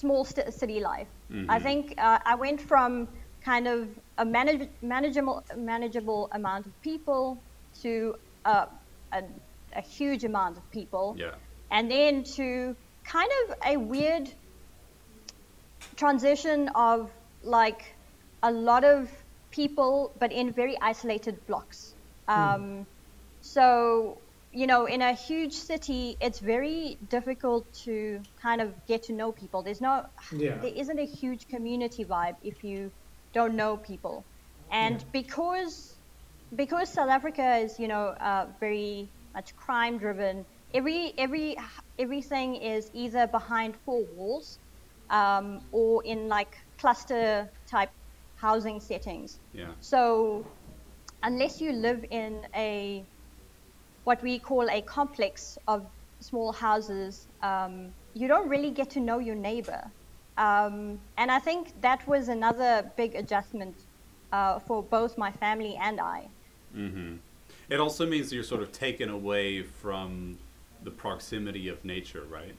small 0.00 0.24
st- 0.24 0.52
city 0.60 0.80
life. 0.80 1.10
I 1.30 1.58
Mhm. 1.58 1.62
think 1.66 1.82
uh, 1.98 2.18
I 2.32 2.34
went 2.44 2.60
from 2.70 3.08
kind 3.50 3.66
of 3.74 3.80
a 4.16 4.24
manage- 4.24 4.70
manageable 4.82 5.38
manageable 5.56 6.22
amount 6.38 6.66
of 6.66 6.72
people 6.90 7.22
to 7.82 7.90
uh, 8.44 8.66
a, 9.18 9.20
a 9.72 9.82
huge 9.96 10.24
amount 10.24 10.56
of 10.58 10.64
people, 10.78 11.06
Yeah. 11.24 11.34
and 11.70 11.90
then 11.90 12.22
to 12.36 12.46
kind 13.16 13.30
of 13.40 13.44
a 13.72 13.76
weird 13.94 14.26
transition 15.96 16.68
of 16.74 17.10
like 17.42 17.82
a 18.42 18.50
lot 18.50 18.84
of 18.84 19.10
people, 19.50 20.12
but 20.20 20.32
in 20.32 20.52
very 20.52 20.76
isolated 20.80 21.36
blocks. 21.46 21.94
Um, 22.28 22.86
So, 23.40 24.20
you 24.52 24.66
know, 24.66 24.86
in 24.86 25.02
a 25.02 25.12
huge 25.12 25.52
city, 25.52 26.16
it's 26.20 26.40
very 26.40 26.98
difficult 27.08 27.72
to 27.84 28.20
kind 28.40 28.60
of 28.60 28.74
get 28.86 29.04
to 29.04 29.12
know 29.12 29.32
people. 29.32 29.62
There's 29.62 29.80
no, 29.80 30.04
Yeah. 30.32 30.58
there 30.60 30.72
isn't 30.74 30.98
a 30.98 31.04
huge 31.06 31.46
community 31.48 32.04
vibe 32.04 32.36
if 32.42 32.62
you 32.64 32.92
don't 33.32 33.56
know 33.56 33.76
people. 33.76 34.26
And 34.70 35.00
Yeah. 35.00 35.08
because 35.12 35.94
because 36.54 36.88
South 36.92 37.10
Africa 37.10 37.56
is, 37.58 37.78
you 37.78 37.88
know, 37.88 38.08
uh, 38.20 38.46
very 38.60 39.12
much 39.34 39.54
crime 39.56 39.98
driven, 39.98 40.46
every 40.72 41.12
every 41.18 41.56
everything 41.98 42.56
is 42.56 42.90
either 42.94 43.26
behind 43.26 43.76
four 43.84 44.04
walls 44.06 44.58
um, 45.10 45.60
or 45.72 46.02
in 46.04 46.28
like 46.28 46.56
cluster 46.78 47.50
type 47.70 47.90
housing 48.36 48.80
settings. 48.80 49.40
Yeah. 49.52 49.74
So 49.80 50.46
unless 51.22 51.60
you 51.60 51.72
live 51.72 52.04
in 52.10 52.46
a 52.54 53.06
what 54.08 54.22
we 54.22 54.38
call 54.38 54.64
a 54.70 54.80
complex 54.98 55.58
of 55.66 55.80
small 56.20 56.50
houses, 56.52 57.28
um, 57.42 57.92
you 58.14 58.26
don't 58.32 58.48
really 58.48 58.70
get 58.70 58.88
to 58.96 59.00
know 59.00 59.18
your 59.18 59.34
neighbor. 59.50 59.82
Um, 60.38 60.98
and 61.18 61.30
I 61.30 61.38
think 61.38 61.80
that 61.82 62.00
was 62.08 62.28
another 62.28 62.90
big 62.96 63.14
adjustment 63.14 63.76
uh, 64.32 64.60
for 64.66 64.82
both 64.82 65.18
my 65.18 65.30
family 65.44 65.74
and 65.88 66.00
I. 66.00 66.20
hmm 66.74 67.16
It 67.68 67.80
also 67.80 68.06
means 68.06 68.32
you're 68.32 68.42
sort 68.54 68.62
of 68.62 68.72
taken 68.72 69.08
away 69.10 69.62
from 69.62 70.38
the 70.84 70.90
proximity 70.90 71.68
of 71.68 71.84
nature, 71.84 72.24
right? 72.30 72.56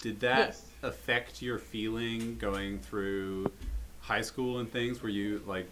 Did 0.00 0.20
that 0.20 0.48
Yes. 0.48 0.66
affect 0.82 1.42
your 1.42 1.58
feeling 1.58 2.36
going 2.38 2.78
through 2.78 3.52
high 4.00 4.22
school 4.22 4.58
and 4.58 4.70
things? 4.70 5.02
Were 5.02 5.08
you 5.08 5.42
like 5.46 5.68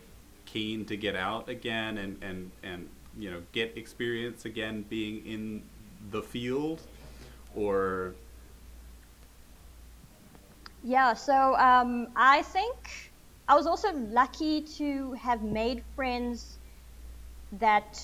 keen 0.47 0.85
to 0.87 0.97
get 0.97 1.17
out 1.17 1.49
again 1.49 1.99
and 1.99 2.23
and 2.23 2.51
and 2.63 2.89
you 3.19 3.31
know 3.31 3.43
get 3.53 3.77
experience 3.77 4.45
again 4.45 4.85
being 4.89 5.25
in 5.27 5.63
the 6.11 6.23
field, 6.23 6.83
or 7.55 8.15
Yeah, 10.83 11.15
so 11.15 11.55
um, 11.57 12.09
I 12.17 12.43
think 12.43 13.13
I 13.49 13.55
was 13.55 13.67
also 13.67 13.93
lucky 13.93 14.63
to 14.79 15.13
have 15.15 15.43
made 15.43 15.85
friends 15.95 16.61
that 17.53 17.99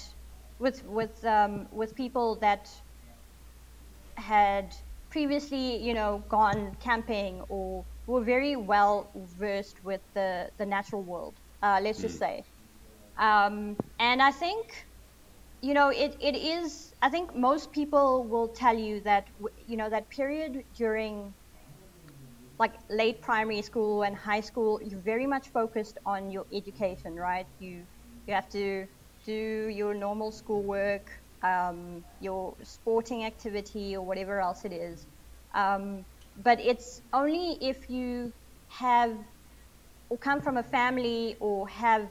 with 0.58 0.82
with 0.84 1.24
um, 1.24 1.68
with 1.72 1.94
people 1.94 2.38
that 2.40 2.68
had 4.16 4.74
previously, 5.10 5.76
you 5.76 5.94
know, 5.94 6.24
gone 6.28 6.74
camping 6.80 7.42
or 7.48 7.86
were 8.06 8.22
very 8.22 8.56
well 8.56 9.10
versed 9.38 9.82
with 9.82 10.00
the 10.14 10.50
the 10.58 10.66
natural 10.66 11.04
world. 11.04 11.38
Uh, 11.62 11.80
let's 11.82 12.00
just 12.00 12.18
say, 12.18 12.44
um, 13.18 13.76
and 13.98 14.22
I 14.22 14.30
think 14.30 14.66
you 15.62 15.74
know 15.74 15.88
it, 15.90 16.16
it 16.20 16.36
is 16.36 16.92
i 17.02 17.08
think 17.08 17.34
most 17.36 17.72
people 17.72 18.28
will 18.28 18.48
tell 18.48 18.76
you 18.76 19.00
that 19.00 19.28
you 19.66 19.76
know 19.76 19.88
that 19.88 20.10
period 20.10 20.64
during 20.76 21.34
like 22.58 22.74
late 22.90 23.20
primary 23.22 23.62
school 23.62 24.02
and 24.02 24.16
high 24.16 24.40
school 24.40 24.78
you're 24.82 25.00
very 25.02 25.26
much 25.26 25.48
focused 25.52 25.98
on 26.06 26.30
your 26.30 26.46
education 26.52 27.14
right? 27.14 27.46
You 27.58 27.86
you 28.26 28.34
have 28.34 28.48
to 28.50 28.86
do 29.24 29.68
your 29.68 29.94
normal 29.94 30.32
schoolwork 30.32 31.06
um, 31.42 32.04
your 32.20 32.54
sporting 32.62 33.24
activity 33.24 33.96
or 33.96 34.06
whatever 34.06 34.40
else 34.40 34.64
it 34.64 34.72
is. 34.72 35.06
Um, 35.56 36.06
but 36.36 36.60
it's 36.60 37.00
only 37.12 37.58
if 37.60 37.88
you 37.88 38.32
have 38.68 39.12
or 40.08 40.18
come 40.18 40.40
from 40.40 40.56
a 40.56 40.62
family 40.62 41.36
or 41.40 41.68
have 41.68 42.08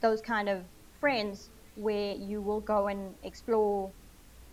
those 0.00 0.20
kind 0.20 0.48
of 0.48 0.64
friends 1.00 1.50
where 1.78 2.14
you 2.30 2.42
will 2.42 2.60
go 2.60 2.88
and 2.88 3.14
explore, 3.22 3.94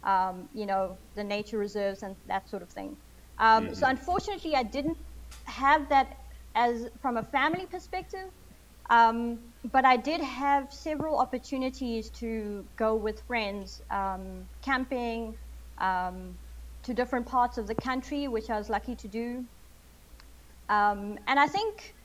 um, 0.04 0.50
you 0.54 0.66
know, 0.66 1.00
the 1.16 1.24
nature 1.24 1.58
reserves 1.58 2.04
and 2.04 2.16
that 2.28 2.50
sort 2.50 2.64
of 2.64 2.70
thing. 2.72 2.98
Um, 3.38 3.74
So 3.76 3.88
unfortunately, 3.88 4.54
I 4.56 4.64
didn't 4.64 4.98
have 5.46 5.90
that 5.90 6.08
as 6.56 6.90
from 7.02 7.18
a 7.18 7.24
family 7.24 7.66
perspective, 7.68 8.30
Um, 8.90 9.54
but 9.74 9.84
I 9.86 9.98
did 9.98 10.22
have 10.22 10.72
several 10.72 11.18
opportunities 11.20 12.12
to 12.22 12.30
go 12.78 12.96
with 13.06 13.18
friends 13.28 13.82
um, 13.90 14.48
camping 14.62 15.36
um, 15.82 16.38
to 16.84 16.94
different 16.94 17.26
parts 17.28 17.58
of 17.58 17.66
the 17.68 17.76
country, 17.76 18.28
which 18.28 18.50
I 18.50 18.58
was 18.58 18.70
lucky 18.70 18.96
to 18.96 19.08
do. 19.08 19.28
Um, 20.70 21.18
and 21.28 21.40
I 21.40 21.48
think 21.48 21.96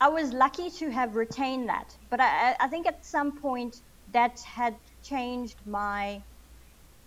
I 0.00 0.08
was 0.08 0.32
lucky 0.32 0.70
to 0.80 0.90
have 0.90 1.14
retained 1.16 1.68
that. 1.68 1.88
But 2.10 2.20
I, 2.20 2.56
I 2.60 2.68
think 2.68 2.86
at 2.86 3.04
some 3.04 3.30
point 3.40 3.76
that 4.14 4.40
had 4.46 4.76
changed 5.02 5.60
my 5.66 6.24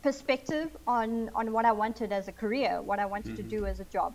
perspective 0.03 0.75
on, 0.87 1.29
on 1.35 1.53
what 1.53 1.65
I 1.65 1.73
wanted 1.73 2.11
as 2.13 2.27
a 2.27 2.33
career, 2.33 2.81
what 2.83 2.99
I 2.99 3.07
wanted 3.07 3.35
Mm-hmm. 3.35 3.35
to 3.37 3.43
do 3.43 3.65
as 3.65 3.79
a 3.81 3.85
job. 3.85 4.13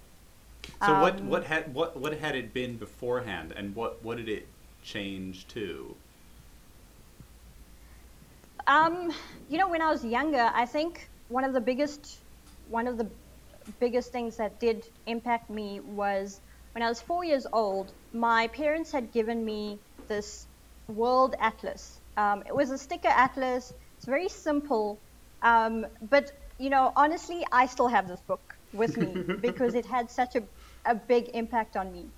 So 0.80 0.94
what 0.94 1.22
Um, 1.22 1.24
what 1.24 1.44
had 1.44 1.74
what 1.74 1.96
what 1.96 2.12
had 2.18 2.36
it 2.36 2.52
been 2.52 2.76
beforehand, 2.78 3.52
and 3.56 3.74
what 3.74 4.02
what 4.04 4.18
did 4.18 4.28
it 4.28 4.48
change 4.82 5.48
to? 5.48 5.96
Um, 8.66 9.12
you 9.48 9.58
know, 9.58 9.68
when 9.70 9.82
I 9.82 9.90
was 9.90 10.04
younger, 10.04 10.50
I 10.54 10.66
think 10.66 11.10
one 11.28 11.44
of 11.44 11.54
the 11.54 11.60
biggest, 11.60 12.24
one 12.64 12.88
of 12.88 12.98
the 12.98 13.10
biggest 13.80 14.12
things 14.12 14.38
that 14.38 14.60
did 14.60 14.84
impact 15.06 15.50
me 15.50 15.80
was 15.80 16.40
when 16.72 16.82
I 16.82 16.88
was 16.88 17.02
four 17.02 17.24
years 17.24 17.46
old. 17.52 17.94
My 18.12 18.48
parents 18.48 18.92
had 18.92 19.12
given 19.12 19.44
me 19.44 19.82
this 20.08 20.48
world 20.88 21.36
atlas. 21.40 22.01
Um, 22.16 22.42
it 22.46 22.54
was 22.54 22.70
a 22.70 22.78
sticker 22.78 23.08
atlas. 23.08 23.72
It's 23.96 24.06
very 24.06 24.28
simple, 24.28 25.02
um, 25.42 25.86
but 26.00 26.30
you 26.58 26.70
know, 26.70 26.92
honestly, 26.96 27.44
I 27.52 27.66
still 27.66 27.88
have 27.88 28.06
this 28.08 28.20
book 28.28 28.42
with 28.72 28.96
me 28.96 29.14
because 29.40 29.74
it 29.74 29.86
had 29.86 30.10
such 30.10 30.36
a, 30.36 30.42
a 30.84 30.94
big 30.94 31.30
impact 31.34 31.76
on 31.76 31.92
me. 31.92 32.10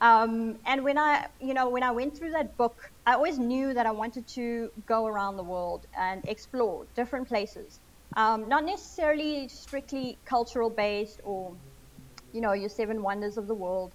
Um, 0.00 0.58
and 0.66 0.84
when 0.84 0.98
I, 0.98 1.26
you 1.40 1.54
know, 1.54 1.68
when 1.70 1.82
I 1.82 1.92
went 1.92 2.16
through 2.18 2.32
that 2.32 2.56
book, 2.56 2.76
I 3.06 3.14
always 3.14 3.38
knew 3.38 3.72
that 3.74 3.86
I 3.86 3.92
wanted 3.92 4.26
to 4.34 4.70
go 4.86 5.06
around 5.06 5.36
the 5.36 5.44
world 5.44 5.86
and 5.96 6.22
explore 6.26 6.86
different 6.94 7.28
places. 7.28 7.80
Um, 8.16 8.48
not 8.48 8.64
necessarily 8.64 9.48
strictly 9.48 10.18
cultural 10.26 10.70
based 10.70 11.20
or, 11.24 11.56
you 12.32 12.40
know, 12.40 12.52
your 12.52 12.68
seven 12.68 13.02
wonders 13.02 13.36
of 13.36 13.46
the 13.46 13.54
world. 13.54 13.94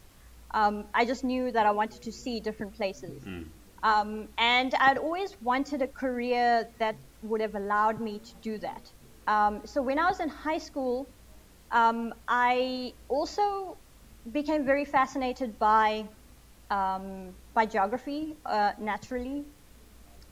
Um, 0.53 0.85
I 0.93 1.05
just 1.05 1.23
knew 1.23 1.51
that 1.51 1.65
I 1.65 1.71
wanted 1.71 2.01
to 2.03 2.11
see 2.11 2.39
different 2.39 2.75
places. 2.75 3.27
Um, 3.83 4.29
and 4.37 4.73
I'd 4.79 4.97
always 4.97 5.35
wanted 5.41 5.81
a 5.81 5.87
career 5.87 6.67
that 6.79 6.95
would 7.21 7.41
have 7.41 7.55
allowed 7.55 7.99
me 8.01 8.19
to 8.19 8.37
do 8.41 8.57
that. 8.59 8.91
Um, 9.27 9.61
so 9.65 9.81
when 9.81 9.99
I 9.99 10.05
was 10.07 10.19
in 10.19 10.29
high 10.29 10.57
school, 10.57 11.07
um, 11.71 12.13
I 12.27 12.93
also 13.09 13.77
became 14.31 14.65
very 14.65 14.85
fascinated 14.85 15.59
by 15.59 16.09
um, 16.69 17.35
by 17.53 17.65
geography 17.65 18.35
uh, 18.45 18.73
naturally. 18.79 19.45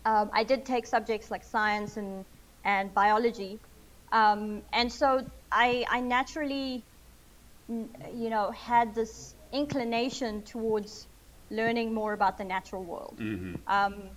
Um, 0.06 0.30
I 0.34 0.44
did 0.44 0.66
take 0.66 0.88
subjects 0.88 1.32
like 1.32 1.44
science 1.44 1.98
and 1.98 2.26
and 2.64 2.94
biology, 2.94 3.62
um, 4.12 4.64
and 4.74 4.92
so 4.92 5.22
I 5.52 5.86
I 5.90 6.02
naturally 6.02 6.86
you 7.70 8.30
know 8.30 8.52
had 8.52 8.96
this 8.96 9.36
inclination 9.54 10.44
towards 10.44 11.07
learning 11.50 11.94
more 11.94 12.14
about 12.14 12.38
the 12.38 12.44
natural 12.44 12.84
world. 12.84 13.18
Mm-hmm. 13.20 13.56
Um, 13.68 14.10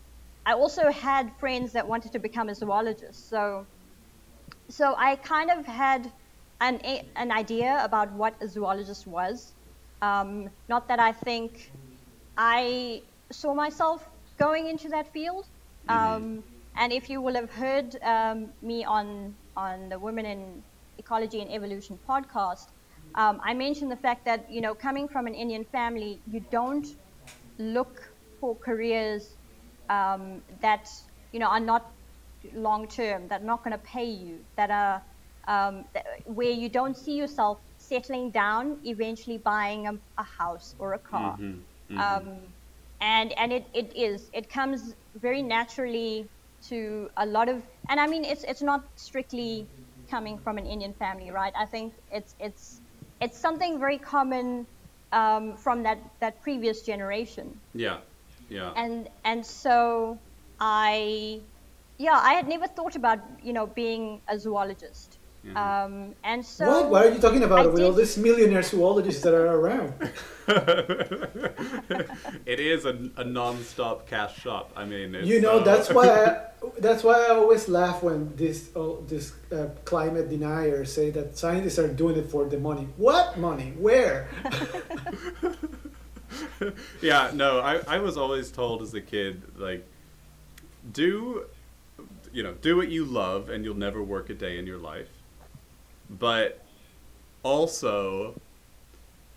I 0.46 0.52
also 0.54 0.90
had 0.90 1.32
friends 1.38 1.72
that 1.72 1.86
wanted 1.86 2.12
to 2.12 2.18
become 2.18 2.48
a 2.48 2.54
zoologist, 2.54 3.28
so 3.28 3.66
so 4.68 4.94
I 4.96 5.16
kind 5.16 5.50
of 5.50 5.66
had 5.66 6.12
an 6.60 6.80
an 7.16 7.30
idea 7.32 7.80
about 7.84 8.12
what 8.12 8.34
a 8.40 8.48
zoologist 8.48 9.06
was. 9.06 9.52
Um, 10.02 10.50
not 10.68 10.88
that 10.88 10.98
I 10.98 11.12
think 11.12 11.72
I 12.36 13.02
saw 13.30 13.54
myself 13.54 14.08
going 14.38 14.66
into 14.66 14.88
that 14.88 15.12
field. 15.12 15.46
Um, 15.88 16.42
and 16.76 16.92
if 16.92 17.10
you 17.10 17.20
will 17.20 17.34
have 17.34 17.50
heard 17.50 17.96
um, 18.02 18.52
me 18.62 18.84
on 18.84 19.34
on 19.56 19.88
the 19.88 19.98
Women 19.98 20.24
in 20.26 20.62
Ecology 20.98 21.40
and 21.40 21.50
Evolution 21.50 21.98
podcast, 22.08 22.68
um, 23.14 23.40
I 23.44 23.54
mentioned 23.54 23.90
the 23.90 23.96
fact 23.96 24.24
that 24.24 24.50
you 24.50 24.60
know 24.60 24.74
coming 24.74 25.08
from 25.08 25.26
an 25.26 25.34
Indian 25.34 25.64
family, 25.64 26.22
you 26.26 26.40
don't 26.50 26.86
look 27.60 28.00
for 28.40 28.56
careers 28.64 29.36
um, 29.88 30.42
that 30.62 30.86
you 31.32 31.40
know 31.40 31.48
are 31.48 31.60
not 31.60 31.82
long 32.54 32.88
term, 32.88 33.28
that 33.28 33.42
are 33.42 33.44
not 33.44 33.64
going 33.64 33.72
to 33.72 33.84
pay 33.84 34.04
you, 34.04 34.44
that 34.56 34.70
are 34.70 35.02
um, 35.48 35.84
th- 35.94 36.04
where 36.26 36.50
you 36.50 36.68
don't 36.68 36.96
see 36.96 37.14
yourself 37.16 37.58
settling 37.78 38.30
down, 38.32 38.78
eventually 38.84 39.38
buying 39.38 39.86
a, 39.86 39.92
a 40.18 40.24
house 40.38 40.74
or 40.78 40.94
a 40.94 40.98
car. 40.98 41.38
Um, 41.96 42.54
and 43.00 43.32
and 43.38 43.52
it, 43.52 43.66
it 43.74 43.96
is 43.96 44.28
it 44.32 44.48
comes 44.50 44.94
very 45.14 45.42
naturally 45.42 46.30
to 46.68 47.08
a 47.16 47.26
lot 47.26 47.48
of 47.48 47.62
and 47.88 48.00
I 48.00 48.06
mean 48.06 48.24
it's 48.24 48.44
it's 48.44 48.62
not 48.62 48.82
strictly 48.96 49.70
coming 50.10 50.38
from 50.38 50.58
an 50.58 50.66
Indian 50.66 50.94
family, 50.94 51.30
right? 51.30 51.52
I 51.58 51.66
think 51.66 51.94
it's 52.10 52.34
it's 52.38 52.80
it's 53.20 53.40
something 53.40 53.78
very 53.78 53.98
common 53.98 54.66
um, 55.12 55.56
from 55.56 55.82
that 55.84 55.98
that 56.20 56.42
previous 56.42 56.82
generation 56.82 57.60
Yeah, 57.74 58.00
yeah. 58.48 58.72
and 58.76 59.08
and 59.24 59.46
so 59.46 60.18
I, 60.60 61.42
yeah, 61.98 62.18
I 62.22 62.34
had 62.34 62.48
never 62.48 62.66
thought 62.68 62.96
about 62.96 63.20
you 63.42 63.52
know 63.52 63.66
being 63.66 64.22
a 64.28 64.38
zoologist, 64.38 65.19
um, 65.56 66.14
and 66.22 66.44
so 66.44 66.66
what? 66.66 66.90
What 66.90 67.06
are 67.06 67.10
you 67.10 67.18
talking 67.18 67.42
I 67.42 67.46
about 67.46 67.72
with 67.72 67.82
all 67.82 67.92
did- 67.92 68.00
these 68.00 68.18
millionaire 68.18 68.62
zoologists 68.62 69.22
that 69.22 69.34
are 69.34 69.46
around? 69.46 69.94
it 72.46 72.60
is 72.60 72.84
a, 72.84 73.10
a 73.16 73.24
non-stop 73.24 74.06
cash 74.06 74.38
shop. 74.38 74.70
I 74.76 74.84
mean, 74.84 75.14
it's, 75.14 75.28
you 75.28 75.40
know, 75.40 75.60
uh, 75.60 75.64
that's 75.64 75.90
why 75.90 76.08
I, 76.08 76.46
that's 76.78 77.02
why 77.02 77.26
I 77.26 77.30
always 77.30 77.68
laugh 77.68 78.02
when 78.02 78.36
this 78.36 78.70
oh, 78.76 79.02
this 79.08 79.32
uh, 79.50 79.68
climate 79.84 80.28
deniers 80.28 80.92
say 80.92 81.10
that 81.10 81.38
scientists 81.38 81.78
are 81.78 81.88
doing 81.88 82.16
it 82.16 82.30
for 82.30 82.44
the 82.44 82.58
money. 82.58 82.86
What 82.96 83.38
money? 83.38 83.72
Where? 83.78 84.28
yeah, 87.00 87.30
no, 87.34 87.60
I, 87.60 87.80
I 87.86 87.98
was 87.98 88.16
always 88.16 88.50
told 88.50 88.82
as 88.82 88.94
a 88.94 89.00
kid, 89.00 89.42
like, 89.56 89.86
do, 90.92 91.46
you 92.32 92.42
know, 92.42 92.54
do 92.54 92.76
what 92.76 92.88
you 92.88 93.04
love 93.04 93.48
and 93.48 93.64
you'll 93.64 93.76
never 93.76 94.02
work 94.02 94.30
a 94.30 94.34
day 94.34 94.58
in 94.58 94.66
your 94.66 94.78
life. 94.78 95.08
But 96.18 96.64
also, 97.42 98.34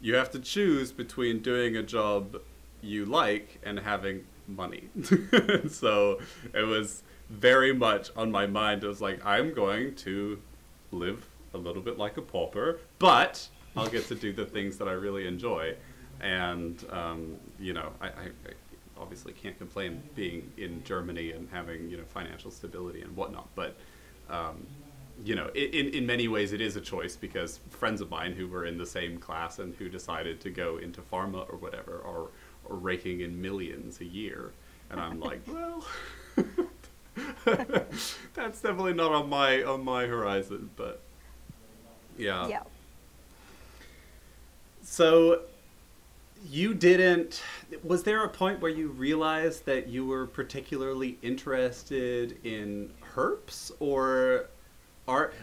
you 0.02 0.16
have 0.16 0.32
to 0.32 0.40
choose 0.40 0.91
between 0.91 1.40
doing 1.40 1.78
a 1.78 1.84
job 1.84 2.41
you 2.82 3.06
like 3.06 3.60
and 3.64 3.80
having 3.80 4.26
money. 4.48 4.90
so 5.70 6.20
it 6.54 6.68
was 6.68 7.04
very 7.30 7.74
much 7.74 8.10
on 8.16 8.32
my 8.32 8.45
mind. 8.45 8.84
It 8.84 8.88
was 8.88 9.02
like, 9.02 9.26
I'm 9.26 9.54
going 9.54 9.95
to 9.95 10.40
live 10.91 11.26
a 11.54 11.58
little 11.58 11.82
bit 11.82 11.98
like 11.98 12.18
a 12.18 12.22
pauper, 12.22 12.80
but 13.00 13.48
I'll 13.76 13.88
get 13.88 14.08
to 14.08 14.16
do 14.16 14.34
the 14.34 14.45
things 14.45 14.78
that 14.78 14.88
I 14.88 14.94
really 14.94 15.28
enjoy. 15.28 15.76
And, 16.22 16.84
um, 16.91 17.38
you 17.60 17.74
know, 17.74 17.91
I, 18.02 18.08
I, 18.08 18.12
obviously 18.98 19.34
can't 19.34 19.58
complain 19.58 20.02
being 20.16 20.52
in 20.58 20.84
Germany 20.84 21.32
and 21.32 21.50
having, 21.52 21.90
you 21.90 21.98
know, 21.98 22.04
financial 22.14 22.52
stability 22.52 23.02
and 23.02 23.16
whatnot. 23.16 23.50
But, 23.56 23.76
um, 24.30 24.66
you 25.23 25.35
know, 25.35 25.48
in, 25.49 25.90
in 25.90 26.06
many 26.06 26.27
ways 26.27 26.53
it 26.53 26.61
is 26.61 26.76
a 26.76 26.81
choice 26.81 27.15
because 27.15 27.60
friends 27.69 28.02
of 28.02 28.10
mine 28.10 28.34
who 28.34 28.48
were 28.48 28.65
in 28.65 28.77
the 28.77 28.85
same 28.85 29.18
class 29.18 29.60
and 29.60 29.76
who 29.76 29.90
decided 29.90 30.41
to 30.41 30.49
go 30.49 30.77
into 30.77 31.02
pharma 31.02 31.52
or 31.52 31.57
whatever 31.57 32.02
are, 32.06 32.27
are 32.72 32.77
raking 32.77 33.22
in 33.22 33.41
millions 33.41 34.02
a 34.02 34.06
year. 34.06 34.52
And 34.90 34.99
I'm 34.99 35.19
like, 35.19 35.41
well, 35.48 35.85
that's 37.45 38.61
definitely 38.61 38.94
not 38.94 39.11
on 39.11 39.30
my 39.30 39.64
on 39.64 39.84
my 39.84 40.06
horizon, 40.06 40.69
but 40.76 41.02
yeah. 42.18 42.48
yeah. 42.48 42.64
So 44.81 45.41
you 46.49 46.73
didn't 46.73 47.41
was 47.84 48.03
there 48.03 48.23
a 48.23 48.30
point 48.30 48.60
where 48.60 48.72
you 48.72 48.90
realized 48.90 49.65
that 49.65 49.88
you 49.88 50.06
were 50.06 50.27
particularly 50.27 51.18
interested 51.22 52.38
in 52.44 52.91
herps 53.15 53.72
or 53.80 54.48
are 55.08 55.34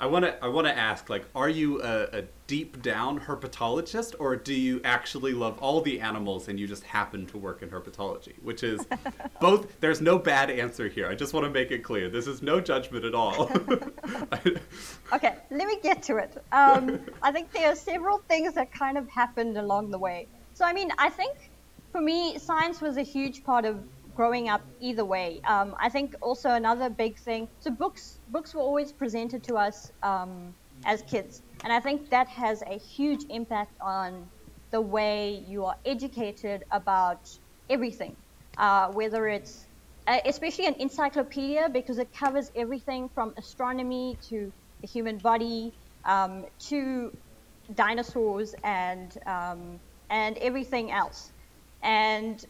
I 0.00 0.06
want 0.06 0.24
to 0.24 0.44
I 0.44 0.48
want 0.48 0.66
to 0.66 0.76
ask 0.76 1.08
like 1.08 1.24
are 1.34 1.48
you 1.48 1.82
a, 1.82 2.18
a 2.18 2.24
deep 2.46 2.82
down 2.82 3.20
herpetologist 3.20 4.14
or 4.18 4.36
do 4.36 4.54
you 4.54 4.80
actually 4.84 5.32
love 5.32 5.58
all 5.58 5.80
the 5.80 6.00
animals 6.00 6.48
and 6.48 6.58
you 6.58 6.66
just 6.66 6.82
happen 6.82 7.24
to 7.26 7.38
work 7.38 7.62
in 7.62 7.70
herpetology 7.70 8.34
which 8.42 8.62
is 8.62 8.84
both 9.40 9.80
there's 9.80 10.00
no 10.00 10.18
bad 10.18 10.50
answer 10.50 10.88
here 10.88 11.08
I 11.08 11.14
just 11.14 11.32
want 11.32 11.44
to 11.46 11.50
make 11.50 11.70
it 11.70 11.84
clear 11.84 12.08
this 12.10 12.26
is 12.26 12.42
no 12.42 12.60
judgment 12.60 13.04
at 13.04 13.14
all 13.14 13.50
Okay, 15.12 15.34
let 15.50 15.68
me 15.68 15.78
get 15.82 16.02
to 16.04 16.16
it. 16.16 16.42
Um, 16.52 17.00
I 17.22 17.32
think 17.32 17.52
there 17.52 17.70
are 17.70 17.76
several 17.76 18.18
things 18.28 18.54
that 18.54 18.72
kind 18.72 18.96
of 18.96 19.08
happened 19.08 19.58
along 19.58 19.90
the 19.90 19.98
way. 19.98 20.26
So, 20.54 20.64
I 20.64 20.72
mean, 20.72 20.90
I 20.98 21.10
think 21.10 21.50
for 21.92 22.00
me, 22.00 22.38
science 22.38 22.80
was 22.80 22.96
a 22.96 23.02
huge 23.02 23.44
part 23.44 23.66
of 23.66 23.82
growing 24.14 24.48
up 24.48 24.62
either 24.80 25.04
way. 25.04 25.40
Um, 25.48 25.74
I 25.80 25.88
think 25.88 26.14
also 26.22 26.50
another 26.50 26.90
big 26.90 27.18
thing. 27.18 27.48
So, 27.60 27.70
books 27.70 28.20
books 28.28 28.54
were 28.54 28.60
always 28.62 28.92
presented 28.92 29.44
to 29.44 29.54
us 29.56 29.90
um, 30.02 30.54
as 30.84 31.02
kids, 31.02 31.42
and 31.64 31.72
I 31.72 31.80
think 31.80 32.10
that 32.10 32.28
has 32.28 32.62
a 32.62 32.78
huge 32.78 33.24
impact 33.30 33.76
on 33.80 34.30
the 34.72 34.80
way 34.80 35.42
you 35.46 35.64
are 35.64 35.76
educated 35.84 36.62
about 36.72 37.20
everything. 37.68 38.16
uh, 38.58 38.88
whether 38.92 39.26
it's 39.28 39.66
uh, 40.06 40.18
especially 40.26 40.66
an 40.66 40.74
encyclopedia 40.78 41.68
because 41.72 41.98
it 41.98 42.08
covers 42.12 42.50
everything 42.56 43.08
from 43.14 43.32
astronomy 43.38 44.18
to 44.28 44.52
the 44.82 44.88
human 44.88 45.18
body 45.18 45.72
um, 46.04 46.44
to 46.58 47.10
dinosaurs 47.74 48.54
and 48.64 49.12
um, 49.26 49.80
and 50.10 50.38
everything 50.38 50.90
else. 50.92 51.32
And 51.82 52.42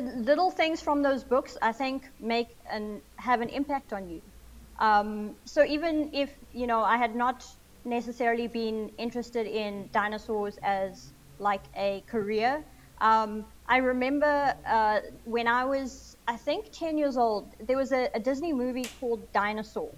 little 0.00 0.50
things 0.50 0.80
from 0.80 1.02
those 1.02 1.24
books, 1.24 1.56
I 1.60 1.72
think, 1.72 2.08
make 2.20 2.56
and 2.70 3.00
have 3.16 3.40
an 3.40 3.48
impact 3.48 3.92
on 3.92 4.08
you. 4.08 4.22
Um, 4.78 5.36
so 5.44 5.64
even 5.64 6.10
if 6.12 6.30
you 6.52 6.66
know 6.66 6.82
I 6.82 6.96
had 6.96 7.14
not 7.14 7.46
necessarily 7.84 8.46
been 8.46 8.90
interested 8.98 9.46
in 9.46 9.88
dinosaurs 9.92 10.58
as 10.62 11.12
like 11.38 11.62
a 11.76 12.02
career, 12.06 12.64
um, 13.00 13.44
I 13.66 13.78
remember 13.78 14.54
uh, 14.66 15.00
when 15.24 15.48
I 15.48 15.64
was, 15.64 16.16
I 16.28 16.36
think, 16.36 16.70
10 16.72 16.96
years 16.96 17.16
old, 17.16 17.52
there 17.66 17.76
was 17.76 17.90
a, 17.92 18.08
a 18.14 18.20
Disney 18.20 18.52
movie 18.52 18.86
called 19.00 19.20
Dinosaur. 19.32 19.90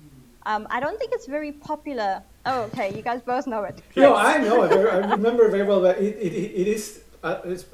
Um, 0.46 0.66
I 0.70 0.80
don't 0.80 0.98
think 0.98 1.12
it's 1.12 1.26
very 1.26 1.52
popular. 1.52 2.22
Oh, 2.46 2.62
okay, 2.64 2.94
you 2.94 3.02
guys 3.02 3.20
both 3.22 3.46
know 3.46 3.64
it. 3.64 3.82
No, 3.96 4.14
I 4.14 4.38
know 4.38 4.62
it. 4.62 4.72
I 4.72 4.96
remember 5.12 5.48
very 5.48 5.64
well 5.64 5.80
that 5.82 5.98
it, 5.98 6.16
it, 6.16 6.32
it 6.32 6.68
is 6.68 7.02
uh, 7.22 7.40
it's, 7.44 7.64
uh, 7.64 7.73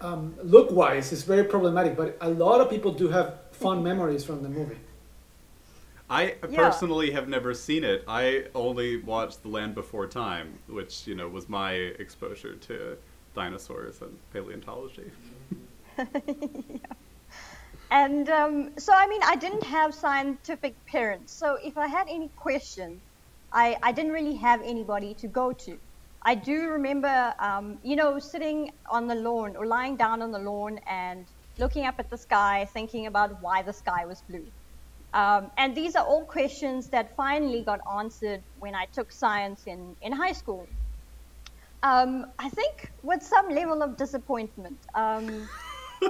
um, 0.00 0.34
look 0.42 0.70
wise 0.70 1.12
it's 1.12 1.22
very 1.22 1.44
problematic, 1.44 1.96
but 1.96 2.16
a 2.20 2.30
lot 2.30 2.60
of 2.60 2.70
people 2.70 2.92
do 2.92 3.08
have 3.08 3.38
fond 3.52 3.82
memories 3.84 4.24
from 4.24 4.42
the 4.42 4.48
movie. 4.48 4.78
I 6.10 6.34
Yeah. 6.48 6.56
personally 6.56 7.10
have 7.12 7.28
never 7.28 7.54
seen 7.54 7.84
it. 7.84 8.04
I 8.06 8.46
only 8.54 8.98
watched 8.98 9.42
The 9.42 9.48
Land 9.48 9.74
Before 9.74 10.06
Time, 10.06 10.58
which 10.66 11.06
you 11.06 11.14
know 11.14 11.28
was 11.28 11.48
my 11.48 11.72
exposure 11.72 12.56
to 12.56 12.98
dinosaurs 13.34 14.02
and 14.02 14.18
paleontology. 14.32 15.10
And 17.92 18.26
um, 18.30 18.70
so, 18.78 18.94
I 18.96 19.06
mean, 19.06 19.20
I 19.22 19.36
didn't 19.36 19.64
have 19.64 19.94
scientific 19.94 20.76
parents. 20.86 21.34
So 21.38 21.58
if 21.62 21.76
I 21.76 21.88
had 21.88 22.06
any 22.08 22.30
questions, 22.36 23.02
I, 23.52 23.76
I 23.82 23.92
didn't 23.92 24.12
really 24.12 24.36
have 24.36 24.62
anybody 24.64 25.14
to 25.16 25.28
go 25.28 25.52
to. 25.52 25.78
I 26.24 26.34
do 26.36 26.68
remember, 26.68 27.34
um, 27.40 27.78
you 27.82 27.96
know, 27.96 28.18
sitting 28.18 28.70
on 28.90 29.08
the 29.08 29.14
lawn 29.14 29.56
or 29.56 29.66
lying 29.66 29.96
down 29.96 30.22
on 30.22 30.30
the 30.30 30.38
lawn 30.38 30.78
and 30.88 31.26
looking 31.58 31.84
up 31.84 31.96
at 31.98 32.10
the 32.10 32.18
sky, 32.18 32.68
thinking 32.72 33.06
about 33.06 33.42
why 33.42 33.62
the 33.62 33.72
sky 33.72 34.06
was 34.06 34.22
blue. 34.28 34.46
Um, 35.14 35.50
and 35.58 35.76
these 35.76 35.96
are 35.96 36.04
all 36.04 36.24
questions 36.24 36.88
that 36.90 37.16
finally 37.16 37.62
got 37.64 37.80
answered 37.98 38.42
when 38.58 38.74
I 38.74 38.86
took 38.92 39.12
science 39.12 39.64
in, 39.66 39.96
in 40.00 40.12
high 40.12 40.32
school. 40.32 40.66
Um, 41.82 42.26
I 42.38 42.48
think 42.48 42.92
with 43.02 43.22
some 43.22 43.48
level 43.50 43.82
of 43.82 43.96
disappointment. 43.96 44.78
Um, 44.94 45.48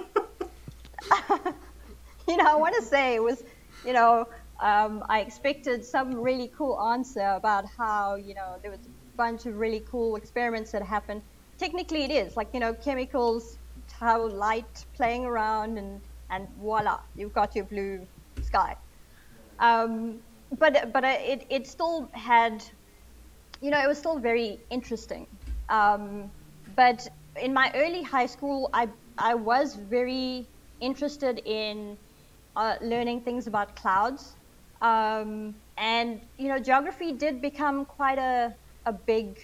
you 2.29 2.37
know, 2.37 2.47
I 2.47 2.55
want 2.57 2.75
to 2.77 2.83
say 2.83 3.15
it 3.15 3.23
was, 3.23 3.43
you 3.85 3.95
know, 3.95 4.27
um, 4.63 5.03
I 5.09 5.21
expected 5.21 5.85
some 5.85 6.15
really 6.15 6.53
cool 6.57 6.81
answer 6.81 7.27
about 7.27 7.65
how, 7.77 8.17
you 8.17 8.35
know, 8.35 8.59
there 8.63 8.71
was 8.71 8.87
bunch 9.17 9.47
of 9.47 9.59
really 9.59 9.83
cool 9.91 10.17
experiments 10.17 10.73
that 10.73 10.83
happened. 10.83 11.23
Technically, 11.59 12.05
it 12.05 12.11
is 12.11 12.37
like, 12.37 12.49
you 12.53 12.61
know, 12.61 12.75
chemicals, 12.75 13.59
how 13.93 14.27
light 14.29 14.85
playing 14.95 15.25
around, 15.25 15.79
and, 15.79 16.01
and 16.31 16.49
voila, 16.61 16.99
you've 17.17 17.33
got 17.33 17.55
your 17.55 17.65
blue 17.65 18.07
sky. 18.43 18.77
Um, 19.59 20.19
but 20.59 20.93
but 20.93 21.05
it, 21.05 21.47
it 21.51 21.67
still 21.67 22.09
had, 22.13 22.65
you 23.61 23.71
know, 23.71 23.81
it 23.81 23.87
was 23.87 23.99
still 23.99 24.19
very 24.19 24.59
interesting. 24.71 25.27
Um, 25.69 26.31
but 26.75 27.07
in 27.41 27.53
my 27.55 27.71
early 27.75 28.03
high 28.03 28.27
school, 28.27 28.71
I, 28.73 28.89
I 29.19 29.35
was 29.35 29.75
very 29.75 30.47
interested 30.81 31.41
in 31.45 31.97
uh, 32.57 32.77
learning 32.81 33.21
things 33.21 33.47
about 33.47 33.77
clouds. 33.77 34.35
Um, 34.81 35.55
and, 35.79 36.21
you 36.39 36.49
know, 36.49 36.59
geography 36.59 37.13
did 37.13 37.41
become 37.41 37.85
quite 37.85 38.19
a, 38.19 38.53
a 38.87 38.93
big 38.93 39.39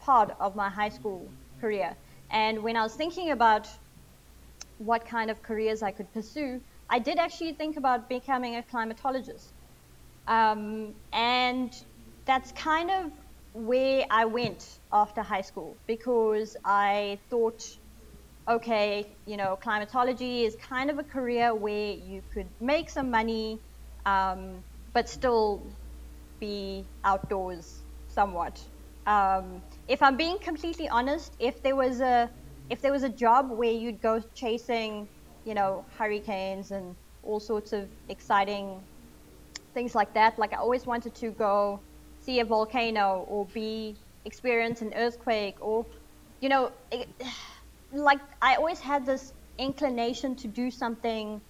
part 0.00 0.34
of 0.40 0.54
my 0.56 0.68
high 0.68 0.88
school 0.88 1.28
career. 1.60 1.96
And 2.30 2.62
when 2.62 2.76
I 2.76 2.82
was 2.82 2.94
thinking 2.94 3.30
about 3.30 3.68
what 4.78 5.06
kind 5.06 5.30
of 5.30 5.42
careers 5.42 5.82
I 5.82 5.90
could 5.90 6.12
pursue, 6.12 6.60
I 6.90 6.98
did 6.98 7.18
actually 7.18 7.52
think 7.52 7.76
about 7.76 8.08
becoming 8.08 8.56
a 8.56 8.62
climatologist. 8.62 9.52
Um, 10.26 10.94
and 11.12 11.72
that's 12.26 12.52
kind 12.52 12.90
of 12.90 13.10
where 13.52 14.04
I 14.10 14.24
went 14.26 14.80
after 14.92 15.22
high 15.22 15.40
school 15.40 15.76
because 15.86 16.56
I 16.64 17.18
thought, 17.30 17.62
okay, 18.48 19.16
you 19.26 19.36
know, 19.36 19.56
climatology 19.56 20.44
is 20.44 20.56
kind 20.56 20.90
of 20.90 20.98
a 20.98 21.02
career 21.02 21.54
where 21.54 21.92
you 21.92 22.22
could 22.32 22.48
make 22.60 22.88
some 22.90 23.10
money, 23.10 23.58
um, 24.06 24.62
but 24.94 25.08
still 25.08 25.62
be 26.40 26.84
outdoors 27.04 27.82
somewhat. 28.18 28.60
Um, 29.06 29.62
if 29.86 30.02
I'm 30.02 30.16
being 30.16 30.38
completely 30.50 30.88
honest, 30.88 31.28
if 31.38 31.62
there 31.62 31.76
was 31.84 32.00
a 32.00 32.28
if 32.74 32.78
there 32.82 32.94
was 32.98 33.04
a 33.12 33.14
job 33.24 33.42
where 33.60 33.76
you'd 33.82 34.00
go 34.10 34.14
chasing, 34.42 35.08
you 35.48 35.54
know, 35.58 35.70
hurricanes 35.98 36.72
and 36.76 36.96
all 37.22 37.40
sorts 37.52 37.70
of 37.72 37.84
exciting 38.08 38.64
things 39.76 39.94
like 40.00 40.12
that, 40.14 40.30
like 40.42 40.52
I 40.52 40.58
always 40.66 40.84
wanted 40.92 41.14
to 41.22 41.28
go 41.46 41.80
see 42.26 42.40
a 42.40 42.44
volcano 42.44 43.24
or 43.32 43.46
be 43.60 43.96
experience 44.24 44.82
an 44.82 44.92
earthquake 45.04 45.56
or, 45.60 45.86
you 46.42 46.48
know, 46.48 46.72
it, 46.90 47.08
like 48.10 48.22
I 48.42 48.56
always 48.56 48.80
had 48.80 49.06
this 49.06 49.32
inclination 49.58 50.34
to 50.42 50.48
do 50.48 50.72
something, 50.82 51.40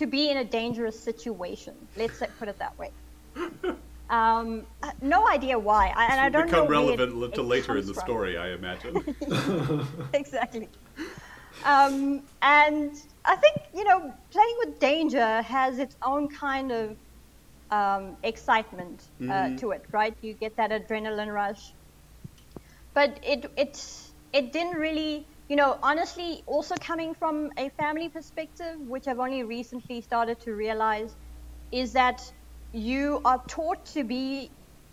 to 0.00 0.06
be 0.06 0.30
in 0.30 0.38
a 0.38 0.48
dangerous 0.60 0.98
situation. 0.98 1.74
Let's 2.02 2.22
put 2.38 2.48
it 2.48 2.58
that 2.58 2.78
way. 2.78 2.90
Um, 4.08 4.66
uh, 4.82 4.92
no 5.02 5.28
idea 5.28 5.58
why, 5.58 5.88
I, 5.94 6.12
and 6.12 6.20
I 6.20 6.28
don't 6.30 6.50
become 6.50 6.52
know 6.52 6.66
where 6.70 6.94
it- 6.94 7.00
relevant 7.00 7.34
to 7.34 7.42
it 7.42 7.42
later 7.42 7.76
in 7.76 7.86
the 7.86 7.94
from. 7.94 8.04
story, 8.04 8.36
I 8.36 8.50
imagine. 8.50 9.04
exactly. 10.12 10.70
Um, 11.64 12.28
and 12.42 12.92
I 13.24 13.36
think 13.36 13.54
you 13.74 13.84
know, 13.84 14.00
playing 14.32 14.56
with 14.64 14.78
danger 14.80 15.42
has 15.42 15.78
its 15.78 15.96
own 16.04 16.28
kind 16.28 16.72
of 16.72 16.98
um, 17.70 18.16
excitement 18.22 19.02
uh, 19.28 19.50
Mhm. 19.50 19.58
to 19.58 19.70
it, 19.72 19.82
right? 19.92 20.14
You 20.22 20.34
get 20.34 20.56
that 20.56 20.70
adrenaline 20.70 21.32
rush. 21.32 21.74
But 22.94 23.20
it 23.22 23.46
it 23.56 23.78
it 24.32 24.52
didn't 24.52 24.78
really, 24.78 25.28
you 25.48 25.56
know, 25.56 25.78
honestly, 25.82 26.42
also 26.46 26.76
coming 26.78 27.14
from 27.14 27.50
a 27.58 27.68
family 27.70 28.08
perspective, 28.08 28.76
which 28.80 29.06
I've 29.06 29.18
only 29.20 29.42
recently 29.44 30.00
started 30.02 30.40
to 30.40 30.52
realize, 30.52 31.16
is 31.72 31.92
that 31.94 32.20
you 32.76 33.22
are 33.24 33.42
taught 33.48 33.86
to 33.86 34.04
be 34.04 34.50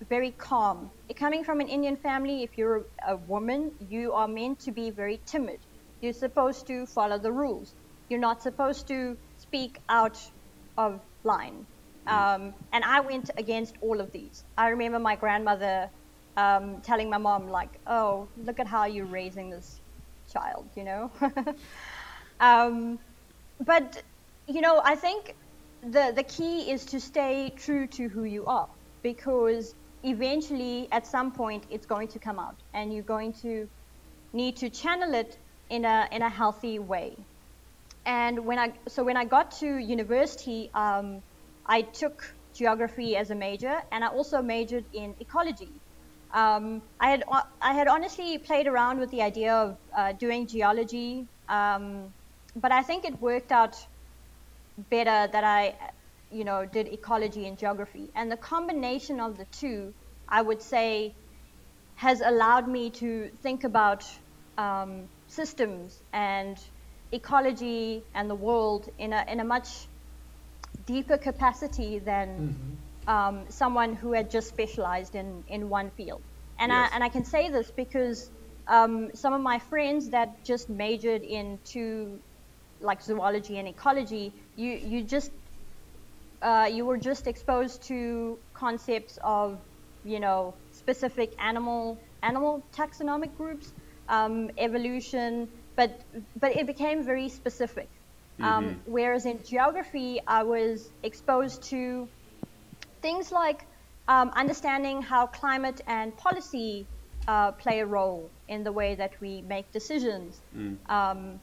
very 0.10 0.31
calm. 0.31 0.89
Coming 1.18 1.43
from 1.43 1.60
an 1.60 1.68
Indian 1.68 1.97
family, 1.97 2.41
if 2.43 2.57
you're 2.57 2.85
a 3.05 3.18
woman, 3.18 3.73
you 3.80 4.14
are 4.14 4.27
meant 4.27 4.60
to 4.61 4.72
be 4.72 4.89
very 4.89 5.19
timid. 5.26 5.60
You're 6.01 6.14
supposed 6.14 6.65
to 6.68 6.85
follow 6.85 7.19
the 7.19 7.31
rules. 7.31 7.76
You're 8.10 8.22
not 8.22 8.41
supposed 8.41 8.88
to 8.88 9.18
speak 9.38 9.77
out 9.89 10.18
of 10.77 11.01
line. 11.26 11.68
Um, 12.07 12.53
and 12.72 12.84
I 12.85 13.01
went 13.01 13.31
against 13.38 13.76
all 13.81 13.99
of 13.99 14.11
these. 14.14 14.43
I 14.57 14.69
remember 14.69 14.99
my 14.99 15.15
grandmother 15.18 15.89
um, 16.38 16.81
telling 16.81 17.10
my 17.10 17.18
mom, 17.18 17.47
like, 17.47 17.80
"Oh, 17.88 18.30
look 18.38 18.60
at 18.60 18.68
how 18.68 18.85
you're 18.85 19.05
raising 19.05 19.49
this 19.49 19.80
child," 20.31 20.69
you 20.76 20.84
know. 20.84 21.11
um, 22.39 22.99
but 23.65 24.03
you 24.47 24.60
know, 24.61 24.81
I 24.84 24.95
think 24.95 25.35
the 25.91 26.14
the 26.15 26.23
key 26.23 26.72
is 26.72 26.85
to 26.85 26.99
stay 26.99 27.51
true 27.55 27.88
to 27.88 28.07
who 28.07 28.23
you 28.23 28.45
are 28.45 28.68
because 29.01 29.76
eventually, 30.03 30.88
at 30.91 31.05
some 31.05 31.31
point, 31.31 31.64
it's 31.69 31.85
going 31.85 32.07
to 32.10 32.19
come 32.19 32.39
out, 32.39 32.55
and 32.73 32.93
you're 32.93 33.03
going 33.03 33.34
to 33.34 33.68
need 34.34 34.55
to 34.57 34.69
channel 34.69 35.14
it 35.14 35.38
in 35.69 35.85
a 35.85 36.07
in 36.11 36.22
a 36.22 36.30
healthy 36.30 36.80
way. 36.80 37.15
And 38.05 38.45
when 38.45 38.60
I 38.60 38.73
so 38.88 39.03
when 39.03 39.18
I 39.18 39.26
got 39.26 39.51
to 39.60 39.77
university, 39.77 40.69
um, 40.73 41.22
I 41.65 41.81
took 41.81 42.34
geography 42.53 43.15
as 43.15 43.31
a 43.31 43.35
major, 43.35 43.81
and 43.91 44.03
I 44.03 44.07
also 44.07 44.41
majored 44.41 44.85
in 44.93 45.15
ecology. 45.19 45.72
Um, 46.34 46.81
I 46.99 47.10
had 47.10 47.23
I 47.61 47.73
had 47.73 47.88
honestly 47.88 48.38
played 48.38 48.68
around 48.68 48.99
with 48.99 49.11
the 49.11 49.22
idea 49.22 49.53
of 49.53 49.77
uh, 49.95 50.14
doing 50.14 50.47
geology, 50.47 51.27
um, 51.49 52.14
but 52.55 52.72
I 52.72 52.81
think 52.84 53.05
it 53.05 53.22
worked 53.22 53.51
out 53.51 53.76
better 54.77 55.31
that 55.31 55.43
I, 55.43 55.75
you 56.31 56.43
know, 56.43 56.65
did 56.65 56.87
ecology 56.87 57.47
and 57.47 57.57
geography, 57.57 58.09
and 58.15 58.31
the 58.31 58.37
combination 58.37 59.19
of 59.19 59.37
the 59.37 59.45
two, 59.51 59.93
I 60.27 60.41
would 60.41 60.61
say, 60.61 61.15
has 61.95 62.21
allowed 62.21 62.67
me 62.67 62.89
to 62.91 63.29
think 63.41 63.63
about 63.63 64.03
um, 64.57 65.09
systems 65.27 66.01
and 66.11 66.57
ecology 67.11 68.03
and 68.15 68.29
the 68.29 68.35
world 68.35 68.89
in 68.97 69.13
a 69.13 69.25
in 69.27 69.39
a 69.39 69.43
much 69.43 69.67
deeper 70.85 71.17
capacity 71.17 71.99
than 71.99 72.79
um, 73.07 73.45
someone 73.49 73.93
who 73.95 74.13
had 74.13 74.29
just 74.31 74.47
specialized 74.49 75.15
in, 75.15 75.43
in 75.47 75.69
one 75.69 75.91
field. 75.91 76.21
And, 76.59 76.71
Yes. 76.71 76.89
I, 76.91 76.95
and 76.95 77.03
I 77.03 77.09
can 77.09 77.25
say 77.25 77.49
this 77.49 77.71
because 77.75 78.29
um, 78.67 79.09
some 79.13 79.33
of 79.33 79.41
my 79.41 79.59
friends 79.59 80.11
that 80.11 80.29
just 80.45 80.69
majored 80.69 81.21
in 81.23 81.59
two 81.63 82.19
like 82.84 83.01
zoology 83.01 83.57
and 83.57 83.68
ecology, 83.68 84.34
you 84.55 84.72
you 84.72 85.03
just 85.03 85.31
uh, 86.41 86.69
you 86.72 86.85
were 86.85 86.97
just 86.97 87.27
exposed 87.27 87.84
to 87.88 88.39
concepts 88.53 89.18
of 89.23 89.61
you 90.03 90.19
know 90.19 90.55
specific 90.72 91.34
animal 91.39 91.99
animal 92.22 92.68
taxonomic 92.76 93.35
groups, 93.35 93.73
um, 94.10 94.49
evolution, 94.57 95.49
but 95.76 96.03
but 96.39 96.55
it 96.55 96.68
became 96.68 97.03
very 97.03 97.30
specific. 97.30 97.89
Um, 98.41 98.81
whereas 98.85 99.26
in 99.26 99.39
geography, 99.43 100.19
I 100.27 100.43
was 100.43 100.91
exposed 101.03 101.64
to 101.69 102.10
things 103.01 103.31
like 103.31 103.65
um, 104.07 104.30
understanding 104.35 105.01
how 105.01 105.27
climate 105.27 105.81
and 105.88 106.15
policy 106.18 106.88
uh, 107.27 107.51
play 107.53 107.80
a 107.80 107.85
role 107.85 108.34
in 108.47 108.64
the 108.64 108.72
way 108.72 108.95
that 108.95 109.14
we 109.22 109.41
make 109.41 109.72
decisions. 109.72 110.41
Um, 110.89 111.39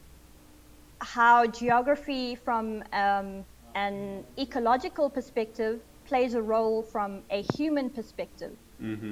how 1.01 1.47
geography, 1.47 2.35
from 2.35 2.83
um, 2.93 3.45
an 3.75 4.25
ecological 4.39 5.09
perspective, 5.09 5.81
plays 6.05 6.33
a 6.35 6.41
role 6.41 6.83
from 6.83 7.23
a 7.29 7.43
human 7.55 7.89
perspective. 7.89 8.57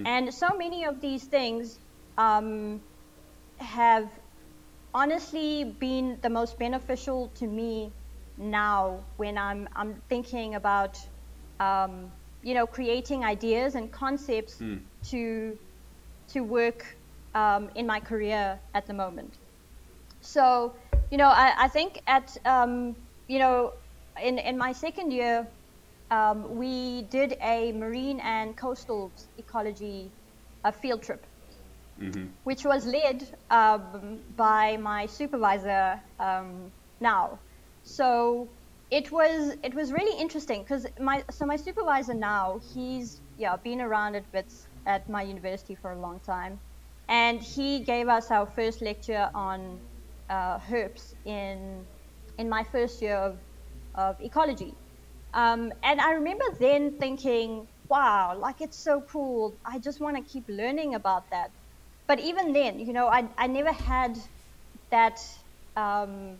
And 0.05 0.33
so 0.33 0.57
many 0.57 0.85
of 0.85 1.01
these 1.01 1.25
things 1.25 1.79
um, 2.17 2.81
have 3.57 4.09
honestly 4.93 5.63
been 5.79 6.19
the 6.21 6.29
most 6.29 6.57
beneficial 6.59 7.29
to 7.35 7.47
me 7.47 7.91
now 8.37 9.05
when 9.17 9.37
I'm, 9.37 9.67
I'm 9.75 10.01
thinking 10.09 10.55
about 10.55 10.97
um, 11.59 12.11
you 12.41 12.53
know 12.53 12.65
creating 12.65 13.23
ideas 13.23 13.75
and 13.75 13.91
concepts 13.91 14.61
to 15.11 15.57
to 16.29 16.41
work 16.41 16.97
um, 17.35 17.69
in 17.75 17.85
my 17.85 17.99
career 17.99 18.59
at 18.73 18.87
the 18.87 18.93
moment. 18.93 19.39
So 20.21 20.75
you 21.11 21.17
know 21.17 21.27
I, 21.29 21.53
I 21.65 21.67
think 21.67 22.01
at 22.07 22.35
um, 22.45 22.95
you 23.27 23.39
know 23.39 23.73
in, 24.21 24.37
in 24.39 24.57
my 24.57 24.71
second 24.73 25.11
year 25.11 25.47
um, 26.11 26.57
we 26.57 27.03
did 27.03 27.35
a 27.41 27.71
marine 27.73 28.19
and 28.21 28.57
coastal 28.57 29.13
ecology 29.37 30.13
uh, 30.63 30.71
field 30.71 31.03
trip. 31.03 31.25
Which 32.43 32.65
was 32.65 32.85
led 32.85 33.23
um, 33.49 34.21
by 34.35 34.77
my 34.77 35.05
supervisor 35.05 36.01
um, 36.19 36.71
now. 36.99 37.41
So 37.83 38.51
it 38.89 39.11
was 39.11 39.55
it 39.63 39.73
was 39.75 39.91
really 39.91 40.19
interesting 40.19 40.63
because 40.63 40.85
my 40.99 41.23
so 41.31 41.45
my 41.45 41.57
supervisor 41.57 42.13
now 42.13 42.59
he's 42.73 43.21
yeah 43.37 43.55
been 43.63 43.81
around 43.81 44.15
at 44.15 44.31
bits 44.31 44.67
at 44.85 45.07
my 45.09 45.21
university 45.23 45.75
for 45.75 45.91
a 45.91 45.99
long 45.99 46.19
time, 46.21 46.59
and 47.07 47.41
he 47.41 47.83
gave 47.83 48.07
us 48.07 48.31
our 48.31 48.47
first 48.47 48.81
lecture 48.81 49.29
on 49.35 49.81
uh, 50.29 50.59
herps 50.59 51.13
in 51.25 51.85
in 52.37 52.49
my 52.49 52.63
first 52.63 53.01
year 53.01 53.15
of, 53.17 53.39
of 53.95 54.15
ecology. 54.21 54.73
Um, 55.33 55.73
and 55.83 56.01
I 56.01 56.13
remember 56.13 56.45
then 56.59 56.97
thinking, 56.99 57.67
wow, 57.89 58.37
like 58.37 58.61
it's 58.61 58.81
so 58.83 59.01
cool. 59.01 59.59
I 59.65 59.79
just 59.79 59.99
want 60.01 60.17
to 60.17 60.23
keep 60.23 60.45
learning 60.49 60.95
about 60.95 61.29
that 61.31 61.51
but 62.07 62.19
even 62.19 62.53
then, 62.53 62.79
you 62.79 62.91
know, 62.91 63.07
I, 63.07 63.29
I 63.37 63.45
never 63.45 63.71
had 63.71 64.17
that 64.89 65.19
um, 65.75 66.39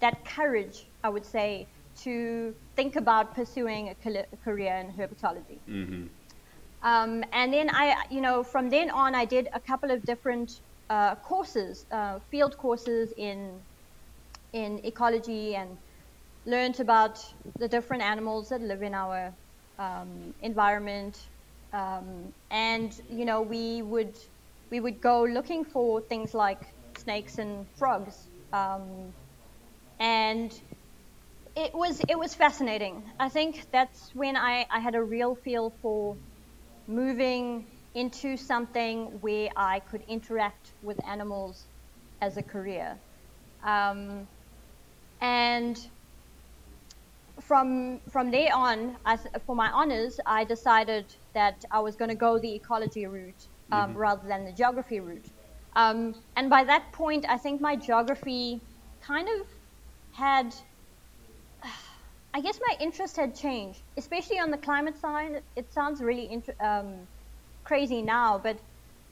that 0.00 0.24
courage, 0.24 0.86
I 1.04 1.10
would 1.10 1.26
say, 1.26 1.68
to 2.04 2.54
think 2.74 2.96
about 2.96 3.34
pursuing 3.34 3.90
a, 3.90 3.94
career 4.44 4.74
in 4.76 4.90
herpetology. 4.92 5.60
Um, 6.82 7.22
and 7.32 7.52
then 7.52 7.68
I, 7.70 8.04
you 8.10 8.22
know, 8.22 8.42
from 8.42 8.70
then 8.70 8.90
on, 8.90 9.14
I 9.14 9.26
did 9.26 9.48
a 9.52 9.60
couple 9.60 9.90
of 9.90 10.04
different 10.06 10.50
uh, 10.90 11.16
courses, 11.16 11.86
uh, 11.92 12.20
field 12.30 12.58
courses 12.58 13.14
in 13.18 13.62
in 14.52 14.80
ecology, 14.84 15.54
and 15.56 15.78
learned 16.46 16.80
about 16.80 17.18
the 17.58 17.68
different 17.68 18.02
animals 18.02 18.48
that 18.50 18.60
live 18.62 18.82
in 18.82 18.94
our 18.94 19.34
um, 19.78 20.34
environment. 20.40 21.18
Um, 21.72 22.32
and 22.50 22.92
you 23.08 23.24
know, 23.26 23.42
we 23.42 23.82
would 23.82 24.16
we 24.70 24.80
would 24.80 25.00
go 25.02 25.24
looking 25.24 25.64
for 25.64 26.02
things 26.08 26.34
like 26.34 26.60
snakes 26.98 27.38
and 27.38 27.66
frogs. 27.78 28.28
Um, 28.52 29.14
and 30.00 30.52
it 31.56 31.72
was 31.74 32.00
it 32.08 32.18
was 32.18 32.34
fascinating. 32.34 33.04
I 33.18 33.28
think 33.28 33.66
that's 33.72 34.10
when 34.14 34.36
I, 34.36 34.66
I 34.70 34.80
had 34.80 34.94
a 34.94 35.02
real 35.02 35.34
feel 35.34 35.70
for 35.82 36.18
moving 36.88 37.66
into 37.94 38.36
something 38.36 39.20
where 39.20 39.48
I 39.56 39.80
could 39.80 40.02
interact 40.08 40.74
with 40.82 40.98
animals 41.06 41.66
as 42.20 42.36
a 42.36 42.42
career. 42.42 43.00
Um, 43.64 44.28
and 45.20 45.78
from 47.40 48.00
from 48.10 48.30
there 48.30 48.54
on, 48.54 48.96
I, 49.04 49.16
for 49.46 49.56
my 49.56 49.70
honors, 49.70 50.18
I 50.26 50.44
decided 50.44 51.14
that 51.34 51.64
I 51.70 51.80
was 51.80 51.96
going 51.96 52.10
to 52.10 52.14
go 52.16 52.38
the 52.38 52.54
ecology 52.54 53.06
route 53.06 53.48
um, 53.72 53.96
rather 53.96 54.26
than 54.28 54.44
the 54.44 54.52
geography 54.52 55.00
route. 55.00 55.26
Um, 55.76 56.14
and 56.36 56.50
by 56.50 56.64
that 56.64 56.92
point, 56.92 57.24
I 57.28 57.38
think 57.38 57.60
my 57.60 57.76
geography 57.76 58.60
kind 59.00 59.28
of 59.28 59.46
had, 60.10 60.54
I 62.34 62.40
guess 62.40 62.58
my 62.68 62.76
interest 62.80 63.16
had 63.16 63.34
changed, 63.34 63.82
especially 63.96 64.38
on 64.38 64.50
the 64.50 64.58
climate 64.58 64.98
side. 64.98 65.42
It 65.56 65.72
sounds 65.72 66.00
really 66.00 66.30
inter- 66.30 66.54
um, 66.60 67.08
crazy 67.64 68.02
now, 68.02 68.38
but 68.42 68.58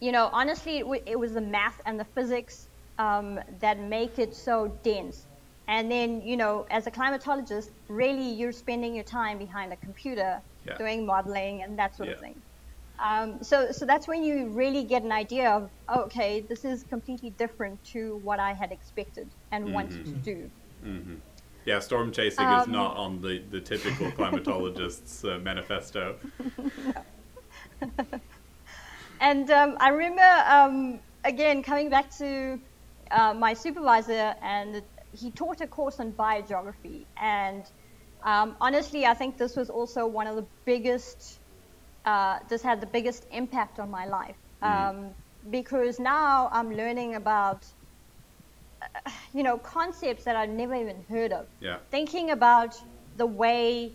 you 0.00 0.12
know, 0.12 0.30
honestly, 0.32 0.78
it, 0.78 0.82
w- 0.82 1.02
it 1.06 1.18
was 1.18 1.32
the 1.32 1.40
math 1.40 1.80
and 1.84 1.98
the 1.98 2.06
physics 2.14 2.68
um, 2.98 3.40
that 3.60 3.80
make 3.80 4.18
it 4.18 4.34
so 4.34 4.78
dense. 4.84 5.26
And 5.66 5.90
then, 5.90 6.22
you 6.22 6.36
know, 6.36 6.66
as 6.70 6.86
a 6.86 6.90
climatologist, 6.90 7.66
really 7.88 8.30
you're 8.32 8.52
spending 8.52 8.94
your 8.94 9.04
time 9.04 9.38
behind 9.38 9.72
a 9.72 9.76
computer 9.76 10.40
Yeah. 10.64 10.76
doing 10.78 11.04
modeling 11.04 11.62
and 11.62 11.78
that 11.78 11.96
sort 11.96 12.10
of 12.10 12.20
thing. 12.20 12.42
Um, 13.00 13.42
so, 13.42 13.70
so 13.72 13.86
that's 13.86 14.08
when 14.08 14.22
you 14.24 14.50
really 14.50 14.84
get 14.84 15.02
an 15.02 15.12
idea 15.12 15.50
of, 15.50 15.70
oh, 15.88 16.02
okay, 16.04 16.44
this 16.48 16.64
is 16.64 16.84
completely 16.84 17.30
different 17.30 17.82
to 17.92 18.18
what 18.22 18.40
I 18.40 18.54
had 18.54 18.72
expected 18.72 19.32
and 19.52 19.72
wanted 19.72 20.04
to 20.06 20.16
do. 20.22 20.50
Yeah, 21.64 21.80
storm 21.80 22.12
chasing 22.12 22.48
is 22.48 22.66
Um, 22.66 22.72
not 22.72 22.96
on 22.96 23.20
the, 23.20 23.40
the 23.50 23.60
typical 23.60 24.10
climatologist's 24.12 25.24
uh, 25.24 25.38
manifesto. 25.42 26.16
And 29.20 29.50
um, 29.50 29.76
I 29.80 29.88
remember, 29.90 30.22
um, 30.48 31.00
again, 31.24 31.62
coming 31.62 31.90
back 31.90 32.16
to 32.18 32.58
uh, 33.10 33.34
my 33.34 33.54
supervisor, 33.54 34.34
and 34.42 34.82
he 35.12 35.30
taught 35.32 35.60
a 35.60 35.66
course 35.66 36.00
on 36.00 36.12
biogeography. 36.12 37.06
And 37.20 37.64
um, 38.24 38.56
honestly, 38.60 39.06
I 39.06 39.14
think 39.14 39.38
this 39.38 39.56
was 39.56 39.70
also 39.70 40.06
one 40.06 40.26
of 40.26 40.36
the 40.36 40.46
biggest, 40.66 41.40
uh, 42.04 42.38
this 42.48 42.62
had 42.62 42.80
the 42.80 42.86
biggest 42.86 43.26
impact 43.30 43.78
on 43.78 43.90
my 43.90 44.06
life. 44.06 44.36
Um, 44.60 45.14
because 45.50 46.00
now 46.00 46.48
I'm 46.52 46.72
learning 46.72 47.14
about, 47.14 47.64
uh, 48.82 49.10
you 49.32 49.42
know, 49.42 49.56
concepts 49.58 50.24
that 50.24 50.36
I've 50.36 50.50
never 50.50 50.74
even 50.74 51.04
heard 51.08 51.32
of. 51.32 51.46
Yeah. 51.60 51.78
Thinking 51.90 52.30
about 52.30 52.74
the 53.16 53.26
way 53.26 53.92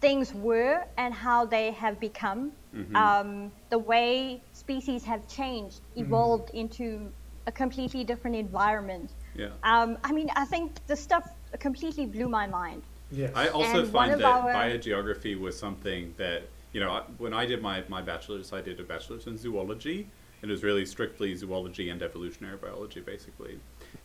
things 0.00 0.32
were 0.32 0.80
and 0.96 1.12
how 1.12 1.46
they 1.46 1.72
have 1.72 2.00
become, 2.00 2.52
um, 2.94 3.50
the 3.70 3.78
way 3.78 4.42
species 4.52 5.04
have 5.04 5.26
changed, 5.28 5.80
evolved 5.96 6.50
into 6.50 7.10
a 7.46 7.52
completely 7.52 8.04
different 8.04 8.36
environment. 8.36 9.10
Yeah. 9.34 9.48
Um, 9.62 9.98
I 10.04 10.12
mean, 10.12 10.30
I 10.36 10.44
think 10.44 10.74
the 10.86 10.96
stuff 10.96 11.28
completely 11.58 12.06
blew 12.06 12.28
my 12.28 12.46
mind. 12.46 12.82
Yes. 13.10 13.32
I 13.34 13.48
also 13.48 13.80
And 13.80 13.88
find 13.88 14.12
that 14.12 14.22
our- 14.22 14.52
biogeography 14.52 15.38
was 15.38 15.58
something 15.58 16.14
that, 16.16 16.42
you 16.72 16.80
know, 16.80 17.02
when 17.18 17.32
I 17.32 17.46
did 17.46 17.60
my, 17.60 17.82
my 17.88 18.02
bachelor's, 18.02 18.52
I 18.52 18.60
did 18.60 18.78
a 18.78 18.84
bachelor's 18.84 19.26
in 19.26 19.36
zoology. 19.36 20.08
It 20.42 20.48
was 20.48 20.62
really 20.62 20.86
strictly 20.86 21.34
zoology 21.34 21.90
and 21.90 22.00
evolutionary 22.02 22.56
biology, 22.56 23.00
basically. 23.00 23.58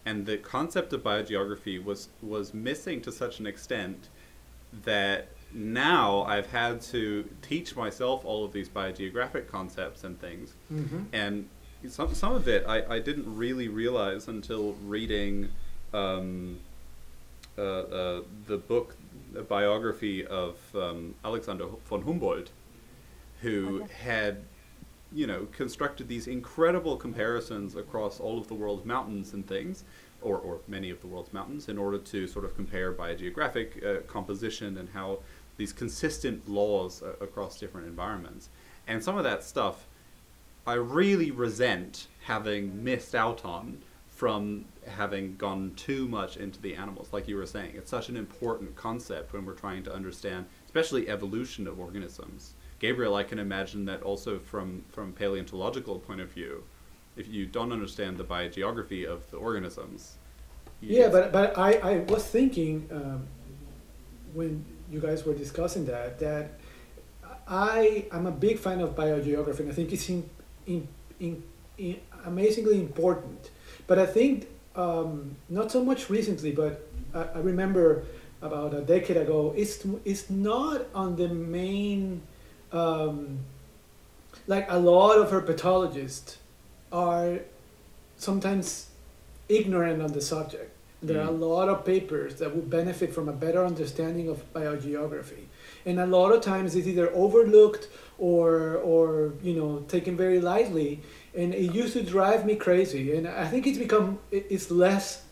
And 0.05 0.25
the 0.25 0.37
concept 0.37 0.91
of 0.93 1.03
biogeography 1.03 1.83
was, 1.83 2.09
was 2.21 2.53
missing 2.53 2.99
to 3.01 3.11
such 3.11 3.39
an 3.39 3.47
extent 3.47 4.09
that 4.83 5.29
now 5.55 6.23
I've 6.23 6.47
had 6.51 6.81
to 6.93 7.27
teach 7.41 7.75
myself 7.75 8.25
all 8.25 8.43
of 8.43 8.51
these 8.51 8.67
biogeographic 8.69 9.47
concepts 9.47 10.03
and 10.03 10.19
things. 10.19 10.53
And 11.13 11.47
some, 11.87 12.13
some 12.13 12.33
of 12.35 12.47
it 12.47 12.65
I, 12.67 12.95
I 12.95 12.99
didn't 12.99 13.33
really 13.35 13.67
realize 13.69 14.27
until 14.27 14.73
reading 14.85 15.49
um, 15.93 16.59
uh, 17.57 17.61
uh, 17.61 18.21
the 18.47 18.57
book, 18.57 18.95
the 19.31 19.43
biography 19.43 20.25
of 20.25 20.57
um, 20.75 21.15
Alexander 21.23 21.65
von 21.89 22.01
Humboldt, 22.01 22.49
who 23.41 23.83
Okay. 23.83 23.93
had, 23.93 24.43
you 25.13 25.25
know, 25.27 25.47
constructed 25.53 26.07
these 26.09 26.27
incredible 26.27 26.97
comparisons 26.97 27.75
across 27.75 28.19
all 28.19 28.37
of 28.39 28.47
the 28.47 28.53
world's 28.53 28.85
mountains 28.85 29.33
and 29.33 29.47
things, 29.47 29.83
or, 30.21 30.37
or 30.37 30.59
many 30.67 30.89
of 30.89 30.99
the 31.01 31.07
world's 31.07 31.31
mountains, 31.31 31.69
in 31.69 31.77
order 31.77 31.97
to 31.99 32.27
sort 32.27 32.43
of 32.43 32.55
compare 32.55 32.91
biogeographic 32.91 33.85
uh, 33.85 34.01
composition 34.07 34.77
and 34.77 34.89
how 34.89 35.19
these 35.57 35.73
consistent 35.73 36.47
laws 36.49 37.01
uh, 37.01 37.13
across 37.21 37.59
different 37.59 37.87
environments. 37.87 38.49
And 38.87 39.03
some 39.03 39.17
of 39.17 39.23
that 39.23 39.43
stuff 39.43 39.87
I 40.67 40.73
really 40.73 41.31
resent 41.31 42.07
having 42.23 42.83
missed 42.83 43.13
out 43.13 43.45
on 43.45 43.81
from 44.09 44.65
having 44.87 45.35
gone 45.35 45.73
too 45.75 46.07
much 46.07 46.37
into 46.37 46.59
the 46.61 46.73
animals, 46.73 47.09
like 47.11 47.27
you 47.27 47.35
were 47.35 47.45
saying. 47.45 47.73
It's 47.75 47.91
such 47.91 48.09
an 48.09 48.17
important 48.17 48.75
concept 48.75 49.33
when 49.33 49.45
we're 49.45 49.53
trying 49.53 49.83
to 49.83 49.93
understand, 49.93 50.45
especially 50.65 51.09
evolution 51.09 51.67
of 51.67 51.79
organisms. 51.79 52.53
Gabriel, 52.79 53.15
I 53.15 53.23
can 53.23 53.39
imagine 53.39 53.85
that 53.85 54.01
also 54.03 54.39
from 54.39 54.83
from 54.89 55.13
paleontological 55.13 55.99
point 55.99 56.21
of 56.21 56.31
view, 56.31 56.63
if 57.15 57.27
you 57.27 57.45
don't 57.45 57.71
understand 57.71 58.17
the 58.17 58.23
biogeography 58.23 59.05
of 59.05 59.29
the 59.31 59.37
organisms. 59.37 60.17
Yeah, 60.81 61.09
but 61.09 61.31
but 61.31 61.57
I, 61.57 61.73
I 61.73 61.97
was 61.99 62.25
thinking 62.25 62.87
um, 62.91 63.27
when 64.33 64.65
you 64.91 64.99
guys 64.99 65.25
were 65.25 65.33
discussing 65.33 65.85
that 65.85 66.19
that 66.19 66.51
I 67.47 68.05
I'm 68.11 68.25
a 68.25 68.31
big 68.31 68.59
fan 68.59 68.81
of 68.81 68.95
biogeography 68.95 69.59
and 69.59 69.71
I 69.71 69.73
think 69.73 69.91
it's 69.93 70.09
in, 70.09 70.29
in, 70.65 70.87
in, 71.19 71.43
in 71.77 71.99
amazingly 72.25 72.79
important. 72.79 73.51
But 73.87 73.99
I 73.99 74.05
think 74.05 74.47
um, 74.75 75.35
not 75.49 75.71
so 75.71 75.83
much 75.83 76.09
recently, 76.09 76.51
but 76.51 76.87
I, 77.13 77.23
I 77.23 77.39
remember 77.39 78.05
about 78.41 78.73
a 78.73 78.81
decade 78.81 79.17
ago. 79.17 79.53
It's 79.55 79.85
it's 80.03 80.29
not 80.29 80.85
on 80.93 81.15
the 81.15 81.27
main. 81.27 82.21
Um, 82.71 83.39
like 84.47 84.69
a 84.69 84.77
lot 84.77 85.17
of 85.17 85.29
herpetologists 85.29 86.37
are 86.91 87.39
sometimes 88.17 88.89
ignorant 89.49 90.01
on 90.01 90.11
the 90.11 90.21
subject. 90.21 90.74
There 91.07 91.21
are 91.21 91.27
a 91.27 91.31
lot 91.31 91.69
of 91.69 91.85
papers 91.85 92.35
that 92.35 92.55
would 92.55 92.69
benefit 92.69 93.13
from 93.13 93.29
a 93.29 93.33
better 93.33 93.63
understanding 93.65 94.29
of 94.29 94.53
biogeography. 94.53 95.45
And 95.85 95.99
a 95.99 96.05
lot 96.05 96.31
of 96.31 96.41
times 96.41 96.75
it's 96.75 96.87
either 96.87 97.09
overlooked 97.13 97.87
or, 98.17 98.77
or 98.77 99.33
you 99.43 99.53
know, 99.53 99.79
taken 99.87 100.17
very 100.17 100.39
lightly. 100.39 101.01
And 101.35 101.53
it 101.53 101.73
used 101.73 101.93
to 101.93 102.03
drive 102.03 102.45
me 102.45 102.55
crazy. 102.55 103.15
And 103.15 103.27
I 103.27 103.47
think 103.47 103.67
it's 103.67 103.77
become, 103.77 104.19
it's 104.31 104.71
less 104.71 105.23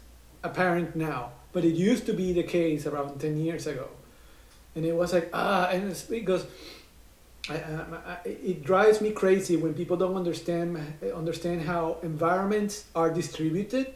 apparent 0.43 0.95
now. 0.95 1.31
But 1.53 1.63
it 1.65 1.75
used 1.75 2.05
to 2.07 2.13
be 2.13 2.33
the 2.33 2.43
case 2.43 2.85
around 2.85 3.19
10 3.19 3.37
years 3.37 3.67
ago. 3.67 3.89
And 4.75 4.85
it 4.85 4.95
was 4.95 5.13
like, 5.13 5.29
ah, 5.33 5.69
and 5.69 5.91
it's 5.91 6.03
because 6.03 6.45
I, 7.49 7.55
I, 7.55 8.17
it 8.25 8.63
drives 8.63 9.01
me 9.01 9.11
crazy 9.11 9.57
when 9.57 9.73
people 9.73 9.97
don't 9.97 10.15
understand 10.15 10.79
understand 11.13 11.61
how 11.61 11.97
environments 12.01 12.85
are 12.95 13.09
distributed 13.11 13.93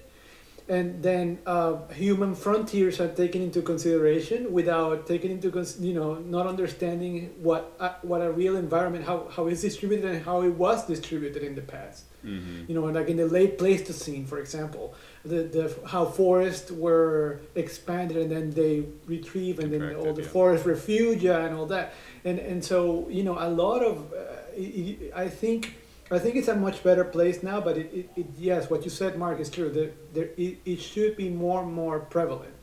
and 0.70 1.02
then 1.02 1.40
uh, 1.46 1.78
human 1.94 2.36
frontiers 2.36 3.00
are 3.00 3.08
taken 3.08 3.42
into 3.42 3.62
consideration 3.62 4.52
without 4.52 5.08
taking 5.08 5.32
into 5.32 5.50
cons- 5.50 5.80
you 5.80 5.94
know 5.94 6.16
not 6.16 6.46
understanding 6.46 7.34
what 7.42 7.74
uh, 7.80 7.94
what 8.02 8.22
a 8.22 8.32
real 8.32 8.58
environment 8.58 9.06
how, 9.06 9.28
how 9.32 9.48
it's 9.48 9.62
distributed 9.62 10.06
and 10.06 10.26
how 10.26 10.42
it 10.42 10.50
was 10.50 10.86
distributed 10.86 11.42
in 11.42 11.56
the 11.56 11.62
past 11.62 12.04
mm-hmm. 12.26 12.64
you 12.68 12.76
know 12.76 12.84
like 12.84 13.08
in 13.08 13.18
the 13.18 13.26
late 13.26 13.58
pleistocene 13.58 14.26
for 14.26 14.40
example 14.40 14.94
the, 15.24 15.44
the 15.44 15.88
how 15.88 16.06
forests 16.06 16.70
were 16.70 17.40
expanded 17.56 18.18
and 18.18 18.32
then 18.32 18.52
they 18.52 18.86
retrieve 19.06 19.60
and 19.60 19.72
then 19.72 19.96
all 19.96 20.14
the 20.14 20.22
yeah. 20.22 20.28
forest 20.28 20.66
refugia 20.66 21.46
and 21.46 21.56
all 21.56 21.66
that 21.66 21.94
and 22.26 22.40
and 22.40 22.64
so 22.64 23.08
you 23.10 23.24
know 23.24 23.38
a 23.40 23.50
lot 23.50 23.82
of 23.82 24.14
uh, 24.14 25.16
i 25.16 25.30
think 25.30 25.76
I 26.10 26.20
think 26.20 26.36
it's 26.36 26.48
a 26.48 26.56
much 26.56 26.84
better 26.84 27.04
place 27.04 27.44
now, 27.44 27.60
but 27.60 27.78
it, 27.78 27.92
it, 27.94 28.10
it 28.16 28.26
yes, 28.38 28.70
what 28.70 28.84
you 28.86 28.90
said, 28.90 29.18
Mark, 29.18 29.40
is 29.40 29.50
true. 29.50 29.70
There, 29.70 29.92
there, 30.14 30.30
it, 30.38 30.58
it 30.66 30.80
should 30.82 31.18
be 31.18 31.30
more 31.30 31.62
and 31.64 31.74
more 31.74 32.00
prevalent, 32.00 32.54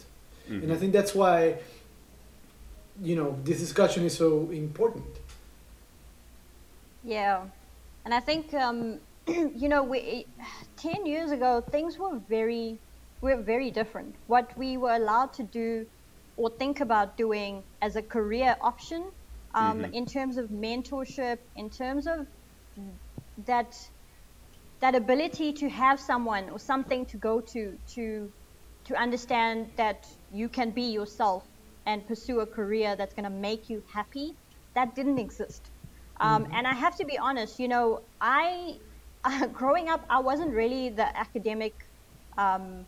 Mm-hmm. 0.48 0.62
and 0.64 0.72
I 0.74 0.76
think 0.76 0.92
that's 0.92 1.14
why, 1.14 1.56
you 3.00 3.16
know, 3.16 3.38
this 3.44 3.60
discussion 3.60 4.04
is 4.04 4.14
so 4.14 4.50
important. 4.50 5.06
Yeah, 7.02 7.44
and 8.04 8.12
I 8.12 8.20
think 8.20 8.52
um, 8.52 8.98
you 9.26 9.68
know, 9.68 9.82
we 9.82 10.26
ten 10.76 11.06
years 11.06 11.30
ago 11.30 11.62
things 11.70 11.98
were 11.98 12.18
very 12.28 12.78
were 13.22 13.36
very 13.36 13.70
different. 13.70 14.14
What 14.26 14.56
we 14.58 14.76
were 14.76 14.92
allowed 14.94 15.32
to 15.34 15.42
do 15.44 15.86
or 16.36 16.50
think 16.50 16.80
about 16.80 17.16
doing 17.16 17.62
as 17.80 17.96
a 17.96 18.02
career 18.02 18.56
option, 18.60 19.04
um, 19.54 19.80
Mhm. 19.84 19.92
in 19.94 20.04
terms 20.04 20.36
of 20.36 20.50
mentorship, 20.50 21.38
in 21.56 21.70
terms 21.70 22.06
of 22.06 22.26
that 23.38 23.74
that 24.80 24.94
ability 24.94 25.52
to 25.54 25.68
have 25.68 25.98
someone 26.00 26.50
or 26.50 26.58
something 26.58 27.06
to 27.06 27.18
go 27.18 27.40
to 27.40 27.76
to 27.94 28.30
to 28.86 28.94
understand 28.96 29.72
that 29.76 30.04
you 30.30 30.48
can 30.48 30.70
be 30.72 30.92
yourself 30.92 31.44
and 31.86 32.06
pursue 32.06 32.40
a 32.40 32.46
career 32.46 32.96
that's 32.96 33.14
going 33.14 33.24
to 33.24 33.30
make 33.48 33.68
you 33.68 33.82
happy 33.92 34.34
that 34.74 34.94
didn't 34.94 35.18
exist. 35.18 35.70
Um, 36.20 36.46
and 36.52 36.66
i 36.66 36.74
have 36.74 36.96
to 36.98 37.04
be 37.04 37.18
honest 37.18 37.58
you 37.58 37.68
know 37.68 38.00
i 38.20 38.74
growing 39.52 39.88
up 39.88 40.02
i 40.08 40.20
wasn't 40.20 40.52
really 40.52 40.90
the 40.90 41.06
academic 41.18 41.74
um, 42.38 42.86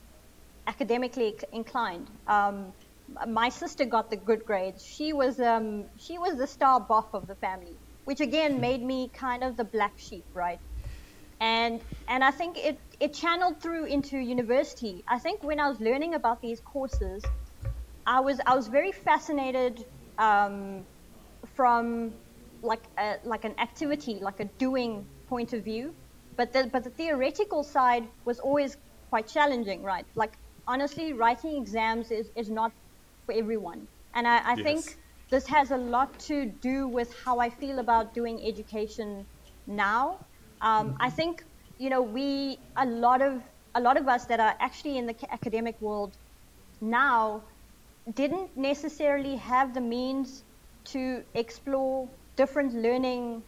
academically 0.66 1.34
inclined. 1.52 2.10
Um, 2.26 2.72
my 3.28 3.48
sister 3.50 3.84
got 3.84 4.10
the 4.10 4.16
good 4.16 4.44
grades. 4.44 4.84
She 4.84 5.12
was 5.12 5.38
um, 5.40 5.88
she 5.98 6.18
was 6.18 6.36
the 6.38 6.46
star 6.46 6.80
buff 6.80 7.06
of 7.14 7.26
the 7.26 7.36
family 7.36 7.78
which 8.06 8.20
again 8.20 8.60
made 8.60 8.82
me 8.82 9.10
kind 9.10 9.44
of 9.44 9.58
the 9.58 9.66
black 9.66 9.98
sheep, 9.98 10.26
right? 10.34 10.60
And 11.40 11.84
and 12.08 12.24
I 12.24 12.30
think 12.30 12.56
it 12.58 12.80
it 13.00 13.14
channeled 13.14 13.62
through 13.62 13.86
into 13.86 14.18
university. 14.18 15.04
I 15.08 15.18
think 15.18 15.42
when 15.42 15.60
I 15.60 15.68
was 15.68 15.80
learning 15.80 16.14
about 16.14 16.40
these 16.42 16.60
courses, 16.60 17.32
I 18.06 18.20
was 18.20 18.40
I 18.46 18.54
was 18.56 18.68
very 18.68 18.92
fascinated 18.92 19.84
um, 20.18 20.86
from 21.46 22.20
like 22.62 22.88
a, 22.98 23.18
like 23.24 23.44
an 23.44 23.58
activity, 23.60 24.20
like 24.20 24.40
a 24.40 24.50
doing 24.58 25.08
point 25.28 25.52
of 25.52 25.64
view, 25.64 25.96
but 26.36 26.52
the 26.52 26.70
but 26.72 26.84
the 26.84 26.90
theoretical 26.90 27.64
side 27.64 28.10
was 28.24 28.40
always 28.40 28.76
quite 29.08 29.28
challenging, 29.28 29.82
right? 29.82 30.06
Like 30.16 30.38
honestly, 30.66 31.12
writing 31.12 31.58
exams 31.60 32.10
is, 32.10 32.30
is 32.36 32.50
not 32.50 32.72
for 33.26 33.34
everyone, 33.34 33.88
and 34.14 34.26
I, 34.28 34.52
I 34.52 34.56
Yes. 34.56 34.56
think 34.56 34.96
this 35.30 35.46
has 35.46 35.70
a 35.70 35.76
lot 35.76 36.18
to 36.20 36.46
do 36.46 36.88
with 36.88 37.12
how 37.24 37.38
I 37.38 37.50
feel 37.50 37.78
about 37.78 38.14
doing 38.14 38.40
education 38.46 39.26
now. 39.66 40.20
Um, 40.60 40.96
I 41.00 41.10
think 41.10 41.44
you 41.78 41.90
know 41.90 42.02
we 42.02 42.58
a 42.76 42.86
lot 42.86 43.22
of 43.22 43.42
a 43.74 43.80
lot 43.80 43.96
of 43.96 44.08
us 44.08 44.24
that 44.26 44.40
are 44.40 44.54
actually 44.60 44.96
in 44.98 45.06
the 45.06 45.16
academic 45.30 45.80
world 45.80 46.16
now 46.80 47.42
didn't 48.14 48.56
necessarily 48.56 49.36
have 49.36 49.74
the 49.74 49.80
means 49.80 50.44
to 50.84 51.22
explore 51.34 52.08
different 52.36 52.74
learning 52.74 53.42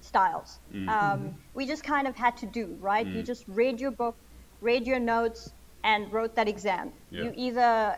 styles. 0.00 0.60
Um, 0.88 1.34
we 1.54 1.66
just 1.66 1.82
kind 1.82 2.06
of 2.06 2.14
had 2.16 2.36
to 2.38 2.46
do 2.46 2.76
right. 2.80 3.06
You 3.06 3.22
just 3.22 3.44
read 3.48 3.80
your 3.80 3.90
book, 3.90 4.16
read 4.60 4.86
your 4.86 4.98
notes, 5.00 5.52
and 5.84 6.12
wrote 6.12 6.36
that 6.36 6.48
exam. 6.48 6.92
Yeah. 7.10 7.24
You 7.24 7.32
either 7.36 7.96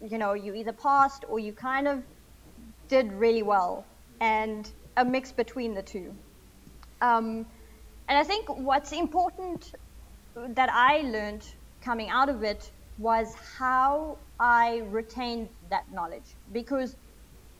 you 0.00 0.18
know 0.18 0.34
you 0.34 0.54
either 0.54 0.72
passed 0.72 1.24
or 1.28 1.38
you 1.38 1.52
kind 1.52 1.88
of 1.88 2.02
did 2.88 3.12
really 3.12 3.42
well, 3.42 3.84
and 4.20 4.70
a 4.96 5.04
mix 5.04 5.32
between 5.32 5.74
the 5.74 5.82
two. 5.82 6.14
Um, 7.00 7.46
and 8.08 8.18
I 8.18 8.24
think 8.24 8.48
what's 8.48 8.92
important 8.92 9.74
that 10.48 10.70
I 10.72 11.00
learned 11.02 11.46
coming 11.80 12.08
out 12.10 12.28
of 12.28 12.42
it 12.42 12.70
was 12.98 13.34
how 13.58 14.18
I 14.38 14.82
retained 14.90 15.48
that 15.70 15.84
knowledge. 15.92 16.36
Because 16.52 16.96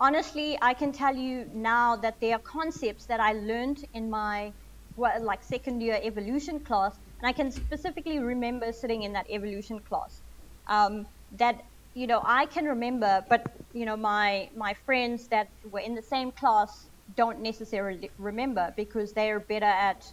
honestly, 0.01 0.59
I 0.62 0.74
can 0.74 0.93
tell 0.93 1.15
you 1.15 1.47
now 1.53 1.97
that 1.97 2.20
there 2.20 2.36
are 2.36 2.40
concepts 2.40 3.07
that 3.07 3.20
I 3.20 3.32
learned 3.32 3.85
in 3.93 4.09
my 4.11 4.53
well, 4.97 5.23
like 5.23 5.43
second 5.43 5.82
year 5.82 5.98
evolution 6.03 6.61
class, 6.61 6.98
and 7.20 7.28
I 7.28 7.32
can 7.32 7.51
specifically 7.51 8.19
remember 8.19 8.73
sitting 8.73 9.03
in 9.03 9.12
that 9.12 9.27
evolution 9.28 9.78
class. 9.81 10.23
Um, 10.69 11.07
that 11.32 11.62
you 11.97 12.06
know 12.06 12.20
I 12.24 12.47
can 12.47 12.66
remember, 12.66 13.24
but 13.31 13.43
you 13.73 13.86
know 13.86 13.97
my 13.97 14.51
my 14.55 14.74
friends 14.85 15.28
that 15.28 15.48
were 15.64 15.81
in 15.81 15.94
the 15.94 16.02
same 16.02 16.31
class 16.31 16.70
don't 17.16 17.40
necessarily 17.40 18.10
remember 18.18 18.73
because 18.77 19.14
they 19.14 19.31
are 19.31 19.40
better 19.40 19.64
at 19.90 20.05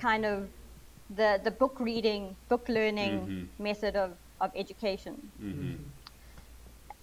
kind 0.00 0.24
of 0.24 0.48
the 1.10 1.40
the 1.44 1.50
book 1.50 1.80
reading, 1.80 2.36
book 2.48 2.66
learning 2.68 3.48
method 3.58 3.94
of 3.96 4.16
of 4.40 4.50
education. 4.56 5.16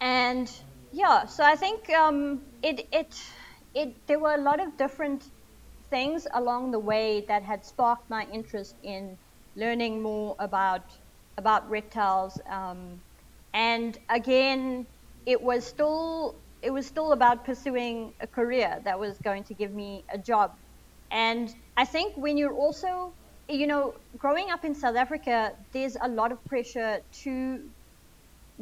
And 0.02 0.52
yeah, 0.92 1.26
so 1.26 1.44
I 1.44 1.56
think 1.56 1.90
um, 1.92 2.42
it 2.64 2.82
it 2.92 3.16
it 3.76 4.08
there 4.08 4.20
were 4.20 4.34
a 4.34 4.42
lot 4.42 4.60
of 4.60 4.78
different 4.78 5.24
things 5.92 6.28
along 6.34 6.72
the 6.72 6.80
way 6.80 7.26
that 7.28 7.44
had 7.44 7.64
sparked 7.66 8.10
my 8.10 8.26
interest 8.34 8.76
in 8.84 9.18
learning 9.56 10.02
more 10.02 10.36
about 10.40 10.84
about 11.38 11.70
reptiles. 11.70 12.42
Um, 12.50 13.05
and 13.56 13.98
again, 14.10 14.88
it 15.26 15.42
was 15.42 15.66
still 15.66 16.44
it 16.62 16.72
was 16.72 16.88
still 16.88 17.14
about 17.14 17.46
pursuing 17.46 18.14
a 18.22 18.28
career 18.28 18.82
that 18.86 19.00
was 19.00 19.20
going 19.24 19.46
to 19.46 19.56
give 19.56 19.74
me 19.74 20.06
a 20.14 20.20
job. 20.20 20.52
And 21.12 21.50
I 21.78 21.86
think 21.86 22.18
when 22.18 22.38
you're 22.38 22.56
also, 22.56 23.16
you 23.50 23.68
know, 23.68 23.96
growing 24.18 24.52
up 24.52 24.66
in 24.66 24.76
South 24.76 24.98
Africa, 24.98 25.54
there's 25.74 25.98
a 26.02 26.10
lot 26.10 26.32
of 26.34 26.44
pressure 26.46 27.02
to 27.24 27.60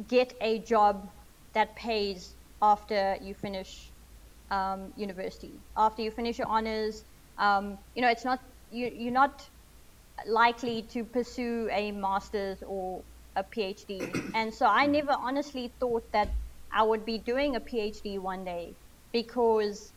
get 0.08 0.34
a 0.40 0.60
job 0.60 1.10
that 1.54 1.76
pays 1.76 2.36
after 2.62 3.16
you 3.22 3.34
finish 3.34 3.92
um, 4.50 4.92
university. 4.96 5.62
After 5.76 6.02
you 6.02 6.10
finish 6.12 6.38
your 6.38 6.48
honors, 6.48 7.04
um, 7.38 7.78
you 7.94 8.02
know, 8.02 8.08
it's 8.10 8.24
not 8.24 8.40
you, 8.70 8.90
you're 8.94 9.12
not 9.12 9.48
likely 10.26 10.82
to 10.92 11.04
pursue 11.04 11.68
a 11.72 11.92
master's 11.92 12.62
or 12.66 13.04
a 13.36 13.44
PhD. 13.44 14.30
and 14.34 14.52
so 14.52 14.66
I 14.66 14.86
never 14.86 15.12
honestly 15.12 15.72
thought 15.80 16.10
that 16.12 16.28
I 16.72 16.82
would 16.82 17.04
be 17.04 17.18
doing 17.18 17.56
a 17.56 17.60
PhD 17.60 18.18
one 18.18 18.44
day 18.44 18.74
because 19.12 19.92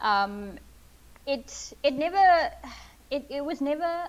um, 0.00 0.58
it 1.26 1.72
it 1.82 1.94
never 1.94 2.50
it, 3.10 3.26
it 3.28 3.44
was 3.44 3.60
never 3.60 4.08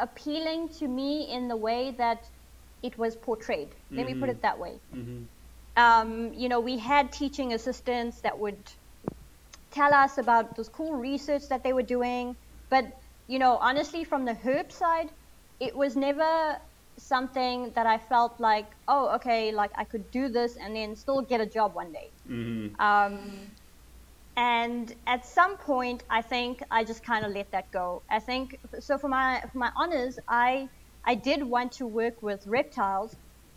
appealing 0.00 0.68
to 0.68 0.88
me 0.88 1.32
in 1.32 1.48
the 1.48 1.56
way 1.56 1.94
that 1.98 2.24
it 2.82 2.98
was 2.98 3.14
portrayed. 3.14 3.68
Let 3.90 4.06
me 4.06 4.14
put 4.14 4.28
it 4.28 4.42
that 4.42 4.58
way. 4.58 4.80
Um, 5.76 6.34
you 6.34 6.48
know, 6.48 6.60
we 6.60 6.78
had 6.78 7.12
teaching 7.12 7.52
assistants 7.52 8.20
that 8.20 8.38
would 8.38 8.58
tell 9.70 9.94
us 9.94 10.18
about 10.18 10.56
this 10.56 10.68
cool 10.68 10.94
research 10.94 11.48
that 11.48 11.62
they 11.62 11.72
were 11.72 11.82
doing, 11.82 12.36
but 12.68 12.84
you 13.28 13.38
know, 13.38 13.56
honestly, 13.56 14.04
from 14.04 14.24
the 14.24 14.34
herp 14.34 14.72
side, 14.72 15.08
it 15.60 15.74
was 15.74 15.96
never 15.96 16.58
something 16.98 17.72
that 17.74 17.86
I 17.86 17.98
felt 17.98 18.40
like, 18.40 18.66
oh, 18.88 19.14
okay, 19.16 19.52
like 19.52 19.70
I 19.76 19.84
could 19.84 20.10
do 20.10 20.28
this 20.28 20.56
and 20.56 20.74
then 20.76 20.96
still 20.96 21.22
get 21.22 21.40
a 21.40 21.46
job 21.46 21.74
one 21.74 21.92
day. 21.92 22.12
Um, 22.78 23.52
and 24.36 24.94
at 25.06 25.26
some 25.26 25.58
point, 25.58 26.04
I 26.10 26.22
think 26.22 26.62
I 26.70 26.84
just 26.84 27.04
kind 27.04 27.24
of 27.24 27.32
let 27.32 27.50
that 27.52 27.70
go. 27.72 28.04
I 28.10 28.18
think 28.20 28.56
so. 28.80 28.98
For 28.98 29.08
my 29.08 29.42
for 29.52 29.58
my 29.58 29.70
honors, 29.76 30.18
I 30.28 30.68
I 31.04 31.14
did 31.16 31.42
want 31.44 31.72
to 31.72 31.86
work 31.86 32.22
with 32.22 32.46
reptiles, 32.46 33.16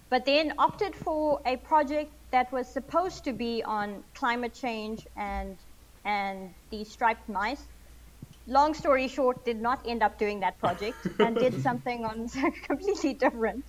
but 0.09 0.25
then 0.25 0.53
opted 0.57 0.95
for 0.95 1.41
a 1.45 1.57
project 1.57 2.11
that 2.31 2.51
was 2.51 2.71
supposed 2.73 3.23
to 3.25 3.33
be 3.33 3.63
on 3.63 4.03
climate 4.15 4.53
change 4.53 5.07
and 5.15 5.59
and 6.03 6.55
the 6.71 6.83
striped 6.83 7.29
mice. 7.29 7.67
Long 8.47 8.73
story 8.73 9.07
short, 9.07 9.43
did 9.43 9.59
not 9.61 9.81
end 9.87 10.03
up 10.03 10.19
doing 10.19 10.39
that 10.41 10.59
project 10.59 10.97
and 11.19 11.35
did 11.35 11.61
something 11.61 12.05
on 12.05 12.29
completely 12.67 13.13
different. 13.13 13.65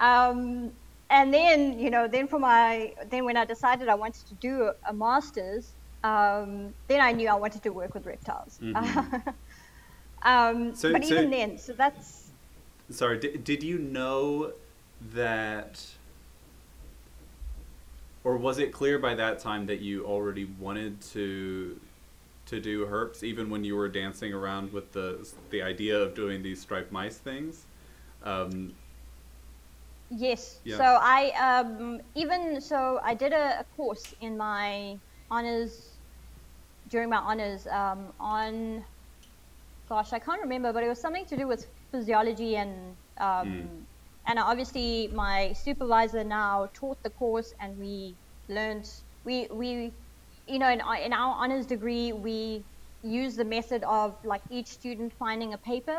Um, 0.00 0.72
and 1.10 1.32
then 1.32 1.78
you 1.78 1.90
know, 1.90 2.08
then 2.08 2.26
for 2.26 2.38
my 2.38 2.94
then 3.10 3.24
when 3.24 3.36
I 3.36 3.44
decided 3.44 3.88
I 3.88 3.94
wanted 3.94 4.26
to 4.26 4.34
do 4.34 4.62
a, 4.64 4.74
a 4.88 4.92
master's, 4.92 5.72
um, 6.02 6.72
then 6.88 7.00
I 7.00 7.12
knew 7.12 7.28
I 7.28 7.34
wanted 7.34 7.62
to 7.62 7.70
work 7.70 7.94
with 7.94 8.06
reptiles. 8.06 8.58
um, 10.22 10.74
So- 10.74 10.92
but 10.92 11.04
so- 11.04 11.14
even 11.14 11.30
then, 11.30 11.58
so 11.58 11.72
that's 11.72 12.22
Sorry, 12.90 13.18
did, 13.18 13.44
did 13.44 13.62
you 13.62 13.78
know 13.78 14.52
that, 15.14 15.82
or 18.24 18.36
was 18.36 18.58
it 18.58 18.72
clear 18.72 18.98
by 18.98 19.14
that 19.14 19.38
time 19.38 19.64
that 19.66 19.80
you 19.80 20.04
already 20.04 20.44
wanted 20.60 21.00
to 21.12 21.80
to 22.54 22.60
do 22.60 22.86
herps, 22.86 23.22
even 23.22 23.50
when 23.50 23.64
you 23.64 23.76
were 23.76 23.88
dancing 23.88 24.32
around 24.32 24.72
with 24.72 24.92
the 24.92 25.28
the 25.50 25.62
idea 25.62 26.00
of 26.00 26.14
doing 26.14 26.42
these 26.42 26.60
striped 26.60 26.92
mice 26.92 27.18
things? 27.18 27.66
Um, 28.22 28.74
Yes. 30.10 30.60
Yeah. 30.64 30.76
So 30.76 30.84
I 30.84 31.30
um, 31.40 32.00
even 32.14 32.60
so 32.60 33.00
I 33.02 33.14
did 33.14 33.32
a, 33.32 33.60
a 33.60 33.64
course 33.64 34.14
in 34.20 34.36
my 34.36 35.00
honors 35.30 36.00
during 36.88 37.10
my 37.10 37.18
honors 37.18 37.66
um, 37.66 38.12
on 38.20 38.84
gosh 39.88 40.12
I 40.12 40.18
can't 40.18 40.42
remember 40.42 40.72
but 40.72 40.84
it 40.84 40.88
was 40.88 41.00
something 41.00 41.26
to 41.26 41.36
do 41.36 41.46
with 41.48 41.66
physiology 41.92 42.56
and 42.56 42.96
um, 43.20 43.70
Mm. 43.70 43.86
and 44.26 44.38
obviously 44.38 45.08
my 45.08 45.52
supervisor 45.52 46.24
now 46.24 46.68
taught 46.74 47.02
the 47.02 47.10
course 47.10 47.52
and 47.60 47.76
we 47.78 48.18
learned 48.48 48.86
we 49.24 49.48
we 49.52 49.94
you 50.46 50.58
know 50.58 50.68
in, 50.70 50.80
our- 50.80 50.96
in 50.96 51.12
our 51.12 51.34
honors 51.36 51.66
degree 51.66 52.12
we 52.12 52.66
use 53.02 53.36
the 53.36 53.44
method 53.44 53.82
of 53.84 54.16
like 54.24 54.42
each 54.50 54.68
student 54.68 55.12
finding 55.18 55.52
a 55.52 55.58
paper 55.58 55.98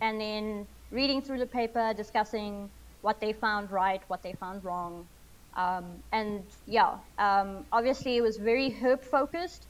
and 0.00 0.20
then 0.20 0.66
reading 0.90 1.22
through 1.22 1.38
the 1.38 1.46
paper 1.46 1.92
discussing 1.96 2.70
what 3.00 3.20
they 3.20 3.32
found 3.32 3.70
right 3.70 4.02
what 4.08 4.22
they 4.22 4.32
found 4.34 4.64
wrong. 4.64 5.08
Um, 5.56 6.02
and 6.12 6.44
yeah 6.66 6.98
um, 7.18 7.66
obviously 7.72 8.16
it 8.16 8.22
was 8.22 8.36
very 8.38 8.70
herp 8.70 9.04
focused 9.04 9.68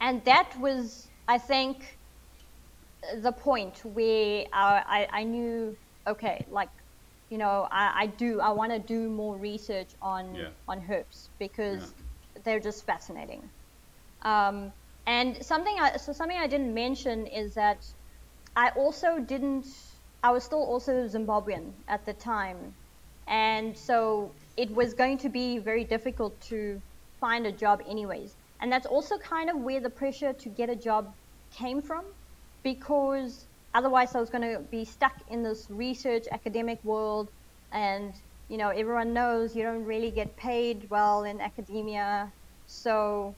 and 0.00 0.24
that 0.24 0.54
was 0.60 1.10
i 1.28 1.38
think 1.38 1.98
the 3.22 3.32
point 3.32 3.80
where 3.84 4.44
I, 4.52 5.06
I, 5.12 5.20
I 5.20 5.24
knew 5.24 5.76
okay 6.08 6.44
like 6.50 6.70
you 7.30 7.38
know 7.38 7.68
i, 7.70 8.02
I 8.02 8.06
do 8.06 8.40
i 8.40 8.50
want 8.50 8.72
to 8.72 8.78
do 8.78 9.08
more 9.08 9.38
research 9.38 9.94
on 10.02 10.34
Yeah. 10.34 10.50
on 10.66 10.80
herps 10.80 11.30
because 11.38 11.94
they're 12.48 12.60
just 12.60 12.84
fascinating. 12.86 13.42
Um, 14.22 14.72
and 15.06 15.44
something 15.44 15.76
I, 15.78 15.96
so 15.96 16.12
something 16.12 16.36
I 16.36 16.46
didn't 16.46 16.74
mention 16.74 17.26
is 17.26 17.54
that 17.54 17.86
I 18.56 18.70
also 18.70 19.18
didn't 19.18 19.66
I 20.22 20.32
was 20.32 20.42
still 20.42 20.64
also 20.64 21.06
Zimbabwean 21.06 21.72
at 21.86 22.04
the 22.04 22.12
time. 22.12 22.74
And 23.28 23.76
so 23.76 24.32
it 24.56 24.70
was 24.74 24.94
going 24.94 25.18
to 25.18 25.28
be 25.28 25.58
very 25.58 25.84
difficult 25.84 26.40
to 26.52 26.80
find 27.20 27.46
a 27.46 27.52
job 27.52 27.82
anyways. 27.86 28.34
And 28.60 28.72
that's 28.72 28.86
also 28.86 29.18
kind 29.18 29.48
of 29.50 29.56
where 29.58 29.80
the 29.80 29.90
pressure 29.90 30.32
to 30.32 30.48
get 30.48 30.70
a 30.70 30.74
job 30.74 31.14
came 31.54 31.80
from 31.80 32.04
because 32.64 33.46
otherwise 33.74 34.14
I 34.14 34.20
was 34.20 34.30
going 34.30 34.52
to 34.52 34.60
be 34.70 34.84
stuck 34.84 35.14
in 35.30 35.42
this 35.42 35.66
research 35.70 36.24
academic 36.32 36.82
world. 36.82 37.28
And 37.70 38.12
you 38.48 38.56
know 38.56 38.70
everyone 38.70 39.12
knows 39.12 39.54
you 39.54 39.62
don't 39.62 39.84
really 39.84 40.10
get 40.10 40.36
paid 40.36 40.88
well 40.90 41.24
in 41.24 41.40
academia 41.40 42.32
so 42.68 43.34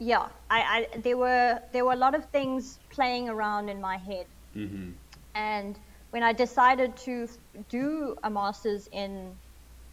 yeah 0.00 0.28
I, 0.50 0.88
I 0.94 0.98
there 0.98 1.16
were 1.16 1.60
there 1.72 1.84
were 1.84 1.92
a 1.92 2.02
lot 2.06 2.14
of 2.14 2.26
things 2.30 2.80
playing 2.90 3.28
around 3.28 3.68
in 3.68 3.80
my 3.80 3.98
head 3.98 4.26
mhm. 4.56 4.94
and 5.34 5.78
when 6.10 6.22
I 6.24 6.32
decided 6.32 6.96
to 6.98 7.28
do 7.68 8.16
a 8.24 8.30
master's 8.30 8.88
in 8.92 9.38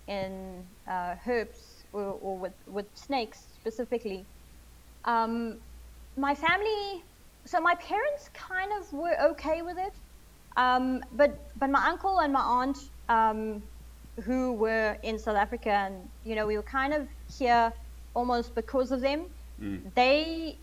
in 0.08 0.66
uh, 0.88 1.16
herps 1.26 1.84
or, 1.94 2.18
or 2.22 2.38
with, 2.38 2.54
with 2.68 2.88
snakes 2.94 3.48
specifically, 3.54 4.26
um, 5.06 5.60
my 6.18 6.36
family, 6.36 7.04
so 7.46 7.60
my 7.60 7.76
parents 7.76 8.30
kind 8.34 8.72
of 8.80 8.94
were 8.94 9.16
okay 9.32 9.62
with 9.62 9.78
it, 9.78 9.94
um, 10.58 11.04
but 11.14 11.32
but 11.58 11.70
my 11.70 11.86
uncle 11.88 12.20
and 12.22 12.34
my 12.34 12.42
aunt, 12.42 12.78
um, 13.10 13.64
who 14.24 14.54
were 14.54 14.98
in 15.04 15.20
South 15.20 15.36
Africa, 15.38 15.72
and 15.72 16.10
you 16.24 16.36
know 16.36 16.46
we 16.48 16.58
were 16.58 16.64
kind 16.64 16.94
of 16.94 17.08
here 17.38 17.74
almost 18.14 18.56
because 18.56 18.92
of 18.92 19.02
them. 19.02 19.28
Mm. 19.62 19.94
They 19.96 20.58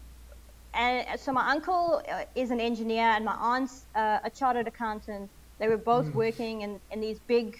and 0.74 1.18
so 1.18 1.32
my 1.32 1.50
uncle 1.50 2.00
uh, 2.10 2.24
is 2.36 2.50
an 2.50 2.60
engineer 2.60 3.02
and 3.04 3.24
my 3.24 3.34
aunt's 3.34 3.86
uh, 3.94 4.18
a 4.24 4.30
chartered 4.30 4.68
accountant. 4.68 5.30
They 5.58 5.68
were 5.68 5.78
both 5.78 6.14
working 6.14 6.62
in, 6.62 6.80
in 6.90 7.00
these 7.00 7.18
big 7.26 7.56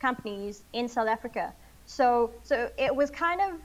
companies 0.00 0.64
in 0.72 0.88
South 0.88 1.08
Africa. 1.08 1.54
So 1.86 2.32
so 2.42 2.68
it 2.78 2.94
was 2.94 3.10
kind 3.10 3.40
of 3.40 3.60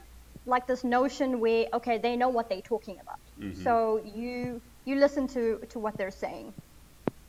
like 0.46 0.66
this 0.66 0.84
notion 0.84 1.40
where 1.40 1.66
okay 1.74 1.98
they 1.98 2.16
know 2.16 2.28
what 2.28 2.48
they're 2.48 2.62
talking 2.62 2.98
about. 3.02 3.18
So 3.62 4.00
you 4.04 4.62
you 4.84 4.96
listen 4.96 5.26
to 5.28 5.58
to 5.70 5.78
what 5.78 5.96
they're 5.98 6.10
saying, 6.10 6.54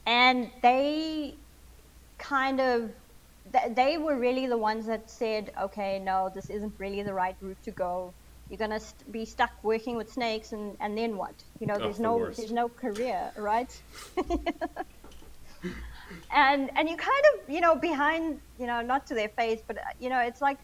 and 0.06 0.52
they 0.62 1.36
kind 2.20 2.62
of 2.62 2.92
they 3.76 3.98
were 3.98 4.18
really 4.18 4.48
the 4.48 4.58
ones 4.58 4.86
that 4.88 5.10
said 5.10 5.52
okay 5.62 6.00
no 6.00 6.32
this 6.34 6.50
isn't 6.50 6.74
really 6.80 7.04
the 7.04 7.14
right 7.14 7.36
route 7.42 7.62
to 7.64 7.72
go 7.72 8.16
you're 8.50 8.58
going 8.58 8.72
to 8.72 8.80
st- 8.80 9.12
be 9.12 9.26
stuck 9.26 9.52
working 9.64 9.96
with 9.96 10.12
snakes 10.12 10.52
and, 10.52 10.78
and 10.80 10.98
then 10.98 11.18
what 11.18 11.34
you 11.60 11.68
know 11.68 11.76
Oh, 11.76 11.80
there's 11.80 11.98
the 11.98 12.04
no 12.04 12.18
worst. 12.18 12.38
there's 12.38 12.52
no 12.52 12.70
career 12.70 13.32
right 13.38 13.72
and 16.34 16.70
and 16.78 16.90
you 16.90 16.96
kind 16.96 17.24
of 17.34 17.50
you 17.50 17.62
know 17.62 17.76
behind 17.76 18.40
you 18.60 18.68
know 18.68 18.82
not 18.82 19.08
to 19.08 19.14
their 19.16 19.30
face 19.30 19.60
but 19.66 19.78
uh, 19.78 19.82
you 20.00 20.10
know 20.10 20.20
it's 20.20 20.42
like 20.42 20.58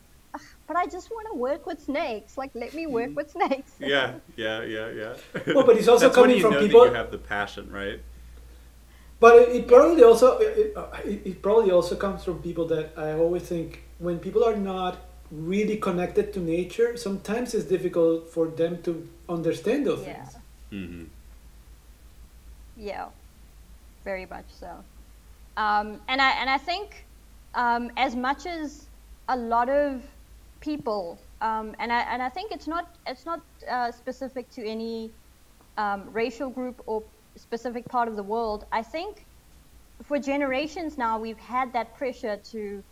but 0.68 0.78
i 0.78 0.86
just 0.86 1.10
want 1.10 1.28
to 1.32 1.38
work 1.38 1.66
with 1.66 1.82
snakes 1.82 2.38
like 2.38 2.52
let 2.54 2.74
me 2.74 2.86
work 2.88 3.16
with 3.16 3.32
snakes 3.32 3.72
Yeah, 3.80 4.14
yeah, 4.38 4.62
yeah, 4.64 4.88
yeah. 4.90 5.14
Well, 5.56 5.66
but 5.66 5.76
it's 5.78 5.88
also 5.88 6.06
That's 6.06 6.16
coming 6.16 6.38
you 6.38 6.42
from 6.44 6.54
know 6.54 6.60
people- 6.62 6.82
that 6.86 6.90
you 6.92 6.96
have 6.96 7.12
the 7.12 7.18
passion, 7.18 7.72
right? 7.72 8.00
But 9.20 9.36
it, 9.42 9.50
it 9.58 9.68
probably 9.68 10.04
also 10.04 10.38
it, 10.40 10.74
it, 11.06 11.22
it 11.26 11.42
probably 11.42 11.72
also 11.72 11.96
comes 11.96 12.24
from 12.24 12.42
people 12.42 12.66
that 12.68 12.94
I 12.98 13.12
always 13.14 13.44
think 13.44 13.84
when 14.00 14.20
people 14.20 14.44
are 14.44 14.56
not 14.56 14.98
really 15.32 15.78
connected 15.78 16.34
to 16.34 16.40
nature, 16.40 16.98
sometimes 16.98 17.54
it's 17.54 17.66
difficult 17.66 18.30
for 18.30 18.48
them 18.50 18.82
to 18.84 19.08
understand 19.30 19.86
those 19.88 20.06
yeah 20.06 20.26
things. 20.26 20.38
hmm 20.72 21.04
Yeah, 22.76 23.10
very 24.04 24.26
much 24.26 24.48
so. 24.50 24.84
Um, 25.58 26.02
and 26.08 26.22
I 26.22 26.32
and 26.42 26.50
I 26.50 26.58
think 26.58 27.08
um, 27.54 27.92
as 27.98 28.16
much 28.16 28.46
as 28.46 28.90
a 29.28 29.38
lot 29.38 29.70
of 29.70 30.04
people, 30.62 31.22
um, 31.42 31.76
and 31.80 31.92
I 31.92 32.02
and 32.14 32.22
I 32.22 32.30
think 32.30 32.52
it's 32.52 32.68
not 32.68 32.98
it's 33.08 33.26
not 33.26 33.42
uh, 33.70 33.92
specific 33.92 34.50
to 34.52 34.66
any 34.66 35.14
um, 35.78 36.10
racial 36.12 36.50
group 36.50 36.82
or 36.88 37.04
specific 37.38 37.88
part 37.90 38.08
of 38.08 38.16
the 38.16 38.24
world. 38.24 38.66
I 38.72 38.84
think 38.84 39.26
for 40.04 40.20
generations 40.20 40.98
now 40.98 41.20
we've 41.20 41.40
had 41.40 41.74
that 41.74 41.96
pressure 41.96 42.38
to, 42.52 42.84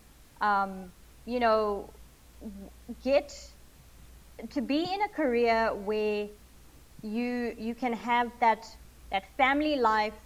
um, 0.41 0.91
you 1.25 1.39
know, 1.39 1.93
get 3.03 3.31
to 4.51 4.61
be 4.61 4.83
in 4.83 5.01
a 5.03 5.09
career 5.09 5.73
where 5.75 6.27
you 7.01 7.53
you 7.57 7.75
can 7.75 7.93
have 7.93 8.31
that 8.41 8.65
that 9.11 9.23
family 9.37 9.75
life 9.77 10.17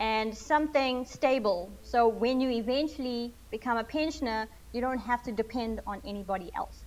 and 0.00 0.36
something 0.36 1.04
stable. 1.04 1.78
So 1.82 2.08
when 2.08 2.40
you 2.40 2.50
eventually 2.50 3.36
become 3.50 3.78
a 3.78 3.84
pensioner, 3.84 4.48
you 4.72 4.80
don't 4.80 4.98
have 5.00 5.22
to 5.24 5.32
depend 5.32 5.80
on 5.86 6.00
anybody 6.06 6.50
else. 6.56 6.86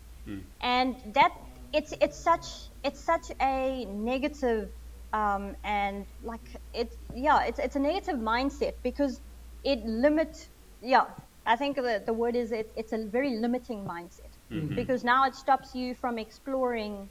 And 0.62 0.96
that 1.16 1.32
it's 1.74 1.94
it's 2.02 2.24
such 2.24 2.46
it's 2.84 3.04
such 3.06 3.32
a 3.42 3.86
negative 3.86 4.70
um, 5.14 5.56
and 5.64 6.06
like 6.24 6.48
it 6.74 6.90
yeah 7.14 7.46
it's 7.46 7.60
it's 7.60 7.76
a 7.76 7.80
negative 7.80 8.16
mindset 8.16 8.74
because 8.84 9.22
it 9.64 9.80
limits 9.86 10.50
yeah 10.82 11.06
I 11.46 11.58
think 11.58 11.78
the, 11.78 12.04
the 12.06 12.14
word 12.14 12.36
is 12.36 12.52
it, 12.52 12.68
it's 12.78 12.94
a 12.94 13.08
very 13.12 13.38
limiting 13.40 13.86
mindset 13.86 14.33
because 14.76 15.04
now 15.04 15.26
it 15.26 15.36
stops 15.36 15.74
you 15.76 15.96
from 15.96 16.18
exploring 16.18 17.10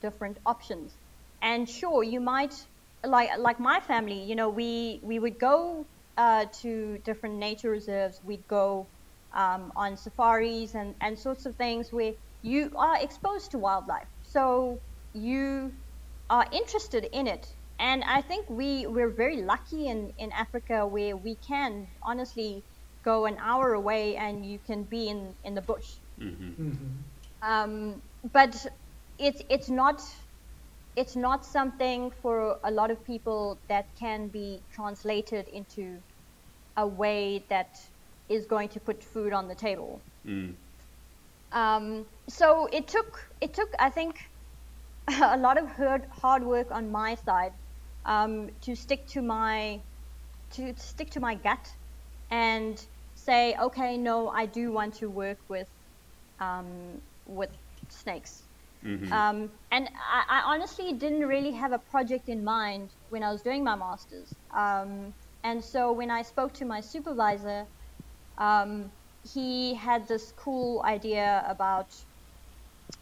different 0.00 0.38
options. 0.46 0.96
And 1.42 1.68
sure 1.68 2.02
you 2.02 2.20
might 2.20 2.54
like 3.04 3.30
like 3.38 3.60
my 3.60 3.80
family 3.80 4.22
you 4.24 4.34
know 4.34 4.48
we 4.48 5.00
we 5.04 5.18
would 5.18 5.38
go 5.38 5.86
uh, 6.16 6.46
to 6.62 6.98
different 7.04 7.36
nature 7.36 7.70
reserves. 7.70 8.20
We'd 8.24 8.46
go 8.48 8.90
um, 9.34 9.72
on 9.76 9.96
safaris 9.96 10.74
and 10.74 10.94
and 11.00 11.18
sorts 11.18 11.46
of 11.46 11.56
things 11.56 11.92
where 11.92 12.12
you 12.42 12.70
are 12.76 13.02
exposed 13.02 13.50
to 13.52 13.58
wildlife. 13.58 14.08
So 14.22 14.82
you 15.12 15.72
are 16.30 16.46
interested 16.52 17.04
in 17.12 17.26
it. 17.26 17.46
And 17.78 18.04
i 18.04 18.20
think 18.22 18.48
we 18.48 18.86
we're 18.86 19.14
very 19.14 19.42
lucky 19.42 19.88
in 19.88 20.12
in 20.16 20.30
africa 20.32 20.86
where 20.86 21.16
we 21.16 21.36
can 21.36 21.88
honestly 22.02 22.64
go 23.04 23.26
an 23.26 23.36
hour 23.38 23.72
away 23.74 24.16
and 24.16 24.46
you 24.46 24.58
can 24.60 24.84
be 24.84 25.08
in 25.08 25.34
in 25.42 25.54
the 25.54 25.62
bush 25.62 25.88
um, 27.42 28.02
but 28.32 28.66
it's 29.18 29.42
it's 29.50 29.70
not 29.70 30.00
it's 30.96 31.16
not 31.16 31.44
something 31.44 32.10
for 32.22 32.58
a 32.64 32.70
lot 32.70 32.90
of 32.90 33.04
people 33.04 33.60
that 33.68 33.86
can 33.98 34.28
be 34.28 34.64
translated 34.70 35.48
into 35.48 36.02
a 36.76 36.86
way 36.86 37.46
that 37.50 37.76
is 38.28 38.46
going 38.46 38.68
to 38.68 38.80
put 38.80 39.02
food 39.02 39.32
on 39.32 39.48
the 39.48 39.54
table. 39.54 40.02
Um, 41.52 42.06
so 42.28 42.66
it 42.72 42.88
took 42.88 43.30
it 43.40 43.54
took 43.54 43.68
I 43.78 43.90
think 43.90 44.16
a 45.22 45.36
lot 45.36 45.58
of 45.58 45.68
hard 45.68 46.06
hard 46.10 46.44
work 46.44 46.70
on 46.70 46.90
my 46.90 47.14
side 47.14 47.52
um, 48.04 48.50
to 48.62 48.74
stick 48.74 49.06
to 49.08 49.22
my 49.22 49.82
to 50.52 50.74
stick 50.76 51.10
to 51.12 51.20
my 51.20 51.34
gut 51.34 51.68
and 52.30 52.86
say 53.14 53.56
okay 53.56 53.96
no 53.96 54.28
I 54.28 54.46
do 54.46 54.72
want 54.72 54.94
to 54.96 55.10
work 55.10 55.38
with 55.48 55.68
um, 56.40 57.00
with 57.26 57.50
snakes. 57.88 58.42
Um, 59.12 59.50
and 59.72 59.88
I, 60.12 60.24
I 60.28 60.42
honestly 60.54 60.92
didn't 60.92 61.26
really 61.26 61.52
have 61.52 61.72
a 61.72 61.78
project 61.78 62.28
in 62.28 62.44
mind 62.44 62.90
when 63.08 63.22
I 63.22 63.32
was 63.32 63.42
doing 63.42 63.64
my 63.64 63.74
master's. 63.74 64.34
Um, 64.54 65.14
and 65.42 65.64
so 65.64 65.92
when 65.92 66.10
I 66.10 66.22
spoke 66.22 66.52
to 66.54 66.64
my 66.64 66.80
supervisor, 66.80 67.66
um, 68.38 68.90
he 69.32 69.74
had 69.74 70.06
this 70.06 70.32
cool 70.36 70.82
idea 70.84 71.44
about 71.48 71.94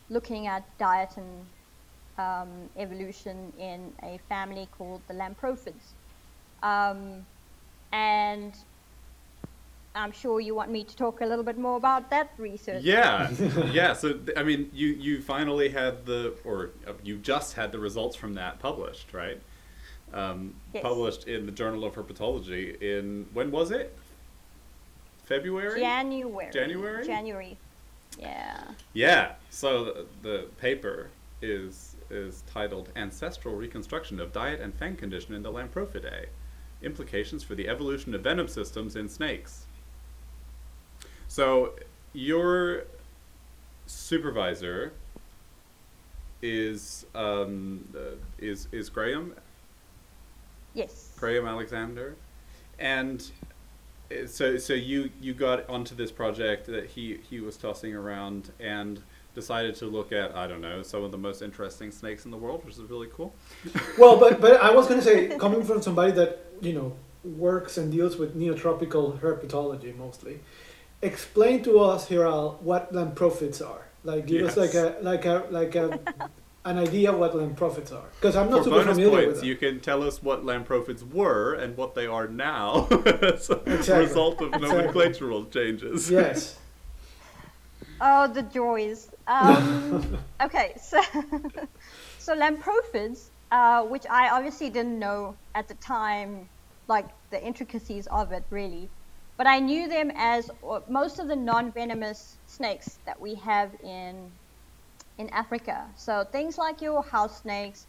looking 0.09 0.47
at 0.47 0.65
diet 0.79 1.17
and 1.17 1.47
um, 2.19 2.71
evolution 2.77 3.53
in 3.59 3.93
a 4.03 4.19
family 4.29 4.69
called 4.71 5.03
the 5.09 5.15
Lamprophiids. 5.15 5.95
Um, 6.63 7.27
and 7.93 8.55
I'm 9.95 10.13
sure 10.13 10.41
you 10.41 10.55
want 10.55 10.71
me 10.71 10.85
to 10.85 10.97
talk 10.97 11.21
a 11.21 11.27
little 11.27 11.45
bit 11.45 11.59
more 11.59 11.77
about 11.77 12.09
that 12.11 12.31
research. 12.39 12.83
Yeah, 12.83 13.31
yeah. 13.73 13.93
So 13.93 14.19
I 14.37 14.43
mean, 14.43 14.71
you 14.73 14.89
you 14.89 15.21
finally 15.21 15.69
had 15.69 16.07
the, 16.07 16.35
or 16.45 16.71
uh, 16.87 16.93
you 17.03 17.19
just 17.19 17.55
had 17.55 17.73
the 17.73 17.79
results 17.79 18.17
from 18.17 18.35
that 18.35 18.59
published, 18.59 19.13
right? 19.13 19.41
Um, 20.15 20.55
Yes. 20.73 20.83
Published 20.83 21.27
in 21.29 21.47
the 21.47 21.53
Journal 21.53 21.85
of 21.85 21.95
Herpetology 21.95 22.81
in 22.81 23.27
when 23.33 23.51
was 23.51 23.71
it? 23.71 23.97
February. 25.25 25.81
January. 25.81 26.51
January? 26.53 27.07
January. 27.07 27.59
Yeah. 28.19 28.63
Yeah. 28.93 29.33
So 29.51 29.85
the, 29.85 30.07
the 30.23 30.39
paper 30.61 31.09
is 31.43 31.97
is 32.11 32.43
titled 32.47 32.89
"Ancestral 32.97 33.55
Reconstruction 33.55 34.21
of 34.21 34.33
Diet 34.33 34.61
and 34.61 34.75
Fang 34.75 34.97
Condition 34.97 35.35
in 35.35 35.43
the 35.43 35.53
Lamprophiidae: 35.53 36.27
Implications 36.83 37.43
for 37.43 37.55
the 37.55 37.69
Evolution 37.69 38.15
of 38.15 38.23
Venom 38.23 38.49
Systems 38.49 38.97
in 38.97 39.09
Snakes." 39.09 39.67
So 41.33 41.73
your 42.13 42.85
supervisor 43.87 44.93
is 46.43 47.07
um, 47.15 47.89
uh, 47.97 48.17
is 48.39 48.69
is 48.71 48.91
Graham 48.91 49.33
Yes. 50.75 51.11
Graham 51.19 51.47
Alexander, 51.47 52.17
and 52.79 53.25
uh, 54.11 54.27
so 54.27 54.59
so 54.59 54.75
you 54.75 55.09
you 55.23 55.33
got 55.33 55.67
onto 55.71 55.95
this 55.95 56.13
project 56.13 56.67
that 56.67 56.91
he 56.91 57.21
he 57.31 57.41
was 57.41 57.57
tossing 57.57 57.95
around 57.95 58.51
and 58.61 59.03
decided 59.35 59.75
to 59.77 59.87
look 59.87 60.13
at 60.13 60.37
I 60.37 60.47
don't 60.47 60.61
know 60.61 60.83
some 60.83 61.03
of 61.03 61.13
the 61.13 61.19
most 61.29 61.41
interesting 61.41 61.91
snakes 61.93 62.27
in 62.27 62.31
the 62.31 62.37
world, 62.37 62.63
which 62.67 62.75
is 62.75 62.83
really 62.83 63.09
cool. 63.11 63.33
Well, 63.99 64.19
but 64.19 64.39
but 64.39 64.61
I 64.61 64.71
was 64.71 64.87
gonna 64.87 65.01
say, 65.01 65.35
coming 65.39 65.65
from 65.65 65.81
somebody 65.81 66.13
that 66.13 66.45
you 66.61 66.75
know 66.75 66.93
works 67.25 67.79
and 67.79 67.91
deals 67.91 68.19
with 68.19 68.37
neotropical 68.37 69.19
herpetology 69.21 69.97
mostly, 69.97 70.41
explain 71.03 71.63
to 71.65 71.79
us, 71.81 72.09
Hiral, 72.09 72.61
what 72.63 72.93
lamprophiids 72.93 73.61
are. 73.67 73.87
Like, 74.05 74.27
give 74.27 74.47
us 74.47 74.57
like 74.57 74.75
a 74.75 74.97
like 75.01 75.25
a 75.27 75.47
like 75.51 75.75
a 75.77 75.99
an 76.65 76.79
idea 76.79 77.11
of 77.13 77.19
what 77.19 77.33
lamprophiids 77.35 77.93
are, 77.93 78.09
because 78.21 78.35
I'm 78.37 78.51
not 78.51 78.59
For 78.59 78.65
super 78.65 78.77
bonus 78.79 78.97
familiar 78.97 79.17
with 79.17 79.25
points, 79.27 79.41
them. 79.41 79.49
you 79.49 79.57
can 79.57 79.81
tell 79.81 80.03
us 80.03 80.23
what 80.23 80.45
lamprophiids 80.45 81.09
were 81.13 81.55
and 81.55 81.77
what 81.77 81.95
they 81.95 82.07
are 82.07 82.27
now 82.29 82.87
as 83.07 83.51
a 83.51 83.61
Exactly. 83.67 84.07
result 84.07 84.41
of 84.43 84.53
Exactly. 84.55 84.71
nomenclatural 84.83 85.51
changes. 85.53 86.11
Yes. 86.11 86.59
Oh, 88.05 88.27
the 88.27 88.43
joys. 88.43 89.11
Um, 89.29 90.19
okay, 90.43 90.75
so 90.81 91.01
so 92.19 92.35
lamprophiids, 92.37 93.27
uh, 93.53 93.85
which 93.85 94.05
I 94.11 94.31
obviously 94.31 94.71
didn't 94.71 94.99
know 94.99 95.37
at 95.55 95.69
the 95.69 95.75
time, 95.75 96.49
like 96.89 97.07
the 97.31 97.41
intricacies 97.41 98.09
of 98.09 98.33
it 98.33 98.43
really, 98.51 98.89
but 99.37 99.47
I 99.47 99.59
knew 99.61 99.89
them 99.89 100.11
as 100.17 100.51
most 100.89 101.19
of 101.19 101.29
the 101.29 101.37
non-venomous 101.37 102.39
snakes 102.47 102.99
that 103.07 103.21
we 103.21 103.35
have 103.37 103.75
in 103.83 104.33
in 105.19 105.29
Africa. 105.31 105.89
So 105.97 106.25
things 106.33 106.59
like 106.59 106.81
your 106.81 107.03
house 107.03 107.43
snakes, 107.43 107.87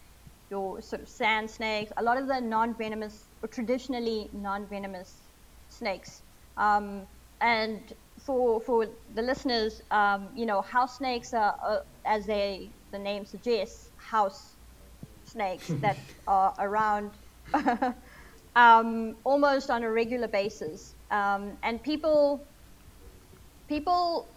your 0.49 0.81
sort 0.81 1.01
of 1.01 1.09
sand 1.09 1.49
snakes, 1.49 1.91
a 1.97 2.03
lot 2.03 2.17
of 2.17 2.27
the 2.27 2.39
non-venomous 2.39 3.29
or 3.41 3.49
traditionally 3.49 4.29
non-venomous 4.33 5.21
snakes. 5.69 6.23
Um, 6.57 7.07
and 7.41 7.93
for 8.25 8.61
for 8.61 8.87
the 9.13 9.21
listeners, 9.21 9.81
um, 9.91 10.29
you 10.35 10.45
know, 10.45 10.61
house 10.61 10.97
snakes 10.97 11.33
are, 11.33 11.55
uh, 11.65 11.79
as 12.05 12.25
they 12.25 12.73
the 12.91 12.99
name 12.99 13.25
suggests, 13.25 13.91
house 13.97 14.57
snakes 15.23 15.75
that 15.81 15.97
are 16.27 16.53
around 16.59 17.17
um, 18.55 19.17
almost 19.23 19.69
on 19.69 19.83
a 19.83 19.91
regular 19.91 20.27
basis. 20.27 20.92
Um, 21.11 21.57
and 21.63 21.81
people 21.83 22.47
people 23.67 24.27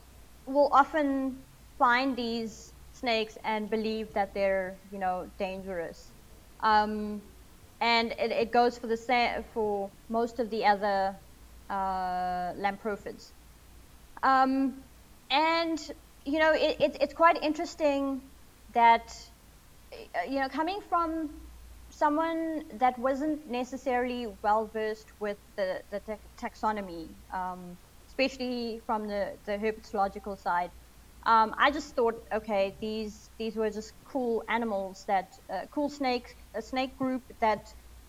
will 0.47 0.69
often 0.73 1.45
find 1.79 2.17
these 2.17 2.73
snakes 2.93 3.37
and 3.45 3.69
believe 3.71 4.13
that 4.15 4.35
they're 4.35 4.81
you 4.91 4.99
know 4.99 5.31
dangerous. 5.39 6.13
Um, 6.61 7.23
and 7.81 8.13
it, 8.13 8.31
it 8.33 8.53
goes 8.53 8.79
for 8.79 8.87
the 8.87 8.97
same 8.97 9.45
for 9.53 9.91
most 10.09 10.39
of 10.39 10.51
the 10.51 10.65
other 10.65 11.17
uh, 11.69 12.55
lamprophiids. 12.57 13.33
Um, 14.23 14.83
and 15.31 15.79
you 16.25 16.39
know, 16.39 16.53
it, 16.53 16.77
it, 16.81 16.97
it's 17.01 17.15
quite 17.15 17.43
interesting 17.43 18.23
that 18.75 19.15
uh, 19.93 20.23
you 20.29 20.41
know, 20.41 20.49
coming 20.49 20.81
from 20.89 21.31
someone 21.91 22.65
that 22.79 22.99
wasn't 22.99 23.49
necessarily 23.49 24.27
well 24.43 24.67
versed 24.67 25.13
with 25.21 25.39
the, 25.57 25.83
the 25.91 26.01
taxonomy, 26.37 27.17
um, 27.33 27.79
especially 28.09 28.81
from 28.87 29.07
the, 29.09 29.39
the 29.47 29.53
herpetological 29.59 30.39
side, 30.39 30.71
um, 31.27 31.55
I 31.59 31.71
just 31.71 31.97
thought, 31.97 32.15
okay, 32.33 32.79
these 32.81 33.31
these 33.39 33.57
were 33.57 33.71
just 33.71 33.95
cool 34.05 34.45
animals 34.49 35.05
that 35.09 35.33
uh, 35.53 35.67
cool 35.73 35.89
snake 35.89 36.37
a 36.55 36.63
snake 36.63 36.97
group 36.97 37.23
that 37.41 37.67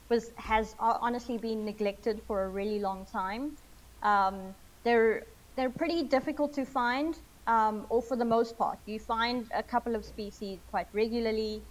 was 0.09 0.31
has 0.37 0.75
honestly 0.79 1.37
been 1.37 1.65
neglected 1.65 2.21
for 2.27 2.43
a 2.43 2.49
really 2.49 2.79
long 2.79 3.05
time. 3.05 3.55
Um, 4.03 4.55
they're 4.83 5.23
they're 5.55 5.71
pretty 5.71 6.03
difficult 6.07 6.53
to 6.53 6.65
find, 6.65 7.15
um, 7.47 7.87
or 7.89 8.01
for 8.03 8.15
the 8.15 8.25
most 8.25 8.57
part, 8.57 8.79
you 8.85 8.99
find 8.99 9.47
a 9.53 9.63
couple 9.63 9.95
of 9.95 10.05
species 10.05 10.61
quite 10.67 10.87
regularly. 10.93 11.65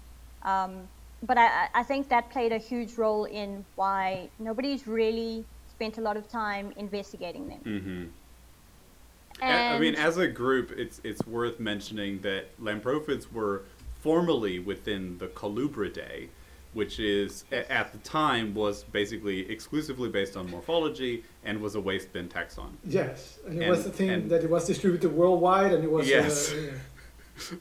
Um, 0.44 0.88
but 1.22 1.38
I- 1.38 1.70
I 1.74 1.82
think 1.84 2.08
that 2.08 2.30
played 2.30 2.52
a 2.52 2.58
huge 2.58 2.98
role 2.98 3.24
in 3.24 3.66
why 3.74 4.32
nobody's 4.38 4.86
really 4.86 5.48
spent 5.76 5.98
a 5.98 6.00
lot 6.00 6.16
of 6.16 6.26
time 6.26 6.72
investigating 6.76 7.48
them. 7.48 7.60
Mm-hmm. 7.64 8.04
I 9.42 9.78
mean, 9.78 9.94
as 9.94 10.16
a 10.16 10.26
group, 10.26 10.72
it's 10.72 11.00
it's 11.04 11.24
worth 11.26 11.60
mentioning 11.60 12.20
that 12.22 12.58
lamprophiids 12.58 13.30
were 13.30 13.64
formally 14.00 14.58
within 14.58 15.18
the 15.18 15.26
Colubridae, 15.26 16.28
which 16.72 16.98
is 16.98 17.44
at 17.52 17.92
the 17.92 17.98
time 17.98 18.54
was 18.54 18.84
basically 18.84 19.50
exclusively 19.50 20.08
based 20.08 20.34
on 20.38 20.50
morphology 20.50 21.22
and 21.44 21.60
was 21.60 21.74
a 21.74 21.80
waste 21.80 22.10
bin 22.14 22.28
taxon. 22.30 22.70
Yes, 22.86 23.38
and 23.46 23.58
it 23.58 23.62
And- 23.66 23.70
was 23.70 23.84
the 23.84 23.90
thing 23.90 24.08
and- 24.08 24.30
that 24.30 24.42
it 24.42 24.48
was 24.48 24.66
distributed 24.66 25.12
worldwide, 25.12 25.72
and 25.74 25.84
it 25.84 25.90
was 25.90 26.08
Yes. 26.08 26.52
Uh, 26.52 26.56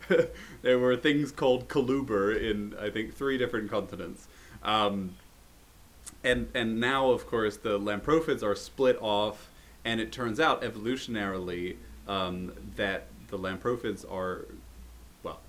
yeah. 0.09 0.21
there 0.61 0.79
were 0.79 0.95
things 0.95 1.33
called 1.33 1.67
coluber 1.67 2.31
in 2.33 2.73
I 2.79 2.89
think 2.89 3.13
three 3.13 3.37
different 3.37 3.69
continents. 3.69 4.29
Um, 4.63 5.15
and 6.25 6.49
and 6.53 6.79
now 6.79 7.11
of 7.11 7.27
course 7.27 7.57
the 7.57 7.79
lamprophiids 7.79 8.43
are 8.43 8.55
split 8.55 8.97
off, 9.01 9.49
and 9.85 10.01
it 10.01 10.11
turns 10.11 10.39
out 10.39 10.63
evolutionarily 10.63 11.77
um, 12.07 12.53
that 12.75 13.07
the 13.29 13.37
lamprophiids 13.37 14.11
are 14.11 14.45
well. 15.23 15.39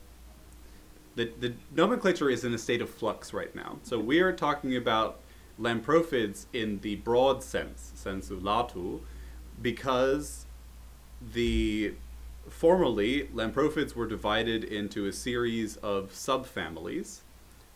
The, 1.16 1.32
the 1.40 1.54
nomenclature 1.74 2.30
is 2.30 2.44
in 2.44 2.54
a 2.54 2.58
state 2.58 2.80
of 2.80 2.90
flux 2.90 3.32
right 3.32 3.54
now. 3.54 3.78
So 3.82 3.98
we 3.98 4.20
are 4.20 4.32
talking 4.32 4.76
about 4.76 5.18
lamprophiids 5.60 6.46
in 6.52 6.80
the 6.80 6.96
broad 6.96 7.42
sense, 7.42 7.92
sensu 7.94 8.40
lato, 8.40 9.00
because 9.60 10.46
the 11.32 11.94
formerly 12.48 13.24
lamprophiids 13.34 13.94
were 13.94 14.06
divided 14.06 14.64
into 14.64 15.06
a 15.06 15.12
series 15.12 15.76
of 15.78 16.12
subfamilies, 16.12 17.20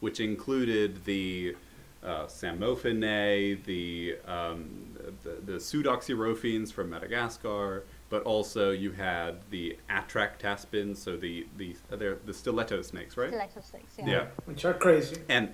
which 0.01 0.21
included 0.21 1.05
the 1.05 1.57
uh, 2.03 2.25
Psammophiinae, 2.27 3.63
the, 3.65 4.17
um, 4.27 4.97
the 5.23 5.31
the 5.45 5.59
pseudoxyrhophiines 5.59 6.73
from 6.73 6.91
Madagascar, 6.91 7.85
but 8.09 8.23
also 8.23 8.71
you 8.71 8.93
had 8.93 9.39
the 9.51 9.77
Atractaspins, 9.91 10.97
so 10.97 11.17
the 11.17 11.47
the 11.57 11.77
they're 11.91 12.19
the 12.25 12.33
stiletto 12.35 12.83
snakes, 12.83 13.17
right? 13.17 13.29
Stiletto 13.29 13.61
snakes, 13.61 13.93
yeah. 13.99 14.07
Yeah. 14.07 14.27
which 14.47 14.65
are 14.65 14.75
crazy. 14.75 15.17
and 15.29 15.53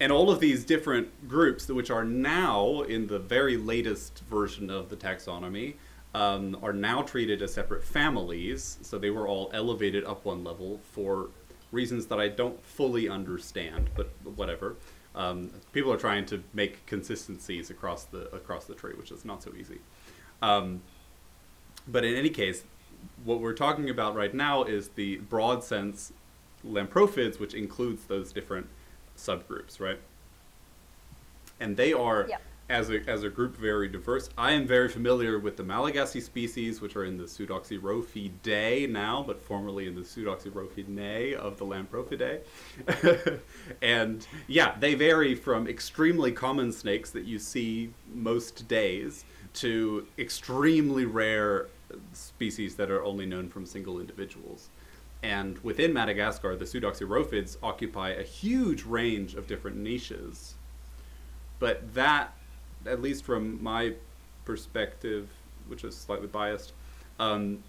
and 0.00 0.12
all 0.12 0.30
of 0.30 0.38
these 0.40 0.64
different 0.64 1.28
groups 1.28 1.68
which 1.68 1.90
are 1.90 2.04
now 2.04 2.82
in 2.82 3.08
the 3.08 3.18
very 3.18 3.56
latest 3.56 4.20
version 4.30 4.70
of 4.70 4.90
the 4.90 4.96
taxonomy 4.96 5.74
um, 6.14 6.56
are 6.62 6.72
now 6.72 7.02
treated 7.02 7.42
as 7.42 7.52
separate 7.54 7.82
families 7.84 8.78
so 8.82 8.96
they 8.98 9.10
were 9.10 9.26
all 9.26 9.50
elevated 9.52 10.04
up 10.04 10.24
one 10.24 10.44
level 10.44 10.80
for 10.92 11.28
reasons 11.72 12.06
that 12.06 12.18
i 12.20 12.28
don't 12.28 12.64
fully 12.64 13.08
understand 13.08 13.90
but 13.96 14.08
whatever 14.36 14.76
um, 15.14 15.50
people 15.72 15.92
are 15.92 15.96
trying 15.98 16.24
to 16.26 16.42
make 16.54 16.84
consistencies 16.86 17.70
across 17.70 18.04
the 18.04 18.34
across 18.34 18.64
the 18.66 18.74
tree 18.74 18.94
which 18.96 19.10
is 19.10 19.24
not 19.24 19.42
so 19.42 19.52
easy 19.58 19.78
um, 20.42 20.82
but 21.86 22.04
in 22.04 22.14
any 22.14 22.30
case, 22.30 22.64
what 23.24 23.40
we're 23.40 23.54
talking 23.54 23.88
about 23.88 24.14
right 24.14 24.34
now 24.34 24.64
is 24.64 24.88
the 24.90 25.16
broad 25.16 25.64
sense 25.64 26.12
lamprophiids, 26.66 27.40
which 27.40 27.54
includes 27.54 28.04
those 28.04 28.32
different 28.32 28.66
subgroups, 29.16 29.80
right? 29.80 29.98
And 31.60 31.76
they 31.76 31.92
are, 31.92 32.26
Yep. 32.28 32.42
As 32.70 32.90
a 32.90 33.00
as 33.08 33.22
a 33.22 33.30
group, 33.30 33.56
very 33.56 33.88
diverse. 33.88 34.28
I 34.36 34.52
am 34.52 34.66
very 34.66 34.90
familiar 34.90 35.38
with 35.38 35.56
the 35.56 35.62
Malagasy 35.62 36.20
species, 36.20 36.82
which 36.82 36.96
are 36.96 37.04
in 37.04 37.16
the 37.16 37.24
Pseudoxyrhophiidae 37.24 38.90
now, 38.90 39.24
but 39.26 39.40
formerly 39.40 39.86
in 39.86 39.94
the 39.94 40.02
Pseudoxyrhophiinae 40.02 41.32
of 41.32 41.56
the 41.56 41.64
Lamprophiidae. 41.64 43.40
and 43.82 44.26
yeah, 44.46 44.76
they 44.78 44.94
vary 44.94 45.34
from 45.34 45.66
extremely 45.66 46.30
common 46.30 46.70
snakes 46.70 47.10
that 47.12 47.24
you 47.24 47.38
see 47.38 47.90
most 48.12 48.68
days 48.68 49.24
to 49.54 50.06
extremely 50.18 51.06
rare 51.06 51.68
species 52.12 52.76
that 52.76 52.90
are 52.90 53.02
only 53.02 53.24
known 53.24 53.48
from 53.48 53.64
single 53.64 53.98
individuals. 53.98 54.68
And 55.22 55.58
within 55.60 55.92
Madagascar, 55.92 56.54
the 56.54 56.64
Pseudoxyrhophiids 56.64 57.56
occupy 57.62 58.10
a 58.10 58.22
huge 58.22 58.84
range 58.84 59.34
of 59.34 59.46
different 59.46 59.78
niches. 59.78 60.54
But 61.58 61.94
that, 61.94 62.34
at 62.86 63.02
least 63.02 63.24
from 63.24 63.62
my 63.62 63.94
perspective, 64.44 65.28
which 65.66 65.84
is 65.84 65.96
slightly 65.96 66.26
biased, 66.26 66.72
um, 67.18 67.62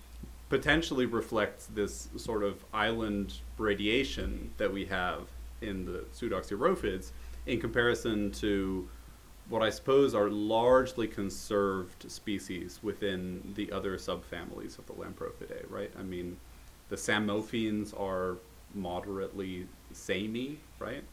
potentially 0.50 1.06
reflects 1.06 1.68
this 1.68 2.10
sort 2.18 2.44
of 2.44 2.64
island 2.74 3.36
radiation 3.58 4.52
that 4.58 4.72
we 4.72 4.86
have 4.86 5.28
in 5.62 5.86
the 5.86 6.06
Pseudoxyrhophiids 6.14 7.12
in 7.46 7.60
comparison 7.60 8.32
to 8.32 8.88
what 9.50 9.64
I 9.64 9.70
suppose 9.72 10.14
are 10.14 10.30
largely 10.30 11.08
conserved 11.08 12.10
species 12.10 12.80
within 12.84 13.54
the 13.56 13.72
other 13.72 13.98
subfamilies 13.98 14.78
of 14.78 14.86
the 14.86 14.94
Lamprophiidae, 14.94 15.70
right? 15.70 15.92
I 15.98 16.04
mean, 16.04 16.38
the 16.90 16.96
Psammophiines 16.96 18.00
are 18.00 18.38
moderately 18.76 19.68
samey, 19.92 20.60
right? 20.78 21.04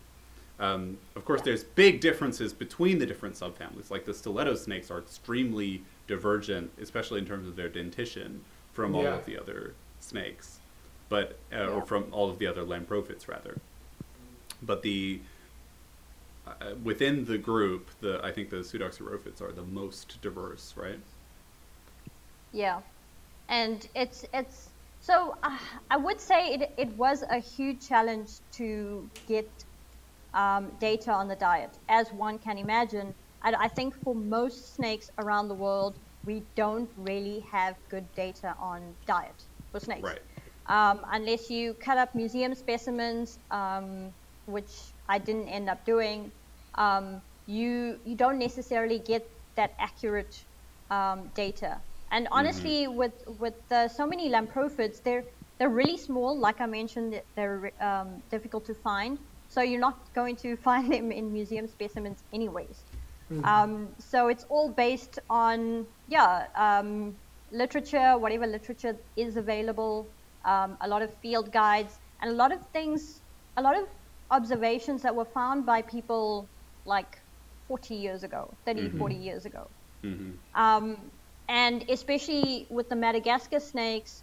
Um, 0.58 0.98
of 1.14 1.24
course, 1.24 1.42
there's 1.42 1.64
big 1.64 2.00
differences 2.00 2.52
between 2.54 2.98
the 2.98 3.06
different 3.06 3.34
subfamilies. 3.34 3.90
Like 3.90 4.04
the 4.06 4.14
stiletto 4.14 4.54
snakes 4.54 4.90
are 4.90 4.98
extremely 4.98 5.82
divergent, 6.06 6.70
especially 6.80 7.20
in 7.20 7.26
terms 7.26 7.46
of 7.46 7.56
their 7.56 7.68
dentition, 7.68 8.44
from 8.72 8.94
all 8.94 9.02
Yeah. 9.02 9.14
of 9.16 9.24
the 9.26 9.38
other 9.38 9.74
snakes, 10.00 10.60
but 11.08 11.40
uh, 11.52 11.56
Yeah. 11.56 11.68
or 11.68 11.82
from 11.82 12.12
all 12.12 12.30
of 12.30 12.38
the 12.38 12.46
other 12.46 12.64
lamprophiids 12.64 13.28
rather. 13.28 13.60
But 14.62 14.82
the 14.82 15.22
uh, 16.46 16.74
within 16.82 17.24
the 17.24 17.38
group, 17.38 17.90
the 18.00 18.20
I 18.24 18.32
think 18.32 18.50
the 18.50 18.58
pseudoxyrhophiids 18.58 19.42
are 19.42 19.52
the 19.52 19.64
most 19.64 20.20
diverse, 20.22 20.74
right? 20.76 21.00
Yeah, 22.52 22.82
and 23.48 23.88
it's 23.94 24.24
it's 24.32 24.74
so 25.00 25.36
uh, 25.42 25.58
I 25.90 25.96
would 25.98 26.20
say 26.20 26.54
it 26.54 26.74
it 26.78 26.96
was 26.96 27.22
a 27.22 27.38
huge 27.38 27.86
challenge 27.88 28.40
to 28.52 29.10
get 29.26 29.65
um, 30.34 30.72
data 30.80 31.12
on 31.12 31.28
the 31.28 31.36
diet, 31.36 31.78
as 31.88 32.12
one 32.12 32.38
can 32.38 32.58
imagine. 32.58 33.14
I, 33.42 33.54
I 33.58 33.68
think 33.68 33.94
for 34.02 34.14
most 34.14 34.74
snakes 34.74 35.10
around 35.18 35.48
the 35.48 35.54
world, 35.54 35.98
we 36.24 36.42
don't 36.56 36.90
really 36.96 37.40
have 37.50 37.76
good 37.88 38.12
data 38.14 38.54
on 38.58 38.94
diet 39.06 39.44
for 39.70 39.80
snakes. 39.80 40.02
Right. 40.02 40.20
Um, 40.68 41.00
unless 41.12 41.48
you 41.48 41.74
cut 41.74 41.96
up 41.96 42.14
museum 42.14 42.54
specimens, 42.54 43.38
um, 43.50 44.12
which 44.46 44.72
I 45.08 45.18
didn't 45.18 45.48
end 45.48 45.68
up 45.68 45.84
doing, 45.86 46.32
um, 46.76 47.22
you 47.46 48.00
you 48.04 48.16
don't 48.16 48.38
necessarily 48.38 48.98
get 48.98 49.22
that 49.54 49.74
accurate 49.78 50.44
um, 50.90 51.30
data. 51.34 51.80
And 52.10 52.28
honestly, 52.30 52.88
with 52.88 53.14
with 53.26 53.54
uh, 53.70 53.88
so 53.88 54.06
many 54.06 54.28
lamprophiids, 54.28 55.02
they're 55.04 55.24
they're 55.58 55.70
really 55.70 55.96
small. 55.96 56.38
Like 56.38 56.60
I 56.60 56.66
mentioned, 56.66 57.20
they're 57.36 57.72
um, 57.80 58.22
difficult 58.30 58.64
to 58.66 58.74
find. 58.74 59.18
So 59.56 59.62
you're 59.62 59.80
not 59.80 59.98
going 60.14 60.36
to 60.44 60.54
find 60.68 60.92
them 60.92 61.10
in 61.10 61.32
museum 61.32 61.66
specimens, 61.66 62.22
anyways. 62.32 62.78
Um, 63.42 63.88
so 63.98 64.28
it's 64.28 64.44
all 64.48 64.68
based 64.68 65.18
on 65.28 65.86
yeah 66.08 66.46
um, 66.54 67.16
literature, 67.50 68.18
whatever 68.18 68.46
literature 68.46 68.94
is 69.16 69.36
available, 69.36 70.06
um, 70.44 70.76
a 70.80 70.88
lot 70.88 71.02
of 71.02 71.12
field 71.22 71.50
guides, 71.50 71.98
and 72.20 72.30
a 72.30 72.34
lot 72.34 72.52
of 72.52 72.60
things, 72.72 73.20
a 73.56 73.62
lot 73.62 73.76
of 73.76 73.88
observations 74.30 75.02
that 75.02 75.14
were 75.16 75.24
found 75.24 75.66
by 75.66 75.82
people 75.82 76.46
like 76.84 77.18
40 77.66 77.94
years 77.94 78.22
ago, 78.22 78.48
30, 78.64 78.90
40 78.90 79.14
years 79.14 79.44
ago. 79.46 79.66
Mm-hmm. 80.04 80.32
Um, 80.54 80.96
and 81.48 81.84
especially 81.88 82.66
with 82.70 82.88
the 82.88 82.96
Madagascar 82.96 83.58
snakes, 83.58 84.22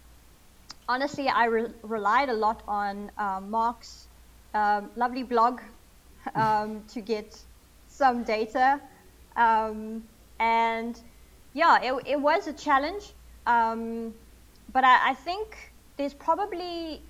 honestly, 0.88 1.28
I 1.28 1.46
re- 1.46 1.74
relied 1.82 2.30
a 2.30 2.34
lot 2.34 2.62
on 2.66 3.10
um, 3.18 3.50
Mark's 3.50 4.08
um, 4.54 4.90
lovely 4.96 5.22
blog 5.22 5.60
um, 6.34 6.84
to 6.88 7.00
get 7.00 7.36
some 7.88 8.22
data. 8.24 8.80
Um, 9.36 10.04
and 10.38 11.00
yeah, 11.52 11.80
it, 11.82 12.02
it 12.06 12.20
was 12.20 12.46
a 12.46 12.52
challenge. 12.52 13.12
Um, 13.46 14.14
but 14.72 14.84
I, 14.84 15.10
I 15.10 15.14
think 15.14 15.72
there's 15.96 16.14
probably 16.14 17.02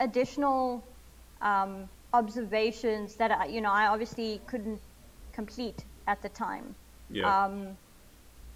additional 0.00 0.82
um, 1.40 1.88
observations 2.12 3.16
that 3.16 3.30
I, 3.30 3.46
you 3.46 3.60
know 3.60 3.70
I 3.70 3.86
obviously 3.86 4.40
couldn't 4.46 4.80
complete 5.32 5.84
at 6.06 6.20
the 6.22 6.28
time. 6.28 6.74
Yeah. 7.10 7.44
Um, 7.44 7.76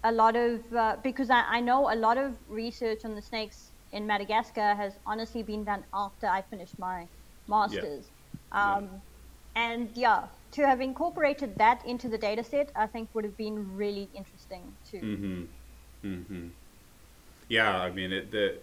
a 0.03 0.11
lot 0.11 0.35
of 0.35 0.61
uh, 0.73 0.97
because 1.03 1.29
I, 1.29 1.43
I 1.47 1.59
know 1.61 1.91
a 1.91 1.95
lot 1.95 2.17
of 2.17 2.35
research 2.47 3.05
on 3.05 3.15
the 3.15 3.21
snakes 3.21 3.71
in 3.91 4.05
Madagascar 4.05 4.75
has 4.75 4.93
honestly 5.05 5.41
been 5.41 5.63
done 5.63 5.83
after 5.93 6.27
I 6.27 6.41
finished 6.43 6.77
my 6.77 7.07
masters. 7.47 8.11
Yeah. 8.55 8.75
Um, 8.75 9.01
And 9.55 9.89
yeah, 9.95 10.27
to 10.51 10.67
have 10.67 10.81
incorporated 10.81 11.55
that 11.57 11.85
into 11.85 12.09
the 12.09 12.17
data 12.17 12.43
set, 12.43 12.71
I 12.75 12.87
think 12.87 13.09
would 13.13 13.23
have 13.23 13.37
been 13.37 13.77
really 13.77 14.09
interesting 14.13 14.73
too. 14.89 14.99
Mm-hmm. 14.99 15.43
Mm-hmm. 16.03 16.47
Yeah, 17.47 17.79
I 17.79 17.89
mean 17.91 18.11
it, 18.11 18.31
the 18.31 18.57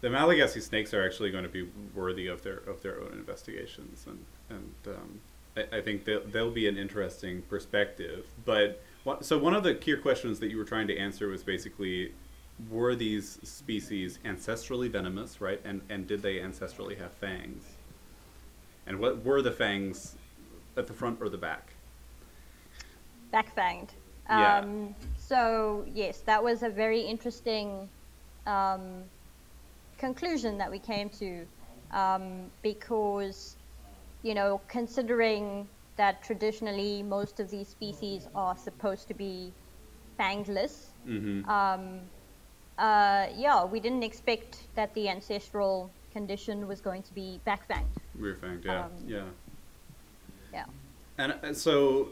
the 0.00 0.10
Malagasy 0.10 0.60
snakes 0.60 0.94
are 0.94 1.04
actually 1.04 1.30
going 1.30 1.44
to 1.44 1.50
be 1.50 1.68
worthy 1.94 2.28
of 2.28 2.42
their 2.42 2.58
of 2.68 2.82
their 2.82 3.00
own 3.00 3.12
investigations, 3.12 4.06
and 4.06 4.24
and 4.48 4.96
um, 4.96 5.20
I, 5.56 5.78
I 5.78 5.80
think 5.80 6.04
they'll, 6.04 6.24
they'll 6.26 6.50
be 6.52 6.68
an 6.68 6.76
interesting 6.76 7.42
perspective. 7.42 8.26
But 8.44 8.80
what, 9.04 9.24
so 9.24 9.38
one 9.38 9.54
of 9.54 9.64
the 9.64 9.74
key 9.74 9.96
questions 9.96 10.38
that 10.40 10.50
you 10.50 10.58
were 10.58 10.64
trying 10.64 10.86
to 10.88 10.96
answer 10.96 11.28
was 11.28 11.42
basically, 11.42 12.12
were 12.70 12.94
these 12.94 13.38
species 13.42 14.20
ancestrally 14.24 14.88
venomous, 14.88 15.40
right? 15.40 15.60
And 15.64 15.82
and 15.90 16.06
did 16.06 16.22
they 16.22 16.36
ancestrally 16.36 16.96
have 16.98 17.12
fangs? 17.12 17.71
And 18.86 18.98
what 18.98 19.24
were 19.24 19.42
the 19.42 19.52
fangs 19.52 20.16
at 20.76 20.86
the 20.86 20.92
front 20.92 21.20
or 21.20 21.28
the 21.28 21.38
back? 21.38 21.72
backfanged. 23.32 23.90
Yeah. 24.28 24.58
Um, 24.58 24.94
so 25.16 25.84
yes, 25.94 26.20
that 26.20 26.42
was 26.42 26.62
a 26.62 26.68
very 26.68 27.00
interesting 27.00 27.88
um, 28.46 29.04
conclusion 29.98 30.58
that 30.58 30.70
we 30.70 30.78
came 30.78 31.08
to 31.10 31.46
um, 31.92 32.50
because 32.62 33.56
you 34.22 34.34
know 34.34 34.60
considering 34.68 35.66
that 35.96 36.22
traditionally 36.22 37.02
most 37.02 37.40
of 37.40 37.50
these 37.50 37.68
species 37.68 38.28
are 38.34 38.56
supposed 38.56 39.08
to 39.08 39.14
be 39.14 39.52
fangless. 40.18 40.86
Mm-hmm. 41.06 41.48
Um, 41.48 42.00
uh, 42.78 43.26
yeah, 43.36 43.64
we 43.64 43.80
didn't 43.80 44.02
expect 44.02 44.58
that 44.74 44.94
the 44.94 45.08
ancestral 45.08 45.90
condition 46.12 46.68
was 46.68 46.80
going 46.80 47.02
to 47.02 47.14
be 47.14 47.40
backfanged. 47.46 47.86
Rear 48.14 48.36
fanged, 48.40 48.64
yeah, 48.64 48.84
Um, 48.84 48.90
yeah. 49.06 49.22
Yeah. 50.52 50.64
And, 51.18 51.34
and 51.42 51.56
so, 51.56 52.10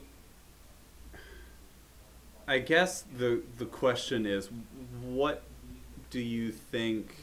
I 2.49 2.59
guess 2.59 3.05
the 3.17 3.43
the 3.59 3.65
question 3.65 4.27
is, 4.27 4.49
what 5.03 5.43
do 6.11 6.21
you 6.21 6.51
think? 6.51 7.17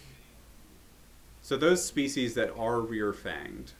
So 1.41 1.57
those 1.57 1.83
species 1.83 2.33
that 2.35 2.53
are 2.55 2.79
rear 2.79 3.13
fanged, 3.13 3.71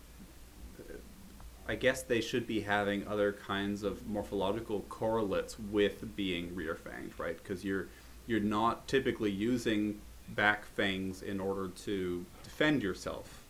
I 1.68 1.76
guess 1.76 2.02
they 2.02 2.22
should 2.22 2.48
be 2.48 2.62
having 2.62 3.08
other 3.08 3.34
kinds 3.34 3.84
of 3.84 4.08
morphological 4.08 4.82
correlates 4.90 5.60
with 5.60 6.16
being 6.16 6.56
rear 6.56 6.76
fanged, 6.76 7.18
right? 7.18 7.38
Because 7.38 7.64
you're 7.64 7.88
you're 8.26 8.40
not 8.40 8.88
typically 8.88 9.32
using 9.32 10.02
back 10.30 10.66
fangs 10.66 11.22
in 11.22 11.40
order 11.40 11.70
to 11.70 12.26
defend 12.58 12.82
yourself, 12.82 13.44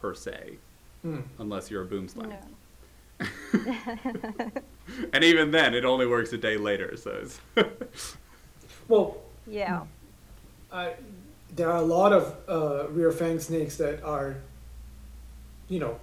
per 0.00 0.14
se, 0.14 0.54
Hmm. 1.02 1.20
unless 1.38 1.70
you're 1.70 1.82
a 1.82 1.86
boomslang. 1.86 2.32
No. 3.20 3.26
and 5.12 5.22
even 5.22 5.50
then, 5.50 5.74
it 5.74 5.84
only 5.84 6.06
works 6.06 6.32
a 6.32 6.38
day 6.38 6.56
later. 6.56 6.96
So 6.96 7.10
it's 7.22 7.40
Well, 8.88 9.18
Yeah. 9.46 9.82
I, 10.72 10.94
there 11.54 11.70
are 11.70 11.76
a 11.76 11.82
lot 11.86 12.12
of 12.12 12.34
uh, 12.48 12.88
rear 12.88 13.12
fang 13.12 13.38
snakes 13.38 13.76
that 13.76 14.02
are, 14.02 14.36
you 15.68 15.78
know, 15.78 16.00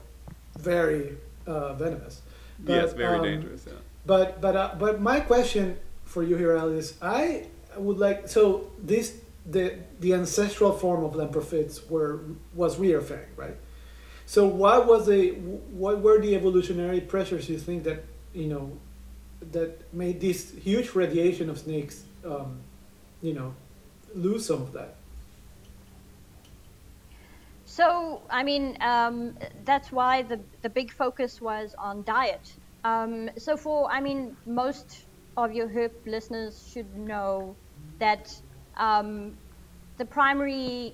very 0.59 1.17
uh, 1.47 1.73
venomous. 1.73 2.21
yes, 2.65 2.93
very 2.93 3.17
um, 3.17 3.23
dangerous. 3.23 3.65
Yeah. 3.67 3.73
But 4.05 4.39
but 4.39 4.55
uh, 4.55 4.75
but 4.79 5.01
my 5.01 5.19
question 5.19 5.77
for 6.05 6.23
you 6.23 6.37
here, 6.37 6.55
Alice, 6.55 6.93
I 7.01 7.47
would 7.75 7.97
like 7.97 8.27
so 8.29 8.69
this 8.81 9.17
the 9.45 9.75
the 9.99 10.13
ancestral 10.13 10.71
form 10.71 11.03
of 11.03 11.13
lamprophiids 11.13 11.89
were 11.89 12.21
was 12.53 12.77
rear 12.77 13.01
fang, 13.01 13.25
right? 13.35 13.57
So 14.25 14.45
what 14.45 14.87
was 14.87 15.07
the 15.07 15.31
what 15.31 16.01
were 16.01 16.19
the 16.21 16.35
evolutionary 16.35 17.01
pressures 17.01 17.49
you 17.49 17.57
think 17.57 17.83
that 17.83 18.03
you 18.33 18.47
know 18.47 18.77
that 19.51 19.93
made 19.93 20.21
this 20.21 20.51
huge 20.51 20.93
radiation 20.93 21.49
of 21.49 21.57
snakes, 21.57 22.03
um, 22.23 22.59
you 23.21 23.33
know, 23.33 23.53
lose 24.13 24.45
some 24.45 24.61
of 24.61 24.73
that? 24.73 24.95
So, 27.65 28.21
I 28.29 28.43
mean, 28.43 28.77
um, 28.81 29.33
that's 29.63 29.93
why 29.93 30.23
the, 30.23 30.39
the 30.61 30.69
big 30.69 30.91
focus 30.91 31.39
was 31.39 31.73
on 31.77 32.03
diet. 32.03 32.53
Um, 32.83 33.29
so, 33.37 33.55
for, 33.55 33.89
I 33.89 34.01
mean, 34.01 34.35
most 34.45 35.05
of 35.37 35.53
your 35.53 35.69
herp 35.69 35.93
listeners 36.05 36.69
should 36.73 36.97
know 36.97 37.55
that 37.97 38.35
um, 38.77 39.37
the 39.97 40.05
primary 40.05 40.93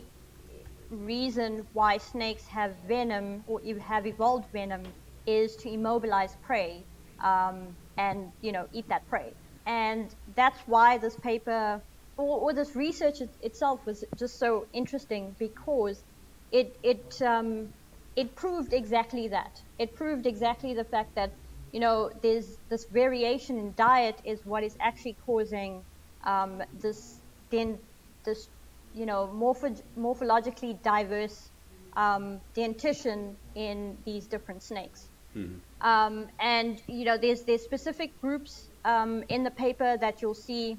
reason 0.90 1.68
why 1.74 1.98
snakes 1.98 2.46
have 2.48 2.76
venom 2.88 3.44
or 3.48 3.60
have 3.82 4.06
evolved 4.08 4.46
venom 4.52 4.84
is 5.26 5.56
to 5.58 5.70
immobilize 5.70 6.36
prey 6.46 6.86
um, 7.24 7.76
and, 7.98 8.32
you 8.42 8.52
know, 8.52 8.68
eat 8.74 8.88
that 8.90 9.08
prey. 9.08 9.34
And 9.66 10.14
that's 10.36 10.60
why 10.66 10.98
this 10.98 11.18
paper 11.18 11.82
or, 12.18 12.40
or 12.40 12.54
this 12.54 12.76
research 12.76 13.22
it, 13.22 13.36
itself 13.42 13.82
was 13.86 14.04
just 14.18 14.40
so 14.40 14.66
interesting 14.74 15.36
because 15.40 16.04
it 16.52 16.78
it 16.84 17.22
um, 17.22 17.74
it 18.16 18.36
proved 18.36 18.74
exactly 18.74 19.28
that. 19.30 19.52
It 19.78 19.96
proved 19.96 20.26
exactly 20.26 20.74
the 20.74 20.86
fact 20.86 21.16
that 21.16 21.34
you 21.72 21.80
know 21.80 22.10
there's 22.24 22.58
this 22.70 22.86
variation 22.92 23.58
in 23.60 23.74
diet 23.76 24.22
is 24.26 24.40
what 24.46 24.64
is 24.64 24.76
actually 24.82 25.18
causing 25.26 25.84
um, 26.26 26.64
this 26.74 27.17
then 27.52 27.80
this 28.26 28.48
you 28.94 29.06
know 29.06 29.28
morpho- 29.34 29.84
morphologically 29.98 30.82
diverse 30.84 31.52
um, 31.96 32.42
dentition 32.56 33.38
in 33.56 33.98
these 34.06 34.28
different 34.28 34.64
snakes. 34.64 35.10
Mhm. 35.36 35.62
Um, 35.82 36.28
and 36.40 36.82
you 36.88 37.06
know, 37.06 37.18
there's 37.18 37.44
there's 37.46 37.64
specific 37.64 38.20
groups 38.22 38.70
um, 38.86 39.24
in 39.30 39.44
the 39.44 39.52
paper 39.52 39.98
that 39.98 40.22
you'll 40.22 40.34
see 40.36 40.78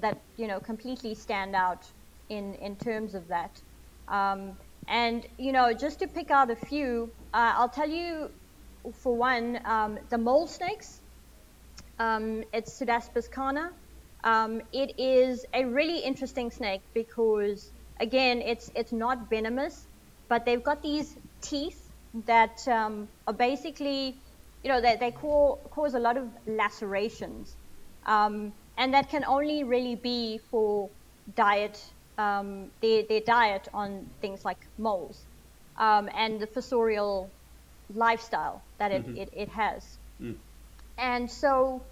that 0.00 0.22
you 0.36 0.46
know 0.46 0.60
completely 0.60 1.14
stand 1.14 1.54
out 1.54 1.84
in 2.28 2.54
in 2.54 2.76
terms 2.76 3.14
of 3.14 3.28
that. 3.28 3.62
Um, 4.08 4.58
and 4.88 5.26
you 5.38 5.52
know, 5.52 5.72
just 5.72 6.00
to 6.00 6.08
pick 6.08 6.30
out 6.30 6.50
a 6.50 6.56
few, 6.56 7.12
uh, 7.32 7.52
I'll 7.56 7.70
tell 7.70 7.88
you. 7.88 8.28
For 9.02 9.16
one, 9.16 9.58
um, 9.64 9.98
the 10.10 10.18
mole 10.18 10.46
snakes. 10.46 11.00
Um, 11.98 12.44
it's 12.52 12.78
Pseudaspis 12.78 13.30
cana. 13.32 13.70
Um, 14.24 14.62
it 14.72 14.92
is 14.98 15.46
a 15.54 15.64
really 15.66 16.00
interesting 16.00 16.50
snake 16.50 16.82
because, 16.94 17.72
again, 18.00 18.42
it's 18.42 18.70
it's 18.74 18.92
not 18.92 19.30
venomous, 19.30 19.86
but 20.28 20.44
they've 20.46 20.64
got 20.64 20.82
these 20.82 21.16
teeth 21.42 21.78
that 22.26 22.66
um, 22.68 23.08
are 23.26 23.34
basically, 23.34 24.22
you 24.62 24.70
know, 24.70 24.80
they, 24.80 24.96
they 24.96 25.12
cau- 25.12 25.58
cause 25.72 25.94
a 25.94 26.00
lot 26.00 26.16
of 26.16 26.28
lacerations. 26.46 27.56
Um, 28.06 28.54
and 28.78 28.94
that 28.94 29.10
can 29.10 29.24
only 29.24 29.64
really 29.64 29.96
be 29.96 30.38
for 30.50 30.90
diet, 31.34 31.78
um, 32.18 32.72
their, 32.82 33.04
their 33.08 33.20
diet 33.26 33.68
on 33.74 34.10
things 34.20 34.44
like 34.44 34.58
moles 34.78 35.26
um, 35.78 36.08
and 36.14 36.40
the 36.40 36.46
fossorial 36.46 37.30
lifestyle 37.88 38.64
that 38.78 38.92
it, 38.92 39.06
Mhm. 39.06 39.16
it, 39.16 39.28
it 39.32 39.48
has. 39.50 39.98
Mm. 40.20 40.38
And 40.98 41.30
so 41.30 41.86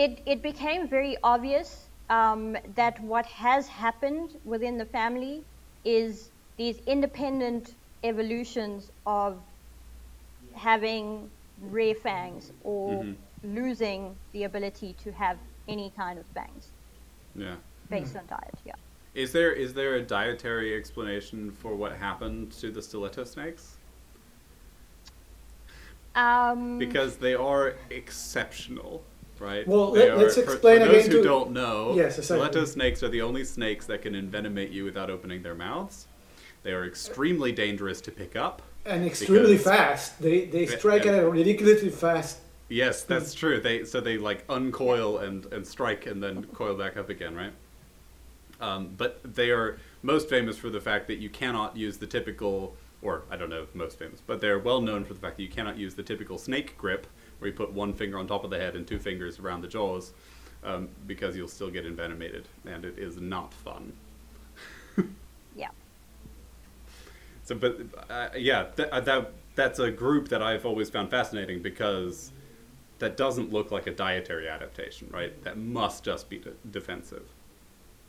it, 0.00 0.22
it 0.24 0.42
became 0.42 0.88
very 0.88 1.16
obvious 1.22 1.88
um, 2.08 2.56
that 2.74 2.98
what 3.00 3.26
has 3.26 3.68
happened 3.68 4.30
within 4.44 4.78
the 4.78 4.86
family 4.86 5.42
is 5.84 6.30
these 6.56 6.78
independent 6.86 7.74
evolutions 8.02 8.90
of 9.06 9.38
having 10.54 11.30
rear 11.60 11.94
fangs 11.94 12.50
or 12.64 13.04
Mhm. 13.04 13.16
losing 13.42 14.16
the 14.32 14.44
ability 14.44 14.94
to 15.04 15.12
have 15.12 15.38
any 15.68 15.90
kind 15.90 16.18
of 16.18 16.26
fangs 16.28 16.72
Yeah. 17.34 17.56
based 17.90 18.16
on 18.16 18.26
diet. 18.26 18.54
Yeah. 18.64 18.72
Is 19.14 19.32
there 19.32 19.52
is 19.52 19.74
there 19.74 19.94
a 19.96 20.02
dietary 20.02 20.74
explanation 20.80 21.50
for 21.50 21.74
what 21.74 21.92
happened 21.92 22.52
to 22.62 22.70
the 22.70 22.82
stiletto 22.82 23.24
snakes? 23.24 23.76
Um, 26.14 26.78
Because 26.78 27.18
they 27.18 27.34
are 27.34 27.74
exceptional, 27.90 29.04
right? 29.40 29.66
Well, 29.66 29.90
They 29.92 30.08
let- 30.10 30.18
let's 30.18 30.34
for- 30.36 30.42
explain 30.42 30.80
for 30.80 30.86
those 30.86 31.06
again 31.06 31.10
who 31.10 31.16
to- 31.18 31.24
don't 31.24 31.50
know. 31.52 31.94
Yes, 31.96 32.18
exactly. 32.18 32.46
Stiletto 32.46 32.64
snakes 32.66 33.02
are 33.02 33.08
the 33.08 33.22
only 33.22 33.44
snakes 33.44 33.86
that 33.86 34.02
can 34.02 34.14
envenomate 34.14 34.70
you 34.70 34.84
without 34.84 35.10
opening 35.10 35.42
their 35.42 35.54
mouths. 35.54 36.06
They 36.62 36.72
are 36.72 36.84
extremely 36.84 37.50
dangerous 37.52 38.00
to 38.02 38.10
pick 38.12 38.36
up. 38.36 38.62
And 38.84 39.04
extremely 39.04 39.58
fast. 39.58 40.20
They 40.22 40.44
they 40.46 40.66
strike 40.66 41.06
at 41.06 41.22
a 41.22 41.28
ridiculously 41.28 41.90
fast. 41.90 42.38
Yes, 42.68 43.02
that's 43.02 43.34
true. 43.34 43.60
They 43.60 43.84
so 43.84 44.00
they 44.00 44.16
like 44.18 44.44
uncoil 44.48 45.18
and 45.18 45.46
and 45.52 45.66
strike 45.66 46.06
and 46.06 46.22
then 46.22 46.44
coil 46.54 46.74
back 46.74 46.96
up 46.96 47.08
again, 47.10 47.34
right? 47.34 47.52
Um, 48.60 48.90
but 48.96 49.20
they 49.24 49.50
are 49.50 49.78
most 50.02 50.28
famous 50.28 50.56
for 50.58 50.68
the 50.70 50.80
fact 50.80 51.06
that 51.08 51.16
you 51.18 51.30
cannot 51.30 51.76
use 51.76 51.96
the 51.96 52.06
typical, 52.06 52.74
or 53.02 53.22
I 53.30 53.36
don't 53.36 53.48
know 53.50 53.66
most 53.74 53.98
famous, 53.98 54.20
but 54.26 54.40
they're 54.40 54.58
well 54.58 54.80
known 54.82 55.04
for 55.04 55.14
the 55.14 55.20
fact 55.20 55.36
that 55.38 55.42
you 55.42 55.48
cannot 55.48 55.78
use 55.78 55.94
the 55.94 56.02
typical 56.02 56.36
snake 56.38 56.76
grip, 56.76 57.06
where 57.40 57.50
you 57.50 57.56
put 57.56 57.72
one 57.72 57.92
finger 57.92 58.18
on 58.18 58.26
top 58.26 58.44
of 58.44 58.50
the 58.50 58.58
head 58.58 58.76
and 58.76 58.86
two 58.86 58.98
fingers 58.98 59.38
around 59.38 59.62
the 59.62 59.68
jaws, 59.68 60.12
um, 60.62 60.88
because 61.06 61.36
you'll 61.36 61.48
still 61.48 61.70
get 61.70 61.86
envenomated, 61.86 62.46
and 62.66 62.84
it 62.84 62.98
is 62.98 63.16
not 63.16 63.52
fun. 63.52 63.92
yeah. 65.56 65.70
So, 67.42 67.54
but 67.54 67.78
uh, 68.08 68.28
yeah, 68.36 68.66
th- 68.76 68.88
uh, 68.90 69.00
that 69.00 69.32
that's 69.54 69.78
a 69.78 69.90
group 69.90 70.28
that 70.28 70.42
I've 70.42 70.64
always 70.64 70.90
found 70.90 71.10
fascinating 71.10 71.60
because 71.62 72.30
that 72.98 73.16
doesn't 73.16 73.52
look 73.52 73.70
like 73.70 73.86
a 73.86 73.90
dietary 73.90 74.48
adaptation, 74.48 75.08
right? 75.10 75.42
That 75.42 75.56
must 75.56 76.04
just 76.04 76.28
be 76.28 76.38
de- 76.38 76.52
defensive. 76.70 77.26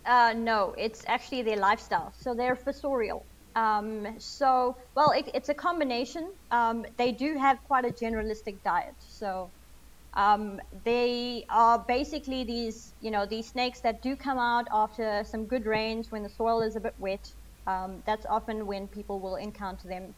Uh, 0.06 0.34
no, 0.36 0.76
it's 0.78 1.04
actually 1.08 1.42
their 1.42 1.58
lifestyle. 1.58 2.14
So 2.18 2.34
they're 2.34 2.56
fossorial. 2.56 3.24
Um, 3.56 4.08
so, 4.20 4.78
well, 4.96 5.12
it, 5.12 5.30
it's 5.34 5.50
a 5.50 5.54
combination. 5.54 6.28
Um, 6.52 6.86
they 6.98 7.12
do 7.12 7.38
have 7.38 7.58
quite 7.64 7.86
a 7.86 7.92
generalistic 7.92 8.62
diet. 8.64 8.96
So 9.00 9.54
um, 10.16 10.60
they 10.86 11.46
are 11.50 11.84
basically 11.88 12.44
these, 12.44 12.94
you 13.00 13.12
know, 13.12 13.26
these 13.26 13.50
snakes 13.50 13.82
that 13.82 14.02
do 14.02 14.16
come 14.16 14.40
out 14.40 14.68
after 14.72 15.24
some 15.26 15.48
good 15.48 15.66
rains 15.66 16.08
when 16.12 16.24
the 16.24 16.30
soil 16.30 16.62
is 16.62 16.76
a 16.76 16.82
bit 16.82 16.94
wet. 16.98 17.26
Um, 17.68 18.04
that's 18.06 18.26
often 18.26 18.66
when 18.68 18.88
people 18.88 19.22
will 19.22 19.36
encounter 19.36 19.88
them. 19.88 20.16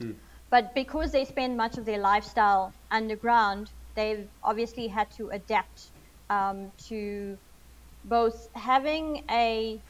Hmm. 0.00 0.12
but 0.50 0.74
because 0.74 1.12
they 1.12 1.24
spend 1.24 1.56
much 1.56 1.78
of 1.78 1.84
their 1.84 1.98
lifestyle 1.98 2.74
underground, 2.90 3.72
they've 3.94 4.28
obviously 4.42 4.88
had 4.88 5.08
to 5.16 5.28
adapt 5.30 5.92
um, 6.30 6.72
to 6.88 7.36
both 8.04 8.34
having 8.54 9.24
a 9.30 9.82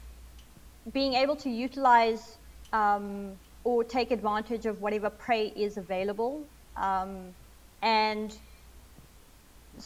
being 0.92 1.14
able 1.14 1.36
to 1.36 1.50
utilize 1.50 2.38
um, 2.74 3.40
or 3.64 3.84
take 3.84 4.12
advantage 4.12 4.66
of 4.66 4.82
whatever 4.82 5.10
prey 5.10 5.46
is 5.48 5.78
available 5.78 6.50
um, 6.76 7.36
and 7.82 8.34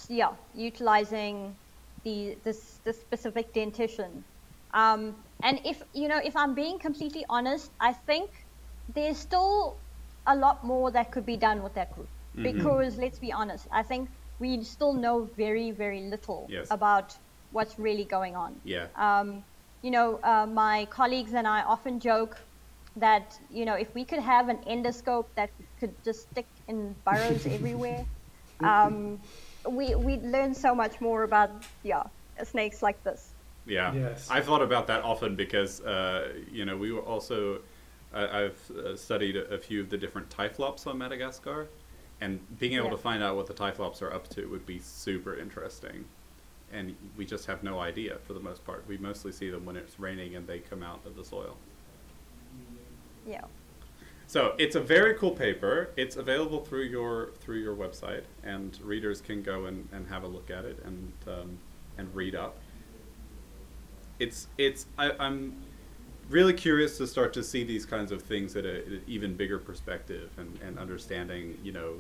yeah 0.09 0.33
utilizing 0.55 1.57
the 2.05 2.37
this, 2.45 2.81
the 2.85 2.93
specific 2.93 3.53
dentition 3.55 4.25
um, 4.75 5.25
and 5.43 5.61
if 5.65 5.83
you 5.95 6.09
know 6.09 6.21
if 6.23 6.37
i'm 6.37 6.55
being 6.55 6.79
completely 6.79 7.25
honest 7.31 7.73
i 7.81 7.93
think 7.93 8.31
there's 8.89 9.19
still 9.19 9.81
a 10.27 10.37
lot 10.37 10.65
more 10.65 10.91
that 10.93 11.13
could 11.13 11.27
be 11.27 11.37
done 11.37 11.63
with 11.63 11.75
that 11.75 11.91
group 11.93 12.11
Mm-hmm. 12.37 12.45
because 12.45 12.99
let's 12.99 13.19
be 13.19 13.33
honest 13.33 13.67
i 13.73 13.83
think 13.83 14.11
we 14.39 14.63
still 14.63 14.95
know 14.95 15.29
very 15.37 15.73
very 15.73 16.03
little 16.11 16.49
Yes. 16.49 16.69
about 16.71 17.15
what's 17.51 17.79
really 17.79 18.05
going 18.05 18.37
on 18.37 18.61
Yeah. 18.65 18.89
um, 18.99 19.45
you 19.83 19.91
know, 19.93 20.19
uh, 20.25 20.47
my 20.47 20.87
colleagues 20.91 21.35
and 21.35 21.47
I 21.47 21.63
often 21.63 22.01
joke 22.01 22.48
that 23.01 23.35
you 23.51 23.65
know 23.65 23.75
if 23.75 23.95
we 23.95 24.05
could 24.05 24.21
have 24.21 24.49
an 24.49 24.59
endoscope 24.69 25.27
that 25.37 25.51
could 25.79 25.95
just 26.05 26.29
stick 26.31 26.49
in 26.69 26.97
burrows 27.05 27.47
everywhere, 27.51 28.05
um, 28.65 29.21
we 29.71 29.95
we'd 29.95 30.23
learn 30.25 30.55
so 30.55 30.75
much 30.75 31.01
more 31.01 31.23
about 31.25 31.51
yeah 31.83 32.05
snakes 32.45 32.83
like 32.83 33.03
this. 33.05 33.35
Yeah, 33.67 33.95
Yes. 33.95 34.29
I 34.29 34.41
thought 34.41 34.63
about 34.63 34.87
that 34.87 35.03
often 35.03 35.37
because 35.37 35.81
uh, 35.83 36.33
you 36.51 36.65
know 36.65 36.77
we 36.77 36.93
were 36.93 37.03
also 37.03 37.61
I, 38.13 38.45
I've 38.45 38.71
uh, 38.71 38.97
studied 38.97 39.37
a, 39.37 39.45
a 39.55 39.59
few 39.59 39.81
of 39.81 39.91
the 39.91 39.99
different 39.99 40.31
typhlops 40.31 40.87
on 40.87 40.99
Madagascar, 40.99 41.69
and 42.21 42.41
being 42.59 42.75
able 42.75 42.89
Yeah. 42.89 42.91
to 42.91 42.97
find 42.97 43.23
out 43.23 43.37
what 43.37 43.47
the 43.47 43.55
typhlops 43.55 44.01
are 44.03 44.13
up 44.13 44.29
to 44.31 44.47
would 44.49 44.65
be 44.67 44.79
super 44.79 45.37
interesting. 45.37 46.07
And 46.71 46.97
we 47.17 47.25
just 47.27 47.47
have 47.47 47.63
no 47.63 47.81
idea 47.81 48.19
for 48.25 48.35
the 48.35 48.41
most 48.41 48.65
part. 48.65 48.87
We 48.87 48.99
mostly 48.99 49.33
see 49.33 49.51
them 49.51 49.65
when 49.65 49.77
it's 49.77 49.99
raining 49.99 50.37
and 50.37 50.47
they 50.47 50.59
come 50.61 50.83
out 50.83 51.07
of 51.07 51.17
the 51.17 51.25
soil. 51.25 51.59
Yeah. 53.29 53.45
So 54.27 54.55
it's 54.59 54.77
a 54.77 54.81
very 54.81 55.15
cool 55.15 55.31
paper. 55.31 55.91
It's 55.97 56.17
available 56.17 56.61
through 56.65 56.85
your 56.85 57.31
through 57.41 57.61
your 57.61 57.75
website, 57.75 58.25
and 58.43 58.79
readers 58.83 59.21
can 59.21 59.43
go 59.43 59.67
and, 59.67 59.89
and 59.93 60.07
have 60.09 60.23
a 60.23 60.27
look 60.27 60.51
at 60.51 60.65
it 60.65 60.79
and 60.85 61.13
um, 61.27 61.59
and 61.97 62.15
read 62.15 62.35
up. 62.35 62.57
It's 64.19 64.49
it's 64.59 64.87
I, 64.99 65.13
I'm 65.19 65.57
really 66.29 66.53
curious 66.53 66.99
to 66.99 67.07
start 67.07 67.33
to 67.33 67.43
see 67.43 67.65
these 67.65 67.87
kinds 67.87 68.13
of 68.13 68.23
things 68.23 68.55
at, 68.57 68.67
a, 68.67 68.81
at 68.81 68.87
an 68.87 69.03
even 69.07 69.35
bigger 69.35 69.59
perspective 69.59 70.31
and, 70.37 70.59
and 70.63 70.79
understanding, 70.79 71.59
you 71.63 71.73
know, 71.73 71.95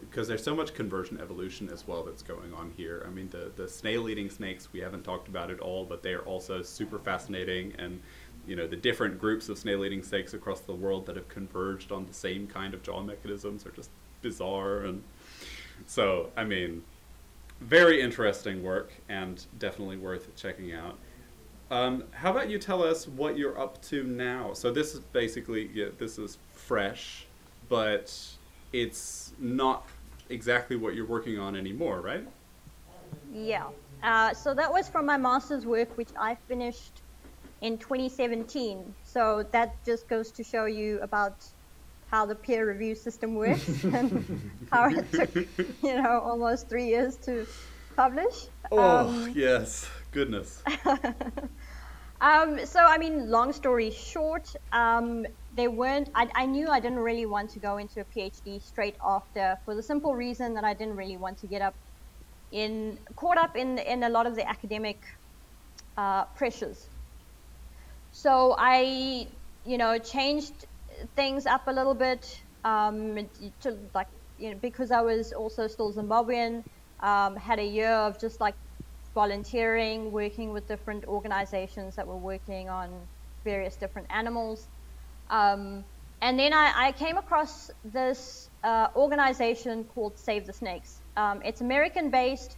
because 0.00 0.26
there's 0.26 0.42
so 0.42 0.54
much 0.56 0.74
convergent 0.74 1.20
evolution 1.20 1.68
as 1.68 1.86
well 1.86 2.02
that's 2.02 2.22
going 2.22 2.52
on 2.54 2.72
here. 2.76 3.04
I 3.06 3.10
mean, 3.10 3.28
the, 3.30 3.52
the 3.56 3.68
snail 3.68 4.08
eating 4.08 4.30
snakes, 4.30 4.72
we 4.72 4.80
haven't 4.80 5.02
talked 5.02 5.28
about 5.28 5.50
it 5.50 5.60
all, 5.60 5.84
but 5.84 6.02
they 6.02 6.14
are 6.14 6.22
also 6.22 6.62
super 6.62 6.98
fascinating. 6.98 7.74
And, 7.78 8.00
you 8.46 8.56
know, 8.56 8.66
the 8.66 8.76
different 8.76 9.18
groups 9.18 9.48
of 9.48 9.58
snail 9.58 9.84
eating 9.84 10.02
snakes 10.02 10.34
across 10.34 10.60
the 10.60 10.74
world 10.74 11.06
that 11.06 11.16
have 11.16 11.28
converged 11.28 11.92
on 11.92 12.06
the 12.06 12.14
same 12.14 12.46
kind 12.46 12.74
of 12.74 12.82
jaw 12.82 13.02
mechanisms 13.02 13.66
are 13.66 13.70
just 13.70 13.90
bizarre. 14.22 14.80
And 14.80 15.02
so, 15.86 16.30
I 16.36 16.44
mean, 16.44 16.82
very 17.60 18.00
interesting 18.00 18.62
work 18.62 18.92
and 19.08 19.44
definitely 19.58 19.96
worth 19.96 20.34
checking 20.36 20.72
out. 20.72 20.98
Um, 21.70 22.04
how 22.12 22.30
about 22.30 22.50
you 22.50 22.58
tell 22.58 22.82
us 22.82 23.08
what 23.08 23.38
you're 23.38 23.58
up 23.58 23.80
to 23.84 24.04
now? 24.04 24.52
So 24.52 24.70
this 24.70 24.94
is 24.94 25.00
basically 25.00 25.70
yeah, 25.72 25.86
this 25.98 26.18
is 26.18 26.38
fresh, 26.52 27.26
but 27.68 28.14
it's 28.72 29.32
not 29.38 29.88
exactly 30.28 30.76
what 30.76 30.94
you're 30.94 31.06
working 31.06 31.38
on 31.38 31.56
anymore, 31.56 32.00
right? 32.00 32.26
Yeah. 33.32 33.68
Uh, 34.02 34.34
so 34.34 34.52
that 34.54 34.70
was 34.70 34.88
from 34.88 35.06
my 35.06 35.16
master's 35.16 35.64
work, 35.64 35.96
which 35.96 36.10
I 36.18 36.34
finished 36.34 37.00
in 37.60 37.78
2017. 37.78 38.94
So 39.02 39.44
that 39.52 39.84
just 39.84 40.08
goes 40.08 40.30
to 40.32 40.44
show 40.44 40.64
you 40.66 41.00
about 41.00 41.44
how 42.10 42.26
the 42.26 42.34
peer 42.34 42.68
review 42.68 42.94
system 42.94 43.34
works 43.34 43.84
and 43.84 44.50
how 44.70 44.88
it 44.88 45.10
took, 45.12 45.34
you 45.82 46.02
know, 46.02 46.20
almost 46.20 46.68
three 46.68 46.86
years 46.86 47.16
to 47.18 47.46
publish. 47.96 48.46
Um, 48.72 49.32
yes, 49.34 49.88
goodness. 50.12 50.62
Um, 52.20 52.64
so, 52.64 52.80
I 52.80 52.96
mean, 52.96 53.28
long 53.30 53.52
story 53.52 53.90
short, 53.90 54.48
um, 54.72 55.26
they 55.54 55.68
weren't. 55.68 56.08
I, 56.14 56.30
I 56.34 56.46
knew 56.46 56.68
I 56.70 56.80
didn't 56.80 57.00
really 57.00 57.26
want 57.26 57.50
to 57.50 57.58
go 57.58 57.76
into 57.76 58.00
a 58.00 58.04
PhD 58.04 58.62
straight 58.62 58.96
after, 59.04 59.58
for 59.64 59.74
the 59.74 59.82
simple 59.82 60.14
reason 60.14 60.54
that 60.54 60.64
I 60.64 60.72
didn't 60.72 60.96
really 60.96 61.18
want 61.18 61.36
to 61.38 61.46
get 61.46 61.60
up 61.60 61.74
in 62.50 62.98
caught 63.16 63.36
up 63.36 63.56
in 63.56 63.78
in 63.78 64.04
a 64.04 64.08
lot 64.08 64.26
of 64.26 64.36
the 64.36 64.48
academic 64.48 65.02
uh, 65.98 66.24
pressures. 66.36 66.88
So 68.14 68.54
I, 68.56 69.26
you 69.66 69.76
know, 69.76 69.98
changed 69.98 70.66
things 71.16 71.46
up 71.46 71.66
a 71.66 71.72
little 71.72 71.94
bit 71.94 72.40
um, 72.64 73.28
to 73.62 73.76
like, 73.92 74.06
you 74.38 74.50
know, 74.50 74.58
because 74.62 74.92
I 74.92 75.00
was 75.00 75.32
also 75.32 75.66
still 75.66 75.92
Zimbabwean. 75.92 76.62
Um, 77.00 77.34
had 77.34 77.58
a 77.58 77.64
year 77.64 77.90
of 77.90 78.20
just 78.20 78.40
like 78.40 78.54
volunteering, 79.16 80.12
working 80.12 80.52
with 80.52 80.68
different 80.68 81.06
organizations 81.06 81.96
that 81.96 82.06
were 82.06 82.16
working 82.16 82.68
on 82.68 82.88
various 83.42 83.74
different 83.74 84.06
animals. 84.10 84.68
Um, 85.28 85.84
and 86.22 86.38
then 86.38 86.52
I, 86.52 86.72
I, 86.86 86.92
came 86.92 87.18
across 87.18 87.72
this 87.84 88.48
uh, 88.62 88.88
organization 88.94 89.84
called 89.92 90.16
Save 90.16 90.46
the 90.46 90.52
Snakes. 90.52 91.00
Um, 91.16 91.42
it's 91.44 91.60
American 91.60 92.10
based, 92.10 92.56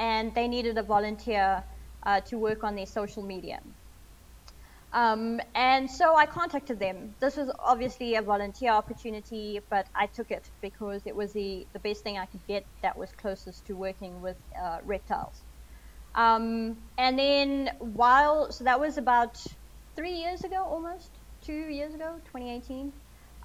and 0.00 0.34
they 0.34 0.48
needed 0.48 0.76
a 0.76 0.82
volunteer 0.82 1.62
uh, 2.02 2.20
to 2.22 2.36
work 2.36 2.64
on 2.64 2.74
their 2.74 2.86
social 2.86 3.22
media. 3.22 3.60
Um, 4.92 5.40
and 5.54 5.90
so 5.90 6.16
I 6.16 6.24
contacted 6.26 6.80
them. 6.80 7.14
This 7.20 7.36
was 7.36 7.52
obviously 7.58 8.14
a 8.14 8.22
volunteer 8.22 8.72
opportunity, 8.72 9.60
but 9.70 9.86
I 9.94 10.06
took 10.06 10.30
it 10.30 10.48
because 10.62 11.02
it 11.06 11.14
was 11.14 11.32
the, 11.32 11.66
the 11.74 11.78
best 11.80 12.02
thing 12.02 12.16
I 12.16 12.26
could 12.26 12.46
get 12.46 12.64
that 12.82 12.96
was 12.96 13.10
closest 13.20 13.66
to 13.66 13.74
working 13.74 14.22
with 14.22 14.36
uh, 14.60 14.78
reptiles. 14.84 15.42
Um, 16.14 16.78
and 16.96 17.18
then 17.18 17.70
while, 17.80 18.50
so 18.50 18.64
that 18.64 18.80
was 18.80 18.96
about 18.96 19.36
three 19.94 20.14
years 20.14 20.42
ago 20.42 20.64
almost, 20.64 21.10
two 21.44 21.52
years 21.52 21.94
ago, 21.94 22.18
2018. 22.24 22.92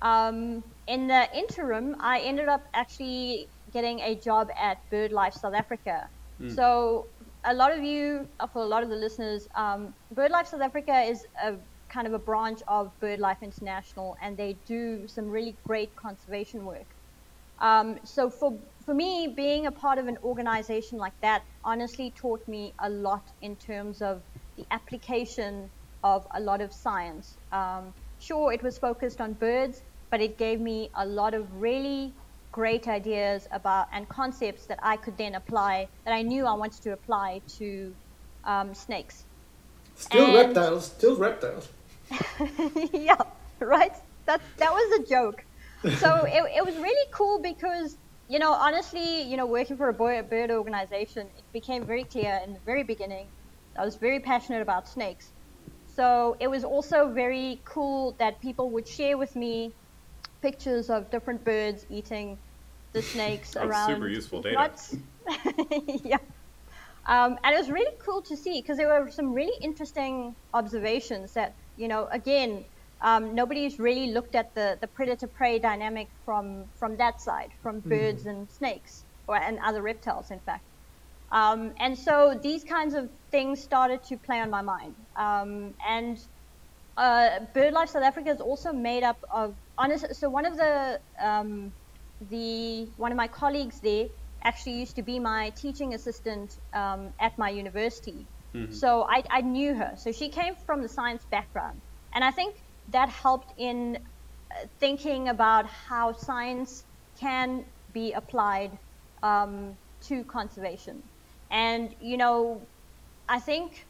Um, 0.02 0.64
in 0.88 1.08
the 1.08 1.28
interim, 1.36 1.96
I 2.00 2.20
ended 2.20 2.48
up 2.48 2.64
actually 2.74 3.48
getting 3.72 4.00
a 4.00 4.16
job 4.16 4.48
at 4.60 4.78
BirdLife 4.92 5.34
South 5.34 5.54
Africa. 5.54 6.10
Mm. 6.42 6.56
So 6.56 7.08
a 7.46 7.54
lot 7.54 7.78
of 7.78 7.84
you, 7.84 8.28
for 8.52 8.62
a 8.62 8.66
lot 8.66 8.84
of 8.84 8.90
the 8.90 8.96
listeners, 8.96 9.48
um, 9.56 9.94
BirdLife 10.16 10.48
South 10.48 10.62
Africa 10.62 11.02
is 11.02 11.26
a 11.44 11.56
kind 11.90 12.08
of 12.08 12.14
a 12.14 12.20
branch 12.20 12.62
of 12.68 12.92
BirdLife 13.02 13.42
International, 13.42 14.16
and 14.22 14.38
they 14.38 14.60
do 14.66 15.08
some 15.08 15.26
really 15.26 15.58
great 15.64 15.96
conservation 15.96 16.66
work. 16.66 16.96
Um, 17.60 18.00
so 18.04 18.30
for 18.30 18.60
for 18.86 18.94
me, 18.94 19.34
being 19.38 19.68
a 19.68 19.72
part 19.72 20.00
of 20.00 20.08
an 20.08 20.18
organization 20.24 20.98
like 20.98 21.14
that 21.22 21.44
honestly 21.64 22.14
taught 22.20 22.42
me 22.48 22.74
a 22.82 22.90
lot 22.90 23.24
in 23.42 23.56
terms 23.58 24.02
of 24.02 24.24
the 24.58 24.66
application 24.72 25.70
of 26.04 26.26
a 26.34 26.40
lot 26.40 26.62
of 26.62 26.74
science. 26.74 27.38
Um, 27.52 27.94
sure, 28.18 28.52
it 28.52 28.64
was 28.64 28.78
focused 28.78 29.22
on 29.22 29.34
birds, 29.34 29.82
but 30.12 30.20
it 30.22 30.38
gave 30.38 30.60
me 30.60 30.90
a 30.96 31.06
lot 31.06 31.34
of 31.34 31.48
really 31.54 32.16
great 32.54 32.88
ideas 32.88 33.48
about 33.52 33.88
and 33.92 34.08
concepts 34.08 34.68
that 34.68 34.80
I 34.82 34.96
could 34.96 35.18
then 35.18 35.36
apply 35.36 35.90
that 36.06 36.14
I 36.14 36.22
knew 36.22 36.46
I 36.46 36.54
wanted 36.54 36.82
to 36.84 36.94
apply 36.94 37.42
to 37.58 37.94
um, 38.46 38.74
snakes. 38.74 39.26
Still 39.96 40.26
and 40.26 40.36
reptiles, 40.36 40.86
still 40.86 41.18
reptiles. 41.18 41.68
yeah, 42.94 43.22
right. 43.60 43.96
That 44.28 44.42
that 44.58 44.72
was 44.72 45.00
a 45.00 45.10
joke. 45.10 45.44
So 45.98 46.26
it, 46.38 46.44
it 46.58 46.66
was 46.66 46.76
really 46.76 47.08
cool 47.14 47.42
because 47.42 47.98
you 48.30 48.40
know 48.40 48.54
honestly, 48.54 49.24
you 49.24 49.36
know, 49.36 49.48
working 49.48 49.76
for 49.76 49.90
a 49.90 49.94
bird 49.94 50.30
bird 50.30 50.52
organization, 50.52 51.28
it 51.38 51.46
became 51.52 51.86
very 51.86 52.06
clear 52.06 52.40
in 52.46 52.54
the 52.54 52.62
very 52.66 52.84
beginning. 52.84 53.28
I 53.78 53.84
was 53.84 53.96
very 53.96 54.20
passionate 54.20 54.62
about 54.62 54.88
snakes. 54.88 55.32
So 55.96 56.38
it 56.40 56.48
was 56.48 56.64
also 56.64 57.12
very 57.14 57.62
cool 57.66 58.16
that 58.20 58.42
people 58.42 58.72
would 58.72 58.88
share 58.88 59.18
with 59.18 59.36
me 59.36 59.74
pictures 60.44 60.90
of 60.92 61.10
different 61.10 61.44
birds 61.44 61.88
eating 61.90 62.38
the 62.92 63.02
snakes 63.14 63.56
around. 63.56 63.90
Super 63.90 64.10
useful 64.10 64.42
data. 64.42 64.56
Nuts. 64.56 64.96
yeah. 66.04 66.18
Um, 67.06 67.40
and 67.44 67.56
it 67.56 67.58
was 67.58 67.72
really 67.72 67.96
cool 68.00 68.22
to 68.24 68.38
see 68.38 68.62
because 68.62 68.78
there 68.78 68.88
were 68.88 69.10
some 69.10 69.34
really 69.34 69.58
interesting 69.62 70.36
observations 70.54 71.34
that, 71.34 71.54
you 71.78 71.88
know, 71.88 72.08
again, 72.12 72.64
um, 73.02 73.36
nobody's 73.36 73.80
really 73.80 74.12
looked 74.12 74.36
at 74.36 74.54
the, 74.56 74.78
the 74.80 74.88
predator 74.88 75.28
prey 75.28 75.60
dynamic 75.60 76.08
from, 76.26 76.66
from 76.78 76.96
that 76.98 77.20
side, 77.20 77.52
from 77.62 77.80
mm-hmm. 77.80 77.90
birds 77.90 78.26
and 78.26 78.50
snakes, 78.52 79.04
or 79.28 79.36
and 79.36 79.60
other 79.60 79.82
reptiles, 79.82 80.32
in 80.32 80.40
fact. 80.40 80.64
Um, 81.32 81.72
and 81.80 81.98
so 81.98 82.40
these 82.42 82.64
kinds 82.64 82.94
of 82.94 83.10
things 83.32 83.60
started 83.60 84.04
to 84.04 84.18
play 84.18 84.40
on 84.40 84.50
my 84.50 84.62
mind. 84.62 84.96
Um, 85.16 85.74
and 85.86 86.20
uh, 86.98 87.40
BirdLife 87.56 87.90
South 87.90 88.04
Africa 88.04 88.30
is 88.30 88.42
also 88.42 88.72
made 88.72 89.04
up 89.04 89.18
of 89.32 89.56
honest. 89.78 90.16
So 90.16 90.30
one 90.30 90.46
of 90.46 90.58
the 90.58 91.00
um, 91.20 91.74
the 92.30 92.88
one 92.98 93.12
of 93.12 93.18
my 93.18 93.28
colleagues 93.28 93.80
there 93.82 94.06
actually 94.44 94.80
used 94.80 94.96
to 94.96 95.04
be 95.04 95.20
my 95.20 95.52
teaching 95.52 95.94
assistant 95.94 96.54
um, 96.74 97.14
at 97.20 97.38
my 97.38 97.50
university. 97.50 98.28
So 98.70 99.08
I, 99.10 99.24
I 99.32 99.42
knew 99.42 99.74
her. 99.74 99.94
So 99.98 100.12
she 100.12 100.30
came 100.30 100.54
from 100.66 100.82
the 100.84 100.90
science 100.90 101.26
background, 101.32 101.82
and 102.14 102.24
I 102.24 102.32
think 102.32 102.56
that 102.90 103.10
helped 103.10 103.54
in 103.58 103.98
uh, 103.98 104.68
thinking 104.80 105.30
about 105.30 105.66
how 105.66 106.14
science 106.14 106.84
can 107.20 107.66
be 107.92 108.14
applied 108.14 108.78
um, 109.24 109.78
to 110.02 110.24
conservation. 110.26 111.02
And 111.50 111.96
you 112.00 112.18
know, 112.18 112.68
I 113.28 113.40
think 113.40 113.88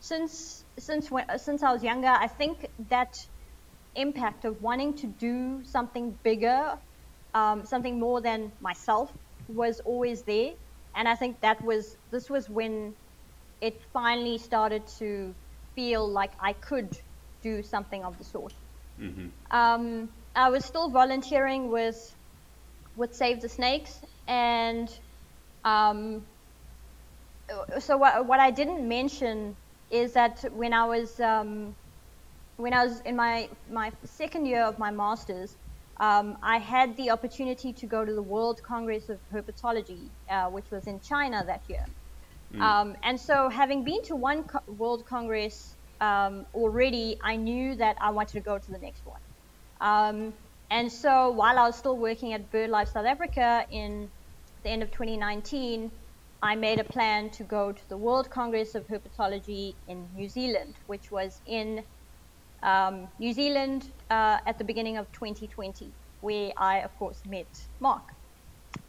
since 0.00 0.64
since 0.78 1.10
when, 1.10 1.24
since 1.38 1.62
I 1.62 1.72
was 1.72 1.82
younger, 1.82 2.08
I 2.08 2.28
think 2.28 2.66
that 2.90 3.14
impact 3.94 4.44
of 4.44 4.60
wanting 4.60 4.96
to 4.98 5.06
do 5.06 5.64
something 5.64 6.18
bigger, 6.22 6.78
um, 7.34 7.64
something 7.64 7.98
more 7.98 8.20
than 8.20 8.52
myself, 8.60 9.10
was 9.48 9.80
always 9.80 10.22
there. 10.24 10.50
And 10.94 11.08
I 11.08 11.14
think 11.14 11.40
that 11.42 11.62
was 11.64 11.96
this 12.10 12.30
was 12.30 12.48
when 12.48 12.94
it 13.60 13.74
finally 13.92 14.38
started 14.38 14.82
to 14.98 15.34
feel 15.74 16.08
like 16.08 16.32
I 16.40 16.52
could 16.52 16.90
do 17.42 17.62
something 17.62 18.04
of 18.04 18.18
the 18.18 18.24
sort. 18.24 18.54
Um, 19.50 20.10
I 20.34 20.50
was 20.50 20.64
still 20.64 20.90
volunteering 20.90 21.70
with 21.70 21.96
with 22.96 23.14
Save 23.14 23.40
the 23.42 23.48
Snakes, 23.48 24.00
and 24.26 24.88
um, 25.64 26.26
so 27.80 27.96
what, 27.96 28.26
what 28.26 28.40
I 28.40 28.50
didn't 28.50 28.86
mention 28.88 29.56
is 29.90 30.14
that 30.14 30.44
when 30.52 30.72
I 30.72 30.86
was 30.86 31.20
um, 31.20 31.76
when 32.56 32.74
I 32.74 32.84
was 32.84 33.00
in 33.02 33.16
my 33.16 33.50
my 33.70 33.92
second 34.04 34.46
year 34.46 34.64
of 34.64 34.78
my 34.78 34.90
masters, 34.90 35.56
um, 36.00 36.38
I 36.42 36.58
had 36.58 36.96
the 36.96 37.10
opportunity 37.10 37.72
to 37.74 37.86
go 37.86 38.04
to 38.04 38.14
the 38.14 38.22
World 38.22 38.60
Congress 38.66 39.08
of 39.08 39.20
Herpetology, 39.32 40.12
uh, 40.30 40.48
which 40.50 40.70
was 40.70 40.86
in 40.86 41.00
China 41.00 41.44
that 41.46 41.62
year. 41.68 41.84
Um, 42.60 42.96
and 43.02 43.20
so, 43.20 43.50
having 43.50 43.84
been 43.84 44.02
to 44.04 44.16
one 44.16 44.44
co- 44.44 44.60
World 44.68 45.04
Congress 45.08 45.76
um, 46.00 46.46
already, 46.54 47.18
I 47.22 47.36
knew 47.36 47.76
that 47.76 47.96
I 48.00 48.10
wanted 48.10 48.34
to 48.34 48.40
go 48.42 48.58
to 48.58 48.72
the 48.72 48.78
next 48.78 49.02
one. 49.04 49.20
Um, 49.80 50.34
and 50.70 50.90
so, 50.90 51.32
while 51.32 51.58
I 51.58 51.66
was 51.66 51.76
still 51.76 51.98
working 51.98 52.32
at 52.32 52.50
BirdLife 52.50 52.88
South 52.88 53.06
Africa 53.06 53.66
in 53.70 54.10
the 54.64 54.70
end 54.70 54.82
of 54.82 54.90
2019, 54.90 55.92
I 56.42 56.54
made 56.54 56.78
a 56.80 56.84
plan 56.84 57.30
to 57.30 57.44
go 57.44 57.72
to 57.72 57.88
the 57.88 57.96
World 57.96 58.30
Congress 58.30 58.74
of 58.74 58.86
Herpetology 58.86 59.74
in 59.88 60.08
New 60.14 60.28
Zealand, 60.28 60.74
which 60.86 61.10
was 61.10 61.40
in 61.46 61.84
um, 62.62 63.08
New 63.18 63.32
Zealand 63.32 63.90
uh, 64.10 64.38
at 64.46 64.58
the 64.58 64.64
beginning 64.64 64.96
of 64.96 65.10
2020, 65.12 65.92
where 66.20 66.52
I, 66.56 66.80
of 66.80 66.94
course, 66.96 67.22
met 67.26 67.48
Mark 67.80 68.04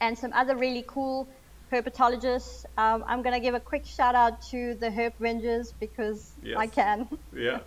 and 0.01 0.17
some 0.17 0.33
other 0.33 0.55
really 0.55 0.85
cool 0.87 1.29
herpetologists. 1.71 2.65
Um, 2.77 3.03
I'm 3.07 3.21
going 3.23 3.35
to 3.35 3.41
give 3.41 3.55
a 3.55 3.59
quick 3.59 3.85
shout 3.85 4.15
out 4.15 4.41
to 4.51 4.75
the 4.75 4.89
Herp 4.89 5.13
Rangers 5.19 5.73
because 5.79 6.33
I 6.57 6.67
can. 6.67 7.09
Yeah. 7.33 7.59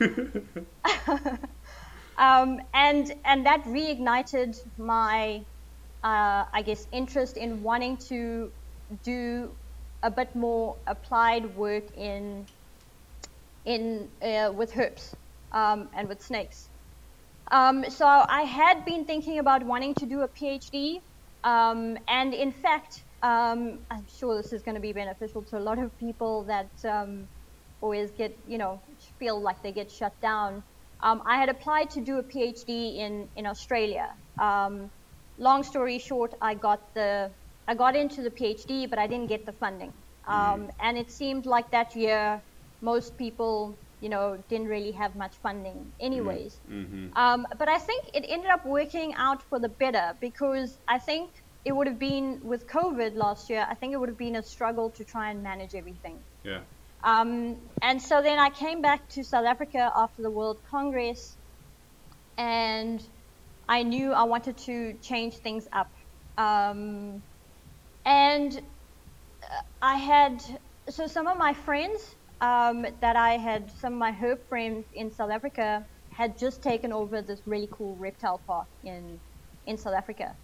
Um, 2.16 2.60
and 2.72 3.12
and 3.24 3.46
that 3.46 3.64
reignited 3.64 4.56
my, 4.76 5.44
uh, 6.02 6.44
I 6.52 6.62
guess, 6.64 6.86
interest 6.92 7.36
in 7.36 7.62
wanting 7.62 7.98
to 8.08 8.52
do 9.02 9.50
a 10.02 10.10
bit 10.10 10.34
more 10.34 10.76
applied 10.86 11.56
work 11.56 11.84
in 11.96 12.46
in 13.64 14.10
uh, 14.22 14.52
with 14.54 14.72
herps 14.72 15.14
um, 15.52 15.88
and 15.94 16.08
with 16.08 16.22
snakes. 16.22 16.68
Um, 17.50 17.84
so 17.88 18.06
I 18.06 18.42
had 18.42 18.84
been 18.84 19.04
thinking 19.06 19.38
about 19.38 19.64
wanting 19.64 19.94
to 19.96 20.06
do 20.06 20.22
a 20.22 20.28
PhD, 20.28 20.96
um, 21.44 21.98
and 22.08 22.34
in 22.34 22.52
fact, 22.52 23.04
um, 23.22 23.80
I'm 23.90 24.06
sure 24.06 24.36
this 24.36 24.52
is 24.52 24.62
going 24.62 24.74
to 24.74 24.80
be 24.80 24.92
beneficial 24.92 25.42
to 25.44 25.58
a 25.58 25.64
lot 25.68 25.78
of 25.78 25.96
people 25.98 26.44
that 26.44 26.70
um, 26.84 27.28
always 27.80 28.10
get, 28.12 28.38
you 28.46 28.58
know, 28.58 28.82
feel 29.18 29.40
like 29.40 29.62
they 29.62 29.72
get 29.72 29.90
shut 29.90 30.12
down. 30.20 30.62
Um, 31.02 31.22
I 31.26 31.38
had 31.38 31.48
applied 31.48 31.90
to 31.90 32.00
do 32.00 32.18
a 32.18 32.22
PhD 32.22 32.98
in 32.98 33.28
in 33.36 33.46
Australia. 33.46 34.08
Long 35.36 35.64
story 35.64 35.98
short, 35.98 36.32
I 36.40 36.54
got 36.54 36.94
the 36.94 37.32
I 37.66 37.74
got 37.74 37.96
into 37.96 38.22
the 38.22 38.30
PhD, 38.30 38.88
but 38.90 38.98
I 38.98 39.06
didn't 39.06 39.28
get 39.28 39.46
the 39.46 39.52
funding. 39.52 39.92
Um, 40.26 40.70
And 40.80 40.98
it 40.98 41.10
seemed 41.10 41.46
like 41.46 41.70
that 41.70 41.94
year, 41.96 42.42
most 42.80 43.16
people, 43.18 43.78
you 44.00 44.08
know, 44.08 44.36
didn't 44.48 44.68
really 44.68 44.92
have 44.92 45.14
much 45.16 45.34
funding, 45.42 45.92
anyways. 46.00 46.60
Um, 47.16 47.46
but 47.58 47.68
I 47.68 47.78
think 47.78 48.04
it 48.14 48.24
ended 48.28 48.50
up 48.50 48.64
working 48.66 49.14
out 49.14 49.42
for 49.48 49.58
the 49.58 49.68
better 49.68 50.14
because 50.20 50.78
I 50.88 50.98
think 50.98 51.30
it 51.64 51.72
would 51.72 51.86
have 51.86 51.98
been 51.98 52.40
with 52.42 52.66
COVID 52.68 53.14
last 53.14 53.48
year. 53.48 53.66
I 53.68 53.74
think 53.74 53.92
it 53.94 53.98
would 54.00 54.10
have 54.10 54.18
been 54.18 54.36
a 54.36 54.42
struggle 54.42 54.90
to 54.98 55.04
try 55.04 55.30
and 55.30 55.42
manage 55.42 55.74
everything. 55.74 56.18
yeah. 56.44 56.60
Um, 57.02 57.60
and 57.82 58.00
so 58.00 58.22
then 58.22 58.38
I 58.38 58.48
came 58.48 58.80
back 58.80 59.00
to 59.10 59.24
South 59.24 59.44
Africa 59.44 59.92
after 59.94 60.22
the 60.22 60.30
World 60.30 60.58
Congress, 60.70 61.36
and 62.38 63.02
I 63.68 63.82
knew 63.82 64.12
I 64.12 64.24
wanted 64.24 64.56
to 64.58 64.94
change 65.02 65.34
things 65.38 65.68
up. 65.72 65.90
Um, 66.38 67.22
and 68.04 68.56
uh, 69.42 69.46
I 69.82 69.96
had, 69.96 70.42
so 70.88 71.06
some 71.06 71.26
of 71.26 71.38
my 71.38 71.52
friends 71.52 72.16
um, 72.40 72.86
that 73.00 73.16
I 73.16 73.36
had, 73.38 73.70
some 73.70 73.94
of 73.94 73.98
my 73.98 74.12
herp 74.12 74.48
friends 74.48 74.86
in 74.94 75.10
South 75.10 75.30
Africa 75.30 75.86
had 76.10 76.38
just 76.38 76.62
taken 76.62 76.92
over 76.92 77.22
this 77.22 77.40
really 77.46 77.68
cool 77.72 77.96
reptile 77.96 78.40
park 78.46 78.68
in, 78.84 79.20
in 79.66 79.76
South 79.78 79.94
Africa. 79.94 80.36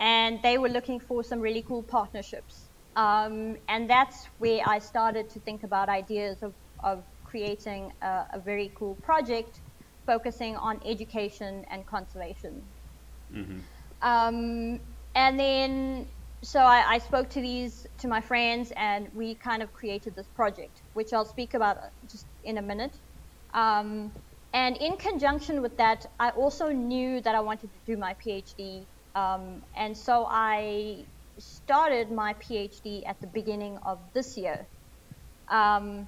And 0.00 0.40
they 0.42 0.58
were 0.58 0.68
looking 0.68 0.98
for 1.00 1.22
some 1.22 1.40
really 1.40 1.62
cool 1.62 1.82
partnerships. 1.82 2.70
Um, 2.96 3.56
and 3.68 3.88
that's 3.88 4.28
where 4.38 4.62
I 4.66 4.78
started 4.78 5.30
to 5.30 5.40
think 5.40 5.62
about 5.62 5.88
ideas 5.88 6.42
of, 6.42 6.54
of 6.82 7.04
creating 7.24 7.92
a, 8.02 8.24
a 8.34 8.40
very 8.44 8.72
cool 8.76 8.96
project 9.02 9.60
focusing 10.06 10.56
on 10.56 10.80
education 10.84 11.64
and 11.70 11.86
conservation. 11.86 12.62
Um, 14.02 14.80
and 15.14 15.38
then, 15.38 16.08
so 16.44 16.60
I, 16.60 16.84
I 16.86 16.98
spoke 16.98 17.30
to 17.30 17.40
these, 17.40 17.86
to 17.98 18.08
my 18.08 18.20
friends, 18.20 18.72
and 18.76 19.08
we 19.14 19.34
kind 19.34 19.62
of 19.62 19.72
created 19.72 20.14
this 20.14 20.26
project, 20.36 20.82
which 20.92 21.12
I'll 21.12 21.24
speak 21.24 21.54
about 21.54 21.78
just 22.10 22.26
in 22.44 22.58
a 22.58 22.62
minute. 22.62 22.94
Um, 23.54 24.12
and 24.52 24.76
in 24.76 24.96
conjunction 24.96 25.62
with 25.62 25.76
that, 25.78 26.06
I 26.20 26.30
also 26.30 26.68
knew 26.68 27.20
that 27.22 27.34
I 27.34 27.40
wanted 27.40 27.70
to 27.72 27.78
do 27.86 27.96
my 27.96 28.14
PhD. 28.14 28.86
Um, 29.14 29.62
and 29.74 29.96
so 29.96 30.26
I 30.28 31.06
started 31.38 32.12
my 32.12 32.34
PhD 32.34 33.06
at 33.06 33.20
the 33.20 33.26
beginning 33.28 33.78
of 33.84 33.98
this 34.12 34.36
year. 34.36 34.66
Um, 35.48 36.06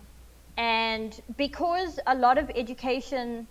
and 0.56 1.18
because 1.36 1.98
a 2.06 2.14
lot 2.14 2.38
of 2.38 2.50
education 2.54 3.46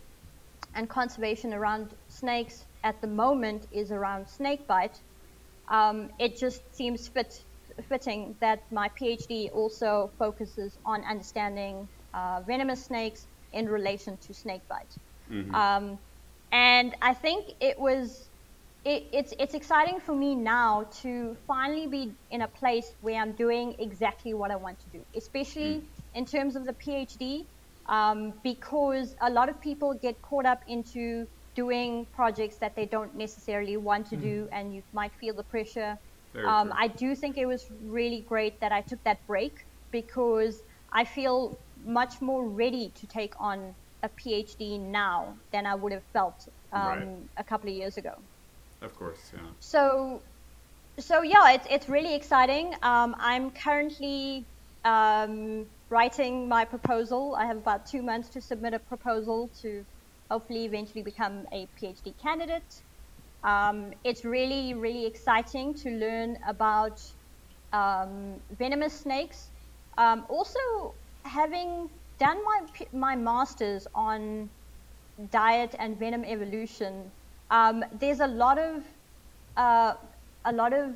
and 0.76 0.90
conservation 0.90 1.54
around 1.54 1.94
snakes 2.08 2.66
at 2.84 3.02
the 3.02 3.08
moment 3.08 3.68
is 3.72 3.92
around 3.92 4.28
snake 4.28 4.68
bite, 4.68 5.02
um, 5.70 6.10
it 6.20 6.38
just 6.38 6.62
seems 6.76 7.08
fit, 7.08 7.34
fitting 7.90 8.36
that 8.42 8.60
my 8.72 8.90
PhD 9.00 9.50
also 9.54 10.12
focuses 10.18 10.78
on 10.86 11.04
understanding 11.04 11.88
uh, 12.14 12.42
venomous 12.48 12.86
snakes 12.86 13.28
in 13.52 13.68
relation 13.68 14.18
to 14.18 14.34
snake 14.34 14.62
bite. 14.70 14.96
Um, 15.54 16.00
and 16.52 16.96
I 17.02 17.14
think 17.14 17.52
it 17.60 17.78
was 17.80 18.30
it, 18.86 19.04
it's 19.12 19.34
it's 19.40 19.54
exciting 19.56 20.00
for 20.00 20.16
me 20.16 20.36
now 20.36 20.86
to 21.02 21.36
finally 21.48 21.88
be 21.88 22.14
in 22.30 22.42
a 22.42 22.48
place 22.48 22.86
where 23.02 23.20
I'm 23.20 23.34
doing 23.34 23.76
exactly 23.80 24.34
what 24.34 24.52
I 24.52 24.56
want 24.56 24.80
to 24.82 24.90
do, 24.90 25.04
especially 25.16 25.84
in 26.14 26.26
terms 26.26 26.56
of 26.56 26.66
the 26.66 26.74
PhD, 26.74 27.48
um, 27.90 28.34
because 28.44 29.16
a 29.22 29.30
lot 29.30 29.50
of 29.50 29.60
people 29.60 29.98
get 30.02 30.22
caught 30.22 30.46
up 30.46 30.60
into 30.68 31.26
doing 31.56 32.08
projects 32.14 32.58
that 32.60 32.76
they 32.76 32.86
don't 32.86 33.16
necessarily 33.16 33.78
want 33.78 34.08
to 34.08 34.18
do, 34.18 34.48
and 34.52 34.74
you 34.76 34.84
might 34.94 35.14
feel 35.20 35.36
the 35.36 35.44
pressure. 35.44 35.98
Um. 36.44 36.74
I 36.76 36.88
do 36.90 37.16
think 37.16 37.38
it 37.38 37.46
was 37.48 37.66
really 37.82 38.22
great 38.28 38.60
that 38.62 38.72
I 38.72 38.82
took 38.82 39.02
that 39.06 39.20
break 39.28 39.54
because 39.92 40.62
I 40.92 41.06
feel 41.06 41.60
much 41.84 42.22
more 42.22 42.50
ready 42.50 42.92
to 43.00 43.08
take 43.08 43.34
on 43.40 43.76
a 44.04 44.10
PhD 44.10 44.80
now 44.80 45.38
than 45.52 45.66
I 45.66 45.76
would 45.76 45.94
have 45.94 46.06
felt 46.14 46.48
um, 46.74 46.82
Right. 46.82 47.30
a 47.38 47.44
couple 47.44 47.70
of 47.70 47.76
years 47.76 47.98
ago. 47.98 48.14
Of 48.82 48.96
course, 48.96 49.32
yeah. 49.34 49.50
So, 49.60 50.24
so 51.00 51.22
yeah, 51.24 51.52
it's 51.54 51.68
it's 51.70 51.90
really 51.90 52.16
exciting. 52.16 52.74
Um, 52.84 53.16
I'm 53.20 53.52
currently 53.52 54.48
um, 54.84 55.68
writing 55.90 56.48
my 56.48 56.66
proposal. 56.66 57.36
I 57.38 57.46
have 57.46 57.58
about 57.58 57.86
two 57.88 58.04
months 58.04 58.30
to 58.32 58.42
submit 58.42 58.74
a 58.74 58.80
proposal 58.80 59.52
to 59.62 59.86
hopefully 60.30 60.66
eventually 60.66 61.04
become 61.04 61.46
a 61.54 61.68
PhD 61.80 62.14
candidate. 62.22 62.74
Um, 63.44 63.94
it's 64.04 64.26
really 64.26 64.74
really 64.74 65.06
exciting 65.06 65.74
to 65.76 65.90
learn 65.90 66.38
about 66.48 67.00
um, 67.74 68.42
venomous 68.58 69.00
snakes. 69.02 69.52
Um, 69.98 70.26
also, 70.30 70.60
having 71.26 71.90
done 72.20 72.38
my 72.44 72.86
my 72.94 73.16
masters 73.16 73.88
on 73.96 74.50
diet 75.32 75.76
and 75.80 75.98
venom 76.00 76.24
evolution, 76.26 77.12
um, 77.50 77.84
there's 78.00 78.20
a 78.20 78.28
lot 78.28 78.58
of 78.58 78.84
uh, 79.58 79.94
a 80.46 80.54
lot 80.54 80.74
of 80.74 80.90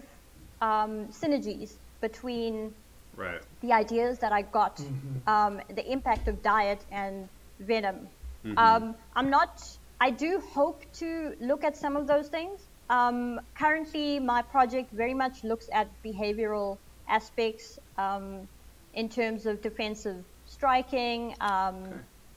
um, 0.62 1.08
synergies 1.10 1.72
between 2.02 2.74
Right. 3.16 3.42
the 3.62 3.74
ideas 3.74 4.20
that 4.20 4.32
I 4.32 4.42
got, 4.44 4.78
Mm-hmm. 4.78 5.30
um, 5.30 5.62
the 5.76 5.86
impact 5.92 6.28
of 6.28 6.42
diet 6.42 6.86
and 6.92 7.30
venom. 7.60 8.10
Mm-hmm. 8.46 8.58
Um, 8.58 8.96
I'm 9.16 9.30
not. 9.30 9.62
I 10.02 10.12
do 10.12 10.42
hope 10.54 10.84
to 10.94 11.36
look 11.42 11.64
at 11.64 11.76
some 11.76 11.96
of 11.96 12.08
those 12.08 12.28
things. 12.30 12.62
Um, 12.90 13.42
currently, 13.56 14.20
my 14.20 14.42
project 14.42 14.92
very 14.92 15.14
much 15.14 15.44
looks 15.44 15.70
at 15.72 15.88
behavioral 16.04 16.78
aspects 17.08 17.80
um, 17.98 18.48
in 18.94 19.10
terms 19.10 19.46
of 19.46 19.62
defensive 19.62 20.24
striking, 20.46 21.36
um, 21.42 21.84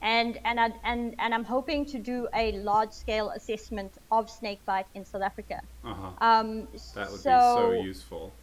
and 0.01 0.37
and, 0.43 0.59
I, 0.59 0.73
and 0.83 1.15
and 1.19 1.33
I'm 1.33 1.45
hoping 1.45 1.85
to 1.85 1.97
do 1.97 2.27
a 2.33 2.51
large-scale 2.51 3.29
assessment 3.29 3.93
of 4.11 4.29
snakebite 4.29 4.85
in 4.93 5.05
South 5.05 5.21
Africa. 5.21 5.61
Uh-huh. 5.85 6.09
Um, 6.19 6.67
That 6.93 7.11
would 7.11 7.21
so, 7.21 7.71
be 7.71 7.77
so 7.77 7.83
useful. 7.83 8.33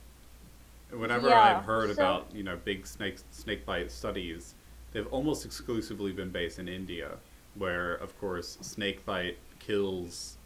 Whenever 0.91 1.29
Yeah, 1.29 1.59
I've 1.59 1.65
heard 1.65 1.95
so- 1.95 2.03
about 2.03 2.35
you 2.35 2.43
know 2.43 2.57
big 2.65 2.87
snake 2.87 3.19
snake 3.31 3.65
bite 3.67 3.93
studies, 3.93 4.55
they've 4.93 5.07
almost 5.13 5.45
exclusively 5.45 6.11
been 6.11 6.31
based 6.31 6.59
in 6.59 6.67
India, 6.69 7.19
where 7.55 7.95
of 7.95 8.19
course 8.21 8.59
snakebite 8.61 9.39
kills. 9.59 10.37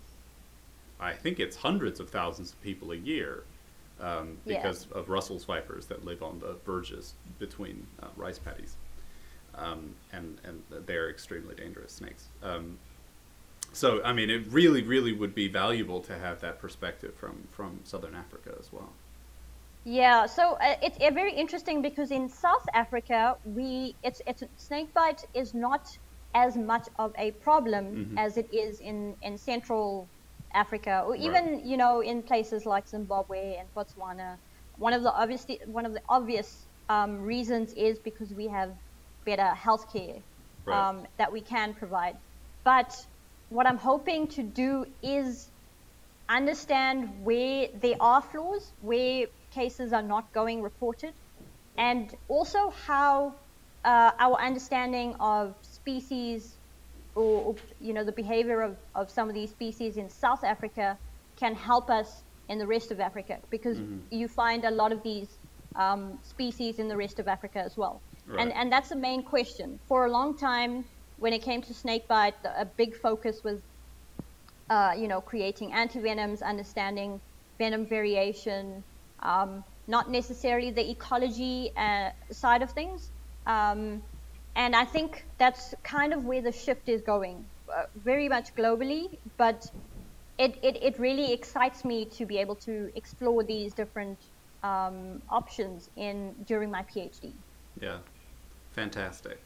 I 1.00 1.12
think 1.12 1.40
it's 1.40 1.56
hundreds 1.56 2.00
of 2.00 2.10
thousands 2.10 2.52
of 2.52 2.62
people 2.62 2.92
a 2.92 2.96
year, 2.96 3.44
um, 4.00 4.38
Yeah. 4.44 4.56
because 4.62 4.86
of 4.92 5.08
Russell's 5.08 5.44
vipers 5.44 5.86
that 5.86 6.04
live 6.04 6.22
on 6.22 6.38
the 6.38 6.54
verges 6.64 7.14
between 7.38 7.86
uh, 8.02 8.08
rice 8.16 8.38
paddies, 8.38 8.76
um, 9.54 9.94
and 10.12 10.40
and 10.44 10.62
they're 10.86 11.10
extremely 11.10 11.54
dangerous 11.54 11.92
snakes. 11.92 12.28
Um, 12.42 12.78
so 13.72 14.02
I 14.04 14.12
mean, 14.12 14.30
it 14.30 14.46
really, 14.48 14.82
really 14.82 15.12
would 15.12 15.34
be 15.34 15.48
valuable 15.48 16.00
to 16.02 16.18
have 16.18 16.40
that 16.40 16.58
perspective 16.60 17.14
from 17.14 17.48
from 17.50 17.80
Southern 17.84 18.14
Africa 18.14 18.54
as 18.58 18.72
well. 18.72 18.92
Yeah, 19.84 20.24
so 20.26 20.54
uh, 20.54 20.76
it's 20.82 20.96
uh, 20.98 21.10
very 21.10 21.34
interesting 21.34 21.82
because 21.82 22.10
in 22.10 22.28
South 22.28 22.66
Africa, 22.72 23.36
we 23.44 23.96
it's 24.02 24.22
it's 24.26 24.42
snakebite 24.56 25.26
is 25.34 25.52
not 25.54 25.98
as 26.34 26.56
much 26.56 26.88
of 26.98 27.12
a 27.18 27.32
problem 27.32 27.84
Mhm. 27.94 28.18
as 28.18 28.36
it 28.36 28.52
is 28.52 28.80
in 28.80 29.16
in 29.22 29.38
Central 29.38 30.10
Africa 30.54 31.02
or 31.06 31.16
even 31.16 31.64
you 31.66 31.76
know 31.76 32.00
in 32.00 32.22
places 32.22 32.66
like 32.66 32.88
Zimbabwe 32.88 33.56
and 33.56 33.68
Botswana. 33.74 34.38
One 34.76 34.92
of 34.92 35.02
the 35.02 35.12
obviously 35.12 35.60
one 35.66 35.86
of 35.86 35.92
the 35.94 36.02
obvious 36.08 36.68
um, 36.88 37.20
reasons 37.22 37.72
is 37.74 37.98
because 38.00 38.34
we 38.34 38.48
have 38.48 38.76
better 39.24 39.52
healthcare 39.56 40.24
Right. 40.66 40.88
um, 40.90 41.06
that 41.18 41.32
we 41.32 41.40
can 41.42 41.74
provide. 41.74 42.16
But 42.64 42.94
what 43.48 43.66
I'm 43.66 43.78
hoping 43.78 44.28
to 44.28 44.42
do 44.42 44.86
is 45.02 45.50
understand 46.28 47.24
where 47.24 47.68
there 47.80 47.96
are 48.00 48.22
flaws, 48.22 48.72
where 48.78 49.26
cases 49.50 49.92
are 49.92 50.02
not 50.02 50.32
going 50.32 50.62
reported, 50.62 51.14
and 51.76 52.14
also 52.28 52.70
how 52.70 53.34
uh, 53.84 54.12
our 54.18 54.36
understanding 54.40 55.14
of 55.20 55.54
species 55.84 56.56
or, 57.14 57.54
you 57.86 57.92
know 57.96 58.04
the 58.10 58.16
behavior 58.24 58.60
of, 58.68 58.74
of 58.94 59.10
some 59.10 59.28
of 59.28 59.34
these 59.34 59.50
species 59.50 59.92
in 60.02 60.08
South 60.10 60.42
Africa 60.54 60.98
can 61.42 61.54
help 61.54 61.86
us 61.90 62.08
in 62.48 62.58
the 62.58 62.66
rest 62.66 62.90
of 62.90 62.98
Africa 63.00 63.38
because 63.50 63.78
you 64.10 64.26
find 64.28 64.64
a 64.64 64.70
lot 64.70 64.90
of 64.92 65.00
these 65.02 65.28
um, 65.76 66.18
species 66.22 66.78
in 66.78 66.88
the 66.88 66.96
rest 67.04 67.18
of 67.22 67.26
Africa 67.28 67.60
as 67.68 67.76
well. 67.76 68.00
Right. 68.26 68.40
And 68.40 68.52
and 68.58 68.72
that's 68.74 68.90
the 68.94 69.00
main 69.10 69.22
question. 69.34 69.68
For 69.90 70.06
a 70.06 70.10
long 70.18 70.30
time, 70.50 70.84
when 71.18 71.32
it 71.32 71.42
came 71.42 71.60
to 71.68 71.72
snakebite, 71.74 72.36
the- 72.44 72.60
a 72.64 72.66
big 72.82 72.90
focus 73.06 73.36
was 73.44 73.58
uh, 74.70 74.92
you 74.96 75.08
know, 75.08 75.20
creating 75.20 75.70
antivenoms, 75.72 76.42
understanding 76.42 77.20
venom 77.58 77.86
variation, 77.86 78.82
um, 79.20 79.62
not 79.86 80.10
necessarily 80.10 80.70
the 80.70 80.90
ecology 80.90 81.70
uh, 81.76 82.10
side 82.30 82.62
of 82.62 82.70
things. 82.70 83.10
Um, 83.46 84.02
and 84.56 84.74
I 84.76 84.84
think 84.84 85.24
that's 85.38 85.74
kind 85.82 86.12
of 86.12 86.24
where 86.24 86.42
the 86.42 86.52
shift 86.52 86.88
is 86.88 87.00
going, 87.02 87.44
uh, 87.74 87.84
very 87.96 88.28
much 88.28 88.54
globally, 88.54 89.18
but 89.36 89.70
it, 90.38 90.56
it, 90.62 90.82
it 90.82 90.98
really 90.98 91.32
excites 91.32 91.84
me 91.84 92.04
to 92.06 92.26
be 92.26 92.38
able 92.38 92.54
to 92.56 92.90
explore 92.94 93.42
these 93.42 93.74
different 93.74 94.18
um, 94.62 95.22
options 95.28 95.90
in 95.96 96.34
during 96.46 96.70
my 96.70 96.82
PhD. 96.82 97.32
Yeah, 97.80 97.98
fantastic. 98.72 99.40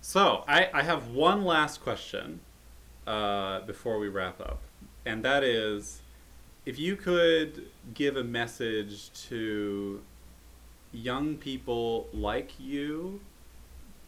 So 0.00 0.44
I, 0.48 0.68
I 0.72 0.82
have 0.82 1.08
one 1.08 1.44
last 1.44 1.82
question 1.82 2.40
uh, 3.06 3.60
before 3.60 3.98
we 3.98 4.08
wrap 4.08 4.40
up, 4.40 4.62
and 5.04 5.24
that 5.24 5.44
is, 5.44 6.02
if 6.66 6.78
you 6.78 6.96
could 6.96 7.66
give 7.94 8.16
a 8.16 8.24
message 8.24 9.10
to 9.28 10.02
young 10.92 11.36
people 11.36 12.08
like 12.12 12.52
you, 12.58 13.20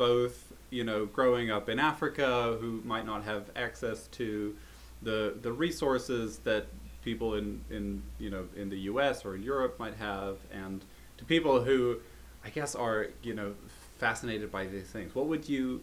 both 0.03 0.53
you 0.71 0.83
know 0.83 1.07
growing 1.07 1.49
up 1.57 1.69
in 1.69 1.79
Africa 1.79 2.57
who 2.61 2.83
might 2.85 3.07
not 3.07 3.23
have 3.23 3.45
access 3.55 4.09
to 4.09 4.57
the 5.03 5.35
the 5.43 5.53
resources 5.53 6.39
that 6.39 6.67
people 7.05 7.35
in 7.35 7.47
in 7.71 8.03
you 8.19 8.29
know 8.29 8.45
in 8.57 8.69
the 8.69 8.81
U.S. 8.93 9.25
or 9.25 9.37
in 9.37 9.43
Europe 9.43 9.79
might 9.79 9.95
have, 9.95 10.39
and 10.53 10.85
to 11.19 11.25
people 11.25 11.63
who 11.63 11.99
I 12.45 12.51
guess 12.51 12.75
are 12.75 13.09
you 13.23 13.35
know 13.35 13.55
fascinated 13.99 14.51
by 14.51 14.67
these 14.67 14.89
things. 14.97 15.15
What 15.15 15.27
would 15.27 15.49
you 15.49 15.81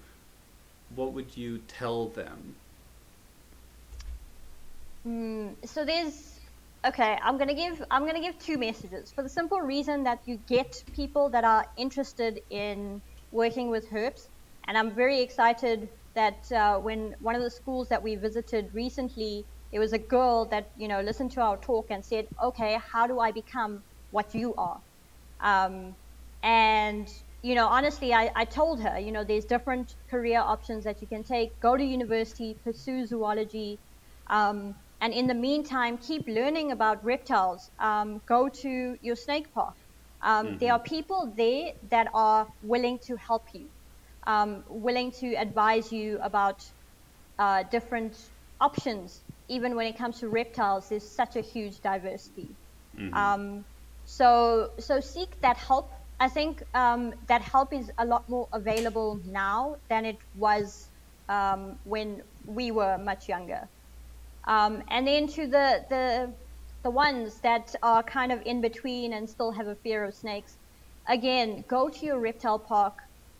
what 0.95 1.13
would 1.13 1.37
you 1.37 1.59
tell 1.79 2.07
them? 2.09 2.55
Mm, 5.07 5.55
so 5.63 5.85
there's 5.85 6.39
okay. 6.83 7.17
I'm 7.23 7.37
gonna 7.37 7.53
give 7.53 7.85
I'm 7.89 8.05
gonna 8.05 8.25
give 8.27 8.37
two 8.37 8.57
messages 8.57 9.11
for 9.13 9.21
the 9.23 9.33
simple 9.39 9.61
reason 9.61 10.03
that 10.03 10.19
you 10.25 10.35
get 10.47 10.83
people 10.93 11.29
that 11.29 11.45
are 11.45 11.65
interested 11.77 12.41
in 12.49 13.01
working 13.31 13.69
with 13.69 13.89
herps, 13.89 14.21
and 14.67 14.77
I'm 14.77 14.95
very 14.95 15.21
excited 15.21 15.89
that 16.15 16.51
uh, 16.51 16.79
when 16.79 17.15
one 17.19 17.35
of 17.35 17.41
the 17.41 17.51
schools 17.51 17.89
that 17.89 18.03
we 18.03 18.15
visited 18.15 18.67
recently, 18.73 19.45
it 19.71 19.79
was 19.79 19.93
a 19.93 19.99
girl 19.99 20.47
that 20.49 20.71
you 20.77 20.87
know 20.87 21.01
listened 21.01 21.31
to 21.33 21.41
our 21.41 21.57
talk 21.57 21.87
and 21.91 22.03
said, 22.05 22.27
"Okay, 22.43 22.79
how 22.91 23.07
do 23.07 23.19
I 23.19 23.31
become 23.31 23.83
what 24.11 24.33
you 24.35 24.55
are?" 24.55 24.81
Um, 25.41 25.95
and 26.43 27.07
you 27.41 27.55
know, 27.55 27.67
honestly, 27.67 28.13
I, 28.13 28.31
I 28.35 28.45
told 28.45 28.81
her, 28.81 28.99
you 28.99 29.11
know, 29.11 29.23
there's 29.23 29.45
different 29.45 29.93
career 30.09 30.39
options 30.41 30.83
that 30.83 31.01
you 31.01 31.07
can 31.07 31.23
take. 31.23 31.59
Go 31.61 31.77
to 31.77 31.83
university, 31.83 32.59
pursue 32.63 33.05
zoology, 33.05 33.79
um, 34.29 34.75
and 35.01 35.13
in 35.13 35.27
the 35.27 35.33
meantime, 35.35 35.97
keep 35.97 36.23
learning 36.27 36.71
about 36.71 37.03
reptiles. 37.03 37.71
Um, 37.79 38.21
go 38.27 38.49
to 38.49 38.97
your 39.01 39.15
snake 39.15 39.53
park. 39.53 39.75
Um, 40.21 40.57
There 40.57 40.73
are 40.73 40.79
people 40.79 41.31
there 41.35 41.73
that 41.89 42.07
are 42.13 42.47
willing 42.63 42.99
to 42.99 43.15
help 43.15 43.43
you, 43.53 43.65
um, 44.27 44.63
willing 44.67 45.11
to 45.11 45.33
advise 45.35 45.91
you 45.91 46.19
about 46.21 46.65
uh, 47.37 47.63
different 47.71 48.17
options. 48.59 49.21
Even 49.47 49.75
when 49.75 49.87
it 49.87 49.97
comes 49.97 50.19
to 50.19 50.27
reptiles, 50.27 50.89
there's 50.89 51.07
such 51.07 51.35
a 51.35 51.41
huge 51.41 51.79
diversity. 51.81 52.49
Um, 53.13 53.65
so, 54.05 54.71
so 54.77 54.99
seek 54.99 55.39
that 55.41 55.57
help. 55.57 55.89
I 56.19 56.27
think 56.27 56.63
um, 56.73 57.13
that 57.27 57.41
help 57.41 57.73
is 57.73 57.91
a 57.97 58.05
lot 58.05 58.27
more 58.27 58.47
available 58.51 59.19
now 59.25 59.77
than 59.87 60.05
it 60.05 60.17
was 60.35 60.89
um, 61.29 61.79
when 61.85 62.21
we 62.45 62.71
were 62.71 62.97
much 62.97 63.29
younger. 63.29 63.67
Um, 64.45 64.83
and 64.89 65.07
then 65.07 65.27
to 65.27 65.47
the, 65.47 65.85
the 65.89 66.29
the 66.83 66.91
ones 66.91 67.39
that 67.41 67.75
are 67.83 68.03
kind 68.03 68.31
of 68.31 68.41
in 68.45 68.61
between 68.61 69.13
and 69.13 69.29
still 69.29 69.51
have 69.51 69.67
a 69.67 69.75
fear 69.75 70.03
of 70.05 70.13
snakes, 70.13 70.57
again, 71.07 71.63
go 71.69 71.89
to 71.89 72.05
your 72.05 72.19
reptile 72.19 72.59
park 72.59 72.93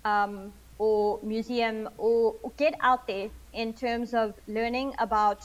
um, 0.05 0.53
or 0.77 1.19
museum 1.23 1.89
or, 1.97 2.35
or 2.43 2.51
get 2.57 2.73
out 2.81 3.07
there 3.07 3.29
in 3.53 3.73
terms 3.73 4.13
of 4.13 4.33
learning 4.47 4.93
about 4.99 5.41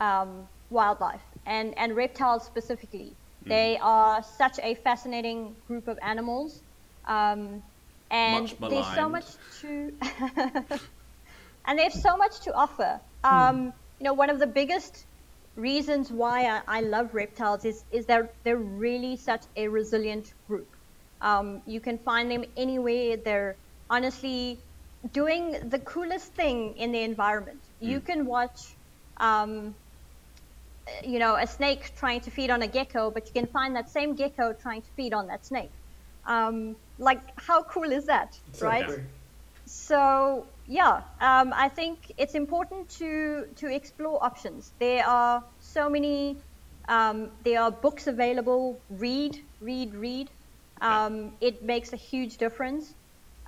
um, 0.00 0.48
wildlife 0.70 1.22
and, 1.46 1.76
and 1.78 1.96
reptiles 1.96 2.44
specifically. 2.46 3.16
They 3.48 3.78
are 3.80 4.22
such 4.22 4.58
a 4.62 4.74
fascinating 4.74 5.56
group 5.66 5.88
of 5.88 5.98
animals. 6.02 6.62
Um, 7.06 7.62
and 8.10 8.54
there's 8.68 8.86
so 8.94 9.08
much 9.08 9.24
to 9.60 9.90
and 11.66 11.78
they 11.78 11.84
have 11.84 11.92
so 11.92 12.16
much 12.16 12.40
to 12.42 12.52
offer. 12.54 13.00
Um, 13.24 13.72
you 14.00 14.04
know, 14.04 14.14
one 14.14 14.30
of 14.30 14.38
the 14.38 14.46
biggest 14.46 15.06
reasons 15.58 16.10
why 16.10 16.46
I, 16.46 16.78
I 16.78 16.80
love 16.80 17.14
reptiles 17.14 17.64
is 17.64 17.84
is 17.92 18.06
that 18.06 18.34
they're 18.44 18.56
really 18.56 19.16
such 19.16 19.44
a 19.56 19.68
resilient 19.68 20.32
group. 20.46 20.68
Um, 21.20 21.62
you 21.66 21.80
can 21.80 21.98
find 21.98 22.30
them 22.30 22.44
anywhere. 22.56 23.16
They're 23.24 23.56
honestly 23.90 24.60
doing 25.12 25.68
the 25.68 25.78
coolest 25.80 26.34
thing 26.34 26.74
in 26.76 26.92
the 26.92 27.02
environment. 27.02 27.60
You 27.80 28.00
can 28.00 28.26
watch, 28.26 28.58
um, 29.20 29.74
you 31.04 31.18
know, 31.18 31.36
a 31.36 31.46
snake 31.46 31.92
trying 31.96 32.20
to 32.20 32.30
feed 32.30 32.50
on 32.50 32.62
a 32.62 32.68
gecko, 32.68 33.10
but 33.10 33.26
you 33.26 33.32
can 33.32 33.46
find 33.52 33.74
that 33.76 33.88
same 33.90 34.14
gecko 34.14 34.54
trying 34.60 34.82
to 34.82 34.90
feed 34.96 35.12
on 35.12 35.26
that 35.26 35.44
snake. 35.44 35.72
Um, 36.26 36.76
like, 36.98 37.20
how 37.36 37.62
cool 37.64 37.90
is 37.90 38.06
that, 38.06 38.30
right? 38.60 38.88
So 39.66 40.46
yeah, 40.68 41.00
um, 41.20 41.54
I 41.56 41.70
think 41.70 42.12
it's 42.18 42.34
important 42.34 42.90
to 42.98 43.46
to 43.56 43.74
explore 43.74 44.22
options. 44.22 44.72
There 44.78 45.04
are 45.06 45.42
so 45.60 45.88
many. 45.88 46.36
Um, 46.88 47.30
there 47.44 47.60
are 47.62 47.70
books 47.70 48.06
available. 48.06 48.78
Read, 48.90 49.40
read, 49.60 49.94
read. 49.94 50.30
Um, 50.80 51.32
it 51.40 51.62
makes 51.62 51.92
a 51.92 51.96
huge 51.96 52.36
difference. 52.36 52.94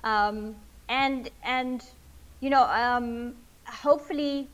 Um, 0.03 0.55
and 0.89 1.29
and 1.43 1.85
you 2.39 2.49
know, 2.49 2.63
um, 2.63 3.35
hopefully, 3.65 4.47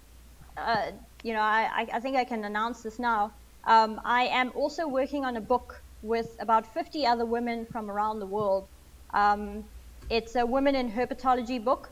uh, 0.57 0.91
you 1.23 1.33
know, 1.33 1.39
I, 1.39 1.87
I 1.93 1.99
think 2.01 2.17
I 2.17 2.25
can 2.25 2.43
announce 2.43 2.83
this 2.83 2.99
now. 2.99 3.31
Um, 3.65 4.01
I 4.03 4.23
am 4.23 4.51
also 4.55 4.87
working 4.87 5.23
on 5.23 5.37
a 5.37 5.41
book 5.41 5.81
with 6.01 6.35
about 6.39 6.65
50 6.73 7.05
other 7.05 7.25
women 7.25 7.65
from 7.65 7.89
around 7.89 8.19
the 8.19 8.25
world. 8.25 8.67
Um, 9.13 9.63
it's 10.09 10.35
a 10.35 10.45
women 10.45 10.75
in 10.75 10.91
herpetology 10.91 11.63
book 11.63 11.89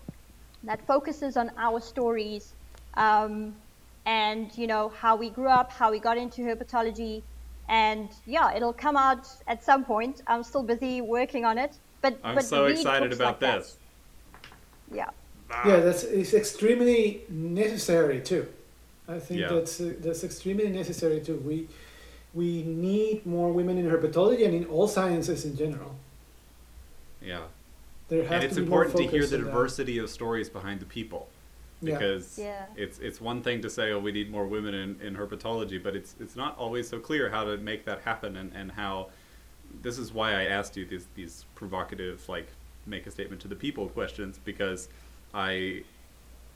that 0.66 0.86
focuses 0.86 1.38
on 1.38 1.52
our 1.58 1.80
stories 1.80 2.54
um, 2.96 3.56
and 4.06 4.56
you 4.58 4.68
know 4.68 4.90
how 4.90 5.16
we 5.16 5.30
grew 5.30 5.48
up, 5.48 5.72
how 5.72 5.92
we 5.92 6.00
got 6.00 6.18
into 6.18 6.42
herpetology, 6.42 7.24
and 7.70 8.10
yeah, 8.26 8.54
it'll 8.56 8.74
come 8.74 8.96
out 8.98 9.28
at 9.48 9.64
some 9.64 9.84
point. 9.84 10.22
I'm 10.28 10.44
still 10.44 10.64
busy 10.64 11.02
working 11.02 11.46
on 11.46 11.58
it, 11.58 11.78
but 12.02 12.18
I'm 12.24 12.36
but 12.36 12.46
so 12.46 12.66
excited 12.66 13.12
about 13.14 13.26
like 13.26 13.40
that. 13.40 13.58
this. 13.60 13.78
Yeah. 14.92 15.10
Yeah, 15.66 15.80
that's 15.80 16.04
it's 16.04 16.34
extremely 16.34 17.22
necessary 17.30 18.20
too. 18.22 18.48
I 19.08 19.20
think 19.20 19.42
Yeah. 19.42 19.50
that's 19.54 19.80
uh, 19.80 19.94
that's 20.00 20.24
extremely 20.24 20.70
necessary 20.70 21.20
too. 21.22 21.38
We 21.38 21.68
we 22.34 22.64
need 22.64 23.26
more 23.26 23.52
women 23.52 23.78
in 23.78 23.86
herpetology 23.90 24.46
and 24.46 24.54
in 24.54 24.66
all 24.66 24.88
sciences 24.88 25.46
in 25.46 25.56
general. 25.56 25.96
Yeah. 27.22 27.46
There 28.08 28.24
have 28.24 28.32
and 28.34 28.42
to 28.42 28.48
it's 28.48 28.56
be 28.58 28.66
more 28.66 28.86
important 28.86 29.10
to 29.12 29.18
hear 29.18 29.26
the 29.28 29.38
on 29.38 29.42
that. 29.44 29.48
diversity 29.50 29.98
of 29.98 30.10
stories 30.10 30.50
behind 30.50 30.80
the 30.80 30.86
people 30.86 31.28
Yeah. 31.82 31.94
because 31.98 32.38
Yeah. 32.38 32.66
it's 32.76 33.00
it's 33.00 33.20
one 33.20 33.42
thing 33.42 33.62
to 33.62 33.70
say 33.70 33.92
oh 33.92 34.00
we 34.00 34.12
need 34.12 34.30
more 34.32 34.46
women 34.46 34.74
in, 34.74 35.00
in 35.02 35.16
herpetology 35.16 35.82
but 35.82 35.96
it's 35.96 36.16
it's 36.20 36.36
not 36.36 36.58
always 36.58 36.88
so 36.88 37.00
clear 37.00 37.30
how 37.30 37.44
to 37.44 37.58
make 37.58 37.86
that 37.86 38.02
happen 38.02 38.38
and, 38.38 38.52
and 38.54 38.72
how 38.72 39.10
this 39.82 39.98
is 39.98 40.14
why 40.14 40.34
I 40.34 40.46
asked 40.46 40.78
you 40.78 40.86
these 40.86 41.08
these 41.16 41.46
provocative 41.56 42.28
like 42.30 42.48
make 42.86 43.08
a 43.08 43.12
statement 43.12 43.42
to 43.42 43.48
the 43.48 43.56
people 43.56 43.88
questions 43.90 44.40
because 44.46 44.88
I 45.34 45.84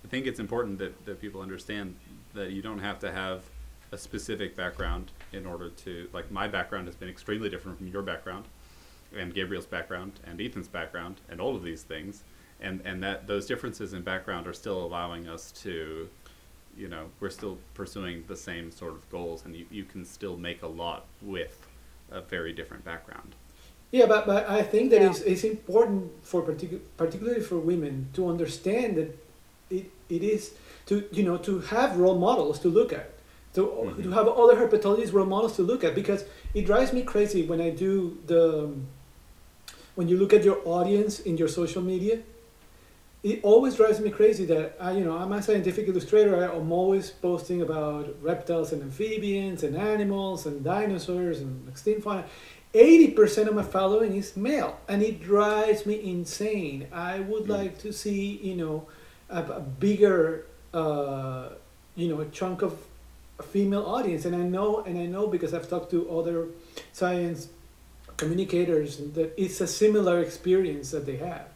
think 0.09 0.27
it's 0.27 0.39
important 0.39 0.77
that, 0.79 1.05
that 1.05 1.19
people 1.19 1.41
understand 1.41 1.95
that 2.33 2.51
you 2.51 2.61
don't 2.61 2.79
have 2.79 2.99
to 2.99 3.11
have 3.11 3.41
a 3.91 3.97
specific 3.97 4.55
background 4.55 5.11
in 5.33 5.45
order 5.47 5.69
to 5.69 6.07
like 6.13 6.29
my 6.31 6.47
background 6.47 6.85
has 6.87 6.95
been 6.95 7.09
extremely 7.09 7.49
different 7.49 7.77
from 7.79 7.87
your 7.87 8.03
background 8.03 8.45
and 9.17 9.33
Gabriel's 9.33 9.65
background 9.65 10.19
and 10.25 10.39
Ethan's 10.41 10.67
background 10.67 11.21
and 11.29 11.39
all 11.41 11.55
of 11.55 11.63
these 11.63 11.83
things 11.83 12.23
and 12.61 12.81
and 12.85 13.01
that 13.03 13.25
those 13.27 13.45
differences 13.47 13.93
in 13.93 14.01
background 14.01 14.45
are 14.47 14.53
still 14.53 14.83
allowing 14.83 15.27
us 15.27 15.51
to 15.63 16.07
you 16.77 16.87
know 16.87 17.05
we're 17.19 17.29
still 17.29 17.57
pursuing 17.73 18.23
the 18.27 18.35
same 18.35 18.71
sort 18.71 18.91
of 18.93 19.09
goals 19.09 19.45
and 19.45 19.55
you, 19.55 19.65
you 19.71 19.83
can 19.83 20.05
still 20.05 20.37
make 20.37 20.61
a 20.61 20.67
lot 20.67 21.05
with 21.21 21.65
a 22.11 22.21
very 22.21 22.53
different 22.53 22.83
background 22.85 23.35
Yeah, 23.91 24.05
but, 24.05 24.27
but 24.27 24.47
I 24.47 24.61
think 24.61 24.91
that 24.91 25.01
Yeah. 25.01 25.09
it's, 25.09 25.21
it's 25.21 25.43
important 25.43 26.11
for 26.23 26.43
particu- 26.43 26.81
particularly 26.97 27.41
for 27.41 27.57
women 27.57 28.09
to 28.13 28.27
understand 28.29 28.97
that 28.97 29.17
it, 29.71 29.89
it 30.09 30.23
is 30.23 30.53
to 30.87 31.07
you 31.11 31.23
know 31.23 31.37
to 31.37 31.59
have 31.73 31.97
role 31.97 32.17
models 32.19 32.59
to 32.59 32.67
look 32.69 32.91
at 32.93 33.09
to, 33.55 33.61
Mhm. 33.65 34.03
to 34.03 34.11
have 34.11 34.27
other 34.27 34.55
herpetologists 34.61 35.11
role 35.13 35.25
models 35.25 35.55
to 35.55 35.63
look 35.63 35.83
at 35.83 35.95
because 35.95 36.23
it 36.53 36.65
drives 36.67 36.93
me 36.93 37.01
crazy 37.01 37.41
when 37.47 37.59
I 37.59 37.71
do 37.71 38.17
the 38.27 38.69
when 39.99 40.07
you 40.07 40.17
look 40.17 40.33
at 40.33 40.45
your 40.45 40.59
audience 40.63 41.19
in 41.19 41.37
your 41.37 41.49
social 41.49 41.81
media 41.93 42.19
it 43.21 43.41
always 43.43 43.75
drives 43.75 43.99
me 43.99 44.09
crazy 44.09 44.45
that 44.45 44.77
I, 44.79 44.93
you 44.93 45.03
know, 45.03 45.17
I'm 45.17 45.33
a 45.33 45.41
scientific 45.41 45.89
illustrator. 45.89 46.41
I'm 46.41 46.71
always 46.71 47.09
posting 47.09 47.61
about 47.61 48.15
reptiles 48.21 48.71
and 48.71 48.81
amphibians 48.81 49.61
and 49.63 49.75
animals 49.75 50.45
and 50.45 50.63
dinosaurs 50.63 51.41
and 51.41 51.67
extinct 51.67 52.03
fauna. 52.03 52.23
Eighty 52.73 53.11
percent 53.11 53.49
of 53.49 53.55
my 53.55 53.63
following 53.63 54.15
is 54.15 54.37
male, 54.37 54.79
and 54.87 55.03
it 55.03 55.21
drives 55.21 55.85
me 55.85 55.95
insane. 56.15 56.87
I 56.93 57.19
would 57.19 57.43
Mm. 57.43 57.57
like 57.59 57.73
to 57.79 57.91
see, 57.91 58.39
you 58.41 58.55
know, 58.55 58.87
a, 59.29 59.41
a 59.43 59.59
bigger, 59.59 60.45
uh, 60.73 61.49
you 61.95 62.07
know, 62.07 62.21
a 62.21 62.27
chunk 62.27 62.61
of 62.61 62.73
a 63.37 63.43
female 63.43 63.85
audience. 63.85 64.23
And 64.23 64.33
I 64.33 64.45
know, 64.55 64.81
and 64.87 64.97
I 64.97 65.07
know 65.07 65.27
because 65.27 65.53
I've 65.53 65.67
talked 65.67 65.91
to 65.91 65.99
other 66.17 66.47
science 66.93 67.49
communicators 68.19 68.97
that 69.17 69.33
it's 69.37 69.61
a 69.61 69.67
similar 69.67 70.19
experience 70.19 70.91
that 70.91 71.05
they 71.05 71.17
have. 71.17 71.47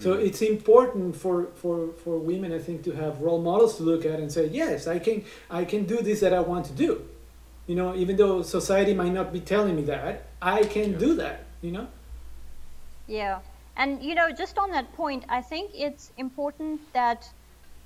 So 0.00 0.10
Mhm. 0.12 0.26
it's 0.26 0.42
important 0.42 1.16
for, 1.16 1.36
for, 1.54 1.92
for 2.02 2.18
women, 2.18 2.52
I 2.52 2.58
think, 2.58 2.82
to 2.84 2.92
have 2.92 3.20
role 3.20 3.40
models 3.40 3.76
to 3.76 3.82
look 3.84 4.04
at 4.04 4.18
and 4.20 4.30
say, 4.32 4.46
yes, 4.46 4.86
I 4.86 4.98
can 4.98 5.24
I 5.50 5.64
can 5.64 5.84
do 5.84 5.98
this 6.02 6.20
that 6.20 6.32
I 6.34 6.40
want 6.40 6.64
to 6.66 6.72
do. 6.86 6.92
You 7.66 7.76
know, 7.76 7.94
even 7.94 8.16
though 8.16 8.42
society 8.42 8.94
might 8.94 9.12
not 9.20 9.32
be 9.32 9.40
telling 9.40 9.76
me 9.76 9.84
that, 9.94 10.14
I 10.42 10.64
can 10.64 10.88
Yeah. 10.92 10.98
do 10.98 11.14
that. 11.22 11.38
You 11.62 11.72
know. 11.72 11.86
Yeah, 13.06 13.40
and 13.76 14.02
you 14.02 14.14
know, 14.14 14.30
just 14.32 14.58
on 14.58 14.70
that 14.70 14.92
point, 14.92 15.24
I 15.28 15.42
think 15.42 15.72
it's 15.74 16.10
important 16.16 16.80
that. 16.94 17.24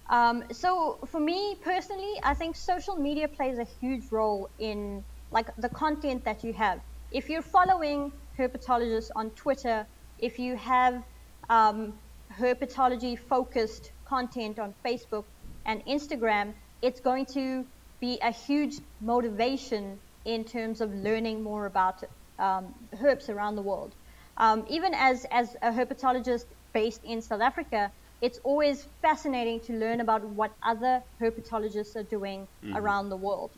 Um, 0.09 0.45
so 0.53 1.01
for 1.07 1.20
me 1.20 1.57
personally, 1.62 2.15
I 2.23 2.35
think 2.35 2.57
social 2.57 2.97
media 2.97 3.28
plays 3.28 3.59
a 3.59 3.65
huge 3.65 4.05
role 4.12 4.49
in 4.59 5.05
like 5.31 5.49
the 5.59 5.69
content 5.69 6.25
that 6.25 6.45
you 6.45 6.53
have. 6.55 6.81
If 7.17 7.31
you're 7.31 7.41
following 7.41 8.12
herpetologists 8.39 9.11
on 9.17 9.31
Twitter, 9.31 9.86
if 10.19 10.39
you 10.39 10.55
have 10.57 11.03
um, 11.49 11.95
herpetology 12.31 13.19
focused 13.19 13.91
content 14.05 14.59
on 14.59 14.75
Facebook 14.85 15.25
and 15.65 15.83
Instagram, 15.86 16.53
it's 16.83 17.01
going 17.01 17.25
to 17.33 17.65
be 18.01 18.19
a 18.23 18.31
huge 18.31 18.75
motivation 19.01 19.99
in 20.27 20.45
terms 20.45 20.83
of 20.83 20.95
learning 20.95 21.43
more 21.43 21.65
about 21.65 22.05
um, 22.39 22.75
herps 22.95 23.31
around 23.31 23.57
the 23.57 23.62
world. 23.62 23.95
Um, 24.36 24.67
even 24.69 24.93
as, 24.93 25.25
as 25.31 25.57
a 25.62 25.73
herpetologist 25.73 26.45
based 26.75 27.03
in 27.03 27.23
South 27.23 27.41
Africa, 27.41 27.91
it's 28.20 28.41
always 28.45 28.86
fascinating 29.01 29.61
to 29.61 29.73
learn 29.73 30.03
about 30.03 30.23
what 30.23 30.53
other 30.62 31.03
herpetologists 31.19 31.97
are 31.97 32.03
doing 32.03 32.47
around 32.75 33.09
the 33.09 33.17
world. 33.17 33.53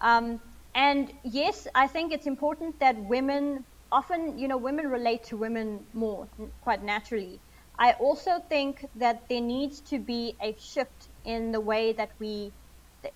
Um, 0.00 0.40
and 0.74 1.12
yes, 1.24 1.66
I 1.74 1.86
think 1.86 2.12
it's 2.12 2.26
important 2.26 2.80
that 2.80 2.96
women 2.98 3.64
often, 3.92 4.38
you 4.38 4.48
know, 4.48 4.56
women 4.56 4.88
relate 4.88 5.24
to 5.24 5.36
women 5.36 5.86
more, 5.92 6.28
quite 6.62 6.82
naturally. 6.82 7.40
I 7.78 7.92
also 7.92 8.40
think 8.48 8.84
that 8.96 9.22
there 9.28 9.40
needs 9.40 9.80
to 9.82 9.98
be 9.98 10.36
a 10.42 10.56
shift 10.58 11.08
in 11.24 11.52
the 11.52 11.60
way 11.60 11.92
that 11.92 12.10
we 12.18 12.52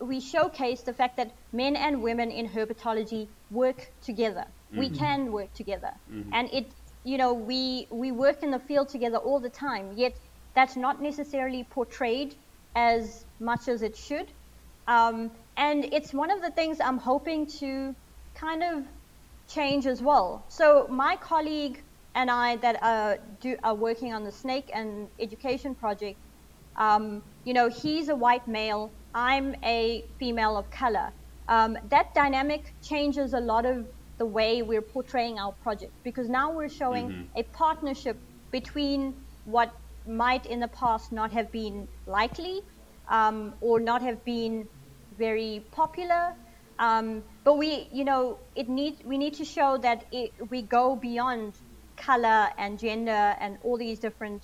we 0.00 0.20
showcase 0.20 0.82
the 0.82 0.92
fact 0.92 1.16
that 1.16 1.32
men 1.52 1.74
and 1.74 2.02
women 2.02 2.30
in 2.30 2.46
herpetology 2.48 3.28
work 3.50 3.90
together. 4.02 4.44
We 4.74 4.90
can 4.90 5.32
work 5.32 5.54
together, 5.54 5.92
and 6.32 6.48
it, 6.52 6.74
you 7.04 7.16
know, 7.16 7.32
we 7.34 7.86
we 7.90 8.12
work 8.12 8.42
in 8.42 8.50
the 8.50 8.58
field 8.58 8.88
together 8.90 9.16
all 9.16 9.40
the 9.40 9.48
time. 9.50 9.92
Yet 9.96 10.18
that's 10.54 10.76
not 10.76 11.00
necessarily 11.00 11.64
portrayed 11.64 12.36
as 12.74 13.24
much 13.40 13.68
as 13.68 13.82
it 13.82 13.96
should. 13.96 14.32
Um, 14.86 15.30
and 15.58 15.84
it's 15.92 16.14
one 16.14 16.30
of 16.30 16.40
the 16.40 16.50
things 16.52 16.78
I'm 16.80 16.98
hoping 16.98 17.44
to 17.58 17.94
kind 18.34 18.62
of 18.62 18.84
change 19.48 19.86
as 19.86 20.00
well. 20.00 20.44
So 20.48 20.86
my 20.88 21.16
colleague 21.16 21.82
and 22.14 22.30
I 22.30 22.56
that 22.56 22.80
are, 22.82 23.18
do, 23.40 23.56
are 23.64 23.74
working 23.74 24.14
on 24.14 24.22
the 24.22 24.30
snake 24.32 24.70
and 24.72 25.08
education 25.18 25.74
project, 25.74 26.16
um, 26.76 27.22
you 27.44 27.52
know, 27.52 27.68
he's 27.68 28.08
a 28.08 28.14
white 28.14 28.46
male, 28.46 28.90
I'm 29.14 29.56
a 29.64 30.04
female 30.20 30.56
of 30.56 30.70
color. 30.70 31.10
Um, 31.48 31.76
that 31.90 32.14
dynamic 32.14 32.72
changes 32.80 33.34
a 33.34 33.40
lot 33.40 33.66
of 33.66 33.86
the 34.18 34.26
way 34.26 34.62
we're 34.62 34.82
portraying 34.82 35.38
our 35.38 35.52
project 35.52 35.92
because 36.04 36.28
now 36.28 36.52
we're 36.52 36.68
showing 36.68 37.28
a 37.36 37.42
partnership 37.42 38.16
between 38.50 39.14
what 39.44 39.72
might 40.06 40.46
in 40.46 40.60
the 40.60 40.68
past 40.68 41.10
not 41.10 41.32
have 41.32 41.50
been 41.50 41.88
likely 42.06 42.62
um, 43.08 43.54
or 43.60 43.80
not 43.80 44.02
have 44.02 44.24
been 44.24 44.68
very 45.18 45.64
popular. 45.72 46.34
Um, 46.78 47.24
but 47.44 47.58
we, 47.58 47.88
you 47.92 48.04
know, 48.04 48.38
it 48.54 48.68
need 48.68 49.04
we 49.04 49.18
need 49.18 49.34
to 49.34 49.44
show 49.44 49.78
that 49.78 50.06
it, 50.12 50.32
we 50.50 50.62
go 50.62 50.94
beyond 50.94 51.54
color 51.96 52.48
and 52.56 52.78
gender 52.78 53.34
and 53.40 53.58
all 53.64 53.76
these 53.76 53.98
different 53.98 54.42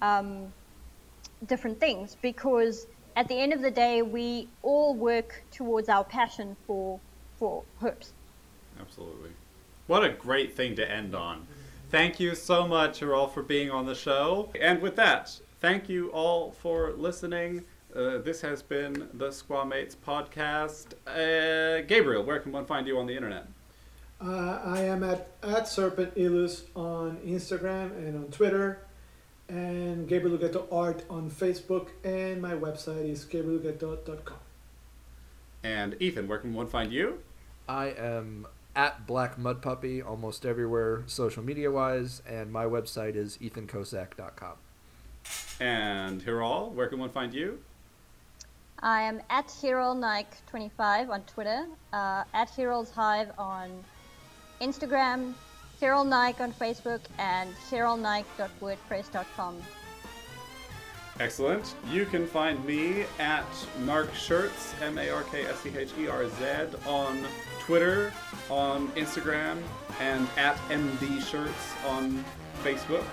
um, 0.00 0.52
different 1.46 1.80
things 1.80 2.16
because 2.22 2.86
at 3.16 3.26
the 3.28 3.34
end 3.34 3.52
of 3.52 3.60
the 3.60 3.70
day 3.70 4.02
we 4.02 4.48
all 4.62 4.94
work 4.94 5.42
towards 5.50 5.88
our 5.88 6.04
passion 6.04 6.56
for 6.66 7.00
for 7.38 7.64
herps. 7.80 8.12
Absolutely. 8.80 9.30
What 9.88 10.04
a 10.04 10.10
great 10.10 10.56
thing 10.56 10.76
to 10.76 10.88
end 10.88 11.14
on. 11.14 11.46
Thank 11.90 12.18
you 12.18 12.34
so 12.34 12.66
much, 12.66 13.02
all, 13.02 13.26
for 13.26 13.42
being 13.42 13.70
on 13.70 13.84
the 13.84 13.94
show. 13.94 14.50
And 14.58 14.80
with 14.80 14.96
that, 14.96 15.38
thank 15.60 15.88
you 15.90 16.08
all 16.10 16.52
for 16.52 16.92
listening. 16.92 17.64
Uh, 17.94 18.18
this 18.18 18.40
has 18.40 18.62
been 18.62 19.08
the 19.12 19.28
Squamates 19.28 19.94
podcast. 19.96 20.94
Uh, 21.06 21.82
Gabriel, 21.86 22.22
where 22.22 22.38
can 22.40 22.52
one 22.52 22.64
find 22.64 22.86
you 22.86 22.98
on 22.98 23.06
the 23.06 23.14
internet? 23.14 23.46
Uh, 24.20 24.60
I 24.64 24.82
am 24.82 25.02
at, 25.02 25.28
at 25.42 25.68
Serpent 25.68 26.12
Illus 26.16 26.64
on 26.74 27.16
Instagram 27.18 27.90
and 27.96 28.16
on 28.16 28.30
Twitter. 28.30 28.78
and 29.48 30.08
Gabriel 30.08 30.38
Ugueto 30.38 30.66
Art 30.72 31.04
on 31.10 31.30
Facebook, 31.30 31.88
and 32.04 32.40
my 32.40 32.52
website 32.54 33.10
is 33.10 33.24
gabrielugueto.com. 33.26 34.38
And 35.62 35.96
Ethan, 36.00 36.26
where 36.28 36.38
can 36.38 36.54
one 36.54 36.68
find 36.68 36.92
you? 36.92 37.18
I 37.68 37.88
am 37.88 38.46
at 38.74 39.06
Black 39.06 39.36
Mud 39.38 39.60
Puppy 39.60 40.00
almost 40.00 40.46
everywhere, 40.46 41.02
social 41.06 41.42
media 41.42 41.70
wise, 41.70 42.22
and 42.26 42.50
my 42.50 42.64
website 42.64 43.14
is 43.16 43.36
ethankocak.com. 43.38 44.54
And 45.60 46.22
Hiral, 46.24 46.72
where 46.72 46.86
can 46.86 46.98
one 46.98 47.10
find 47.10 47.34
you? 47.34 47.58
I 48.82 49.02
am 49.02 49.20
at 49.30 49.46
HiralNaik25 49.46 51.08
on 51.08 51.22
Twitter, 51.22 51.66
uh, 51.92 52.24
at 52.34 52.50
Heroes 52.50 52.90
Hive 52.90 53.30
on 53.38 53.70
Instagram, 54.60 55.34
Hiral 55.80 56.06
Naik 56.06 56.40
on 56.40 56.52
Facebook, 56.52 57.00
and 57.18 57.54
hiralnaik.wordpress.com. 57.70 59.56
Excellent. 61.20 61.74
You 61.90 62.06
can 62.06 62.26
find 62.26 62.64
me 62.64 63.04
at 63.18 63.44
Mark 63.84 64.10
Scherz, 64.14 64.80
M 64.82 64.98
A 64.98 65.10
R 65.10 65.22
K 65.24 65.44
S 65.44 65.66
E 65.66 65.72
H 65.76 65.90
E 65.98 66.08
R 66.08 66.28
Z, 66.28 66.76
on 66.86 67.24
Twitter, 67.60 68.12
on 68.48 68.88
Instagram, 68.92 69.60
and 70.00 70.26
at 70.36 70.56
MD 70.68 71.18
Scherz 71.18 71.52
on 71.88 72.24
Facebook. 72.64 73.04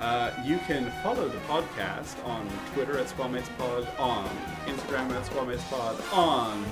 Uh, 0.00 0.30
you 0.44 0.58
can 0.58 0.90
follow 1.02 1.28
the 1.28 1.38
podcast 1.40 2.24
on 2.24 2.48
Twitter 2.72 2.98
at 2.98 3.06
SquamatesPod, 3.06 3.98
on 3.98 4.28
Instagram 4.66 5.10
at 5.10 5.24
SquamatesPod, 5.26 6.16
on 6.16 6.64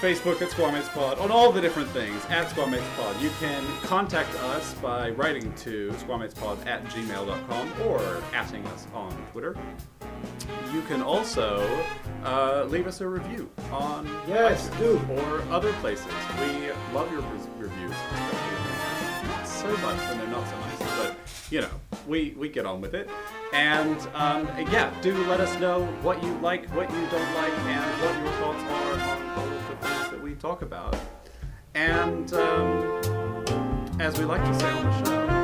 Facebook 0.00 0.42
at 0.42 0.50
SquamatesPod, 0.50 1.18
on 1.18 1.30
all 1.30 1.50
the 1.50 1.62
different 1.62 1.88
things 1.90 2.22
at 2.28 2.46
SquamatesPod. 2.48 3.22
You 3.22 3.30
can 3.40 3.64
contact 3.84 4.34
us 4.42 4.74
by 4.74 5.10
writing 5.10 5.50
to 5.54 5.90
SquamatesPod 5.92 6.66
at 6.66 6.84
gmail.com 6.86 7.72
or 7.88 7.98
atting 8.32 8.66
us 8.66 8.86
on 8.92 9.10
Twitter. 9.32 9.56
You 10.74 10.82
can 10.82 11.00
also 11.00 11.66
uh, 12.24 12.66
leave 12.68 12.86
us 12.86 13.00
a 13.00 13.08
review 13.08 13.48
on 13.72 14.06
Yes, 14.28 14.68
iTunes 14.70 15.06
do. 15.06 15.22
or 15.22 15.40
other 15.50 15.72
places. 15.74 16.06
We 16.38 16.68
love 16.92 17.10
your 17.10 17.22
reviews, 17.58 17.92
especially 17.92 19.28
not 19.28 19.46
so 19.48 19.68
much 19.78 19.98
when 20.08 20.18
they're 20.18 20.26
not 20.28 20.46
so 20.46 20.58
nice, 20.58 20.78
but 20.98 21.16
you 21.50 21.60
know, 21.60 21.70
we 22.06 22.34
we 22.38 22.48
get 22.48 22.66
on 22.66 22.80
with 22.80 22.94
it. 22.94 23.08
And 23.52 24.00
um, 24.14 24.48
yeah, 24.72 24.92
do 25.00 25.14
let 25.26 25.40
us 25.40 25.58
know 25.60 25.84
what 26.02 26.22
you 26.22 26.32
like, 26.38 26.68
what 26.74 26.90
you 26.90 27.06
don't 27.08 27.34
like, 27.34 27.52
and 27.52 28.02
what 28.02 28.14
your 28.22 28.32
thoughts 28.40 28.62
are 28.64 28.92
on 28.92 29.38
all 29.38 29.46
of 29.46 29.68
the 29.68 29.76
things 29.86 30.10
that 30.10 30.22
we 30.22 30.34
talk 30.34 30.62
about. 30.62 30.96
And 31.74 32.32
um, 32.34 33.00
as 34.00 34.18
we 34.18 34.24
like 34.24 34.44
to 34.44 34.54
say 34.58 34.70
on 34.70 34.84
the 34.84 35.04
show, 35.04 35.34